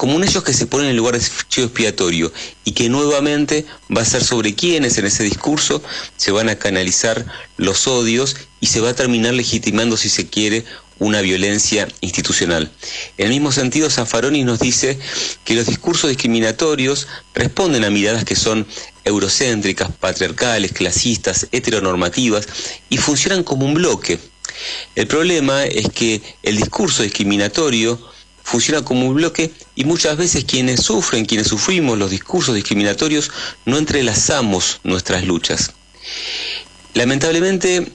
como 0.00 0.16
un 0.16 0.24
ellos 0.24 0.42
que 0.42 0.54
se 0.54 0.64
ponen 0.64 0.88
en 0.88 0.96
lugar 0.96 1.18
de 1.18 1.26
chivo 1.50 1.66
expiatorio 1.66 2.32
y 2.64 2.72
que 2.72 2.88
nuevamente 2.88 3.66
va 3.94 4.00
a 4.00 4.06
ser 4.06 4.24
sobre 4.24 4.54
quienes 4.54 4.96
en 4.96 5.04
ese 5.04 5.24
discurso 5.24 5.82
se 6.16 6.30
van 6.30 6.48
a 6.48 6.56
canalizar 6.56 7.26
los 7.58 7.86
odios 7.86 8.34
y 8.60 8.68
se 8.68 8.80
va 8.80 8.88
a 8.88 8.94
terminar 8.94 9.34
legitimando, 9.34 9.98
si 9.98 10.08
se 10.08 10.26
quiere, 10.26 10.64
una 11.00 11.20
violencia 11.20 11.86
institucional. 12.00 12.72
En 13.18 13.26
el 13.26 13.32
mismo 13.32 13.52
sentido, 13.52 13.90
Zaffaroni 13.90 14.42
nos 14.42 14.60
dice 14.60 14.98
que 15.44 15.54
los 15.54 15.66
discursos 15.66 16.08
discriminatorios 16.08 17.06
responden 17.34 17.84
a 17.84 17.90
miradas 17.90 18.24
que 18.24 18.36
son 18.36 18.66
eurocéntricas, 19.04 19.92
patriarcales, 19.92 20.72
clasistas, 20.72 21.46
heteronormativas 21.52 22.48
y 22.88 22.96
funcionan 22.96 23.44
como 23.44 23.66
un 23.66 23.74
bloque 23.74 24.18
El 24.94 25.06
problema 25.08 25.64
es 25.64 25.90
que 25.90 26.22
el 26.42 26.56
discurso 26.56 27.02
discriminatorio 27.02 28.00
funciona 28.50 28.82
como 28.82 29.06
un 29.06 29.14
bloque 29.14 29.52
y 29.76 29.84
muchas 29.84 30.16
veces 30.16 30.44
quienes 30.44 30.80
sufren, 30.80 31.24
quienes 31.24 31.46
sufrimos 31.46 31.96
los 31.96 32.10
discursos 32.10 32.54
discriminatorios, 32.54 33.30
no 33.64 33.78
entrelazamos 33.78 34.80
nuestras 34.82 35.24
luchas. 35.24 35.72
Lamentablemente, 36.94 37.92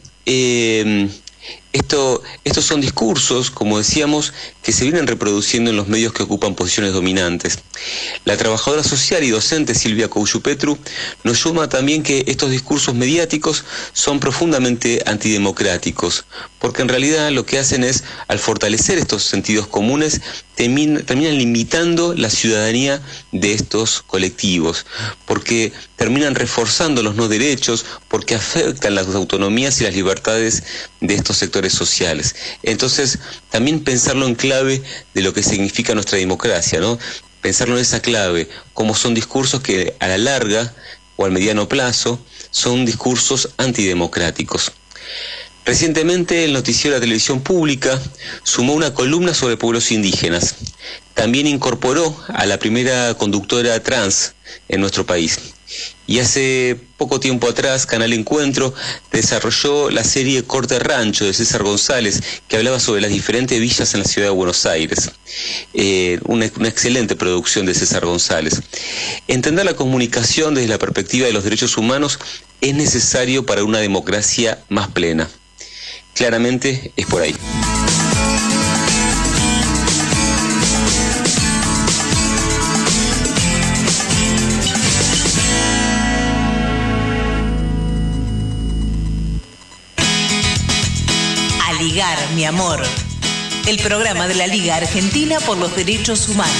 esto, 1.73 2.23
estos 2.45 2.63
son 2.63 2.79
discursos, 2.79 3.51
como 3.51 3.77
decíamos, 3.77 4.31
que 4.63 4.71
se 4.71 4.85
vienen 4.85 5.07
reproduciendo 5.07 5.71
en 5.71 5.75
los 5.75 5.89
medios 5.89 6.13
que 6.13 6.23
ocupan 6.23 6.55
posiciones 6.55 6.93
dominantes. 6.93 7.59
La 8.23 8.37
trabajadora 8.37 8.81
social 8.81 9.25
y 9.25 9.29
docente 9.29 9.75
Silvia 9.75 10.09
Petru 10.41 10.77
nos 11.25 11.39
suma 11.39 11.67
también 11.67 12.01
que 12.01 12.23
estos 12.27 12.49
discursos 12.49 12.95
mediáticos 12.95 13.65
son 13.91 14.21
profundamente 14.21 15.03
antidemocráticos, 15.05 16.25
porque 16.59 16.81
en 16.81 16.87
realidad 16.87 17.29
lo 17.31 17.45
que 17.45 17.59
hacen 17.59 17.83
es, 17.83 18.05
al 18.29 18.39
fortalecer 18.39 18.97
estos 18.97 19.23
sentidos 19.23 19.67
comunes, 19.67 20.21
terminan 20.55 21.37
limitando 21.37 22.13
la 22.13 22.29
ciudadanía 22.29 23.01
de 23.31 23.53
estos 23.53 24.01
colectivos, 24.01 24.85
porque 25.25 25.73
terminan 25.95 26.35
reforzando 26.35 27.03
los 27.03 27.15
no 27.15 27.27
derechos, 27.27 27.85
porque 28.07 28.35
afectan 28.35 28.95
las 28.95 29.07
autonomías 29.07 29.79
y 29.79 29.83
las 29.83 29.93
libertades 29.93 30.63
de 31.01 31.13
estos 31.13 31.37
sectores 31.37 31.73
sociales. 31.73 32.35
Entonces, 32.63 33.19
también 33.49 33.83
pensarlo 33.83 34.25
en 34.25 34.35
clave 34.35 34.81
de 35.13 35.21
lo 35.21 35.33
que 35.33 35.43
significa 35.43 35.93
nuestra 35.93 36.17
democracia, 36.17 36.79
¿no? 36.79 36.97
Pensarlo 37.41 37.75
en 37.75 37.81
esa 37.81 37.99
clave, 37.99 38.49
como 38.73 38.95
son 38.95 39.13
discursos 39.13 39.61
que 39.61 39.95
a 39.99 40.07
la 40.07 40.17
larga 40.17 40.73
o 41.17 41.25
al 41.25 41.31
mediano 41.31 41.67
plazo 41.67 42.19
son 42.49 42.85
discursos 42.85 43.49
antidemocráticos. 43.57 44.71
Recientemente 45.65 46.45
el 46.45 46.53
noticiero 46.53 46.93
de 46.93 46.99
la 46.99 47.05
televisión 47.05 47.41
pública 47.41 47.99
sumó 48.43 48.73
una 48.73 48.93
columna 48.93 49.33
sobre 49.33 49.57
pueblos 49.57 49.91
indígenas. 49.91 50.55
También 51.15 51.47
incorporó 51.47 52.15
a 52.27 52.45
la 52.45 52.59
primera 52.59 53.15
conductora 53.15 53.81
trans 53.81 54.35
en 54.69 54.79
nuestro 54.79 55.07
país. 55.07 55.39
Y 56.05 56.19
hace 56.19 56.79
poco 56.97 57.19
tiempo 57.19 57.49
atrás, 57.49 57.87
Canal 57.87 58.13
Encuentro 58.13 58.75
desarrolló 59.11 59.89
la 59.89 60.03
serie 60.03 60.43
Corte 60.43 60.77
Rancho 60.77 61.25
de 61.25 61.33
César 61.33 61.63
González, 61.63 62.21
que 62.47 62.57
hablaba 62.57 62.79
sobre 62.79 63.01
las 63.01 63.09
diferentes 63.09 63.59
villas 63.59 63.91
en 63.95 64.01
la 64.01 64.05
ciudad 64.05 64.27
de 64.27 64.33
Buenos 64.35 64.67
Aires. 64.67 65.09
Eh, 65.73 66.19
una, 66.25 66.47
una 66.59 66.69
excelente 66.69 67.15
producción 67.15 67.65
de 67.65 67.73
César 67.73 68.05
González. 68.05 68.61
Entender 69.27 69.65
la 69.65 69.75
comunicación 69.75 70.53
desde 70.53 70.67
la 70.69 70.77
perspectiva 70.77 71.25
de 71.25 71.33
los 71.33 71.43
derechos 71.43 71.75
humanos 71.75 72.19
es 72.61 72.75
necesario 72.75 73.47
para 73.47 73.63
una 73.63 73.79
democracia 73.79 74.63
más 74.69 74.89
plena. 74.89 75.27
Claramente 76.15 76.93
es 76.95 77.05
por 77.07 77.21
ahí. 77.21 77.35
A 91.61 91.73
ligar, 91.83 92.17
mi 92.33 92.45
amor. 92.45 92.81
El 93.67 93.77
programa 93.79 94.29
de 94.29 94.35
la 94.35 94.47
Liga 94.47 94.77
Argentina 94.77 95.41
por 95.41 95.57
los 95.57 95.75
Derechos 95.75 96.29
Humanos. 96.29 96.55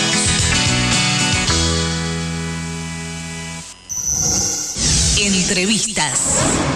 Entrevistas. 5.18 6.75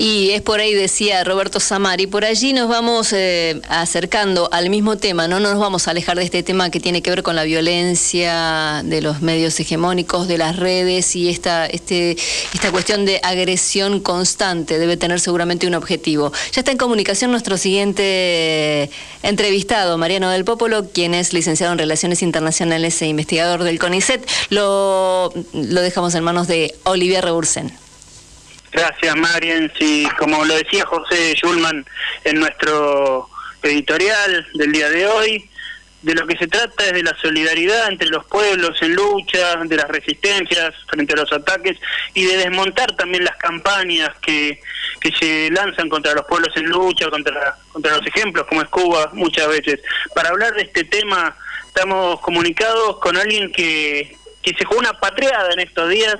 Y 0.00 0.30
es 0.30 0.42
por 0.42 0.60
ahí, 0.60 0.74
decía 0.74 1.24
Roberto 1.24 1.58
Samari, 1.58 2.06
por 2.06 2.24
allí 2.24 2.52
nos 2.52 2.68
vamos 2.68 3.12
eh, 3.12 3.60
acercando 3.68 4.48
al 4.52 4.70
mismo 4.70 4.96
tema, 4.96 5.26
no 5.26 5.40
nos 5.40 5.58
vamos 5.58 5.88
a 5.88 5.90
alejar 5.90 6.16
de 6.16 6.22
este 6.22 6.44
tema 6.44 6.70
que 6.70 6.78
tiene 6.78 7.02
que 7.02 7.10
ver 7.10 7.24
con 7.24 7.34
la 7.34 7.42
violencia 7.42 8.82
de 8.84 9.02
los 9.02 9.22
medios 9.22 9.58
hegemónicos, 9.58 10.28
de 10.28 10.38
las 10.38 10.54
redes 10.54 11.16
y 11.16 11.28
esta, 11.28 11.66
este, 11.66 12.16
esta 12.54 12.70
cuestión 12.70 13.06
de 13.06 13.18
agresión 13.24 13.98
constante 13.98 14.78
debe 14.78 14.96
tener 14.96 15.18
seguramente 15.18 15.66
un 15.66 15.74
objetivo. 15.74 16.30
Ya 16.52 16.60
está 16.60 16.70
en 16.70 16.78
comunicación 16.78 17.32
nuestro 17.32 17.58
siguiente 17.58 18.90
entrevistado, 19.24 19.98
Mariano 19.98 20.30
del 20.30 20.44
Popolo, 20.44 20.90
quien 20.90 21.12
es 21.12 21.32
licenciado 21.32 21.72
en 21.72 21.78
Relaciones 21.80 22.22
Internacionales 22.22 23.02
e 23.02 23.08
investigador 23.08 23.64
del 23.64 23.80
CONICET. 23.80 24.24
Lo, 24.50 25.32
lo 25.52 25.80
dejamos 25.80 26.14
en 26.14 26.22
manos 26.22 26.46
de 26.46 26.72
Olivier 26.84 27.24
Rebursen. 27.24 27.87
Gracias, 28.78 29.16
Marian. 29.16 29.72
Sí, 29.76 30.08
como 30.16 30.44
lo 30.44 30.54
decía 30.54 30.86
José 30.86 31.34
Schulman 31.34 31.84
en 32.22 32.38
nuestro 32.38 33.28
editorial 33.60 34.46
del 34.54 34.70
día 34.70 34.88
de 34.88 35.04
hoy, 35.04 35.50
de 36.02 36.14
lo 36.14 36.24
que 36.28 36.38
se 36.38 36.46
trata 36.46 36.84
es 36.84 36.92
de 36.92 37.02
la 37.02 37.16
solidaridad 37.20 37.88
entre 37.88 38.06
los 38.08 38.24
pueblos 38.26 38.80
en 38.80 38.94
lucha, 38.94 39.56
de 39.64 39.76
las 39.76 39.88
resistencias 39.88 40.76
frente 40.86 41.12
a 41.14 41.16
los 41.16 41.32
ataques 41.32 41.76
y 42.14 42.24
de 42.26 42.36
desmontar 42.36 42.94
también 42.94 43.24
las 43.24 43.36
campañas 43.38 44.10
que, 44.22 44.60
que 45.00 45.10
se 45.10 45.50
lanzan 45.50 45.88
contra 45.88 46.14
los 46.14 46.26
pueblos 46.26 46.56
en 46.56 46.66
lucha, 46.66 47.10
contra, 47.10 47.56
contra 47.72 47.96
los 47.96 48.06
ejemplos 48.06 48.46
como 48.46 48.62
es 48.62 48.68
Cuba 48.68 49.10
muchas 49.12 49.48
veces. 49.48 49.80
Para 50.14 50.28
hablar 50.28 50.54
de 50.54 50.62
este 50.62 50.84
tema 50.84 51.36
estamos 51.66 52.20
comunicados 52.20 53.00
con 53.00 53.16
alguien 53.16 53.50
que, 53.50 54.16
que 54.40 54.54
se 54.54 54.64
jugó 54.64 54.78
una 54.78 55.00
patriada 55.00 55.48
en 55.52 55.58
estos 55.58 55.90
días 55.90 56.16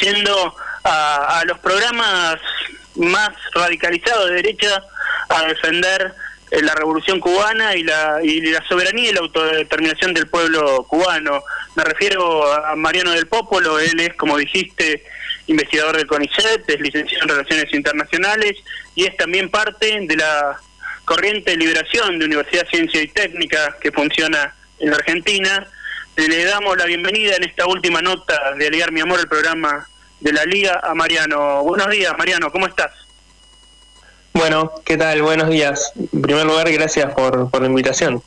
yendo 0.00 0.56
a, 0.84 1.40
a 1.40 1.44
los 1.44 1.58
programas 1.58 2.38
más 2.96 3.30
radicalizados 3.54 4.28
de 4.28 4.34
derecha 4.36 4.82
a 5.28 5.46
defender 5.46 6.14
eh, 6.50 6.62
la 6.62 6.74
revolución 6.74 7.20
cubana 7.20 7.76
y 7.76 7.84
la, 7.84 8.18
y 8.22 8.40
la 8.40 8.62
soberanía 8.68 9.10
y 9.10 9.12
la 9.12 9.20
autodeterminación 9.20 10.12
del 10.12 10.26
pueblo 10.26 10.84
cubano. 10.88 11.42
Me 11.76 11.84
refiero 11.84 12.52
a 12.52 12.74
Mariano 12.74 13.12
del 13.12 13.28
Popolo, 13.28 13.78
él 13.78 14.00
es, 14.00 14.14
como 14.14 14.36
dijiste, 14.36 15.04
investigador 15.46 15.96
del 15.96 16.06
CONICET, 16.06 16.68
es 16.68 16.80
licenciado 16.80 17.24
en 17.24 17.28
Relaciones 17.28 17.72
Internacionales 17.72 18.56
y 18.94 19.06
es 19.06 19.16
también 19.16 19.48
parte 19.48 19.98
de 20.02 20.16
la 20.16 20.58
corriente 21.04 21.52
de 21.52 21.56
liberación 21.56 22.18
de 22.18 22.24
Universidad 22.24 22.68
Ciencia 22.68 23.02
y 23.02 23.08
Técnica 23.08 23.76
que 23.80 23.92
funciona 23.92 24.54
en 24.78 24.90
la 24.90 24.96
Argentina. 24.96 25.66
Le 26.16 26.44
damos 26.44 26.76
la 26.76 26.84
bienvenida 26.84 27.36
en 27.36 27.44
esta 27.44 27.66
última 27.66 28.02
nota 28.02 28.54
de 28.56 28.66
Aliar 28.66 28.92
Mi 28.92 29.00
Amor, 29.00 29.20
el 29.20 29.28
programa 29.28 29.88
de 30.20 30.32
la 30.32 30.44
Liga, 30.44 30.80
a 30.82 30.94
Mariano. 30.94 31.62
Buenos 31.62 31.88
días, 31.90 32.12
Mariano, 32.16 32.50
¿cómo 32.52 32.66
estás? 32.66 32.92
Bueno, 34.32 34.72
¿qué 34.84 34.96
tal? 34.96 35.22
Buenos 35.22 35.48
días. 35.48 35.92
En 36.12 36.22
primer 36.22 36.46
lugar, 36.46 36.70
gracias 36.70 37.12
por, 37.14 37.50
por 37.50 37.62
la 37.62 37.66
invitación. 37.68 38.22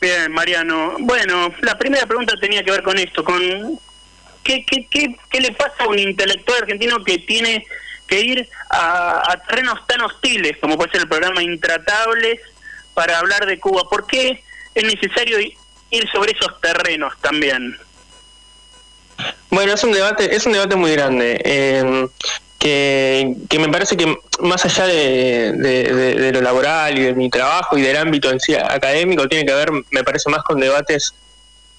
Bien, 0.00 0.30
Mariano. 0.30 0.96
Bueno, 1.00 1.52
la 1.62 1.76
primera 1.78 2.06
pregunta 2.06 2.34
tenía 2.40 2.62
que 2.62 2.70
ver 2.70 2.82
con 2.82 2.98
esto, 2.98 3.24
con 3.24 3.40
qué, 4.44 4.64
qué, 4.64 4.86
qué, 4.90 5.16
qué 5.30 5.40
le 5.40 5.52
pasa 5.52 5.84
a 5.84 5.88
un 5.88 5.98
intelectual 5.98 6.62
argentino 6.62 7.02
que 7.02 7.18
tiene 7.18 7.66
que 8.06 8.20
ir 8.20 8.48
a, 8.70 9.32
a 9.32 9.42
terrenos 9.42 9.86
tan 9.86 10.00
hostiles 10.02 10.56
como 10.60 10.76
puede 10.76 10.92
ser 10.92 11.02
el 11.02 11.08
programa 11.08 11.42
Intratables 11.42 12.40
para 12.94 13.18
hablar 13.18 13.46
de 13.46 13.58
Cuba. 13.58 13.82
¿Por 13.88 14.06
qué 14.06 14.42
es 14.74 14.84
necesario 14.84 15.38
ir 15.40 16.08
sobre 16.10 16.32
esos 16.32 16.60
terrenos 16.60 17.14
también? 17.20 17.76
Bueno, 19.50 19.72
es 19.72 19.82
un 19.84 19.92
debate, 19.92 20.34
es 20.34 20.46
un 20.46 20.52
debate 20.52 20.76
muy 20.76 20.92
grande. 20.92 21.40
Eh, 21.44 22.06
que, 22.58 23.34
que 23.48 23.58
me 23.60 23.68
parece 23.68 23.96
que 23.96 24.16
más 24.40 24.64
allá 24.64 24.86
de, 24.86 25.52
de, 25.52 25.84
de- 25.94 26.14
de 26.16 26.32
lo 26.32 26.40
laboral 26.40 26.98
y 26.98 27.02
de 27.02 27.14
mi 27.14 27.30
trabajo 27.30 27.78
y 27.78 27.82
del 27.82 27.96
ámbito 27.96 28.30
en 28.30 28.40
sí 28.40 28.54
académico, 28.54 29.28
tiene 29.28 29.46
que 29.46 29.54
ver, 29.54 29.70
me 29.90 30.02
parece, 30.02 30.28
más 30.28 30.42
con 30.42 30.58
debates, 30.58 31.14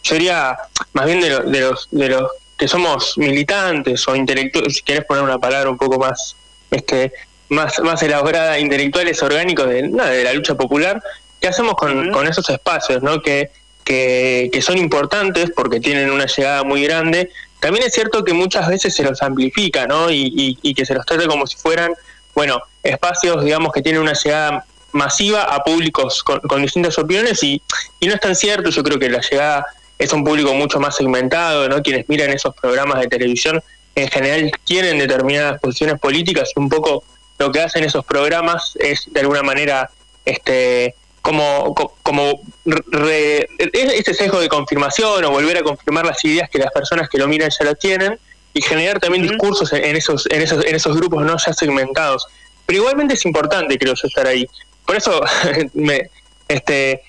yo 0.04 0.16
diría, 0.16 0.58
más 0.94 1.06
bien 1.06 1.20
de, 1.20 1.30
lo- 1.32 1.44
de 1.44 1.60
los, 1.62 1.88
de 1.92 2.10
los 2.10 2.32
que 2.58 2.68
somos 2.70 3.18
militantes 3.18 4.08
o 4.08 4.16
intelectuales, 4.16 4.76
si 4.76 4.82
querés 4.82 5.04
poner 5.06 5.24
una 5.24 5.38
palabra 5.38 5.70
un 5.70 5.78
poco 5.78 6.00
más, 6.00 6.36
este, 6.72 7.12
más, 7.50 7.78
más 7.80 8.02
elaborada, 8.04 8.58
intelectuales 8.58 9.22
orgánicos 9.22 9.68
de 9.68 9.90
la 9.90 10.34
lucha 10.34 10.56
popular, 10.56 11.02
¿qué 11.42 11.50
hacemos 11.50 11.76
con, 11.76 12.10
con 12.12 12.26
esos 12.26 12.50
espacios, 12.50 13.04
no? 13.04 13.22
Que, 13.22 13.52
que, 13.90 14.50
que 14.54 14.62
son 14.62 14.78
importantes 14.78 15.50
porque 15.56 15.80
tienen 15.80 16.12
una 16.12 16.28
llegada 16.28 16.64
muy 16.64 16.84
grande. 16.84 17.32
También 17.60 17.88
es 17.88 17.94
cierto 17.94 18.24
que 18.24 18.34
muchas 18.34 18.68
veces 18.70 18.94
se 18.96 19.04
los 19.04 19.20
amplifica, 19.24 19.88
¿no? 19.88 20.12
Y, 20.12 20.32
y- 20.38 20.58
y 20.62 20.76
que 20.76 20.86
se 20.86 20.94
los 20.94 21.04
trata 21.08 21.26
como 21.28 21.48
si 21.48 21.58
fueran, 21.58 21.92
bueno, 22.36 22.62
espacios, 22.84 23.44
digamos, 23.44 23.74
que 23.74 23.82
tienen 23.82 24.00
una 24.02 24.14
llegada 24.14 24.64
masiva 24.92 25.42
a 25.44 25.64
públicos 25.64 26.24
con, 26.24 26.40
con 26.42 26.62
distintas 26.62 27.00
opiniones 27.00 27.42
y, 27.44 27.62
y 28.00 28.08
no 28.08 28.14
es 28.14 28.20
tan 28.22 28.36
cierto. 28.36 28.70
Yo 28.70 28.84
creo 28.84 29.00
que 29.00 29.10
la 29.10 29.22
llegada 29.22 29.66
es 29.98 30.14
un 30.14 30.24
público 30.24 30.54
mucho 30.54 30.80
más 30.80 30.96
segmentado, 30.96 31.68
¿no? 31.68 31.82
Quienes 31.82 32.08
miran 32.08 32.30
esos 32.30 32.54
programas 32.56 33.00
de 33.00 33.08
televisión 33.08 33.64
en 33.96 34.08
general 34.08 34.52
tienen 34.66 35.00
determinadas 35.00 35.60
posiciones 35.60 36.00
políticas 36.00 36.52
y 36.56 36.60
un 36.60 36.70
poco 36.70 37.04
lo 37.40 37.52
que 37.52 37.60
hacen 37.62 37.84
esos 37.84 38.06
programas 38.06 38.78
es 38.80 39.08
de 39.12 39.20
alguna 39.22 39.42
manera 39.42 39.90
este 40.26 40.94
como 41.30 41.76
co- 41.76 41.94
como 42.02 42.42
re- 42.66 43.48
este 43.74 44.16
sesgo 44.16 44.40
de 44.40 44.50
confirmación 44.50 45.24
o 45.26 45.30
volver 45.30 45.58
a 45.58 45.62
confirmar 45.64 46.04
las 46.06 46.24
ideas 46.26 46.50
que 46.50 46.58
las 46.58 46.72
personas 46.72 47.08
que 47.08 47.20
lo 47.20 47.28
miran 47.28 47.52
ya 47.52 47.66
lo 47.66 47.76
tienen 47.76 48.18
y 48.54 48.62
generar 48.64 49.00
también 49.00 49.22
discursos 49.28 49.72
en, 49.74 49.84
en 49.86 49.96
esos 49.96 50.26
en 50.32 50.42
esos 50.42 50.66
en 50.66 50.76
esos 50.76 50.96
grupos 50.98 51.24
no 51.24 51.38
ya 51.38 51.54
segmentados 51.54 52.26
pero 52.66 52.80
igualmente 52.82 53.14
es 53.16 53.26
importante, 53.26 53.78
creo 53.80 53.96
yo, 53.96 54.08
estar 54.08 54.28
ahí. 54.28 54.48
Por 54.86 54.96
eso 54.96 55.22
me 55.74 56.10
este 56.48 57.02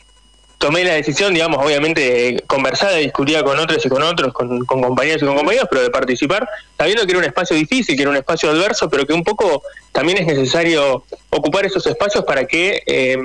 tomé 0.58 0.84
la 0.84 0.92
decisión, 0.94 1.32
digamos, 1.32 1.64
obviamente 1.64 2.42
conversada, 2.46 2.96
discutida 2.96 3.42
con 3.42 3.58
otros 3.58 3.84
y 3.84 3.88
con 3.88 4.02
otros, 4.02 4.32
con, 4.34 4.64
con 4.66 4.82
compañeros 4.82 5.22
y 5.22 5.26
con 5.26 5.36
compañeros, 5.36 5.68
pero 5.70 5.82
de 5.82 5.88
participar, 5.90 6.46
sabiendo 6.76 7.04
que 7.06 7.12
era 7.12 7.18
un 7.20 7.24
espacio 7.24 7.56
difícil, 7.56 7.96
que 7.96 8.02
era 8.02 8.10
un 8.10 8.16
espacio 8.18 8.50
adverso, 8.50 8.88
pero 8.90 9.06
que 9.06 9.14
un 9.14 9.24
poco 9.24 9.62
también 9.92 10.18
es 10.18 10.26
necesario 10.26 11.04
ocupar 11.30 11.64
esos 11.64 11.86
espacios 11.86 12.24
para 12.24 12.44
que, 12.46 12.82
eh, 12.86 13.16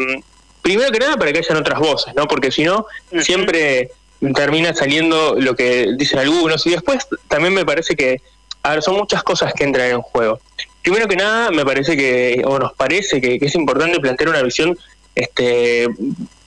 primero 0.65 0.91
que 0.91 0.97
nada, 0.97 1.15
para 1.15 1.31
que 1.31 1.37
hayan 1.37 1.57
otras 1.57 1.77
voces, 1.77 2.15
¿no? 2.15 2.27
Porque 2.27 2.51
si 2.51 2.63
no, 2.63 2.87
siempre 3.21 3.91
termina 4.33 4.73
saliendo 4.73 5.35
lo 5.37 5.55
que 5.55 5.93
dicen 5.95 6.17
algunos 6.17 6.65
y 6.65 6.71
después 6.71 7.07
también 7.27 7.53
me 7.53 7.63
parece 7.63 7.95
que, 7.95 8.19
a 8.63 8.71
ver, 8.71 8.81
son 8.81 8.95
muchas 8.95 9.21
cosas 9.21 9.53
que 9.53 9.63
entran 9.63 9.91
en 9.91 10.01
juego. 10.01 10.39
Primero 10.81 11.07
que 11.07 11.17
nada, 11.17 11.51
me 11.51 11.63
parece 11.63 11.95
que, 11.95 12.41
o 12.45 12.57
nos 12.57 12.73
parece 12.73 13.21
que, 13.21 13.37
que 13.37 13.45
es 13.45 13.53
importante 13.53 13.99
plantear 13.99 14.29
una 14.29 14.41
visión 14.41 14.75
este, 15.13 15.87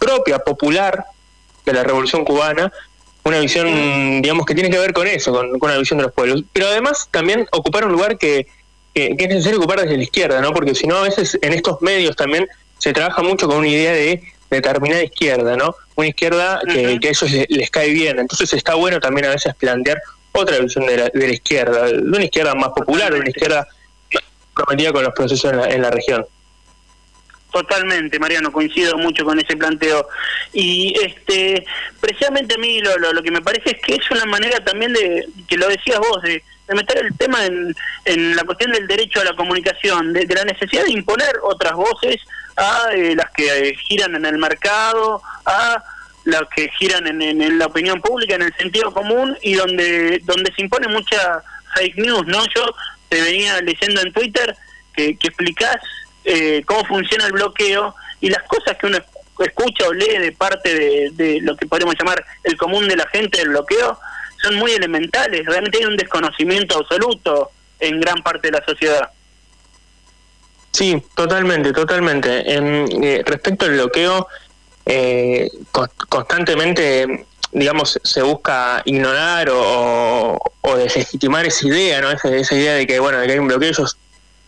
propia, 0.01 0.40
popular 0.40 1.05
de 1.65 1.73
la 1.73 1.85
Revolución 1.85 2.24
Cubana, 2.24 2.73
una 3.23 3.39
visión, 3.39 4.20
digamos, 4.20 4.47
que 4.47 4.55
tiene 4.57 4.69
que 4.69 4.81
ver 4.81 4.93
con 4.93 5.07
eso, 5.07 5.31
con, 5.31 5.61
con 5.61 5.70
la 5.70 5.78
visión 5.78 5.99
de 5.99 6.07
los 6.07 6.12
pueblos. 6.12 6.43
Pero 6.53 6.66
además 6.66 7.09
también 7.12 7.47
ocupar 7.53 7.85
un 7.85 7.93
lugar 7.93 8.19
que, 8.19 8.49
que, 8.93 9.16
que 9.16 9.24
es 9.27 9.31
necesario 9.31 9.61
ocupar 9.61 9.81
desde 9.81 9.97
la 9.97 10.03
izquierda, 10.03 10.40
¿no? 10.40 10.53
Porque 10.53 10.74
si 10.74 10.89
no, 10.89 10.97
a 10.97 11.03
veces 11.03 11.39
en 11.40 11.53
estos 11.53 11.81
medios 11.82 12.16
también 12.16 12.49
se 12.79 12.93
trabaja 12.93 13.23
mucho 13.23 13.47
con 13.47 13.59
una 13.59 13.69
idea 13.69 13.93
de 13.93 14.23
determinada 14.51 15.03
izquierda, 15.03 15.57
¿no? 15.57 15.75
Una 15.95 16.09
izquierda 16.09 16.61
que, 16.67 16.99
que 17.01 17.09
a 17.09 17.11
ellos 17.11 17.31
les, 17.31 17.51
les 17.51 17.71
cae 17.71 17.91
bien. 17.91 18.19
Entonces 18.19 18.53
está 18.53 18.75
bueno 18.75 18.99
también 19.01 19.27
a 19.27 19.31
veces 19.31 19.55
plantear 19.57 20.01
otra 20.33 20.59
visión 20.59 20.87
de 20.87 20.97
la, 20.97 21.09
de 21.13 21.27
la 21.27 21.33
izquierda, 21.33 21.87
de 21.87 21.99
una 21.99 22.25
izquierda 22.25 22.55
más 22.55 22.71
popular, 22.71 23.13
de 23.13 23.21
una 23.21 23.29
izquierda 23.29 23.67
comprometida 24.55 24.93
con 24.93 25.05
los 25.05 25.15
procesos 25.15 25.53
en 25.53 25.59
la, 25.59 25.69
en 25.69 25.83
la 25.83 25.91
región. 25.91 26.27
Totalmente, 27.53 28.19
Mariano, 28.19 28.53
coincido 28.53 28.97
mucho 28.99 29.25
con 29.25 29.39
ese 29.39 29.57
planteo. 29.57 30.07
Y 30.53 30.95
este, 31.03 31.65
precisamente 32.01 32.55
a 32.55 32.59
mí 32.59 32.81
lo, 32.81 32.97
lo, 32.99 33.13
lo 33.13 33.23
que 33.23 33.31
me 33.31 33.41
parece 33.41 33.71
es 33.71 33.83
que 33.83 33.95
es 33.95 34.11
una 34.11 34.27
manera 34.27 34.63
también 34.65 34.93
de, 34.93 35.27
que 35.49 35.57
lo 35.57 35.69
decías 35.69 35.99
vos, 35.99 36.23
de, 36.23 36.43
de 36.69 36.75
meter 36.75 36.99
el 36.99 37.17
tema 37.17 37.47
en, 37.47 37.75
en, 38.05 38.37
la 38.37 38.45
cuestión 38.45 38.73
del 38.73 38.87
derecho 38.87 39.21
a 39.21 39.25
la 39.25 39.35
comunicación, 39.35 40.13
de, 40.13 40.27
de 40.27 40.35
la 40.35 40.45
necesidad 40.45 40.85
de 40.85 40.93
imponer 40.93 41.37
otras 41.43 41.73
voces 41.73 42.17
a 42.59 42.93
eh, 42.93 43.14
las 43.14 43.30
que 43.30 43.47
eh, 43.47 43.76
giran 43.76 44.14
en 44.16 44.26
el 44.26 44.36
mercado, 44.36 45.22
a 45.47 45.82
las 46.24 46.43
que 46.55 46.68
giran 46.78 47.06
en, 47.06 47.59
la 47.59 47.66
opinión 47.66 48.01
pública, 48.02 48.35
en 48.35 48.43
el 48.43 48.55
sentido 48.56 48.93
común, 48.93 49.36
y 49.43 49.55
donde, 49.55 50.20
donde 50.24 50.52
se 50.55 50.62
impone 50.62 50.89
mucha 50.89 51.43
fake 51.74 51.97
news, 51.97 52.26
¿no? 52.26 52.44
Yo 52.55 52.66
te 53.09 53.22
venía 53.22 53.60
leyendo 53.62 54.02
en 54.02 54.12
Twitter 54.12 54.55
que, 54.93 55.16
que 55.16 55.28
explicás 55.28 55.76
eh, 56.24 56.62
cómo 56.66 56.85
funciona 56.85 57.26
el 57.26 57.32
bloqueo 57.32 57.94
y 58.20 58.28
las 58.28 58.43
cosas 58.43 58.76
que 58.76 58.86
uno 58.86 58.98
escucha 59.39 59.86
o 59.89 59.93
lee 59.93 60.18
de 60.18 60.32
parte 60.32 60.74
de, 60.74 61.10
de, 61.12 61.40
lo 61.40 61.56
que 61.56 61.66
podemos 61.66 61.94
llamar 61.98 62.22
el 62.43 62.56
común 62.56 62.89
de 62.89 62.97
la 62.97 63.06
gente 63.09 63.39
del 63.39 63.51
bloqueo 63.51 63.98
son 64.43 64.56
muy 64.56 64.72
elementales. 64.72 65.47
Realmente 65.47 65.78
hay 65.78 65.85
un 65.85 65.97
desconocimiento 65.97 66.78
absoluto 66.78 67.51
en 67.80 68.01
gran 68.01 68.22
parte 68.22 68.48
de 68.51 68.59
la 68.59 68.64
sociedad. 68.66 69.10
Sí, 70.73 71.03
totalmente, 71.15 71.73
totalmente. 71.73 72.55
En, 72.55 73.03
eh, 73.03 73.23
respecto 73.24 73.65
al 73.65 73.73
bloqueo, 73.73 74.28
eh, 74.86 75.51
constantemente, 76.09 77.27
digamos, 77.53 77.99
se 78.03 78.23
busca 78.23 78.82
ignorar 78.85 79.49
o, 79.51 80.39
deslegitimar 80.77 81.47
esa 81.47 81.66
idea, 81.66 82.01
¿no? 82.01 82.11
Esa, 82.11 82.28
esa 82.28 82.55
idea 82.55 82.74
de 82.74 82.86
que, 82.86 83.01
bueno, 83.01 83.19
de 83.19 83.27
que 83.27 83.32
hay 83.32 83.39
un 83.39 83.49
bloqueo. 83.49 83.70
Ellos 83.70 83.97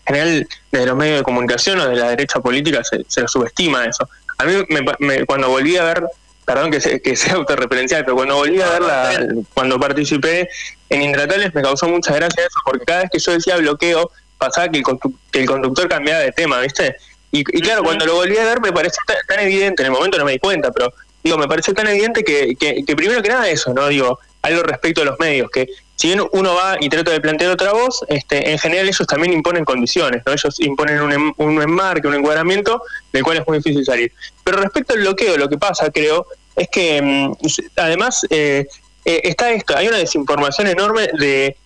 general 0.07 0.49
de 0.73 0.87
los 0.87 0.97
medios 0.97 1.19
de 1.19 1.23
comunicación 1.23 1.81
o 1.81 1.89
de 1.89 1.97
la 1.97 2.11
derecha 2.11 2.41
política 2.41 2.83
se, 2.85 3.05
se 3.07 3.27
subestima 3.29 3.85
eso. 3.85 4.09
A 4.39 4.45
mí 4.45 4.55
me, 4.69 4.81
me, 4.99 5.27
cuando 5.27 5.49
volví 5.49 5.77
a 5.77 5.85
ver, 5.85 6.05
perdón 6.45 6.71
que, 6.71 6.81
se, 6.81 7.01
que 7.01 7.17
sea 7.17 7.35
autorreferencial, 7.35 8.05
pero 8.05 8.17
cuando 8.17 8.37
volví 8.37 8.61
a 8.61 8.69
ver 8.69 8.83
la, 8.83 9.29
cuando 9.55 9.79
participé 9.79 10.49
en 10.89 11.03
Intratables 11.03 11.55
me 11.55 11.63
causó 11.63 11.89
mucha 11.89 12.15
gracia 12.15 12.43
eso, 12.43 12.59
porque 12.65 12.85
cada 12.85 13.03
vez 13.03 13.11
que 13.13 13.19
yo 13.19 13.33
decía 13.33 13.57
bloqueo 13.57 14.11
pasaba 14.41 14.69
que 14.69 14.79
el, 14.79 14.85
que 15.31 15.41
el 15.41 15.47
conductor 15.47 15.89
cambiaba 15.89 16.21
de 16.21 16.33
tema, 16.33 16.61
¿viste? 16.61 16.97
Y, 17.31 17.41
y 17.41 17.61
claro, 17.61 17.85
cuando 17.85 18.07
lo 18.07 18.15
volví 18.15 18.37
a 18.39 18.45
ver 18.45 18.61
me 18.61 18.73
pareció 18.73 19.01
tan, 19.07 19.19
tan, 19.29 19.41
evidente, 19.41 19.83
en 19.83 19.87
el 19.87 19.93
momento 19.93 20.19
no 20.19 20.25
me 20.25 20.33
di 20.33 20.39
cuenta, 20.39 20.73
pero 20.73 20.93
digo, 21.23 21.39
me 21.39 21.47
pareció 21.47 21.75
tan 21.75 21.87
evidente 21.87 22.25
que, 22.25 22.57
que, 22.59 22.85
que 22.85 22.97
primero 22.97 23.23
que 23.23 23.29
nada 23.29 23.49
eso, 23.49 23.73
¿no? 23.73 23.87
Digo, 23.87 24.19
algo 24.43 24.63
respecto 24.63 25.03
a 25.03 25.05
los 25.05 25.19
medios, 25.21 25.51
que 25.51 25.69
si 25.97 26.07
bien 26.09 26.23
uno 26.33 26.55
va 26.55 26.79
y 26.81 26.89
trata 26.89 27.11
de 27.11 27.21
plantear 27.21 27.51
otra 27.51 27.73
voz, 27.73 28.03
este, 28.09 28.51
en 28.51 28.59
general 28.59 28.89
ellos 28.89 29.07
también 29.07 29.35
imponen 29.35 29.67
condiciones, 29.67 30.23
¿no? 30.25 30.33
ellos 30.33 30.59
imponen 30.61 31.03
un, 31.03 31.13
em, 31.13 31.33
un 31.37 31.61
enmarque, 31.61 32.09
un 32.09 32.15
encuadramiento 32.15 32.83
del 33.13 33.23
cual 33.23 33.37
es 33.37 33.47
muy 33.47 33.59
difícil 33.59 33.85
salir. 33.85 34.11
Pero 34.43 34.57
respecto 34.57 34.95
al 34.95 35.01
bloqueo, 35.01 35.37
lo 35.37 35.47
que 35.47 35.59
pasa, 35.59 35.91
creo, 35.91 36.27
es 36.57 36.69
que 36.71 37.03
mm, 37.03 37.33
además 37.77 38.27
eh, 38.31 38.67
eh, 39.05 39.21
está 39.25 39.51
esto, 39.51 39.77
hay 39.77 39.89
una 39.89 39.99
desinformación 39.99 40.69
enorme 40.69 41.11
de, 41.19 41.57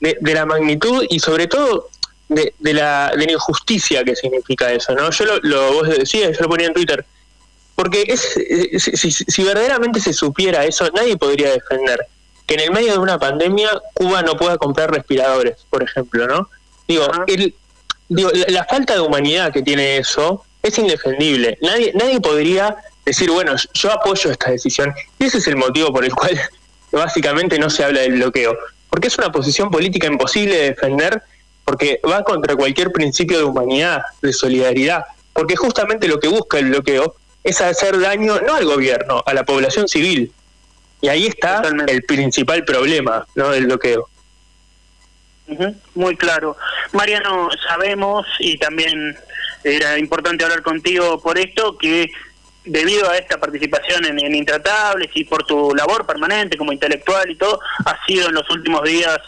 de, 0.00 0.18
de 0.20 0.34
la 0.34 0.44
magnitud 0.44 1.06
y 1.08 1.18
sobre 1.18 1.46
todo 1.46 1.88
de, 2.28 2.54
de, 2.58 2.74
la, 2.74 3.12
de 3.16 3.26
la 3.26 3.32
injusticia 3.32 4.04
que 4.04 4.14
significa 4.14 4.70
eso. 4.70 4.94
¿no? 4.94 5.10
Yo 5.10 5.24
lo, 5.24 5.38
lo 5.42 5.72
vos 5.72 5.88
decías, 5.88 6.36
yo 6.36 6.42
lo 6.42 6.48
ponía 6.48 6.66
en 6.66 6.74
Twitter, 6.74 7.04
porque 7.74 8.04
es, 8.06 8.36
eh, 8.36 8.78
si, 8.78 9.10
si 9.10 9.42
verdaderamente 9.42 10.00
se 10.00 10.12
supiera 10.12 10.64
eso, 10.64 10.88
nadie 10.94 11.16
podría 11.16 11.52
defender 11.52 12.06
que 12.48 12.54
en 12.54 12.60
el 12.60 12.70
medio 12.70 12.92
de 12.92 12.98
una 12.98 13.18
pandemia 13.18 13.70
Cuba 13.92 14.22
no 14.22 14.36
pueda 14.36 14.56
comprar 14.56 14.90
respiradores, 14.90 15.66
por 15.68 15.82
ejemplo, 15.82 16.26
¿no? 16.26 16.48
Digo, 16.88 17.06
el, 17.26 17.54
digo 18.08 18.30
la, 18.32 18.46
la, 18.48 18.64
falta 18.64 18.94
de 18.94 19.00
humanidad 19.00 19.52
que 19.52 19.62
tiene 19.62 19.98
eso 19.98 20.44
es 20.62 20.78
indefendible. 20.78 21.58
Nadie, 21.60 21.92
nadie 21.94 22.20
podría 22.20 22.74
decir, 23.04 23.30
bueno, 23.30 23.54
yo 23.74 23.92
apoyo 23.92 24.30
esta 24.30 24.50
decisión. 24.50 24.94
Y 25.18 25.26
ese 25.26 25.38
es 25.38 25.46
el 25.46 25.56
motivo 25.56 25.92
por 25.92 26.06
el 26.06 26.14
cual 26.14 26.40
básicamente 26.92 27.58
no 27.58 27.68
se 27.68 27.84
habla 27.84 28.00
del 28.00 28.12
bloqueo. 28.12 28.56
Porque 28.88 29.08
es 29.08 29.18
una 29.18 29.30
posición 29.30 29.70
política 29.70 30.06
imposible 30.06 30.56
de 30.56 30.64
defender, 30.70 31.22
porque 31.68 32.00
va 32.02 32.22
contra 32.24 32.56
cualquier 32.56 32.90
principio 32.92 33.36
de 33.36 33.44
humanidad, 33.44 34.00
de 34.22 34.32
solidaridad. 34.32 35.04
Porque 35.34 35.54
justamente 35.54 36.08
lo 36.08 36.18
que 36.18 36.26
busca 36.26 36.58
el 36.58 36.70
bloqueo 36.70 37.14
es 37.44 37.60
hacer 37.60 38.00
daño 38.00 38.40
no 38.40 38.54
al 38.54 38.64
gobierno, 38.64 39.22
a 39.26 39.34
la 39.34 39.44
población 39.44 39.86
civil. 39.86 40.32
Y 41.02 41.08
ahí 41.08 41.26
está 41.26 41.56
Totalmente. 41.56 41.92
el 41.92 42.04
principal 42.04 42.64
problema 42.64 43.26
¿no? 43.34 43.50
del 43.50 43.66
bloqueo. 43.66 44.08
Uh 45.48 45.56
-huh, 45.56 45.74
muy 45.94 46.16
claro. 46.16 46.56
Mariano, 46.92 47.50
sabemos, 47.68 48.24
y 48.38 48.56
también 48.56 49.18
era 49.62 49.98
importante 49.98 50.44
hablar 50.44 50.62
contigo 50.62 51.20
por 51.20 51.38
esto, 51.38 51.76
que 51.76 52.10
debido 52.64 53.10
a 53.10 53.18
esta 53.18 53.38
participación 53.38 54.06
en, 54.06 54.18
en 54.24 54.34
Intratables 54.34 55.10
y 55.12 55.24
por 55.24 55.44
tu 55.44 55.74
labor 55.74 56.06
permanente 56.06 56.56
como 56.56 56.72
intelectual 56.72 57.30
y 57.30 57.36
todo, 57.36 57.60
ha 57.84 58.06
sido 58.06 58.28
en 58.28 58.36
los 58.36 58.48
últimos 58.48 58.82
días 58.84 59.18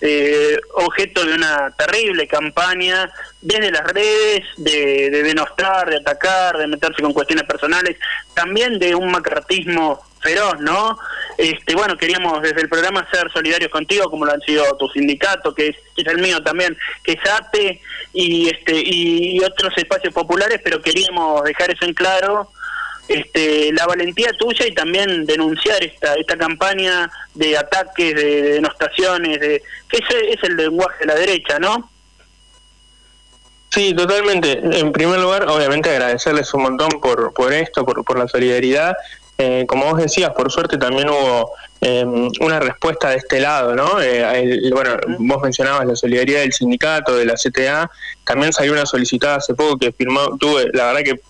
eh, 0.00 0.58
objeto 0.74 1.24
de 1.24 1.34
una 1.34 1.70
terrible 1.76 2.26
campaña 2.26 3.10
desde 3.40 3.70
las 3.70 3.84
redes 3.84 4.44
de, 4.58 5.10
de, 5.10 5.22
denostar, 5.22 5.88
de 5.88 5.96
atacar, 5.96 6.58
de 6.58 6.66
meterse 6.66 7.02
con 7.02 7.12
cuestiones 7.12 7.46
personales, 7.46 7.96
también 8.34 8.78
de 8.78 8.94
un 8.94 9.10
macartismo 9.10 10.04
feroz, 10.20 10.58
¿no? 10.60 10.98
Este, 11.38 11.74
bueno, 11.74 11.96
queríamos 11.96 12.42
desde 12.42 12.62
el 12.62 12.68
programa 12.68 13.06
ser 13.12 13.30
solidarios 13.32 13.70
contigo, 13.70 14.10
como 14.10 14.24
lo 14.24 14.32
han 14.32 14.40
sido 14.40 14.64
tu 14.76 14.88
sindicato, 14.88 15.54
que 15.54 15.68
es, 15.68 15.76
que 15.94 16.02
es 16.02 16.08
el 16.08 16.18
mío 16.18 16.42
también, 16.42 16.76
que 17.02 17.12
es 17.12 17.30
ATE 17.30 17.80
y 18.12 18.48
este 18.48 18.82
y 18.84 19.38
otros 19.44 19.72
espacios 19.76 20.12
populares, 20.12 20.60
pero 20.64 20.80
queríamos 20.80 21.42
dejar 21.44 21.70
eso 21.70 21.84
en 21.84 21.94
claro 21.94 22.50
este, 23.08 23.72
la 23.72 23.86
valentía 23.86 24.32
tuya 24.32 24.66
y 24.66 24.74
también 24.74 25.26
denunciar 25.26 25.82
esta 25.82 26.14
esta 26.14 26.36
campaña 26.36 27.10
de 27.34 27.56
ataques, 27.56 28.14
de, 28.14 28.42
de 28.42 28.52
denostaciones, 28.54 29.40
de 29.40 29.62
que 29.88 29.98
ese 29.98 30.32
es 30.32 30.42
el 30.42 30.56
lenguaje 30.56 30.98
de 31.00 31.06
la 31.06 31.14
derecha, 31.14 31.58
¿no? 31.58 31.90
Sí, 33.70 33.92
totalmente. 33.94 34.52
En 34.78 34.90
primer 34.92 35.20
lugar, 35.20 35.48
obviamente 35.48 35.90
agradecerles 35.90 36.52
un 36.54 36.62
montón 36.62 36.88
por, 37.00 37.34
por 37.34 37.52
esto, 37.52 37.84
por, 37.84 38.04
por 38.04 38.18
la 38.18 38.26
solidaridad. 38.26 38.96
Eh, 39.38 39.66
como 39.68 39.84
vos 39.84 39.98
decías, 39.98 40.30
por 40.30 40.50
suerte 40.50 40.78
también 40.78 41.10
hubo 41.10 41.52
eh, 41.82 42.06
una 42.40 42.58
respuesta 42.58 43.10
de 43.10 43.16
este 43.16 43.38
lado, 43.38 43.74
¿no? 43.74 44.00
Eh, 44.00 44.40
el, 44.40 44.72
bueno, 44.72 44.96
vos 45.18 45.42
mencionabas 45.42 45.86
la 45.86 45.94
solidaridad 45.94 46.40
del 46.40 46.54
sindicato, 46.54 47.14
de 47.16 47.26
la 47.26 47.34
CTA, 47.34 47.90
también 48.24 48.54
salió 48.54 48.72
una 48.72 48.86
solicitada 48.86 49.36
hace 49.36 49.52
poco 49.52 49.76
que 49.76 49.92
firmó, 49.92 50.38
tuve, 50.38 50.70
la 50.72 50.86
verdad 50.86 51.02
que 51.02 51.20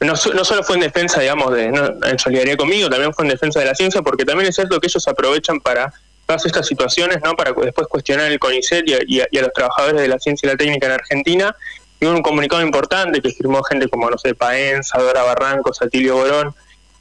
no, 0.00 0.16
solo 0.16 0.64
fue 0.64 0.76
en 0.76 0.82
defensa, 0.82 1.20
digamos, 1.20 1.54
de 1.54 1.70
no, 1.70 1.86
en 2.06 2.18
solidaridad 2.18 2.56
conmigo, 2.56 2.88
también 2.88 3.12
fue 3.12 3.26
en 3.26 3.32
defensa 3.32 3.60
de 3.60 3.66
la 3.66 3.74
ciencia, 3.74 4.00
porque 4.00 4.24
también 4.24 4.48
es 4.48 4.54
cierto 4.54 4.80
que 4.80 4.86
ellos 4.86 5.06
aprovechan 5.06 5.60
para 5.60 5.92
todas 6.26 6.46
estas 6.46 6.66
situaciones, 6.66 7.18
¿no? 7.22 7.34
Para 7.34 7.52
después 7.52 7.86
cuestionar 7.86 8.30
el 8.30 8.38
CONICET 8.38 8.88
y 8.88 8.94
a, 8.94 9.26
y 9.30 9.38
a, 9.38 9.42
los 9.42 9.52
trabajadores 9.52 10.00
de 10.00 10.08
la 10.08 10.18
ciencia 10.18 10.46
y 10.46 10.50
la 10.52 10.56
técnica 10.56 10.86
en 10.86 10.92
Argentina, 10.92 11.56
y 12.00 12.06
un 12.06 12.22
comunicado 12.22 12.62
importante 12.62 13.20
que 13.20 13.30
firmó 13.30 13.62
gente 13.62 13.88
como, 13.88 14.08
no 14.08 14.16
sé, 14.16 14.34
Paenza, 14.34 14.98
Dora 14.98 15.22
Barranco, 15.22 15.74
Satilio 15.74 16.16
Borón, 16.16 16.54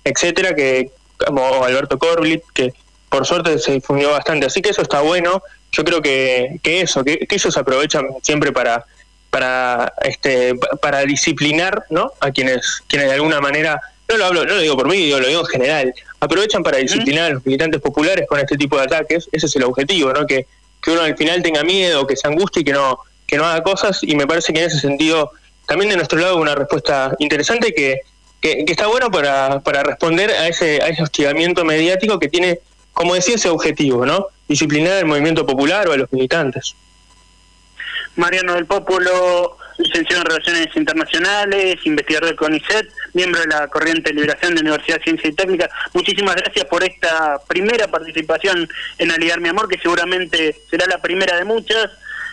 etcétera, 0.03 0.53
que 0.53 0.91
como 1.25 1.63
Alberto 1.63 1.97
Corblit, 1.97 2.43
que 2.53 2.73
por 3.07 3.25
suerte 3.25 3.59
se 3.59 3.73
difundió 3.73 4.11
bastante. 4.11 4.45
Así 4.45 4.61
que 4.61 4.69
eso 4.69 4.81
está 4.81 4.99
bueno. 5.01 5.41
Yo 5.71 5.83
creo 5.83 6.01
que, 6.01 6.59
que 6.63 6.81
eso, 6.81 7.03
que, 7.03 7.19
que 7.19 7.35
ellos 7.35 7.55
aprovechan 7.55 8.07
siempre 8.21 8.51
para 8.51 8.85
para 9.29 9.93
este 10.01 10.55
para 10.81 11.01
disciplinar 11.01 11.85
¿no? 11.89 12.13
a 12.19 12.31
quienes 12.31 12.81
quienes 12.87 13.09
de 13.09 13.15
alguna 13.15 13.39
manera 13.39 13.79
no 14.07 14.17
lo 14.17 14.25
hablo 14.25 14.45
no 14.45 14.55
lo 14.55 14.61
digo 14.61 14.75
por 14.75 14.87
mí 14.87 15.09
lo 15.09 15.19
digo 15.19 15.41
en 15.41 15.45
general 15.45 15.93
aprovechan 16.19 16.63
para 16.63 16.77
disciplinar 16.77 17.25
a 17.25 17.33
los 17.35 17.45
militantes 17.45 17.79
populares 17.81 18.25
con 18.27 18.39
este 18.39 18.57
tipo 18.57 18.77
de 18.77 18.83
ataques 18.83 19.29
ese 19.31 19.45
es 19.45 19.55
el 19.55 19.63
objetivo 19.63 20.11
no 20.13 20.25
que, 20.25 20.47
que 20.81 20.91
uno 20.91 21.01
al 21.01 21.15
final 21.15 21.43
tenga 21.43 21.63
miedo 21.63 22.07
que 22.07 22.15
se 22.15 22.27
angustie 22.27 22.61
y 22.61 22.65
que 22.65 22.73
no 22.73 22.99
que 23.27 23.37
no 23.37 23.45
haga 23.45 23.61
cosas 23.61 23.99
y 24.01 24.15
me 24.15 24.25
parece 24.25 24.51
que 24.51 24.61
en 24.61 24.67
ese 24.67 24.79
sentido 24.79 25.31
también 25.67 25.91
de 25.91 25.97
nuestro 25.97 26.17
lado 26.17 26.37
una 26.37 26.55
respuesta 26.55 27.15
interesante 27.19 27.73
que, 27.73 28.01
que, 28.41 28.65
que 28.65 28.71
está 28.71 28.87
bueno 28.87 29.11
para, 29.11 29.59
para 29.59 29.83
responder 29.83 30.31
a 30.31 30.47
ese 30.47 30.81
a 30.81 30.87
ese 30.87 31.03
hostigamiento 31.03 31.63
mediático 31.63 32.17
que 32.17 32.29
tiene 32.29 32.59
como 32.93 33.13
decía 33.13 33.35
ese 33.35 33.49
objetivo 33.49 34.07
no 34.07 34.25
disciplinar 34.47 34.93
al 34.93 35.05
movimiento 35.05 35.45
popular 35.45 35.87
o 35.87 35.93
a 35.93 35.97
los 35.97 36.11
militantes 36.11 36.73
Mariano 38.15 38.53
del 38.55 38.65
Pópulo, 38.65 39.57
licenciado 39.77 40.21
en 40.21 40.27
Relaciones 40.27 40.67
Internacionales, 40.75 41.77
investigador 41.85 42.27
del 42.27 42.35
CONICET, 42.35 42.89
miembro 43.13 43.41
de 43.41 43.47
la 43.47 43.67
Corriente 43.67 44.09
de 44.09 44.15
Liberación 44.15 44.55
de 44.55 44.61
Universidad 44.61 45.01
Ciencia 45.01 45.29
y 45.29 45.33
Técnica. 45.33 45.69
Muchísimas 45.93 46.35
gracias 46.35 46.65
por 46.65 46.83
esta 46.83 47.39
primera 47.47 47.87
participación 47.87 48.67
en 48.97 49.11
Aligar 49.11 49.39
Mi 49.39 49.49
Amor, 49.49 49.69
que 49.69 49.79
seguramente 49.79 50.61
será 50.69 50.85
la 50.87 51.01
primera 51.01 51.37
de 51.37 51.45
muchas, 51.45 51.89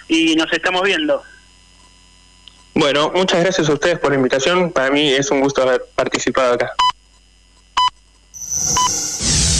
y 0.08 0.34
nos 0.36 0.52
estamos 0.52 0.82
viendo. 0.82 1.22
Bueno, 2.74 3.10
muchas 3.14 3.40
gracias 3.40 3.68
a 3.68 3.72
ustedes 3.72 3.98
por 3.98 4.10
la 4.10 4.16
invitación. 4.16 4.70
Para 4.70 4.90
mí 4.90 5.12
es 5.12 5.30
un 5.30 5.40
gusto 5.40 5.62
haber 5.62 5.82
participado 5.94 6.54
acá. 6.54 6.72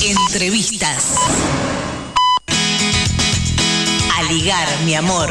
Entrevistas. 0.02 1.16
Aligar, 4.18 4.68
mi 4.84 4.94
amor. 4.94 5.30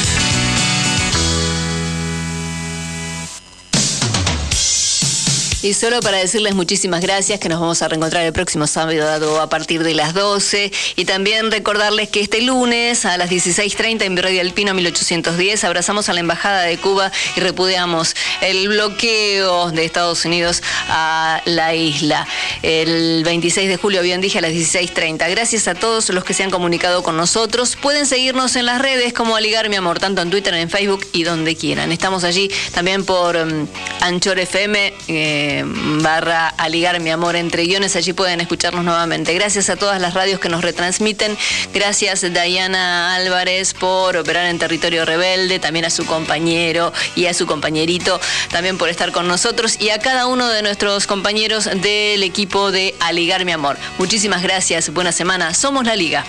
Y 5.63 5.75
solo 5.75 5.99
para 5.99 6.17
decirles 6.17 6.55
muchísimas 6.55 7.01
gracias, 7.01 7.39
que 7.39 7.47
nos 7.47 7.59
vamos 7.59 7.83
a 7.83 7.87
reencontrar 7.87 8.25
el 8.25 8.33
próximo 8.33 8.65
sábado 8.65 9.39
a 9.39 9.47
partir 9.47 9.83
de 9.83 9.93
las 9.93 10.15
12. 10.15 10.71
Y 10.95 11.05
también 11.05 11.51
recordarles 11.51 12.09
que 12.09 12.19
este 12.19 12.41
lunes 12.41 13.05
a 13.05 13.15
las 13.17 13.29
16.30 13.29 14.01
en 14.01 14.15
Virrey 14.15 14.35
del 14.35 14.53
Pino 14.53 14.73
1810 14.73 15.63
abrazamos 15.63 16.09
a 16.09 16.13
la 16.13 16.19
Embajada 16.21 16.63
de 16.63 16.79
Cuba 16.79 17.11
y 17.35 17.41
repudiamos 17.41 18.15
el 18.41 18.69
bloqueo 18.69 19.69
de 19.69 19.85
Estados 19.85 20.25
Unidos 20.25 20.63
a 20.89 21.43
la 21.45 21.75
isla. 21.75 22.27
El 22.63 23.23
26 23.23 23.69
de 23.69 23.77
julio, 23.77 24.01
bien 24.01 24.19
dije, 24.19 24.39
a 24.39 24.41
las 24.41 24.53
16.30. 24.53 25.29
Gracias 25.29 25.67
a 25.67 25.75
todos 25.75 26.09
los 26.09 26.23
que 26.23 26.33
se 26.33 26.43
han 26.43 26.49
comunicado 26.49 27.03
con 27.03 27.17
nosotros. 27.17 27.77
Pueden 27.79 28.07
seguirnos 28.07 28.55
en 28.55 28.65
las 28.65 28.81
redes 28.81 29.13
como 29.13 29.35
Aligar 29.35 29.69
Mi 29.69 29.75
Amor, 29.75 29.99
tanto 29.99 30.23
en 30.23 30.31
Twitter, 30.31 30.55
en 30.55 30.71
Facebook 30.71 31.05
y 31.13 31.21
donde 31.21 31.55
quieran. 31.55 31.91
Estamos 31.91 32.23
allí 32.23 32.49
también 32.73 33.05
por 33.05 33.35
um, 33.35 33.67
Anchor 33.99 34.39
FM. 34.39 34.93
Eh, 35.07 35.50
barra 35.65 36.47
Aligar 36.49 36.99
mi 36.99 37.09
amor 37.09 37.35
entre 37.35 37.63
guiones, 37.63 37.95
allí 37.95 38.13
pueden 38.13 38.41
escucharnos 38.41 38.83
nuevamente. 38.83 39.33
Gracias 39.33 39.69
a 39.69 39.75
todas 39.75 40.01
las 40.01 40.13
radios 40.13 40.39
que 40.39 40.49
nos 40.49 40.61
retransmiten, 40.61 41.37
gracias 41.73 42.21
Diana 42.21 43.15
Álvarez 43.15 43.73
por 43.73 44.17
operar 44.17 44.45
en 44.45 44.59
territorio 44.59 45.05
rebelde, 45.05 45.59
también 45.59 45.85
a 45.85 45.89
su 45.89 46.05
compañero 46.05 46.93
y 47.15 47.25
a 47.25 47.33
su 47.33 47.45
compañerito, 47.45 48.19
también 48.49 48.77
por 48.77 48.89
estar 48.89 49.11
con 49.11 49.27
nosotros 49.27 49.77
y 49.79 49.89
a 49.89 49.99
cada 49.99 50.27
uno 50.27 50.47
de 50.49 50.61
nuestros 50.61 51.07
compañeros 51.07 51.65
del 51.65 52.23
equipo 52.23 52.71
de 52.71 52.95
Aligar 52.99 53.45
mi 53.45 53.51
amor. 53.51 53.77
Muchísimas 53.97 54.41
gracias, 54.41 54.93
buena 54.93 55.11
semana, 55.11 55.53
somos 55.53 55.85
la 55.85 55.95
Liga. 55.95 56.25